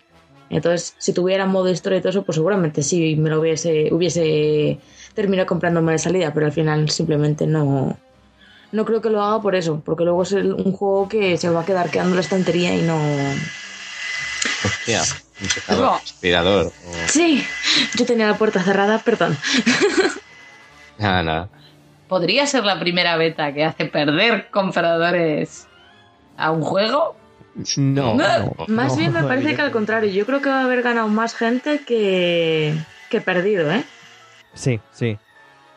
Entonces, 0.51 0.95
si 0.99 1.13
tuviera 1.13 1.47
modo 1.47 1.69
historia 1.71 1.99
y 1.99 2.01
todo 2.01 2.11
eso, 2.11 2.23
pues 2.25 2.37
seguramente 2.37 2.83
sí 2.83 3.17
me 3.17 3.31
lo 3.31 3.41
hubiese, 3.41 3.89
hubiese 3.93 4.79
terminado 5.15 5.47
comprándome 5.47 5.93
de 5.93 5.99
salida, 5.99 6.33
pero 6.33 6.47
al 6.47 6.53
final 6.53 6.89
simplemente 6.91 7.47
no, 7.47 7.97
no 8.73 8.85
creo 8.85 9.01
que 9.03 9.11
lo 9.11 9.23
haga 9.23 9.41
por 9.43 9.55
eso, 9.57 9.81
porque 9.85 10.05
luego 10.05 10.23
es 10.23 10.33
el- 10.33 10.53
un 10.53 10.73
juego 10.73 11.09
que 11.09 11.37
se 11.37 11.49
va 11.51 11.63
a 11.63 11.65
quedar 11.65 11.91
quedando 11.91 12.11
en 12.11 12.17
la 12.17 12.21
estantería 12.23 12.75
y 12.75 12.83
no. 12.83 12.97
Hostia, 14.65 15.03
un 15.69 15.85
o- 15.85 16.01
Sí, 17.09 17.45
yo 17.97 18.05
tenía 18.07 18.27
la 18.29 18.39
puerta 18.39 18.63
cerrada, 18.63 18.99
perdón. 18.99 19.37
Nada, 20.99 21.23
nada. 21.23 21.51
¿Podría 22.09 22.47
ser 22.47 22.65
la 22.65 22.79
primera 22.79 23.17
beta 23.17 23.53
que 23.53 23.65
hace 23.65 23.85
perder 23.87 24.49
compradores 24.51 25.67
a 26.37 26.51
un 26.53 26.63
juego? 26.63 27.17
No, 27.77 28.15
no, 28.15 28.55
Más 28.69 28.89
no, 28.93 28.97
bien 28.97 29.13
me 29.13 29.23
parece 29.23 29.55
que 29.55 29.63
al 29.63 29.71
contrario, 29.71 30.11
yo 30.11 30.27
creo 30.27 30.43
que 30.43 30.49
va 30.51 30.61
a 30.61 30.65
haber 30.65 30.83
ganado 30.83 31.09
más 31.09 31.35
gente 31.35 31.81
que, 31.87 32.75
que 33.11 33.21
perdido, 33.21 33.71
¿eh? 33.73 33.83
Sí, 34.55 34.79
sí. 34.93 35.17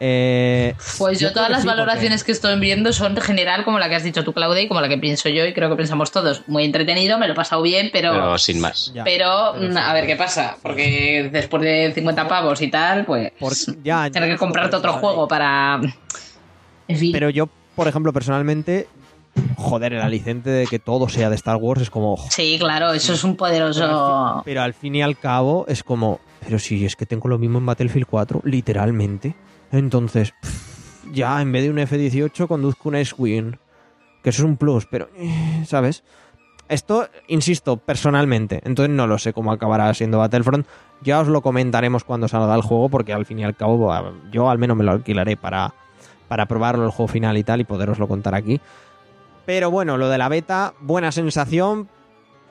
Eh, 0.01 0.73
Pues 0.97 1.19
yo, 1.19 1.34
todas 1.34 1.47
que 1.47 1.51
las 1.53 1.61
sí, 1.61 1.67
porque- 1.67 1.77
valoraciones 1.82 2.23
que 2.23 2.32
estoy 2.32 2.57
viendo 2.59 2.93
son 2.93 3.17
en 3.17 3.21
general 3.21 3.65
como 3.65 3.80
la 3.80 3.89
que 3.89 3.95
has 3.95 4.03
dicho 4.03 4.23
tú, 4.23 4.32
Claudia, 4.34 4.61
y 4.61 4.67
como 4.69 4.80
la 4.80 4.88
que 4.88 4.97
pienso 4.97 5.27
yo, 5.30 5.45
y 5.45 5.53
creo 5.53 5.69
que 5.69 5.75
pensamos 5.75 6.11
todos. 6.11 6.43
Muy 6.47 6.63
entretenido, 6.63 7.17
me 7.19 7.27
lo 7.27 7.34
he 7.34 7.36
pasado 7.36 7.61
bien, 7.61 7.89
pero... 7.91 8.11
Pero 8.13 8.38
sin 8.38 8.61
más. 8.61 8.91
Ya, 8.93 9.03
Pero, 9.03 9.53
pero 9.59 9.73
mm, 9.73 9.77
a 9.77 9.93
ver 9.93 10.05
qué 10.07 10.15
pasa, 10.15 10.57
porque 10.61 11.30
después 11.32 11.63
de 11.63 11.91
50 11.93 12.27
pavos 12.30 12.61
y 12.61 12.69
tal, 12.69 13.03
pues 13.05 13.32
por- 13.39 13.53
ya, 13.84 14.07
ya 14.07 14.11
tener 14.11 14.30
que 14.30 14.38
comprarte 14.38 14.75
otro 14.77 14.93
juego 14.93 15.27
para... 15.27 15.82
En 16.88 16.97
fin, 16.97 17.11
Pero 17.11 17.30
yo, 17.30 17.49
por 17.75 17.88
ejemplo, 17.89 18.13
personalmente, 18.13 18.88
joder, 19.58 19.94
el 19.94 20.02
aliciente 20.02 20.50
de 20.50 20.68
que 20.68 20.80
todo 20.80 21.10
sea 21.10 21.30
de 21.30 21.36
Star 21.36 21.58
Wars 21.58 21.82
es 21.82 21.90
como... 21.90 22.18
sí, 22.30 22.58
claro, 22.60 22.94
eso 22.94 23.14
es 23.14 23.24
un 23.24 23.36
Pero 23.36 23.46
al, 23.46 23.52
poderoso... 23.52 24.34
fin, 24.36 24.42
pero 24.46 24.62
al 24.62 24.74
fin 24.74 24.96
y 24.96 25.02
al 25.02 25.18
cabo 25.18 25.66
es 25.68 25.84
como, 25.84 26.20
pero 26.44 26.60
si 26.60 26.86
es 26.86 26.96
que 26.96 27.06
tengo 27.06 27.28
lo 27.28 27.38
mismo 27.38 27.60
en 27.60 27.66
Battlefield 27.66 28.08
4, 28.08 28.42
literalmente. 28.46 29.36
Entonces, 29.72 30.34
pff, 30.42 31.14
ya 31.14 31.42
en 31.42 31.52
vez 31.52 31.64
de 31.64 31.70
un 31.70 31.80
F-18 31.80 32.48
conduzco 32.48 32.90
un 32.90 32.96
X-Wing, 32.96 33.56
que 34.24 34.30
eso 34.30 34.42
es 34.44 34.46
un 34.46 34.58
plus, 34.58 34.86
pero, 34.86 35.10
eh, 35.18 35.64
¿sabes? 35.66 36.04
Esto, 36.68 37.08
insisto, 37.28 37.78
personalmente, 37.78 38.62
entonces 38.64 38.96
no 38.96 39.08
lo 39.08 39.18
sé 39.18 39.34
cómo 39.34 39.52
acabará 39.52 39.92
siendo 39.96 40.20
Battlefront. 40.20 40.68
Ya 41.02 41.20
os 41.20 41.28
lo 41.28 41.42
comentaremos 41.42 42.04
cuando 42.04 42.28
salga 42.28 42.54
el 42.54 42.62
juego, 42.62 42.90
porque 42.90 43.12
al 43.12 43.26
fin 43.26 43.40
y 43.40 43.44
al 43.44 43.56
cabo 43.56 43.92
yo 44.32 44.50
al 44.50 44.60
menos 44.60 44.78
me 44.78 44.84
lo 44.84 44.92
alquilaré 44.92 45.36
para, 45.36 45.74
para 46.28 46.46
probarlo 46.46 46.86
el 46.86 46.92
juego 46.92 47.08
final 47.08 47.38
y 47.38 47.44
tal 47.44 47.62
y 47.62 47.64
poderoslo 47.64 48.08
contar 48.08 48.36
aquí. 48.36 48.62
Pero 49.50 49.72
bueno, 49.72 49.97
lo 49.97 50.10
de 50.10 50.20
la 50.20 50.30
beta, 50.30 50.76
buena 50.80 51.12
sensación 51.12 51.89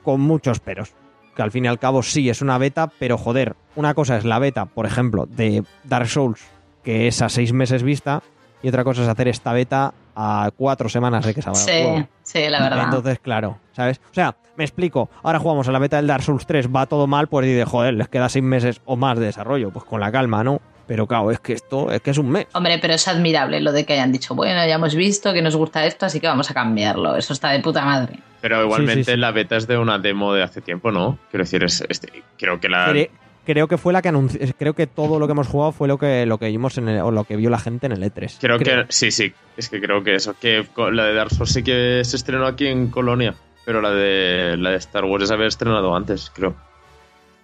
con 0.02 0.20
muchos 0.20 0.58
peros. 0.58 0.94
Que 1.36 1.42
al 1.42 1.52
fin 1.52 1.64
y 1.64 1.68
al 1.68 1.78
cabo 1.78 2.02
sí 2.02 2.28
es 2.28 2.42
una 2.42 2.58
beta, 2.58 2.90
pero 2.98 3.16
joder, 3.16 3.54
una 3.76 3.94
cosa 3.94 4.16
es 4.16 4.24
la 4.24 4.40
beta, 4.40 4.66
por 4.66 4.84
ejemplo, 4.84 5.26
de 5.26 5.62
Dark 5.84 6.08
Souls, 6.08 6.44
que 6.82 7.06
es 7.06 7.22
a 7.22 7.28
seis 7.28 7.52
meses 7.52 7.84
vista, 7.84 8.24
y 8.64 8.68
otra 8.68 8.82
cosa 8.82 9.04
es 9.04 9.08
hacer 9.08 9.28
esta 9.28 9.52
beta 9.52 9.94
a 10.16 10.50
cuatro 10.56 10.88
semanas 10.88 11.24
de 11.24 11.34
que 11.34 11.40
salga 11.40 11.60
Sí, 11.60 12.04
sí, 12.24 12.48
la 12.48 12.62
verdad. 12.62 12.86
Entonces, 12.86 13.20
claro, 13.20 13.58
¿sabes? 13.70 14.00
O 14.10 14.14
sea, 14.14 14.34
me 14.56 14.64
explico. 14.64 15.08
Ahora 15.22 15.38
jugamos 15.38 15.68
a 15.68 15.70
la 15.70 15.78
beta 15.78 15.98
del 15.98 16.08
Dark 16.08 16.24
Souls 16.24 16.46
3, 16.46 16.66
va 16.74 16.86
todo 16.86 17.06
mal, 17.06 17.28
pues 17.28 17.46
dice, 17.46 17.64
joder, 17.64 17.94
les 17.94 18.08
queda 18.08 18.28
seis 18.28 18.44
meses 18.44 18.80
o 18.86 18.96
más 18.96 19.20
de 19.20 19.26
desarrollo. 19.26 19.70
Pues 19.70 19.84
con 19.84 20.00
la 20.00 20.10
calma, 20.10 20.42
¿no? 20.42 20.60
Pero 20.88 21.06
claro, 21.06 21.30
es 21.30 21.38
que 21.38 21.52
esto 21.52 21.92
es 21.92 22.00
que 22.00 22.10
es 22.10 22.18
un 22.18 22.30
mes. 22.30 22.46
Hombre, 22.54 22.78
pero 22.80 22.94
es 22.94 23.06
admirable 23.06 23.60
lo 23.60 23.70
de 23.72 23.84
que 23.86 23.92
hayan 23.92 24.10
dicho, 24.10 24.34
bueno, 24.34 24.66
ya 24.66 24.74
hemos 24.74 24.94
visto 24.96 25.32
que 25.32 25.42
nos 25.42 25.54
gusta 25.54 25.84
esto, 25.86 26.06
así 26.06 26.18
que 26.18 26.26
vamos 26.26 26.50
a 26.50 26.54
cambiarlo. 26.54 27.14
Eso 27.14 27.32
está 27.34 27.50
de 27.50 27.60
puta 27.60 27.84
madre. 27.84 28.18
Pero 28.40 28.62
igualmente 28.64 29.04
sí, 29.04 29.10
sí. 29.12 29.16
la 29.16 29.30
beta 29.30 29.56
es 29.56 29.66
de 29.66 29.78
una 29.78 29.98
demo 29.98 30.32
de 30.34 30.42
hace 30.42 30.60
tiempo, 30.60 30.90
¿no? 30.90 31.18
Quiero 31.30 31.44
decir, 31.44 31.62
es, 31.62 31.84
este, 31.88 32.22
creo 32.38 32.58
que 32.58 32.68
la... 32.68 32.88
Cre- 32.92 33.10
creo 33.44 33.66
que 33.68 33.78
fue 33.78 33.92
la 33.92 34.00
que 34.02 34.08
anunció. 34.08 34.40
Creo 34.58 34.74
que 34.74 34.86
todo 34.86 35.18
lo 35.18 35.26
que 35.26 35.32
hemos 35.32 35.46
jugado 35.48 35.72
fue 35.72 35.88
lo 35.88 35.98
que, 35.98 36.24
lo 36.26 36.38
que 36.38 36.46
vimos 36.48 36.78
en 36.78 36.88
el- 36.88 37.00
o 37.00 37.10
lo 37.10 37.24
que 37.24 37.36
vio 37.36 37.50
la 37.50 37.58
gente 37.58 37.86
en 37.86 37.92
el 37.92 38.02
E3. 38.02 38.36
Creo 38.40 38.58
que 38.58 38.84
sí, 38.90 39.10
sí, 39.10 39.32
es 39.56 39.68
que 39.68 39.80
creo 39.80 40.02
que 40.04 40.14
eso, 40.14 40.34
que 40.40 40.66
la 40.92 41.04
de 41.04 41.14
Dark 41.14 41.30
Souls 41.30 41.50
sí 41.52 41.62
que 41.62 42.02
se 42.04 42.16
estrenó 42.16 42.46
aquí 42.46 42.66
en 42.66 42.88
Colonia, 42.90 43.34
pero 43.64 43.80
la 43.82 43.90
de 43.90 44.56
la 44.56 44.70
de 44.70 44.76
Star 44.76 45.04
Wars 45.04 45.28
se 45.28 45.34
había 45.34 45.46
estrenado 45.48 45.94
antes, 45.96 46.30
creo. 46.34 46.54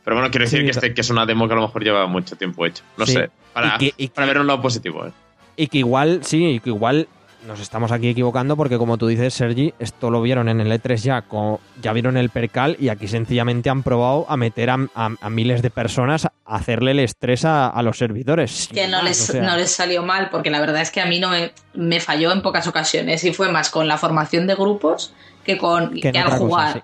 Pero 0.04 0.16
bueno, 0.16 0.30
quiero 0.30 0.44
decir 0.44 0.60
Sí, 0.60 0.64
que, 0.66 0.70
este, 0.72 0.94
que 0.94 1.00
es 1.00 1.10
una 1.10 1.24
demo 1.26 1.46
que 1.46 1.54
a 1.54 1.56
lo 1.56 1.62
mejor 1.62 1.82
lleva 1.82 2.06
mucho 2.06 2.36
tiempo 2.36 2.66
hecho. 2.66 2.82
No 2.96 3.06
Sí. 3.06 3.12
sé, 3.14 3.30
para, 3.52 3.76
Y 3.76 3.78
que- 3.78 3.94
y 3.96 4.08
que- 4.08 4.14
para 4.14 4.26
ver 4.26 4.38
un 4.38 4.46
lado 4.46 4.60
positivo. 4.60 5.06
¿eh? 5.06 5.12
Y 5.56 5.66
que 5.68 5.78
igual, 5.78 6.20
sí, 6.24 6.44
y 6.46 6.60
que 6.60 6.70
igual 6.70 7.08
nos 7.46 7.60
estamos 7.60 7.92
aquí 7.92 8.08
equivocando 8.08 8.56
porque 8.56 8.78
como 8.78 8.96
tú 8.96 9.06
dices, 9.06 9.34
Sergi, 9.34 9.74
esto 9.78 10.10
lo 10.10 10.22
vieron 10.22 10.48
en 10.48 10.60
el 10.60 10.72
E3 10.72 11.02
ya, 11.02 11.22
co- 11.22 11.60
ya 11.82 11.92
vieron 11.92 12.16
el 12.16 12.30
percal 12.30 12.74
y 12.80 12.88
aquí 12.88 13.06
sencillamente 13.06 13.68
han 13.68 13.82
probado 13.82 14.24
a 14.30 14.36
meter 14.38 14.70
a, 14.70 14.78
a- 14.94 15.10
a 15.20 15.30
miles 15.30 15.60
de 15.60 15.68
personas 15.70 16.24
a 16.26 16.30
hacerle 16.46 16.92
el 16.92 17.00
estrés 17.00 17.44
a, 17.44 17.68
a 17.68 17.82
los 17.82 17.98
servidores. 17.98 18.68
Que 18.72 18.88
no 18.88 18.96
más, 18.98 19.04
les, 19.04 19.28
o 19.28 19.32
sea. 19.32 19.42
no 19.42 19.56
les 19.56 19.70
salió 19.70 20.02
mal, 20.02 20.28
porque 20.30 20.50
la 20.50 20.58
verdad 20.60 20.80
es 20.80 20.90
que 20.90 21.00
a 21.02 21.06
mí 21.06 21.20
no 21.20 21.28
me, 21.30 21.52
me 21.74 22.00
falló 22.00 22.32
en 22.32 22.40
pocas 22.42 22.66
ocasiones 22.66 23.22
y 23.24 23.32
fue 23.34 23.52
más 23.52 23.68
con 23.70 23.88
la 23.88 23.98
formación 23.98 24.46
de 24.46 24.54
grupos 24.54 25.12
que 25.44 25.58
con 25.58 25.92
Que 25.94 26.12
que, 26.12 26.18
al 26.18 26.24
cosa, 26.24 26.38
jugar. 26.38 26.72
sí. 26.74 26.80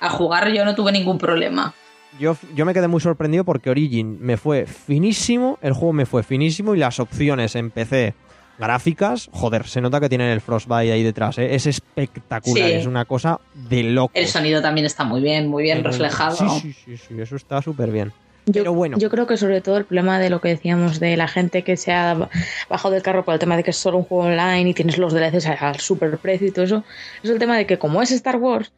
Al 0.00 0.10
jugar 0.10 0.52
yo 0.52 0.64
no 0.64 0.74
tuve 0.76 0.92
ningún 0.92 1.18
problema. 1.18 1.74
Yo, 2.18 2.36
yo 2.54 2.64
me 2.64 2.74
quedé 2.74 2.86
muy 2.88 3.00
sorprendido 3.00 3.44
porque 3.44 3.70
Origin 3.70 4.18
me 4.20 4.36
fue 4.36 4.66
finísimo, 4.66 5.58
el 5.62 5.72
juego 5.72 5.92
me 5.92 6.06
fue 6.06 6.22
finísimo 6.22 6.74
y 6.74 6.78
las 6.78 7.00
opciones 7.00 7.56
en 7.56 7.70
PC 7.70 8.14
gráficas, 8.58 9.28
joder, 9.32 9.66
se 9.66 9.80
nota 9.80 9.98
que 9.98 10.08
tienen 10.08 10.28
el 10.28 10.40
Frostbite 10.40 10.92
ahí 10.92 11.02
detrás, 11.02 11.38
¿eh? 11.38 11.54
es 11.56 11.66
espectacular, 11.66 12.68
Sí. 12.68 12.74
es 12.76 12.86
una 12.86 13.04
cosa 13.04 13.40
de 13.68 13.82
loco. 13.82 14.12
El 14.14 14.26
sonido 14.28 14.62
también 14.62 14.86
está 14.86 15.02
muy 15.02 15.20
bien, 15.20 15.48
muy 15.48 15.64
bien 15.64 15.78
El- 15.78 15.84
reflejado. 15.84 16.36
Sí, 16.36 16.72
sí, 16.72 16.72
sí, 16.84 16.96
sí, 16.96 17.20
eso 17.20 17.34
está 17.34 17.60
súper 17.62 17.90
bien. 17.90 18.12
Yo, 18.46 18.60
Pero 18.62 18.74
bueno. 18.74 18.98
yo 18.98 19.08
creo 19.10 19.26
que 19.26 19.36
sobre 19.38 19.60
todo 19.62 19.78
el 19.78 19.86
problema 19.86 20.18
de 20.20 20.28
lo 20.30 20.40
que 20.40 20.48
decíamos 20.50 21.00
de 21.00 21.16
la 21.16 21.26
gente 21.26 21.64
que 21.64 21.76
se 21.78 21.92
ha 21.92 22.28
bajado 22.68 22.92
del 22.92 23.02
carro 23.02 23.24
por 23.24 23.32
el 23.34 23.40
tema 23.40 23.56
de 23.56 23.64
que 23.64 23.70
es 23.70 23.76
solo 23.78 23.96
un 23.96 24.04
juego 24.04 24.24
online 24.24 24.68
y 24.68 24.74
tienes 24.74 24.98
los 24.98 25.14
DLCs 25.14 25.46
al 25.46 25.80
super 25.80 26.18
precio 26.18 26.46
y 26.46 26.50
todo 26.52 26.64
eso, 26.66 26.84
es 27.22 27.30
el 27.30 27.38
tema 27.38 27.56
de 27.56 27.66
que 27.66 27.78
como 27.78 28.02
es 28.02 28.12
Star 28.12 28.36
Wars, 28.36 28.70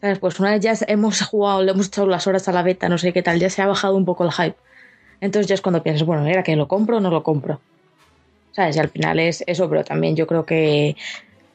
¿sabes? 0.00 0.18
Pues 0.18 0.38
una 0.40 0.52
vez 0.52 0.60
ya 0.60 0.74
hemos 0.88 1.20
jugado, 1.30 1.62
le 1.62 1.72
hemos 1.72 1.86
echado 1.88 2.06
las 2.06 2.26
horas 2.26 2.48
a 2.48 2.52
la 2.52 2.62
beta, 2.62 2.88
no 2.88 2.98
sé 2.98 3.12
qué 3.12 3.22
tal, 3.22 3.38
ya 3.38 3.50
se 3.50 3.62
ha 3.62 3.66
bajado 3.66 3.96
un 3.96 4.04
poco 4.04 4.24
el 4.24 4.32
hype. 4.32 4.56
Entonces 5.20 5.46
ya 5.48 5.54
es 5.54 5.60
cuando 5.60 5.82
piensas, 5.82 6.06
bueno, 6.06 6.26
¿era 6.26 6.42
que 6.42 6.56
lo 6.56 6.66
compro 6.68 6.96
o 6.96 7.00
no 7.00 7.10
lo 7.10 7.22
compro? 7.22 7.60
¿Sabes? 8.52 8.76
Y 8.76 8.78
al 8.78 8.88
final 8.88 9.20
es 9.20 9.44
eso, 9.46 9.68
pero 9.68 9.84
también 9.84 10.16
yo 10.16 10.26
creo 10.26 10.44
que 10.46 10.96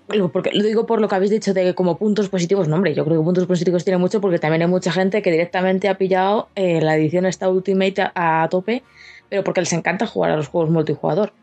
lo- 0.09 0.31
porque 0.31 0.51
lo 0.53 0.63
digo 0.63 0.85
por 0.85 1.01
lo 1.01 1.07
que 1.07 1.15
habéis 1.15 1.31
dicho 1.31 1.53
de 1.53 1.63
que 1.63 1.73
como 1.73 1.97
puntos 1.97 2.29
positivos, 2.29 2.67
no 2.67 2.75
hombre, 2.75 2.93
yo 2.93 3.03
creo 3.05 3.19
que 3.19 3.23
puntos 3.25 3.47
positivos 3.47 3.83
tiene 3.83 3.97
mucho 3.97 4.21
porque 4.21 4.37
también 4.37 4.61
hay 4.61 4.67
mucha 4.67 4.91
gente 4.91 5.21
que 5.23 5.31
directamente 5.31 5.89
ha 5.89 5.97
pillado 5.97 6.47
eh, 6.55 6.79
la 6.81 6.95
edición 6.95 7.25
esta 7.25 7.49
Ultimate 7.49 8.01
a, 8.13 8.43
a 8.43 8.49
tope, 8.49 8.83
pero 9.29 9.43
porque 9.43 9.61
les 9.61 9.73
encanta 9.73 10.05
jugar 10.05 10.29
a 10.31 10.37
los 10.37 10.47
juegos 10.47 10.69
multijugador. 10.69 11.33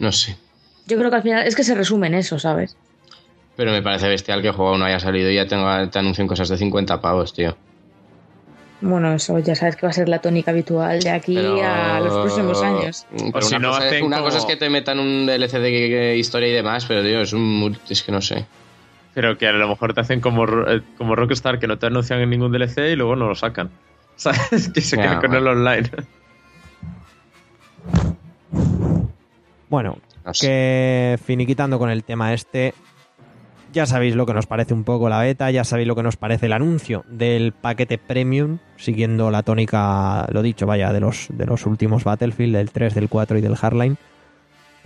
No 0.00 0.10
sé. 0.10 0.36
Yo 0.86 0.98
creo 0.98 1.10
que 1.10 1.16
al 1.16 1.22
final 1.22 1.46
es 1.46 1.54
que 1.54 1.62
se 1.62 1.74
resume 1.76 2.08
en 2.08 2.14
eso, 2.14 2.38
¿sabes? 2.40 2.76
Pero 3.56 3.70
me 3.72 3.82
parece 3.82 4.08
bestial 4.08 4.40
que 4.42 4.48
el 4.48 4.54
juego 4.54 4.78
no 4.78 4.84
haya 4.84 4.98
salido 5.00 5.30
y 5.30 5.34
ya 5.34 5.46
tenga, 5.46 5.88
te 5.90 5.98
anuncien 5.98 6.26
cosas 6.26 6.48
de 6.48 6.56
50 6.56 7.00
pavos, 7.00 7.34
tío. 7.34 7.56
Bueno, 8.80 9.12
eso 9.12 9.38
ya 9.38 9.54
sabes 9.54 9.76
que 9.76 9.86
va 9.86 9.90
a 9.90 9.92
ser 9.92 10.08
la 10.08 10.18
tónica 10.20 10.50
habitual 10.50 10.98
de 11.00 11.10
aquí 11.10 11.34
Pero- 11.36 11.62
a 11.62 12.00
los 12.00 12.12
próximos 12.14 12.62
años. 12.62 13.06
Pero 13.16 13.38
O 13.38 13.42
si 13.42 13.54
una, 13.54 13.58
no 13.60 13.68
cosa, 13.74 13.84
es, 13.86 13.92
hacen 13.92 14.04
una 14.04 14.16
como- 14.16 14.26
cosa 14.28 14.38
es 14.38 14.44
que 14.46 14.56
te 14.56 14.70
metan 14.70 14.98
un 14.98 15.26
DLC 15.26 15.58
de 15.60 16.16
historia 16.16 16.48
y 16.48 16.52
demás, 16.52 16.84
pero 16.86 17.02
tío, 17.02 17.20
es 17.20 17.32
un 17.32 17.42
multi- 17.60 17.92
es 17.92 18.02
que 18.02 18.10
no 18.10 18.20
sé. 18.20 18.44
Pero 19.14 19.36
que 19.38 19.46
a 19.46 19.52
lo 19.52 19.68
mejor 19.68 19.92
te 19.94 20.00
hacen 20.00 20.20
como, 20.20 20.44
eh, 20.66 20.80
como 20.98 21.14
Rockstar, 21.14 21.58
que 21.60 21.66
no 21.68 21.78
te 21.78 21.86
anuncian 21.86 22.20
en 22.20 22.30
ningún 22.30 22.50
DLC 22.50 22.90
y 22.92 22.96
luego 22.96 23.14
no 23.14 23.28
lo 23.28 23.34
sacan. 23.34 23.70
¿Sabes? 24.16 24.70
Que 24.72 24.80
se 24.80 24.96
Ya, 24.96 25.02
quedan 25.02 25.20
con 25.20 25.30
bueno. 25.30 25.50
el 25.52 25.58
online. 25.58 25.90
Bueno, 29.68 29.98
No 30.24 30.34
sé. 30.34 30.46
que 30.46 31.18
finiquitando 31.24 31.78
con 31.78 31.88
el 31.90 32.04
tema 32.04 32.34
este, 32.34 32.74
ya 33.72 33.86
sabéis 33.86 34.14
lo 34.14 34.26
que 34.26 34.34
nos 34.34 34.46
parece 34.46 34.74
un 34.74 34.84
poco 34.84 35.08
la 35.08 35.20
beta, 35.20 35.50
ya 35.50 35.64
sabéis 35.64 35.88
lo 35.88 35.96
que 35.96 36.02
nos 36.02 36.16
parece 36.16 36.46
el 36.46 36.52
anuncio 36.52 37.04
del 37.08 37.52
paquete 37.52 37.98
premium, 37.98 38.58
siguiendo 38.76 39.30
la 39.30 39.42
tónica, 39.42 40.26
lo 40.30 40.42
dicho, 40.42 40.66
vaya, 40.66 40.92
de 40.92 41.00
los, 41.00 41.28
de 41.30 41.46
los 41.46 41.66
últimos 41.66 42.04
Battlefield, 42.04 42.56
del 42.56 42.70
3, 42.70 42.94
del 42.94 43.08
4 43.08 43.38
y 43.38 43.40
del 43.40 43.56
Hardline, 43.56 43.96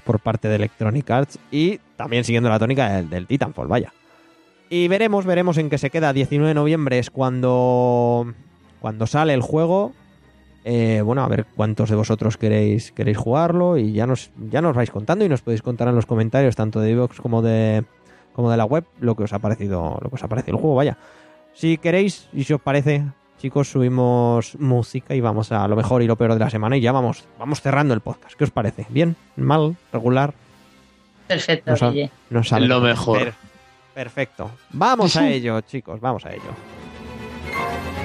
por 0.04 0.20
parte 0.20 0.48
de 0.48 0.54
Electronic 0.54 1.10
Arts, 1.10 1.38
y 1.50 1.80
también 1.96 2.24
siguiendo 2.24 2.48
la 2.48 2.58
tónica 2.58 3.02
del, 3.02 3.26
Titanfall, 3.26 3.66
vaya. 3.66 3.92
Y 4.70 4.88
veremos, 4.88 5.26
veremos 5.26 5.58
en 5.58 5.68
qué 5.68 5.78
se 5.78 5.90
queda. 5.90 6.12
19 6.12 6.48
de 6.48 6.54
noviembre 6.54 6.98
es 6.98 7.10
cuando, 7.10 8.32
cuando 8.80 9.06
sale 9.06 9.34
el 9.34 9.42
juego. 9.42 9.92
Eh, 10.64 11.00
bueno, 11.04 11.22
a 11.22 11.28
ver 11.28 11.46
cuántos 11.54 11.90
de 11.90 11.96
vosotros 11.96 12.36
queréis, 12.36 12.90
queréis 12.90 13.16
jugarlo 13.16 13.78
y 13.78 13.92
ya 13.92 14.08
nos, 14.08 14.32
ya 14.50 14.60
nos 14.60 14.74
vais 14.74 14.90
contando 14.90 15.24
y 15.24 15.28
nos 15.28 15.42
podéis 15.42 15.62
contar 15.62 15.86
en 15.86 15.94
los 15.94 16.06
comentarios 16.06 16.56
tanto 16.56 16.80
de 16.80 16.90
iVoox 16.90 17.20
como 17.20 17.40
de, 17.40 17.84
como 18.36 18.50
de 18.50 18.56
la 18.56 18.64
web 18.66 18.84
lo 19.00 19.16
que 19.16 19.24
os 19.24 19.32
ha 19.32 19.40
parecido 19.40 19.98
lo 20.00 20.08
que 20.10 20.14
os 20.14 20.22
ha 20.22 20.28
parecido 20.28 20.56
el 20.56 20.60
juego, 20.60 20.76
vaya. 20.76 20.96
Si 21.54 21.78
queréis 21.78 22.28
y 22.32 22.44
si 22.44 22.52
os 22.52 22.60
parece, 22.60 23.02
chicos, 23.38 23.68
subimos 23.70 24.54
música 24.60 25.14
y 25.14 25.20
vamos 25.20 25.50
a 25.52 25.66
lo 25.66 25.74
mejor 25.74 26.02
y 26.02 26.06
lo 26.06 26.16
peor 26.16 26.34
de 26.34 26.40
la 26.40 26.50
semana 26.50 26.76
y 26.76 26.82
ya 26.82 26.92
vamos, 26.92 27.24
vamos 27.38 27.60
cerrando 27.62 27.94
el 27.94 28.00
podcast. 28.02 28.34
¿Qué 28.36 28.44
os 28.44 28.50
parece? 28.50 28.86
¿Bien? 28.90 29.16
¿Mal? 29.36 29.74
¿Regular? 29.92 30.34
Perfecto, 31.26 31.70
Nos, 31.72 31.82
ha- 31.82 31.90
Guille. 31.90 32.10
nos 32.30 32.48
sale 32.48 32.66
Lo 32.68 32.80
mejor. 32.80 33.18
Per- 33.18 33.34
perfecto. 33.94 34.50
Vamos 34.70 35.16
a 35.16 35.28
ello, 35.30 35.60
chicos, 35.62 35.98
vamos 36.00 36.24
a 36.26 36.32
ello. 36.32 37.95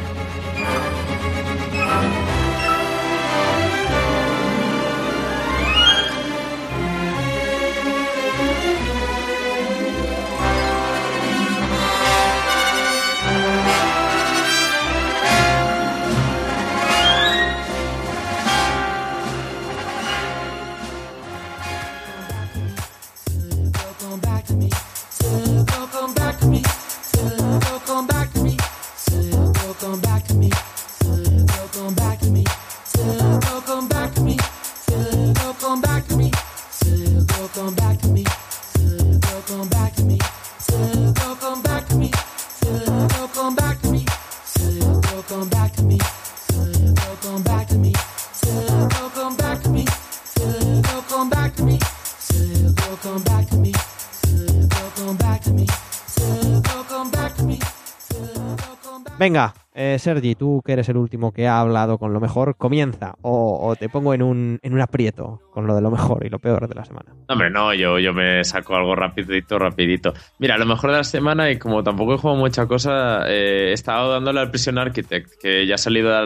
Venga, 59.21 59.53
eh, 59.81 59.97
Sergi, 59.99 60.35
tú 60.35 60.61
que 60.63 60.73
eres 60.73 60.87
el 60.89 60.97
último 60.97 61.31
que 61.31 61.47
ha 61.47 61.59
hablado 61.59 61.97
con 61.97 62.13
lo 62.13 62.19
mejor, 62.19 62.55
comienza 62.55 63.15
o, 63.21 63.75
te 63.79 63.89
pongo 63.89 64.13
en 64.13 64.21
un, 64.21 64.59
en 64.61 64.73
un 64.73 64.81
aprieto 64.81 65.39
con 65.51 65.65
lo 65.65 65.75
de 65.75 65.81
lo 65.81 65.89
mejor 65.89 66.25
y 66.25 66.29
lo 66.29 66.39
peor 66.39 66.67
de 66.67 66.75
la 66.75 66.85
semana. 66.85 67.13
Hombre, 67.27 67.49
no, 67.49 67.73
yo, 67.73 67.97
yo 67.99 68.13
me 68.13 68.43
saco 68.43 68.75
algo 68.75 68.95
rapidito, 68.95 69.57
rapidito. 69.57 70.13
Mira, 70.39 70.57
lo 70.57 70.65
mejor 70.65 70.91
de 70.91 70.97
la 70.97 71.03
semana, 71.03 71.49
y 71.49 71.57
como 71.57 71.83
tampoco 71.83 72.13
he 72.13 72.17
jugado 72.17 72.39
mucha 72.39 72.65
cosa, 72.67 73.23
eh, 73.27 73.69
he 73.69 73.73
estado 73.73 74.11
dándole 74.11 74.39
al 74.39 74.51
Prison 74.51 74.77
Architect, 74.77 75.31
que 75.41 75.65
ya 75.65 75.75
ha 75.75 75.77
salido 75.79 76.11
el 76.19 76.25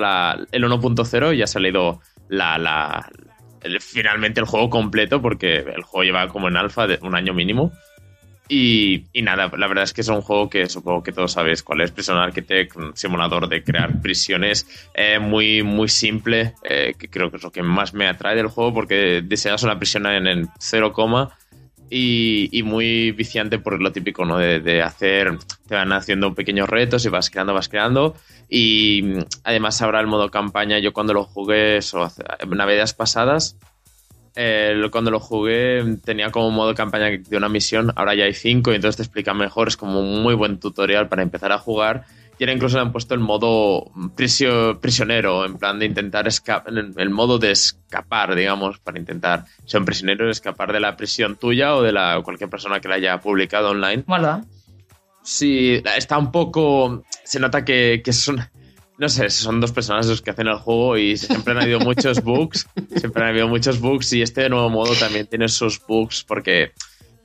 1.0 0.63 1.33
y 1.33 1.37
ya 1.37 1.43
ha 1.45 1.47
salido 1.47 2.01
la, 2.27 2.57
la- 2.57 3.09
finalmente 3.79 4.39
el 4.39 4.45
juego 4.45 4.69
completo, 4.69 5.21
porque 5.21 5.57
el 5.57 5.81
juego 5.83 6.03
lleva 6.03 6.27
como 6.27 6.47
en 6.47 6.57
alfa 6.57 6.85
un 7.01 7.15
año 7.15 7.33
mínimo. 7.33 7.71
Y, 8.47 9.05
y, 9.11 9.23
nada, 9.23 9.51
la 9.57 9.67
verdad 9.67 9.85
es 9.85 9.93
que 9.93 10.01
es 10.01 10.07
un 10.07 10.21
juego 10.21 10.49
que 10.49 10.69
supongo 10.69 11.01
que 11.01 11.11
todos 11.11 11.31
sabéis 11.31 11.63
cuál 11.63 11.81
es. 11.81 11.91
Prison 11.91 12.17
Architect, 12.17 12.75
un 12.75 12.95
simulador 12.95 13.49
de 13.49 13.63
crear 13.63 14.01
prisiones 14.01 14.67
eh, 14.93 15.17
muy, 15.17 15.63
muy 15.63 15.87
simple, 15.87 16.53
eh, 16.63 16.93
que 16.97 17.09
creo 17.09 17.31
que 17.31 17.37
es 17.37 17.43
lo 17.43 17.51
que 17.51 17.63
más 17.63 17.93
me 17.93 18.07
atrae 18.07 18.35
del 18.35 18.47
juego 18.47 18.73
porque 18.73 19.23
diseñas 19.25 19.63
una 19.63 19.79
prisión 19.79 20.05
en 20.05 20.27
el 20.27 20.47
0, 20.59 20.93
y, 21.89 22.49
y, 22.51 22.63
muy 22.63 23.11
viciante 23.11 23.59
por 23.59 23.79
lo 23.81 23.91
típico, 23.91 24.25
¿no? 24.25 24.37
De, 24.37 24.59
de, 24.59 24.81
hacer, 24.81 25.37
te 25.67 25.75
van 25.75 25.93
haciendo 25.93 26.33
pequeños 26.33 26.67
retos 26.67 27.05
y 27.05 27.09
vas 27.09 27.29
creando, 27.29 27.53
vas 27.53 27.69
creando. 27.69 28.15
Y 28.49 29.03
además 29.43 29.81
ahora 29.81 29.99
el 29.99 30.07
modo 30.07 30.29
campaña, 30.29 30.79
yo 30.79 30.93
cuando 30.93 31.13
lo 31.13 31.23
jugué, 31.23 31.77
eso, 31.77 32.11
navidades 32.47 32.93
pasadas, 32.93 33.57
eh, 34.35 34.87
cuando 34.91 35.11
lo 35.11 35.19
jugué 35.19 35.83
tenía 36.03 36.31
como 36.31 36.51
modo 36.51 36.73
campaña 36.75 37.09
de 37.09 37.37
una 37.37 37.49
misión, 37.49 37.91
ahora 37.95 38.15
ya 38.15 38.25
hay 38.25 38.33
cinco 38.33 38.71
y 38.71 38.75
entonces 38.75 38.97
te 38.97 39.03
explica 39.03 39.33
mejor, 39.33 39.67
es 39.67 39.77
como 39.77 39.99
un 39.99 40.21
muy 40.21 40.35
buen 40.35 40.59
tutorial 40.59 41.07
para 41.07 41.21
empezar 41.21 41.51
a 41.51 41.57
jugar 41.57 42.05
y 42.37 42.43
ahora 42.43 42.53
incluso 42.53 42.75
le 42.75 42.81
han 42.81 42.91
puesto 42.91 43.13
el 43.13 43.21
modo 43.21 43.91
prisionero, 44.81 45.45
en 45.45 45.57
plan 45.57 45.79
de 45.79 45.85
intentar 45.85 46.27
escapar, 46.27 46.73
el 46.97 47.09
modo 47.09 47.39
de 47.39 47.51
escapar, 47.51 48.35
digamos, 48.35 48.79
para 48.79 48.99
intentar 48.99 49.45
ser 49.65 49.79
un 49.79 49.85
prisionero, 49.85 50.29
escapar 50.29 50.73
de 50.73 50.81
la 50.81 50.97
prisión 50.97 51.37
tuya 51.37 51.75
o 51.75 51.81
de 51.81 51.93
la 51.93 52.21
cualquier 52.23 52.49
persona 52.49 52.81
que 52.81 52.89
la 52.89 52.95
haya 52.95 53.19
publicado 53.21 53.69
online. 53.69 54.03
Hola. 54.07 54.43
Sí, 55.23 55.81
está 55.97 56.17
un 56.17 56.31
poco. 56.31 57.03
Se 57.23 57.39
nota 57.39 57.63
que, 57.63 58.01
que 58.03 58.11
son. 58.11 58.39
No 58.97 59.09
sé, 59.09 59.29
son 59.29 59.59
dos 59.59 59.73
personas 59.73 60.07
los 60.07 60.21
que 60.21 60.31
hacen 60.31 60.47
el 60.47 60.57
juego 60.57 60.97
y 60.97 61.17
siempre 61.17 61.53
han 61.53 61.61
habido 61.61 61.79
muchos 61.79 62.23
bugs. 62.23 62.67
Siempre 62.95 63.23
han 63.23 63.29
habido 63.29 63.47
muchos 63.49 63.81
bugs 63.81 64.13
y 64.13 64.21
este 64.21 64.47
nuevo 64.49 64.69
modo 64.69 64.93
también 64.95 65.27
tiene 65.27 65.49
sus 65.49 65.85
bugs 65.85 66.23
porque 66.23 66.71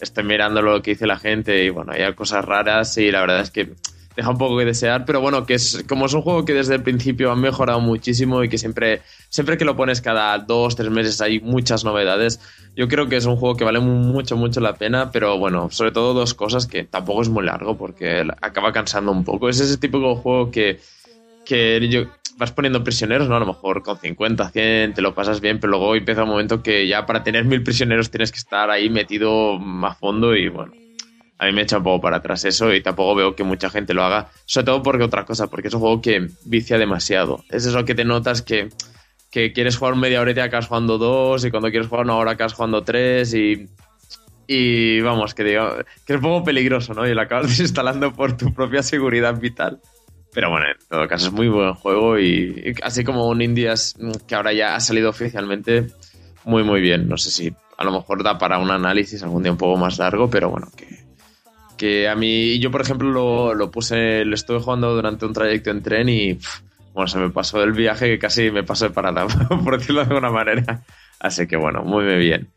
estoy 0.01 0.25
mirando 0.25 0.63
lo 0.63 0.83
que 0.83 0.93
dice 0.93 1.07
la 1.07 1.19
gente 1.19 1.65
y 1.65 1.71
bueno, 1.71 1.93
hay 1.93 2.13
cosas 2.15 2.45
raras 2.45 2.97
y 2.99 3.11
la 3.13 3.21
verdad 3.21 3.41
es 3.41 3.51
que 3.51 3.71
deja 4.17 4.31
un 4.31 4.39
poco 4.39 4.59
que 4.59 4.65
desear, 4.65 5.05
pero 5.05 5.21
bueno, 5.21 5.47
que 5.47 5.55
es 5.55 5.85
como 5.89 6.07
es 6.07 6.15
un 6.15 6.23
juego 6.23 6.45
que 6.45 6.53
desde 6.53 6.75
el 6.75 6.83
principio 6.83 7.31
ha 7.31 7.37
mejorado 7.37 7.81
muchísimo 7.81 8.43
y 8.43 8.49
que 8.49 8.59
siempre, 8.59 9.03
siempre 9.29 9.57
que 9.57 9.65
lo 9.65 9.77
pones 9.77 10.01
cada 10.01 10.37
dos, 10.39 10.77
tres 10.77 10.91
meses 10.91 11.21
hay 11.21 11.41
muchas 11.41 11.85
novedades. 11.85 12.41
Yo 12.77 12.89
creo 12.89 13.09
que 13.09 13.17
es 13.17 13.27
un 13.27 13.37
juego 13.37 13.57
que 13.57 13.65
vale 13.65 13.81
mucho, 13.81 14.37
mucho 14.37 14.61
la 14.61 14.75
pena, 14.75 15.11
pero 15.11 15.39
bueno, 15.39 15.71
sobre 15.71 15.93
todo 15.93 16.15
dos 16.15 16.35
cosas 16.35 16.67
que 16.67 16.85
tampoco 16.85 17.23
es 17.23 17.29
muy 17.29 17.45
largo 17.45 17.77
porque 17.77 18.27
acaba 18.41 18.73
cansando 18.73 19.13
un 19.13 19.25
poco. 19.25 19.49
Es 19.49 19.61
ese 19.61 19.79
tipo 19.79 20.01
de 20.01 20.17
juego 20.17 20.51
que, 20.51 20.81
que 21.51 21.89
yo, 21.89 22.05
vas 22.37 22.53
poniendo 22.53 22.85
prisioneros, 22.85 23.29
¿no? 23.29 23.35
A 23.35 23.41
lo 23.41 23.47
mejor 23.47 23.83
con 23.83 23.99
50, 23.99 24.51
100 24.51 24.95
te 24.95 25.03
lo 25.03 25.15
pasas 25.15 25.41
bien, 25.41 25.59
pero 25.59 25.73
luego 25.73 25.97
empieza 25.97 26.23
un 26.23 26.29
momento 26.29 26.63
que 26.63 26.87
ya 26.87 27.07
para 27.07 27.25
tener 27.25 27.45
mil 27.45 27.65
prisioneros 27.65 28.09
tienes 28.09 28.31
que 28.31 28.39
estar 28.39 28.71
ahí 28.71 28.89
metido 28.89 29.59
a 29.85 29.95
fondo 29.97 30.37
y 30.37 30.49
bueno 30.49 30.73
a 31.39 31.47
mí 31.47 31.53
me 31.53 31.63
echa 31.63 31.79
un 31.79 31.83
poco 31.83 32.03
para 32.03 32.19
atrás 32.19 32.45
eso 32.45 32.73
y 32.73 32.83
tampoco 32.83 33.15
veo 33.15 33.35
que 33.35 33.43
mucha 33.43 33.71
gente 33.71 33.95
lo 33.95 34.05
haga, 34.05 34.29
sobre 34.45 34.67
todo 34.67 34.83
porque 34.83 35.05
otra 35.05 35.25
cosa, 35.25 35.49
porque 35.49 35.69
es 35.69 35.75
un 35.75 35.81
juego 35.81 36.03
que 36.03 36.29
vicia 36.45 36.77
demasiado. 36.77 37.43
Es 37.49 37.65
eso 37.65 37.85
que 37.87 37.95
te 37.95 38.05
notas 38.05 38.43
que, 38.43 38.69
que 39.31 39.55
quieres 39.55 39.79
jugar 39.79 39.97
media 39.97 40.21
hora 40.21 40.33
y 40.33 40.39
acabas 40.39 40.69
jugando 40.69 40.99
dos 40.99 41.45
y 41.47 41.51
cuando 41.51 41.71
quieres 41.71 41.89
jugar 41.89 42.05
una 42.05 42.17
hora 42.17 42.33
acabas 42.33 42.53
jugando 42.53 42.85
tres 42.85 43.33
y, 43.33 43.71
y 44.47 45.01
vamos, 45.01 45.35
que 45.35 45.45
digo, 45.45 45.77
que 46.05 46.13
es 46.13 46.17
un 46.17 46.23
poco 46.23 46.45
peligroso, 46.45 46.93
¿no? 46.93 47.09
Y 47.09 47.15
lo 47.15 47.23
acabas 47.23 47.47
desinstalando 47.49 48.13
por 48.13 48.37
tu 48.37 48.53
propia 48.53 48.83
seguridad 48.83 49.41
vital. 49.41 49.81
Pero 50.33 50.51
bueno, 50.51 50.67
en 50.67 50.77
todo 50.89 51.09
caso 51.09 51.27
es 51.27 51.33
muy 51.33 51.49
buen 51.49 51.75
juego 51.75 52.19
y, 52.19 52.75
así 52.83 53.05
como 53.05 53.29
un 53.29 53.43
Indias 53.43 53.97
que 54.27 54.35
ahora 54.35 54.53
ya 54.53 54.77
ha 54.77 54.81
salido 54.81 55.11
oficialmente 55.11 55.89
muy 56.45 56.63
muy 56.63 56.81
bien. 56.81 57.09
No 57.09 57.17
sé 57.17 57.31
si 57.31 57.53
a 57.77 57.85
lo 57.85 57.93
mejor 57.93 58.23
da 58.23 58.39
para 58.39 58.59
un 58.59 58.71
análisis 58.71 59.23
algún 59.23 59.43
día 59.43 59.53
un 59.53 59.59
poco 59.59 59.77
más 59.77 59.99
largo, 59.99 60.31
pero 60.31 60.51
bueno, 60.51 60.69
que, 60.77 61.01
que 61.77 62.09
a 62.09 62.15
mí, 62.15 62.59
yo 62.59 62.71
por 62.71 62.83
ejemplo 62.83 63.11
lo, 63.11 63.55
lo 63.55 63.71
puse, 63.71 64.25
lo 64.25 64.35
estuve 64.35 64.61
jugando 64.61 64.95
durante 64.95 65.27
un 65.27 65.33
trayecto 65.33 65.71
en 65.71 65.83
tren 65.83 66.09
y 66.09 66.39
bueno, 66.93 67.09
se 67.09 67.19
me 67.19 67.31
pasó 67.31 67.63
el 67.63 67.73
viaje 67.73 68.07
que 68.07 68.19
casi 68.19 68.51
me 68.51 68.63
pasó 68.63 68.85
de 68.87 68.91
parada, 68.91 69.27
por 69.65 69.79
decirlo 69.79 70.03
de 70.03 70.09
alguna 70.09 70.31
manera. 70.31 70.83
Así 71.19 71.47
que 71.47 71.57
bueno, 71.57 71.83
muy 71.83 72.05
bien. 72.17 72.49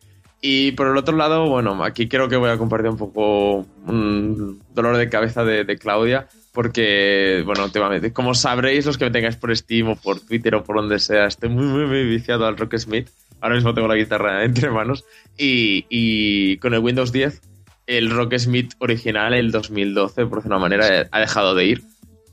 Y 0.41 0.73
por 0.73 0.87
el 0.87 0.97
otro 0.97 1.15
lado, 1.15 1.47
bueno, 1.47 1.81
aquí 1.85 2.09
creo 2.09 2.27
que 2.27 2.35
voy 2.35 2.49
a 2.49 2.57
compartir 2.57 2.89
un 2.89 2.97
poco 2.97 3.65
un 3.87 4.61
dolor 4.73 4.97
de 4.97 5.07
cabeza 5.07 5.45
de, 5.45 5.63
de 5.63 5.77
Claudia, 5.77 6.27
porque, 6.53 7.43
bueno, 7.45 7.69
como 8.13 8.35
sabréis 8.35 8.85
los 8.85 8.97
que 8.97 9.05
me 9.05 9.11
tengáis 9.11 9.35
por 9.35 9.55
Steam 9.55 9.89
o 9.89 9.95
por 9.95 10.19
Twitter 10.19 10.55
o 10.55 10.63
por 10.63 10.77
donde 10.77 10.99
sea, 10.99 11.25
estoy 11.25 11.49
muy, 11.49 11.65
muy, 11.65 11.85
muy 11.85 12.05
viciado 12.05 12.45
al 12.45 12.57
Rock 12.57 12.77
Smith. 12.77 13.09
Ahora 13.41 13.55
mismo 13.55 13.73
tengo 13.73 13.87
la 13.87 13.95
guitarra 13.95 14.43
entre 14.45 14.69
manos. 14.69 15.03
Y, 15.37 15.85
y 15.89 16.57
con 16.57 16.73
el 16.73 16.79
Windows 16.79 17.11
10 17.11 17.41
el 17.87 18.11
Rock 18.11 18.37
Smith 18.37 18.73
original, 18.79 19.33
el 19.33 19.51
2012, 19.51 20.25
por 20.25 20.37
decirlo 20.37 20.57
una 20.57 20.61
manera, 20.61 21.07
ha 21.11 21.19
dejado 21.19 21.55
de 21.55 21.65
ir. 21.65 21.83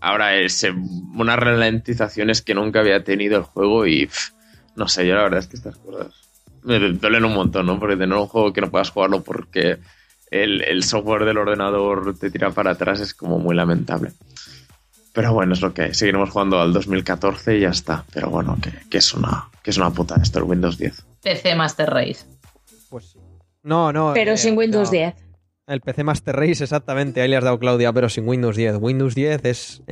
Ahora 0.01 0.37
es 0.37 0.63
eh, 0.65 0.73
unas 0.73 1.39
ralentizaciones 1.39 2.43
que 2.43 2.55
nunca 2.55 2.81
había 2.81 3.05
tenido 3.05 3.39
el 3.39 3.43
juego 3.43 3.87
y 3.87 4.09
no 4.77 4.89
sé, 4.89 5.07
yo 5.07 5.15
la 5.15 5.25
verdad 5.25 5.41
es 5.41 5.47
que 5.49 5.57
estas 5.57 5.77
cosas 5.77 6.15
me 6.63 6.79
duelen 6.79 7.25
un 7.25 7.35
montón, 7.35 7.67
¿no? 7.67 7.79
Porque 7.79 7.97
tener 7.97 8.17
un 8.17 8.27
juego 8.27 8.53
que 8.53 8.61
no 8.61 8.71
puedas 8.71 8.91
jugarlo 8.91 9.23
porque 9.23 9.79
el, 10.31 10.83
software 10.85 11.25
del 11.25 11.39
ordenador 11.39 12.17
te 12.19 12.31
tira 12.31 12.51
para 12.51 12.73
atrás 12.73 13.01
es 13.01 13.15
como 13.15 13.39
muy 13.39 13.55
lamentable. 13.55 14.13
Pero 15.13 15.33
bueno, 15.33 15.55
es 15.55 15.61
lo 15.61 15.75
que 15.75 15.93
seguiremos 15.93 16.31
jugando 16.31 16.61
al 16.61 16.73
2014 16.73 17.57
y 17.57 17.61
ya 17.61 17.71
está. 17.71 18.05
Pero 18.13 18.31
bueno, 18.31 18.57
que, 18.89 18.99
es 18.99 19.13
una 19.13 19.49
que 19.63 19.71
es 19.71 19.77
una 19.77 19.91
puta 19.91 20.17
esto 20.23 20.39
el 20.39 20.45
Windows 20.45 20.79
10. 20.79 21.05
PC 21.23 21.55
Master 21.57 21.91
Race. 21.91 22.25
Pues 22.89 23.17
No, 23.63 23.93
no. 23.93 24.13
Pero 24.15 24.33
eh, 24.33 24.37
sin 24.37 24.57
Windows 24.57 24.91
10. 24.91 25.15
El 25.67 25.81
PC 25.81 26.03
Master 26.03 26.35
Race, 26.35 26.65
exactamente, 26.65 27.21
ahí 27.21 27.29
le 27.29 27.37
has 27.37 27.45
dado 27.45 27.61
Claudia, 27.61 27.93
pero 27.93 28.09
sin 28.09 28.27
Windows 28.27 28.57
10. 28.57 28.79
Windows 28.81 29.15
10 29.15 29.45
es, 29.45 29.83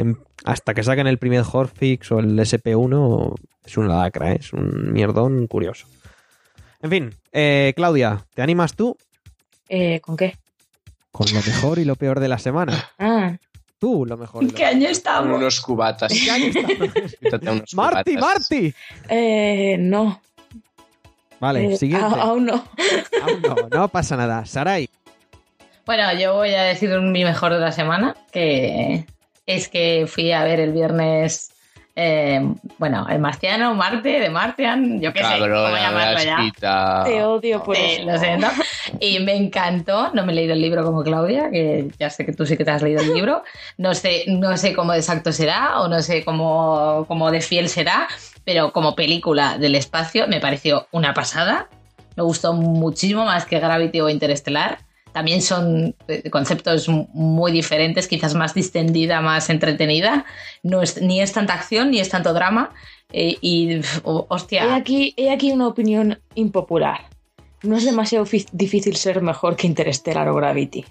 hasta 0.45 0.75
que 0.75 0.83
saquen 0.83 1.07
el 1.07 1.19
primer 1.19 1.45
hotfix 1.45 2.11
o 2.11 2.19
el 2.19 2.37
SP1, 2.37 3.37
es 3.65 3.77
una 3.77 4.03
lacra, 4.03 4.33
¿eh? 4.33 4.39
es 4.41 4.53
un 4.53 4.93
mierdón 4.93 5.47
curioso. 5.47 5.87
En 6.83 6.91
fin, 6.91 7.15
eh, 7.31 7.75
Claudia, 7.77 8.27
¿te 8.35 8.43
animas 8.43 8.75
tú? 8.75 8.97
Eh, 9.69 10.01
¿Con 10.01 10.17
qué? 10.17 10.37
Con 11.13 11.27
lo 11.33 11.41
mejor 11.43 11.79
y 11.79 11.85
lo 11.85 11.97
peor 11.97 12.21
de 12.21 12.29
la 12.29 12.39
semana. 12.39 12.91
Ah. 12.99 13.37
Tú, 13.79 14.05
lo 14.07 14.17
mejor. 14.17 14.43
¿En 14.43 14.51
qué 14.51 14.65
año 14.65 14.89
estamos? 14.89 15.31
Con 15.31 15.33
unos 15.35 15.61
cubatas. 15.61 16.13
¿En 16.13 16.19
qué 16.19 16.31
año 16.31 16.47
estamos? 17.21 17.75
¡Marty, 17.75 18.17
Marty! 18.17 18.75
Eh, 19.09 19.77
no. 19.79 20.21
Vale, 21.41 21.77
siguiente. 21.77 22.17
Aún 22.19 22.47
no. 22.47 22.65
Aún 23.23 23.43
no, 23.43 23.69
no 23.71 23.89
pasa 23.89 24.17
nada. 24.17 24.45
Sarai. 24.45 24.89
Bueno, 25.87 26.13
yo 26.19 26.35
voy 26.35 26.55
a 26.55 26.65
decir 26.65 26.91
mi 27.01 27.25
mejor 27.25 27.55
de 27.55 27.61
la 27.61 27.73
semana, 27.73 28.17
que 28.33 29.07
es 29.47 29.69
que 29.69 30.07
fui 30.07 30.33
a 30.33 30.45
ver 30.45 30.61
el 30.61 30.73
viernes, 30.73 31.53
eh, 32.01 32.41
bueno, 32.79 33.09
el 33.11 33.19
Marciano, 33.19 33.75
Marte, 33.75 34.21
de 34.21 34.31
Martian, 34.31 35.01
yo 35.01 35.13
qué 35.13 35.19
sé, 35.19 35.37
cómo 35.41 35.49
llamarlo 35.49 36.23
ya. 36.23 37.03
Te 37.05 37.25
odio 37.25 37.61
por 37.65 37.77
eso. 37.77 38.05
Lo 38.05 38.17
siento. 38.19 38.47
Y 39.01 39.19
me 39.19 39.35
encantó, 39.35 40.13
no 40.15 40.25
me 40.25 40.31
he 40.31 40.37
leído 40.37 40.53
el 40.53 40.61
libro 40.61 40.85
como 40.85 41.03
Claudia, 41.03 41.51
que 41.51 41.89
ya 41.99 42.09
sé 42.09 42.25
que 42.25 42.33
tú 42.33 42.47
sí 42.47 42.57
que 42.57 42.65
te 42.65 42.71
has 42.71 42.83
leído 42.83 43.01
el 43.01 43.13
libro, 43.13 43.43
no 43.79 43.95
sé, 43.95 44.27
no 44.29 44.57
sé 44.57 44.75
cómo 44.75 44.93
de 44.93 44.99
exacto 44.99 45.33
será 45.33 45.81
o 45.81 45.89
no 45.89 46.01
sé 46.01 46.25
cómo, 46.25 47.05
cómo 47.09 47.33
de 47.33 47.41
fiel 47.41 47.69
será, 47.69 48.07
pero 48.45 48.73
como 48.73 48.95
película 48.95 49.59
del 49.59 49.75
espacio 49.75 50.29
me 50.29 50.39
pareció 50.39 50.87
una 50.93 51.15
pasada. 51.15 51.69
Me 52.15 52.23
gustó 52.23 52.53
muchísimo 52.53 53.25
más 53.25 53.45
que 53.45 53.59
Gravity 53.59 54.01
o 54.01 54.09
Interestelar 54.09 54.79
también 55.19 55.43
son 55.43 55.97
eh, 56.07 56.31
conceptos 56.31 56.89
muy 56.89 57.51
diferentes, 57.51 58.07
quizás 58.07 58.37
más 58.37 58.55
distendida, 58.55 59.21
más 59.21 59.51
entretenida. 59.51 60.25
No 60.63 60.81
es, 60.81 61.03
ni 61.03 61.21
es 61.21 61.33
tanta 61.33 61.55
acción 61.55 61.91
ni 61.91 61.99
es 61.99 62.09
tanto 62.09 62.33
drama. 62.33 62.71
Eh, 63.13 63.37
y, 63.41 63.81
hostia. 64.05 64.65
He 64.65 64.73
aquí, 64.75 65.15
he 65.17 65.33
aquí 65.33 65.51
una 65.51 65.67
opinión 65.67 66.21
impopular. 66.37 67.09
No 67.65 67.77
es 67.77 67.85
demasiado 67.85 68.27
difícil 68.53 68.95
ser 68.95 69.21
mejor 69.21 69.57
que 69.57 69.67
Interstellar 69.67 70.29
o 70.29 70.37
Gravity. 70.37 70.85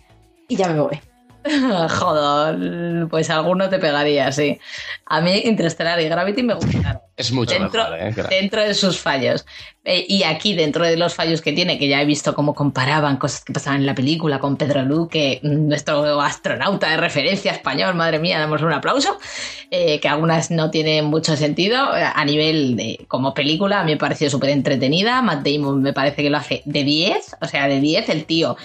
Y 0.49 0.58
ya 0.58 0.68
me 0.68 0.82
voy. 0.82 0.99
Joder, 1.90 3.08
pues 3.08 3.30
alguno 3.30 3.70
te 3.70 3.80
pegaría, 3.80 4.30
sí. 4.34 4.60
A 5.06 5.22
mí 5.22 5.41
Interstellar 5.45 6.02
y 6.02 6.10
Gravity 6.10 6.44
me 6.44 6.56
gustaron. 6.56 7.07
Es 7.18 7.31
mucho 7.31 7.57
dentro, 7.57 7.89
mejor, 7.89 8.26
¿eh? 8.26 8.27
Dentro 8.30 8.61
de 8.61 8.76
sus 8.76 8.99
fallos. 8.99 9.44
Eh, 9.84 10.06
y 10.07 10.22
aquí, 10.22 10.53
dentro 10.53 10.85
de 10.85 10.98
los 10.98 11.15
fallos 11.15 11.41
que 11.41 11.52
tiene, 11.52 11.80
que 11.80 11.88
ya 11.88 11.99
he 11.99 12.06
visto 12.06 12.35
cómo 12.35 12.53
comparaban 12.53 13.18
cosas 13.18 13.44
que 13.44 13.53
pasaban 13.53 13.80
en 13.80 13.88
la 13.88 13.95
película 13.95 14.38
con 14.38 14.56
Pedro 14.56 14.84
Luque, 14.84 15.39
nuestro 15.41 16.22
astronauta 16.22 16.91
de 16.91 16.98
referencia 16.98 17.52
español, 17.52 17.95
madre 17.95 18.19
mía, 18.19 18.38
damos 18.38 18.61
un 18.61 18.72
aplauso, 18.72 19.18
eh, 19.72 19.99
que 19.99 20.07
algunas 20.07 20.52
no 20.52 20.69
tienen 20.69 21.06
mucho 21.06 21.35
sentido. 21.35 21.88
A 21.91 22.23
nivel 22.23 22.76
de 22.76 23.03
como 23.07 23.34
película, 23.34 23.80
a 23.80 23.84
mí 23.84 23.94
me 23.94 23.98
pareció 23.98 24.30
súper 24.30 24.52
entretenida. 24.52 25.19
Matt 25.23 25.44
Damon 25.44 25.81
me 25.81 25.94
parece 25.94 26.22
que 26.22 26.30
lo 26.30 26.38
hace 26.38 26.61
de 26.65 26.84
10, 26.84 27.38
o 27.41 27.48
sea, 27.48 27.68
de 27.68 27.80
10 27.80 28.10
el 28.10 28.26
tío. 28.26 28.57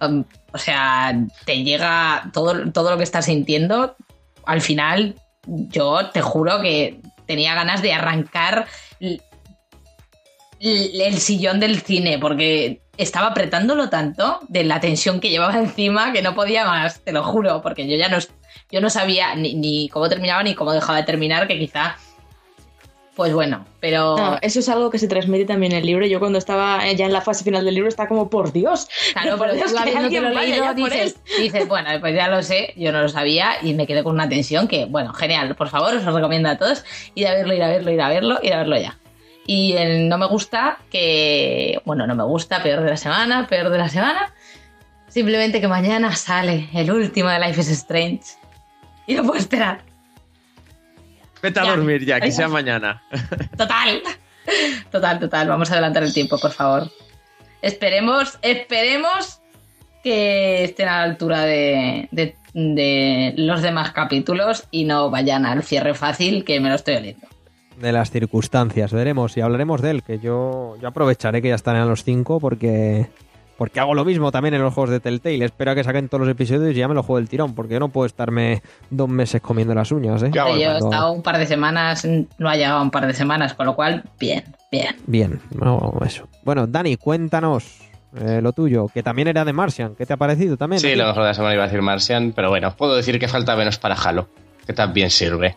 Um, 0.00 0.24
o 0.52 0.58
sea, 0.58 1.18
te 1.46 1.64
llega 1.64 2.30
todo, 2.34 2.70
todo 2.70 2.90
lo 2.90 2.98
que 2.98 3.04
estás 3.04 3.24
sintiendo. 3.24 3.96
Al 4.44 4.60
final, 4.60 5.14
yo 5.46 6.10
te 6.10 6.20
juro 6.20 6.60
que 6.60 7.00
tenía 7.26 7.54
ganas 7.54 7.82
de 7.82 7.92
arrancar 7.92 8.66
el, 10.60 11.18
sillón 11.18 11.60
del 11.60 11.80
cine, 11.80 12.18
porque 12.18 12.80
estaba 12.96 13.28
apretándolo 13.28 13.90
tanto 13.90 14.40
de 14.48 14.64
la 14.64 14.80
tensión 14.80 15.20
que 15.20 15.30
llevaba 15.30 15.58
encima 15.58 16.12
que 16.12 16.22
no 16.22 16.34
podía 16.34 16.64
más, 16.64 17.00
te 17.00 17.12
lo 17.12 17.22
juro, 17.22 17.62
porque 17.62 17.86
yo 17.86 17.96
ya 17.96 18.08
no, 18.08 18.18
yo 18.70 18.80
no 18.80 18.90
sabía 18.90 19.34
ni, 19.34 19.54
ni 19.54 19.88
cómo 19.88 20.08
terminaba 20.08 20.42
ni 20.42 20.54
cómo 20.54 20.72
dejaba 20.72 20.98
de 20.98 21.04
terminar, 21.04 21.46
que 21.46 21.58
quizá, 21.58 21.96
pues 23.16 23.32
bueno, 23.32 23.64
pero... 23.80 24.14
No, 24.14 24.38
eso 24.42 24.60
es 24.60 24.68
algo 24.68 24.90
que 24.90 24.98
se 24.98 25.08
transmite 25.08 25.46
también 25.46 25.72
en 25.72 25.78
el 25.78 25.86
libro. 25.86 26.06
Yo 26.06 26.20
cuando 26.20 26.36
estaba 26.36 26.84
ya 26.92 27.06
en 27.06 27.14
la 27.14 27.22
fase 27.22 27.44
final 27.44 27.64
del 27.64 27.74
libro 27.74 27.88
estaba 27.88 28.08
como, 28.08 28.28
por 28.28 28.52
Dios. 28.52 28.88
Claro, 29.14 29.38
por 29.38 29.46
pero 29.46 29.54
Dios, 29.54 29.70
tú 29.70 29.76
que 29.76 29.80
habiéndote 29.80 30.04
alguien 30.04 30.24
lo 30.24 30.34
vaya 30.34 30.72
leído 30.72 30.74
dices, 30.74 31.16
dices, 31.40 31.66
bueno, 31.66 31.88
pues 31.98 32.14
ya 32.14 32.28
lo 32.28 32.42
sé, 32.42 32.74
yo 32.76 32.92
no 32.92 33.00
lo 33.00 33.08
sabía 33.08 33.54
y 33.62 33.72
me 33.72 33.86
quedé 33.86 34.04
con 34.04 34.12
una 34.14 34.28
tensión 34.28 34.68
que, 34.68 34.84
bueno, 34.84 35.14
genial, 35.14 35.56
por 35.56 35.70
favor, 35.70 35.94
os 35.94 36.04
lo 36.04 36.14
recomiendo 36.14 36.50
a 36.50 36.58
todos, 36.58 36.84
ir 37.14 37.26
a 37.26 37.32
verlo, 37.32 37.54
ir 37.54 37.62
a 37.62 37.68
verlo, 37.68 37.90
ir 37.90 38.02
a 38.02 38.08
verlo, 38.10 38.38
ir 38.42 38.52
a 38.52 38.58
verlo 38.58 38.76
ya. 38.76 38.98
Y 39.46 39.72
el 39.72 40.10
no 40.10 40.18
me 40.18 40.26
gusta 40.26 40.78
que, 40.90 41.80
bueno, 41.86 42.06
no 42.06 42.14
me 42.14 42.24
gusta, 42.24 42.62
peor 42.62 42.82
de 42.82 42.90
la 42.90 42.96
semana, 42.98 43.46
peor 43.46 43.70
de 43.70 43.78
la 43.78 43.88
semana, 43.88 44.34
simplemente 45.08 45.62
que 45.62 45.68
mañana 45.68 46.14
sale 46.14 46.68
el 46.74 46.90
último 46.90 47.30
de 47.30 47.38
Life 47.38 47.62
is 47.62 47.70
Strange 47.70 48.24
y 49.06 49.14
no 49.14 49.22
puedo 49.22 49.38
esperar. 49.38 49.95
Vete 51.46 51.60
a 51.60 51.64
Ya. 51.64 51.70
dormir 51.76 52.04
ya, 52.04 52.20
que 52.20 52.32
sea 52.32 52.48
mañana. 52.58 53.02
Total. 53.56 54.02
Total, 54.90 55.18
total. 55.20 55.48
Vamos 55.48 55.70
a 55.70 55.74
adelantar 55.74 56.02
el 56.02 56.12
tiempo, 56.14 56.38
por 56.38 56.52
favor. 56.52 56.90
Esperemos, 57.62 58.38
esperemos 58.42 59.40
que 60.02 60.64
estén 60.64 60.88
a 60.88 60.98
la 60.98 61.02
altura 61.04 61.42
de, 61.42 62.08
de- 62.12 62.36
de 62.54 63.34
los 63.36 63.60
demás 63.60 63.90
capítulos 63.92 64.64
y 64.70 64.84
no 64.84 65.10
vayan 65.10 65.44
al 65.44 65.62
cierre 65.62 65.92
fácil, 65.94 66.42
que 66.44 66.58
me 66.60 66.68
lo 66.70 66.76
estoy 66.76 66.96
oliendo. 66.96 67.26
De 67.78 67.92
las 67.92 68.10
circunstancias, 68.10 68.92
veremos 68.94 69.36
y 69.36 69.42
hablaremos 69.42 69.82
de 69.82 69.90
él, 69.90 70.02
que 70.02 70.18
yo, 70.18 70.76
yo 70.80 70.88
aprovecharé 70.88 71.42
que 71.42 71.48
ya 71.48 71.54
están 71.54 71.76
en 71.76 71.86
los 71.88 72.02
5 72.04 72.40
porque, 72.40 73.08
porque 73.56 73.80
hago 73.80 73.94
lo 73.94 74.04
mismo 74.04 74.30
también 74.30 74.54
en 74.54 74.62
los 74.62 74.74
juegos 74.74 74.90
de 74.90 75.00
Telltale. 75.00 75.44
Espero 75.44 75.70
a 75.70 75.74
que 75.74 75.84
saquen 75.84 76.08
todos 76.08 76.20
los 76.20 76.30
episodios 76.30 76.74
y 76.74 76.78
ya 76.78 76.88
me 76.88 76.94
lo 76.94 77.02
juego 77.02 77.18
el 77.18 77.28
tirón, 77.28 77.54
porque 77.54 77.74
yo 77.74 77.80
no 77.80 77.88
puedo 77.88 78.06
estarme 78.06 78.62
dos 78.90 79.08
meses 79.08 79.40
comiendo 79.40 79.74
las 79.74 79.90
uñas, 79.92 80.22
¿eh? 80.22 80.30
Ya, 80.32 80.48
yo 80.50 80.72
he 80.72 80.78
estado 80.78 81.12
un 81.12 81.22
par 81.22 81.38
de 81.38 81.46
semanas, 81.46 82.06
no 82.38 82.48
ha 82.48 82.56
llegado 82.56 82.82
un 82.82 82.90
par 82.90 83.06
de 83.06 83.14
semanas, 83.14 83.54
con 83.54 83.66
lo 83.66 83.74
cual, 83.74 84.04
bien, 84.18 84.44
bien. 84.70 84.96
Bien, 85.06 85.40
no, 85.54 85.94
eso. 86.04 86.28
Bueno, 86.44 86.66
Dani, 86.66 86.96
cuéntanos 86.96 87.80
eh, 88.18 88.40
lo 88.42 88.52
tuyo, 88.52 88.88
que 88.88 89.02
también 89.02 89.28
era 89.28 89.44
de 89.44 89.52
Martian. 89.52 89.94
¿Qué 89.94 90.06
te 90.06 90.12
ha 90.12 90.16
parecido 90.16 90.56
también? 90.56 90.80
Sí, 90.80 90.94
lo 90.94 91.06
mejor 91.06 91.22
de 91.22 91.28
la 91.28 91.34
semana 91.34 91.54
iba 91.54 91.64
a 91.64 91.66
decir 91.66 91.82
Martian, 91.82 92.32
pero 92.32 92.50
bueno, 92.50 92.74
puedo 92.76 92.96
decir 92.96 93.18
que 93.18 93.28
falta 93.28 93.56
menos 93.56 93.78
para 93.78 93.94
Halo, 93.94 94.28
que 94.66 94.72
también 94.72 95.10
sirve. 95.10 95.54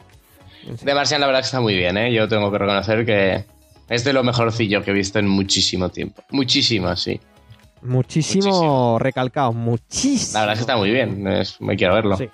De 0.83 0.93
Martian 0.93 1.21
la 1.21 1.27
verdad 1.27 1.41
que 1.41 1.45
está 1.45 1.61
muy 1.61 1.75
bien, 1.75 1.97
¿eh? 1.97 2.13
Yo 2.13 2.27
tengo 2.27 2.51
que 2.51 2.57
reconocer 2.57 3.05
que 3.05 3.45
es 3.89 4.03
de 4.03 4.13
lo 4.13 4.23
mejorcillo 4.23 4.83
que 4.83 4.91
he 4.91 4.93
visto 4.93 5.19
en 5.19 5.27
muchísimo 5.27 5.89
tiempo. 5.89 6.21
Muchísimo, 6.31 6.95
sí. 6.95 7.19
Muchísimo, 7.81 8.45
Muchísimo. 8.47 8.99
recalcado, 8.99 9.53
muchísimo. 9.53 10.33
La 10.33 10.39
verdad 10.41 10.53
es 10.53 10.59
que 10.59 10.63
está 10.63 10.77
muy 10.77 10.91
bien, 10.91 11.27
es- 11.27 11.59
me 11.61 11.75
quiero 11.75 11.93
verlo. 11.95 12.17
Sí. 12.17 12.29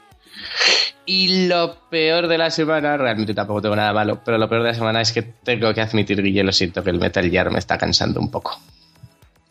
Y 1.07 1.47
lo 1.47 1.75
peor 1.89 2.27
de 2.27 2.37
la 2.37 2.49
semana, 2.49 2.97
realmente 2.97 3.33
tampoco 3.33 3.61
tengo 3.61 3.75
nada 3.75 3.93
malo, 3.93 4.21
pero 4.25 4.37
lo 4.37 4.49
peor 4.49 4.63
de 4.63 4.69
la 4.69 4.73
semana 4.73 5.01
es 5.01 5.11
que 5.11 5.21
tengo 5.21 5.71
que 5.73 5.81
admitir, 5.81 6.21
Guille, 6.21 6.43
lo 6.43 6.51
siento, 6.51 6.83
que 6.83 6.89
el 6.89 6.99
Metal 6.99 7.29
Gear 7.29 7.51
me 7.51 7.59
está 7.59 7.77
cansando 7.77 8.19
un 8.19 8.31
poco. 8.31 8.59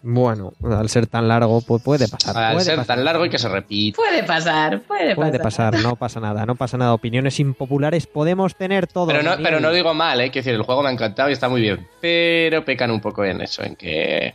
Bueno, 0.07 0.53
al 0.71 0.91
ser 0.91 1.07
tan 1.07 1.29
largo, 1.29 1.63
pues 1.63 1.83
puede 1.83 2.07
pasar. 2.09 2.37
Al 2.37 2.53
puede 2.55 2.65
ser 2.67 2.77
pasar. 2.77 2.97
tan 2.97 3.05
largo 3.07 3.25
y 3.25 3.31
que 3.31 3.39
se 3.39 3.49
repite. 3.49 3.97
Puede 3.97 4.23
pasar, 4.25 4.81
puede, 4.83 5.15
Puede 5.15 5.39
pasar. 5.39 5.71
pasar, 5.73 5.83
no 5.83 5.97
pasa 5.97 6.21
nada, 6.21 6.45
no 6.45 6.57
pasa 6.57 6.77
nada. 6.77 6.93
Opiniones 6.93 7.41
impopulares 7.41 8.07
podemos 8.07 8.55
tener 8.55 8.87
todos. 8.87 9.09
Pero 9.11 9.23
no, 9.23 9.43
pero 9.43 9.61
no 9.61 9.71
digo 9.73 9.95
mal, 9.95 10.21
¿eh? 10.21 10.25
Quiero 10.31 10.45
decir, 10.45 10.55
el 10.57 10.63
juego 10.63 10.83
me 10.83 10.91
ha 10.91 10.93
encantado 10.93 11.31
y 11.31 11.33
está 11.33 11.49
muy 11.49 11.63
bien. 11.63 11.89
Pero 12.03 12.63
pecan 12.67 12.91
un 12.91 13.01
poco 13.01 13.25
en 13.25 13.41
eso, 13.41 13.63
en 13.63 13.77
que. 13.77 14.35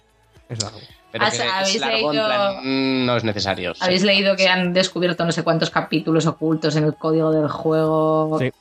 Es 0.49 0.63
largo. 0.63 0.79
Pero 1.11 1.25
Has- 1.25 1.31
que 1.31 1.37
es 1.71 1.79
largo, 1.79 1.95
en 1.97 2.01
leído- 2.17 2.25
plan, 2.27 2.55
mm, 2.63 3.05
no 3.05 3.17
es 3.17 3.23
necesario. 3.23 3.73
sí. 3.73 3.81
Habéis 3.83 4.03
leído 4.03 4.35
que 4.35 4.47
han 4.47 4.73
descubierto 4.73 5.25
no 5.25 5.31
sé 5.31 5.43
cuántos 5.43 5.69
capítulos 5.71 6.25
ocultos 6.27 6.75
en 6.75 6.83
el 6.83 6.95
código 6.95 7.31
del 7.31 7.47
juego. 7.49 8.37
Sí. 8.39 8.51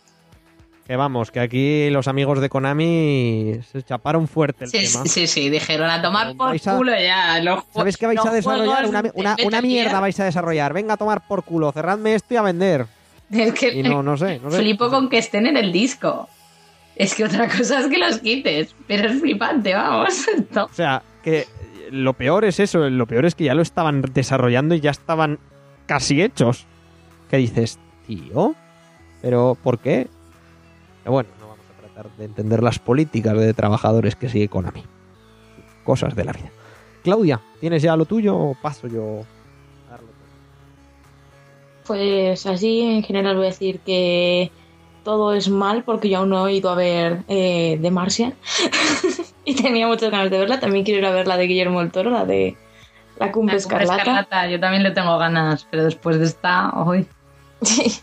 Que 0.87 0.97
vamos, 0.97 1.31
que 1.31 1.41
aquí 1.41 1.91
los 1.91 2.09
amigos 2.09 2.41
de 2.41 2.49
Konami 2.49 3.61
se 3.70 3.83
chaparon 3.83 4.27
fuerte 4.27 4.65
el 4.65 4.70
Sí, 4.70 4.79
tema. 4.91 5.03
sí, 5.05 5.09
sí, 5.11 5.27
sí, 5.27 5.51
dijeron 5.51 5.91
a 5.91 6.01
tomar 6.01 6.35
por 6.35 6.57
a- 6.57 6.77
culo 6.77 6.93
ya. 6.99 7.39
Los, 7.43 7.65
¿Sabéis 7.75 7.99
que 7.99 8.07
vais 8.07 8.25
a 8.25 8.31
desarrollar? 8.33 8.87
Una, 8.87 9.03
de 9.03 9.12
una- 9.45 9.61
mierda 9.61 10.01
vais 10.01 10.19
a 10.19 10.25
desarrollar. 10.25 10.73
Venga 10.73 10.95
a 10.95 10.97
tomar 10.97 11.27
por 11.29 11.45
culo, 11.45 11.70
cerradme 11.73 12.15
esto 12.15 12.33
y 12.33 12.37
a 12.39 12.43
vender. 12.43 12.87
Es 13.31 13.53
que 13.53 13.69
Y 13.75 13.83
no, 13.83 14.03
no 14.03 14.16
sé, 14.16 14.41
no 14.43 14.51
sé. 14.51 14.57
flipo 14.61 14.89
con 14.89 15.11
que 15.11 15.19
estén 15.19 15.47
en 15.47 15.59
el 15.59 15.70
disco. 15.70 16.27
Es 16.97 17.15
que 17.15 17.25
otra 17.25 17.47
cosa 17.55 17.81
es 17.81 17.89
que 17.89 17.99
los 17.99 18.19
quites, 18.20 18.75
pero 18.87 19.11
es 19.11 19.20
flipante, 19.20 19.75
vamos. 19.75 20.15
No. 20.53 20.65
O 20.65 20.73
sea, 20.73 21.03
que 21.23 21.47
lo 21.90 22.15
peor 22.15 22.44
es 22.44 22.60
eso, 22.60 22.89
lo 22.90 23.06
peor 23.06 23.24
es 23.24 23.35
que 23.35 23.44
ya 23.44 23.55
lo 23.55 23.62
estaban 23.62 24.02
desarrollando 24.02 24.74
y 24.74 24.81
ya 24.81 24.90
estaban 24.90 25.39
casi 25.86 26.23
hechos. 26.23 26.66
¿Qué 27.31 27.36
dices, 27.39 27.78
tío? 28.06 28.55
¿Pero 29.20 29.56
por 29.62 29.78
qué? 29.78 30.09
Bueno, 31.05 31.28
no 31.40 31.48
vamos 31.48 31.65
a 31.77 31.81
tratar 31.81 32.16
de 32.16 32.24
entender 32.24 32.62
las 32.62 32.78
políticas 32.78 33.36
de 33.39 33.55
trabajadores 33.55 34.16
que 34.16 34.28
sigue 34.28 34.48
Konami. 34.48 34.85
Cosas 35.85 36.15
de 36.15 36.24
la 36.24 36.32
vida. 36.32 36.51
Claudia, 37.02 37.40
¿tienes 37.60 37.82
ya 37.82 37.97
lo 37.97 38.05
tuyo 38.05 38.36
o 38.36 38.55
paso 38.55 38.86
yo 38.89 39.24
a 39.86 39.90
darlo? 39.93 40.09
Pues 41.86 42.44
así 42.47 42.82
en 42.82 43.02
general 43.02 43.36
voy 43.36 43.47
a 43.47 43.48
decir 43.48 43.81
que 43.81 44.51
todo 45.05 45.35
es 45.35 45.49
mal 45.49 45.83
porque 45.85 46.09
yo 46.09 46.19
aún 46.19 46.31
no 46.31 46.47
he 46.49 46.55
ido 46.55 46.70
a 46.70 46.75
ver 46.75 47.23
eh, 47.29 47.79
The 47.81 47.91
Martian 47.91 48.35
y 49.45 49.55
tenía 49.55 49.87
muchas 49.87 50.11
ganas 50.11 50.31
de 50.31 50.39
verla. 50.39 50.61
También 50.61 50.85
quiero 50.85 51.01
ir 51.01 51.07
a 51.07 51.11
ver 51.11 51.27
la 51.27 51.37
de 51.37 51.47
Guillermo 51.47 51.81
del 51.81 51.91
Toro, 51.91 52.11
la 52.11 52.25
de 52.25 52.57
La 53.19 53.33
Cumbre 53.33 53.55
La 53.55 53.59
Escarlata. 53.59 53.97
Escarlata, 54.03 54.47
Yo 54.49 54.61
también 54.61 54.83
le 54.83 54.91
tengo 54.91 55.16
ganas, 55.19 55.66
pero 55.70 55.85
después 55.85 56.19
de 56.19 56.27
esta, 56.27 56.70
hoy. 56.75 57.07
Sí. 57.62 57.83
Y 57.85 58.01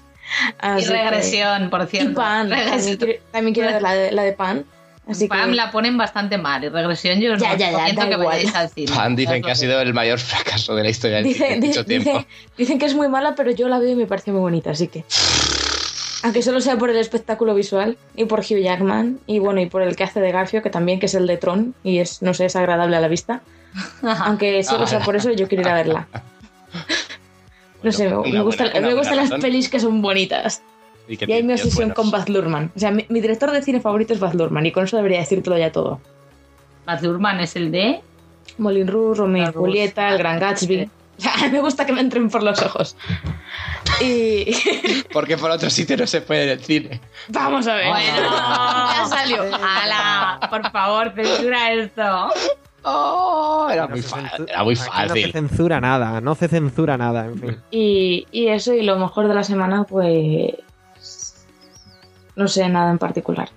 Así 0.60 0.88
que- 0.88 0.94
regresión, 0.94 1.70
por 1.70 1.86
cierto. 1.86 2.12
Y 2.12 2.14
Pan. 2.16 2.50
También 2.50 2.68
Regresión. 2.68 2.98
quiero, 2.98 3.22
también 3.32 3.54
quiero 3.54 3.72
ver 3.72 3.82
la 3.82 3.94
de, 3.94 4.12
la 4.12 4.24
de 4.24 4.34
Pan. 4.34 4.66
Así 5.08 5.28
Pam 5.28 5.52
que 5.52 5.56
la 5.56 5.70
ponen 5.72 6.00
bastante 6.00 6.40
mal 6.40 6.64
y 6.64 6.70
regresión 6.70 7.20
yo 7.22 7.36
Ya, 7.36 7.56
ya, 7.56 7.72
ya, 7.72 7.94
da 7.94 8.06
que 8.08 8.14
igual. 8.14 8.26
vayáis 8.26 8.56
al 8.56 8.70
cine. 8.70 8.92
Dicen 9.16 9.44
que 9.44 9.52
ha 9.52 9.56
sido 9.56 9.80
el 9.80 9.94
mayor 9.94 10.18
fracaso 10.18 10.74
de 10.74 10.82
la 10.82 10.90
historia 10.90 11.18
del 11.18 11.32
cine 11.32 11.60
Dice- 11.60 11.68
mucho 11.68 11.86
tiempo. 11.86 12.10
dice- 12.18 12.28
dicen 12.58 12.80
que 12.80 12.86
es 12.88 12.96
muy 12.96 13.08
mala, 13.08 13.36
pero 13.36 13.52
yo 13.52 13.70
la 13.70 13.78
veo 13.78 13.92
y 13.92 13.96
me 13.96 14.08
parece 14.08 14.32
muy 14.32 14.42
bonita, 14.42 14.72
así 14.72 14.88
que. 14.88 15.04
Aunque 16.26 16.42
solo 16.42 16.60
sea 16.60 16.76
por 16.76 16.90
el 16.90 16.98
espectáculo 16.98 17.54
visual 17.54 18.00
y 18.16 18.26
por 18.26 18.40
Hugh 18.40 18.58
Jackman 18.58 19.20
y 19.28 19.38
bueno, 19.38 19.62
y 19.62 19.68
por 19.68 19.84
el 19.84 19.96
que 19.96 20.06
hace 20.06 20.20
de 20.20 20.32
Garfio, 20.32 20.64
que 20.64 20.72
también 20.72 21.00
que 21.00 21.06
es 21.06 21.14
el 21.14 21.28
de 21.28 21.38
Tron 21.38 21.76
y 21.84 22.00
es, 22.00 22.24
no 22.24 22.34
sé, 22.34 22.46
es 22.46 22.56
agradable 22.56 22.96
a 22.96 23.00
la 23.00 23.08
vista. 23.08 23.44
Aunque 24.02 24.64
solo 24.64 24.88
sea 24.88 25.02
por 25.02 25.16
eso, 25.16 25.32
yo 25.34 25.48
quiero 25.48 25.62
ir 25.62 25.70
a 25.70 25.76
verla. 25.76 26.08
No 27.84 27.92
sé, 27.92 28.10
me, 28.10 28.32
me 28.32 28.42
gustan, 28.42 28.72
me 28.74 29.16
las 29.16 29.30
pelis 29.40 29.70
que 29.70 29.80
son 29.80 30.02
bonitas. 30.02 30.64
Y, 31.08 31.16
que 31.16 31.26
Y 31.26 31.34
ahí 31.34 31.44
mi 31.44 31.54
obsesión 31.54 31.90
buenos. 31.90 31.96
con 31.96 32.10
Baz 32.10 32.28
Luhrmann. 32.28 32.72
O 32.76 32.80
sea, 32.80 32.90
mi, 32.90 33.06
mi 33.10 33.22
director 33.22 33.52
de 33.52 33.62
cine 33.62 33.80
favorito 33.80 34.12
es 34.12 34.20
Baz 34.20 34.34
Luhrmann 34.34 34.66
y 34.66 34.72
con 34.72 34.86
eso 34.86 34.98
debería 34.98 35.20
decírtelo 35.20 35.60
ya 35.60 35.72
todo. 35.72 36.02
Baz 36.88 37.04
Luhrmann 37.04 37.40
es 37.40 37.56
el 37.56 37.72
de... 37.72 38.02
Moulin 38.58 38.88
Rouge, 38.88 39.20
Romeo 39.20 39.50
y. 39.52 39.54
Julieta, 39.54 40.10
El 40.10 40.18
Gran 40.18 40.40
Gatsby. 40.40 40.90
O 41.18 41.22
sea, 41.22 41.50
me 41.50 41.62
gusta 41.62 41.86
que 41.86 41.94
me 41.94 42.02
entren 42.02 42.30
por 42.30 42.44
los 42.44 42.62
ojos. 42.62 42.98
Y 44.02 45.04
Porque 45.14 45.38
por 45.38 45.50
otro 45.52 45.70
sitio 45.70 45.96
no 45.98 46.08
se 46.08 46.22
puede 46.22 46.44
en 46.44 46.50
el 46.50 46.60
cine. 46.64 47.02
vamos 47.30 47.68
a 47.68 47.76
ver. 47.76 47.88
Bueno, 47.88 48.22
ya 48.22 49.06
salió. 49.08 49.44
¡Hala! 49.44 50.40
Por 50.50 50.70
favor, 50.72 51.14
censura 51.16 51.72
esto. 51.74 52.30
Oh, 52.84 53.68
era 53.72 53.84
No 53.84 53.90
muy 53.90 54.02
fácil. 54.02 54.46
Era 54.48 54.64
muy 54.64 54.74
Aquí 54.76 54.84
No 54.84 54.86
se 54.86 55.08
fácil. 55.08 55.32
censura 55.32 55.82
nada, 55.82 56.22
no 56.22 56.36
se 56.36 56.48
censura 56.48 56.98
nada, 56.98 57.26
en 57.26 57.40
fin. 57.40 57.58
Y, 57.72 58.28
y 58.32 58.48
eso, 58.48 58.74
y 58.74 58.84
lo 58.84 58.98
mejor 59.00 59.28
de 59.28 59.34
la 59.34 59.44
semana, 59.44 59.86
pues. 59.86 60.54
No 62.36 62.48
sé, 62.48 62.68
nada 62.70 62.92
en 62.92 62.98
particular. 62.98 63.50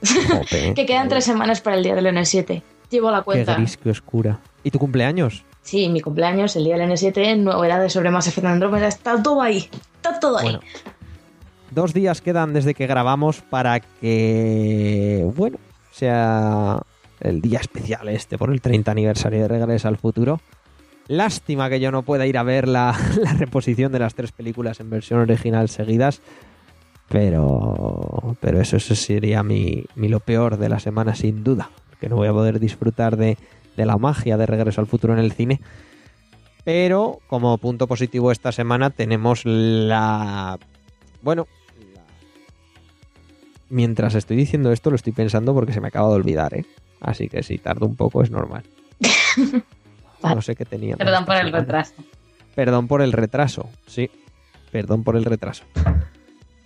Que 0.74 0.86
quedan 0.86 1.08
tres 1.08 1.24
semanas 1.24 1.60
para 1.60 1.76
el 1.76 1.82
día 1.82 1.94
del 1.94 2.06
N7. 2.06 2.62
Llevo 2.90 3.10
la 3.10 3.18
Qué 3.18 3.24
cuenta. 3.24 3.54
gris, 3.54 3.76
qué 3.76 3.90
oscura. 3.90 4.38
¿Y 4.64 4.70
tu 4.70 4.78
cumpleaños? 4.78 5.44
Sí, 5.68 5.90
mi 5.90 6.00
cumpleaños, 6.00 6.56
el 6.56 6.64
día 6.64 6.78
del 6.78 6.88
N7, 6.88 7.36
novedades 7.36 7.92
sobre 7.92 8.10
Mass 8.10 8.26
Effect 8.26 8.46
está 8.84 9.22
todo 9.22 9.42
ahí. 9.42 9.68
Está 9.96 10.18
todo 10.18 10.38
ahí. 10.38 10.58
Dos 11.70 11.92
días 11.92 12.22
quedan 12.22 12.54
desde 12.54 12.72
que 12.72 12.86
grabamos 12.86 13.42
para 13.42 13.80
que, 13.80 15.30
bueno, 15.36 15.58
sea 15.90 16.80
el 17.20 17.42
día 17.42 17.58
especial 17.58 18.08
este 18.08 18.38
por 18.38 18.50
el 18.50 18.62
30 18.62 18.90
aniversario 18.90 19.42
de 19.42 19.48
Regreso 19.48 19.88
al 19.88 19.98
Futuro. 19.98 20.40
Lástima 21.06 21.68
que 21.68 21.80
yo 21.80 21.92
no 21.92 22.00
pueda 22.00 22.26
ir 22.26 22.38
a 22.38 22.44
ver 22.44 22.66
la, 22.66 22.98
la 23.22 23.34
reposición 23.34 23.92
de 23.92 23.98
las 23.98 24.14
tres 24.14 24.32
películas 24.32 24.80
en 24.80 24.88
versión 24.88 25.20
original 25.20 25.68
seguidas. 25.68 26.22
Pero, 27.10 28.38
pero 28.40 28.58
eso, 28.58 28.78
eso 28.78 28.94
sería 28.94 29.42
mi, 29.42 29.84
mi 29.96 30.08
lo 30.08 30.20
peor 30.20 30.56
de 30.56 30.70
la 30.70 30.78
semana 30.78 31.14
sin 31.14 31.44
duda. 31.44 31.68
Que 32.00 32.08
no 32.08 32.16
voy 32.16 32.28
a 32.28 32.32
poder 32.32 32.58
disfrutar 32.58 33.18
de, 33.18 33.36
de 33.78 33.86
la 33.86 33.96
magia 33.96 34.36
de 34.36 34.44
Regreso 34.44 34.82
al 34.82 34.86
Futuro 34.86 35.14
en 35.14 35.18
el 35.20 35.32
cine. 35.32 35.60
Pero 36.64 37.20
como 37.28 37.56
punto 37.56 37.86
positivo 37.86 38.30
esta 38.30 38.52
semana 38.52 38.90
tenemos 38.90 39.46
la... 39.46 40.58
Bueno, 41.22 41.46
la- 41.94 42.02
mientras 43.70 44.14
estoy 44.14 44.36
diciendo 44.36 44.70
esto 44.72 44.90
lo 44.90 44.96
estoy 44.96 45.14
pensando 45.14 45.54
porque 45.54 45.72
se 45.72 45.80
me 45.80 45.88
acaba 45.88 46.08
de 46.10 46.14
olvidar, 46.16 46.52
¿eh? 46.54 46.66
Así 47.00 47.28
que 47.28 47.42
si 47.42 47.56
tardo 47.58 47.86
un 47.86 47.96
poco 47.96 48.22
es 48.22 48.30
normal. 48.30 48.64
No 50.20 50.42
sé 50.42 50.56
qué 50.56 50.64
tenía. 50.64 50.96
Perdón 50.96 51.24
por 51.24 51.36
el 51.36 51.52
retraso. 51.52 51.94
Perdón 52.56 52.88
por 52.88 53.02
el 53.02 53.12
retraso, 53.12 53.68
sí. 53.86 54.10
Perdón 54.72 55.04
por 55.04 55.16
el 55.16 55.24
retraso. 55.24 55.64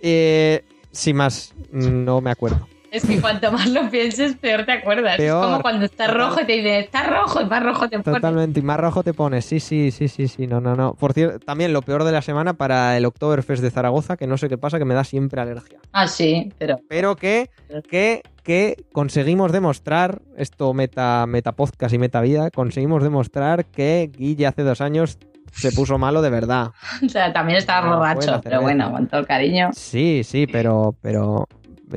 Eh, 0.05 0.65
sin 0.91 1.15
más, 1.15 1.53
no 1.71 2.19
me 2.19 2.29
acuerdo. 2.29 2.67
Es 2.93 3.07
que 3.07 3.19
cuanto 3.19 3.51
más 3.51 3.67
lo 3.71 3.89
pienses, 3.89 4.35
peor 4.35 4.65
te 4.65 4.71
acuerdas. 4.71 5.17
Peor. 5.17 5.43
Es 5.43 5.49
como 5.49 5.61
cuando 5.63 5.85
está 5.85 6.05
rojo 6.05 6.41
y 6.41 6.45
te 6.45 6.53
dice, 6.53 6.77
está 6.77 7.01
rojo 7.01 7.41
y 7.41 7.45
más 7.45 7.63
rojo 7.63 7.89
te 7.89 7.97
pone. 7.97 8.17
Totalmente, 8.17 8.59
y 8.59 8.63
más 8.63 8.79
rojo 8.79 9.01
te 9.01 9.15
pones. 9.15 9.45
Sí, 9.45 9.59
sí, 9.59 9.89
sí, 9.89 10.07
sí, 10.07 10.27
sí, 10.27 10.45
no, 10.45 10.61
no, 10.61 10.75
no. 10.75 10.93
Por 10.93 11.13
cierto, 11.13 11.39
también 11.39 11.73
lo 11.73 11.81
peor 11.81 12.03
de 12.03 12.11
la 12.11 12.21
semana 12.21 12.53
para 12.53 12.95
el 12.95 13.05
Oktoberfest 13.05 13.63
de 13.63 13.71
Zaragoza, 13.71 14.15
que 14.15 14.27
no 14.27 14.37
sé 14.37 14.47
qué 14.47 14.59
pasa, 14.59 14.77
que 14.77 14.85
me 14.85 14.93
da 14.93 15.03
siempre 15.03 15.41
alergia. 15.41 15.79
Ah, 15.91 16.07
sí, 16.07 16.53
pero 16.59 16.77
Pero 16.87 17.15
que, 17.15 17.49
que, 17.89 18.21
que 18.43 18.85
conseguimos 18.91 19.51
demostrar, 19.51 20.21
esto 20.37 20.71
meta, 20.75 21.25
meta 21.25 21.53
podcast 21.53 21.95
y 21.95 21.97
meta 21.97 22.21
vida, 22.21 22.51
conseguimos 22.51 23.01
demostrar 23.01 23.65
que 23.65 24.11
Guille 24.15 24.45
hace 24.45 24.61
dos 24.61 24.81
años 24.81 25.17
se 25.51 25.71
puso 25.71 25.97
malo 25.97 26.21
de 26.21 26.29
verdad. 26.29 26.71
o 27.05 27.09
sea, 27.09 27.33
también 27.33 27.57
estaba 27.57 27.95
borracho, 27.95 28.39
pero 28.43 28.61
bueno, 28.61 28.91
con 28.91 29.07
todo 29.07 29.21
el 29.21 29.27
cariño. 29.27 29.69
Sí, 29.73 30.21
sí, 30.23 30.47
pero, 30.47 30.95
pero, 31.01 31.47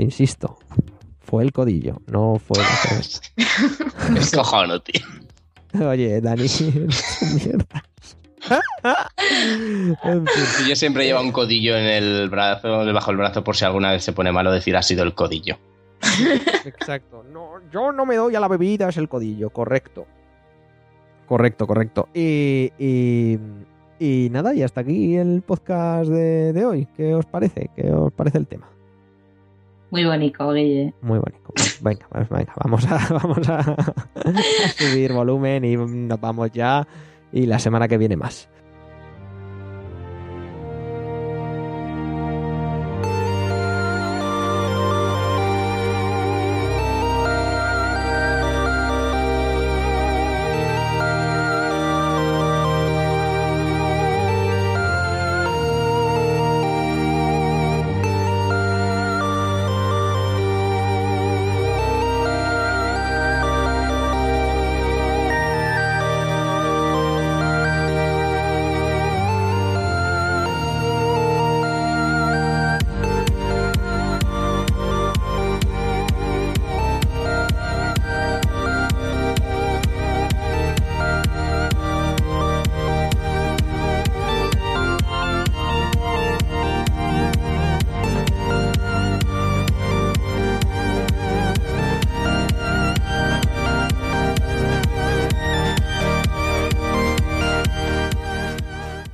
insisto, 0.02 0.59
fue 1.20 1.43
el 1.43 1.52
codillo, 1.52 2.01
no 2.06 2.39
fue 2.39 2.59
la 2.59 2.64
cerveza. 2.64 3.20
Es 4.16 4.31
cojono, 4.32 4.81
tío. 4.81 5.02
Oye, 5.89 6.20
Dani, 6.20 6.47
mierda. 7.35 7.85
en 10.05 10.27
fin. 10.27 10.66
Yo 10.68 10.77
siempre 10.77 11.05
llevo 11.05 11.20
un 11.20 11.32
codillo 11.32 11.77
en 11.77 11.85
el 11.86 12.31
brazo, 12.31 12.85
debajo 12.85 13.10
del 13.10 13.18
brazo, 13.18 13.43
por 13.43 13.56
si 13.56 13.64
alguna 13.64 13.90
vez 13.90 14.05
se 14.05 14.12
pone 14.12 14.32
malo 14.32 14.52
decir 14.52 14.77
ha 14.77 14.82
sido 14.82 15.02
el 15.02 15.14
codillo. 15.14 15.59
Exacto. 16.64 17.24
No, 17.32 17.55
yo 17.73 17.93
no 17.93 18.06
me 18.06 18.16
doy 18.16 18.36
a 18.36 18.40
la 18.40 18.48
bebida, 18.48 18.89
es 18.89 18.97
el 18.97 19.09
codillo, 19.09 19.51
correcto. 19.51 20.06
Correcto, 21.27 21.66
correcto. 21.66 22.09
Y, 22.14 22.70
y, 22.78 23.39
y 23.98 24.28
nada, 24.31 24.55
y 24.55 24.62
hasta 24.62 24.82
aquí 24.82 25.16
el 25.16 25.43
podcast 25.43 26.09
de, 26.09 26.52
de 26.52 26.64
hoy. 26.64 26.86
¿Qué 26.97 27.14
os 27.14 27.27
parece? 27.27 27.70
¿Qué 27.74 27.90
os 27.90 28.12
parece 28.12 28.39
el 28.39 28.47
tema? 28.47 28.68
Muy 29.97 30.05
bonito, 30.05 30.52
Guille. 30.52 30.93
Muy 31.01 31.18
bonito. 31.18 31.55
Venga, 31.81 32.06
pues 32.10 32.28
vamos 32.28 32.86
a, 32.86 32.98
vamos 33.14 33.48
a 33.48 33.94
subir 34.77 35.10
volumen 35.14 35.64
y 35.64 35.74
nos 35.74 36.20
vamos 36.20 36.52
ya. 36.52 36.86
Y 37.32 37.47
la 37.47 37.59
semana 37.59 37.89
que 37.89 37.97
viene 37.97 38.14
más. 38.14 38.47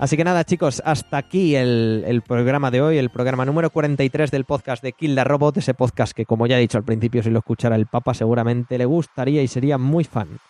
Así 0.02 0.16
que 0.16 0.24
nada, 0.24 0.42
chicos, 0.42 0.82
hasta 0.84 1.16
aquí 1.16 1.54
el, 1.54 2.02
el 2.08 2.22
programa 2.22 2.72
de 2.72 2.82
hoy, 2.82 2.98
el 2.98 3.08
programa 3.08 3.44
número 3.44 3.70
43 3.70 4.32
del 4.32 4.44
podcast 4.44 4.82
de 4.82 4.94
Kill 4.94 5.14
the 5.14 5.22
Robot, 5.22 5.58
ese 5.58 5.74
podcast 5.74 6.12
que, 6.12 6.26
como 6.26 6.48
ya 6.48 6.58
he 6.58 6.60
dicho 6.60 6.76
al 6.76 6.82
principio, 6.82 7.22
si 7.22 7.30
lo 7.30 7.38
escuchara 7.38 7.76
el 7.76 7.86
Papa, 7.86 8.12
seguramente 8.12 8.78
le 8.78 8.84
gustaría 8.84 9.44
y 9.44 9.46
sería 9.46 9.78
muy 9.78 10.02
fan. 10.02 10.40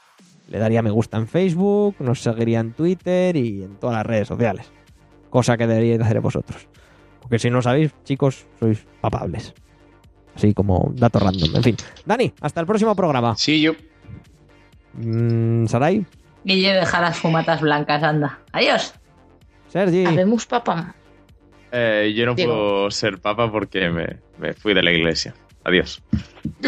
Le 0.48 0.58
daría 0.58 0.80
me 0.80 0.88
gusta 0.88 1.18
en 1.18 1.28
Facebook, 1.28 1.96
nos 1.98 2.22
seguiría 2.22 2.60
en 2.60 2.72
Twitter 2.72 3.36
y 3.36 3.64
en 3.64 3.76
todas 3.76 3.96
las 3.96 4.06
redes 4.06 4.28
sociales. 4.28 4.72
Cosa 5.28 5.58
que 5.58 5.66
deberíais 5.66 6.00
hacer 6.00 6.22
vosotros. 6.22 6.66
Porque 7.20 7.38
si 7.38 7.50
no 7.50 7.60
sabéis, 7.60 7.92
chicos, 8.04 8.46
sois 8.58 8.86
papables. 9.02 9.52
Así 10.34 10.54
como 10.54 10.94
datos 10.94 11.22
random. 11.22 11.56
En 11.56 11.62
fin. 11.62 11.76
Dani, 12.06 12.32
hasta 12.40 12.58
el 12.58 12.66
próximo 12.66 12.96
programa. 12.96 13.36
Sí, 13.36 13.60
yo. 13.60 13.72
Mm, 14.94 15.66
Sarai, 15.66 16.06
Guille, 16.42 16.72
deja 16.72 17.02
las 17.02 17.18
fumatas 17.18 17.60
blancas, 17.60 18.02
anda. 18.02 18.38
Adiós. 18.52 18.94
Sergi. 19.72 20.04
Habemos 20.04 20.44
papá. 20.46 20.94
Eh, 21.72 22.12
yo 22.14 22.26
no 22.26 22.34
Digo- 22.34 22.52
puedo 22.52 22.90
ser 22.90 23.18
papa 23.18 23.50
porque 23.50 23.88
me, 23.88 24.18
me 24.38 24.52
fui 24.52 24.74
de 24.74 24.82
la 24.82 24.92
iglesia. 24.92 25.34
Adiós. 25.64 26.02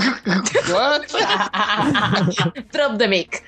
Drop 2.73 2.97
the 2.99 3.09
mic. 3.09 3.43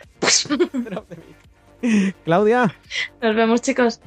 Claudia. 2.24 2.74
Nos 3.22 3.36
vemos, 3.36 3.62
chicos. 3.62 4.00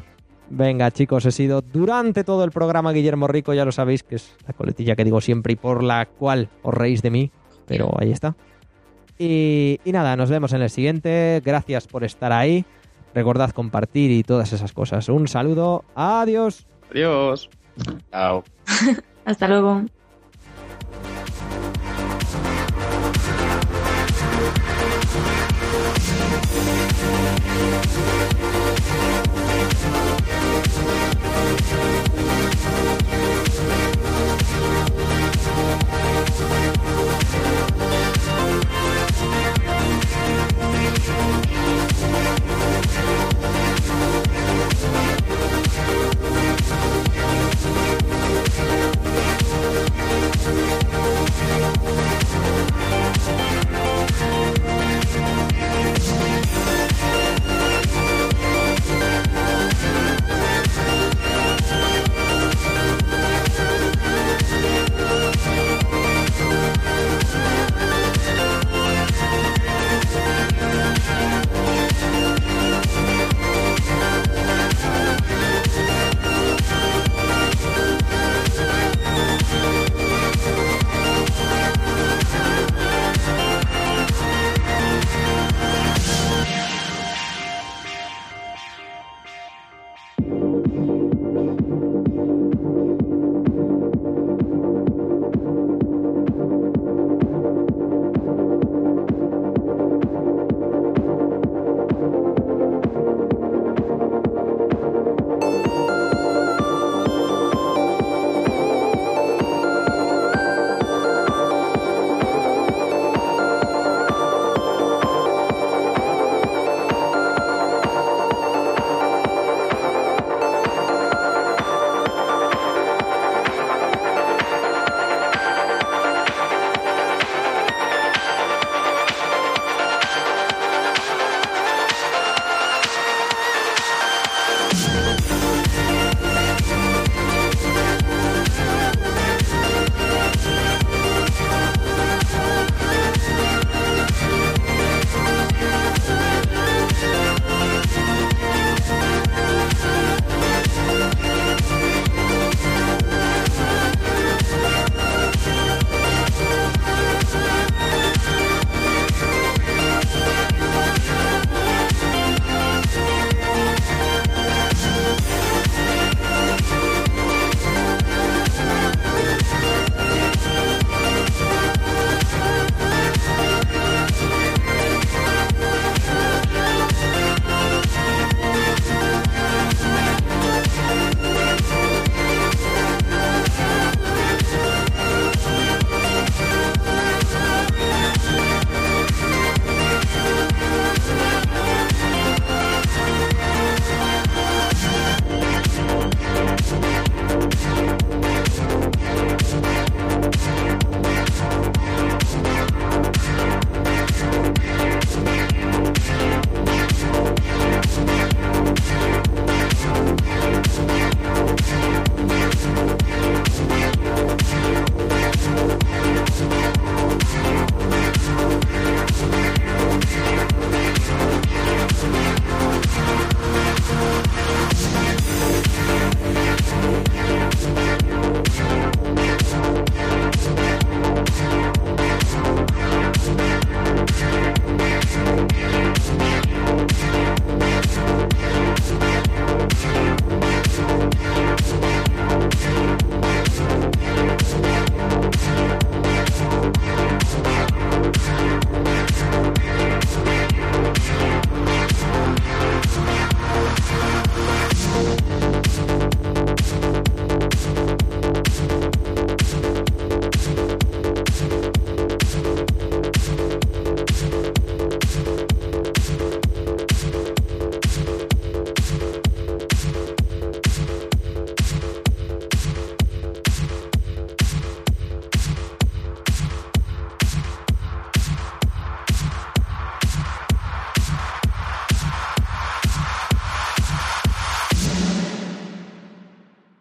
Venga, 0.52 0.90
chicos, 0.92 1.26
he 1.26 1.32
sido 1.32 1.62
durante 1.62 2.24
todo 2.24 2.44
el 2.44 2.52
programa 2.52 2.92
Guillermo 2.92 3.28
Rico, 3.28 3.54
ya 3.54 3.66
lo 3.66 3.72
sabéis, 3.72 4.02
que 4.04 4.16
es 4.16 4.36
la 4.48 4.54
coletilla 4.54 4.96
que 4.96 5.04
digo 5.06 5.22
siempre 5.22 5.54
y 5.54 5.56
por 5.56 5.84
la 5.84 6.08
cual 6.08 6.50
os 6.64 6.74
reís 6.74 7.04
de 7.04 7.12
mí, 7.12 7.32
pero 7.68 7.92
ahí 8.00 8.12
está. 8.12 8.36
Y, 9.20 9.80
y 9.86 9.92
nada, 9.92 10.16
nos 10.16 10.30
vemos 10.30 10.54
en 10.54 10.62
el 10.64 10.70
siguiente. 10.72 11.42
Gracias 11.46 11.86
por 11.88 12.04
estar 12.04 12.32
ahí. 12.32 12.66
Recordad 13.14 13.52
compartir 13.52 14.12
y 14.12 14.24
todas 14.24 14.54
esas 14.54 14.74
cosas. 14.74 15.10
Un 15.10 15.28
saludo. 15.28 15.84
Adiós. 15.96 16.68
Adiós. 16.92 17.50
Chao. 18.12 18.44
Hasta 19.26 19.48
luego. 19.48 19.84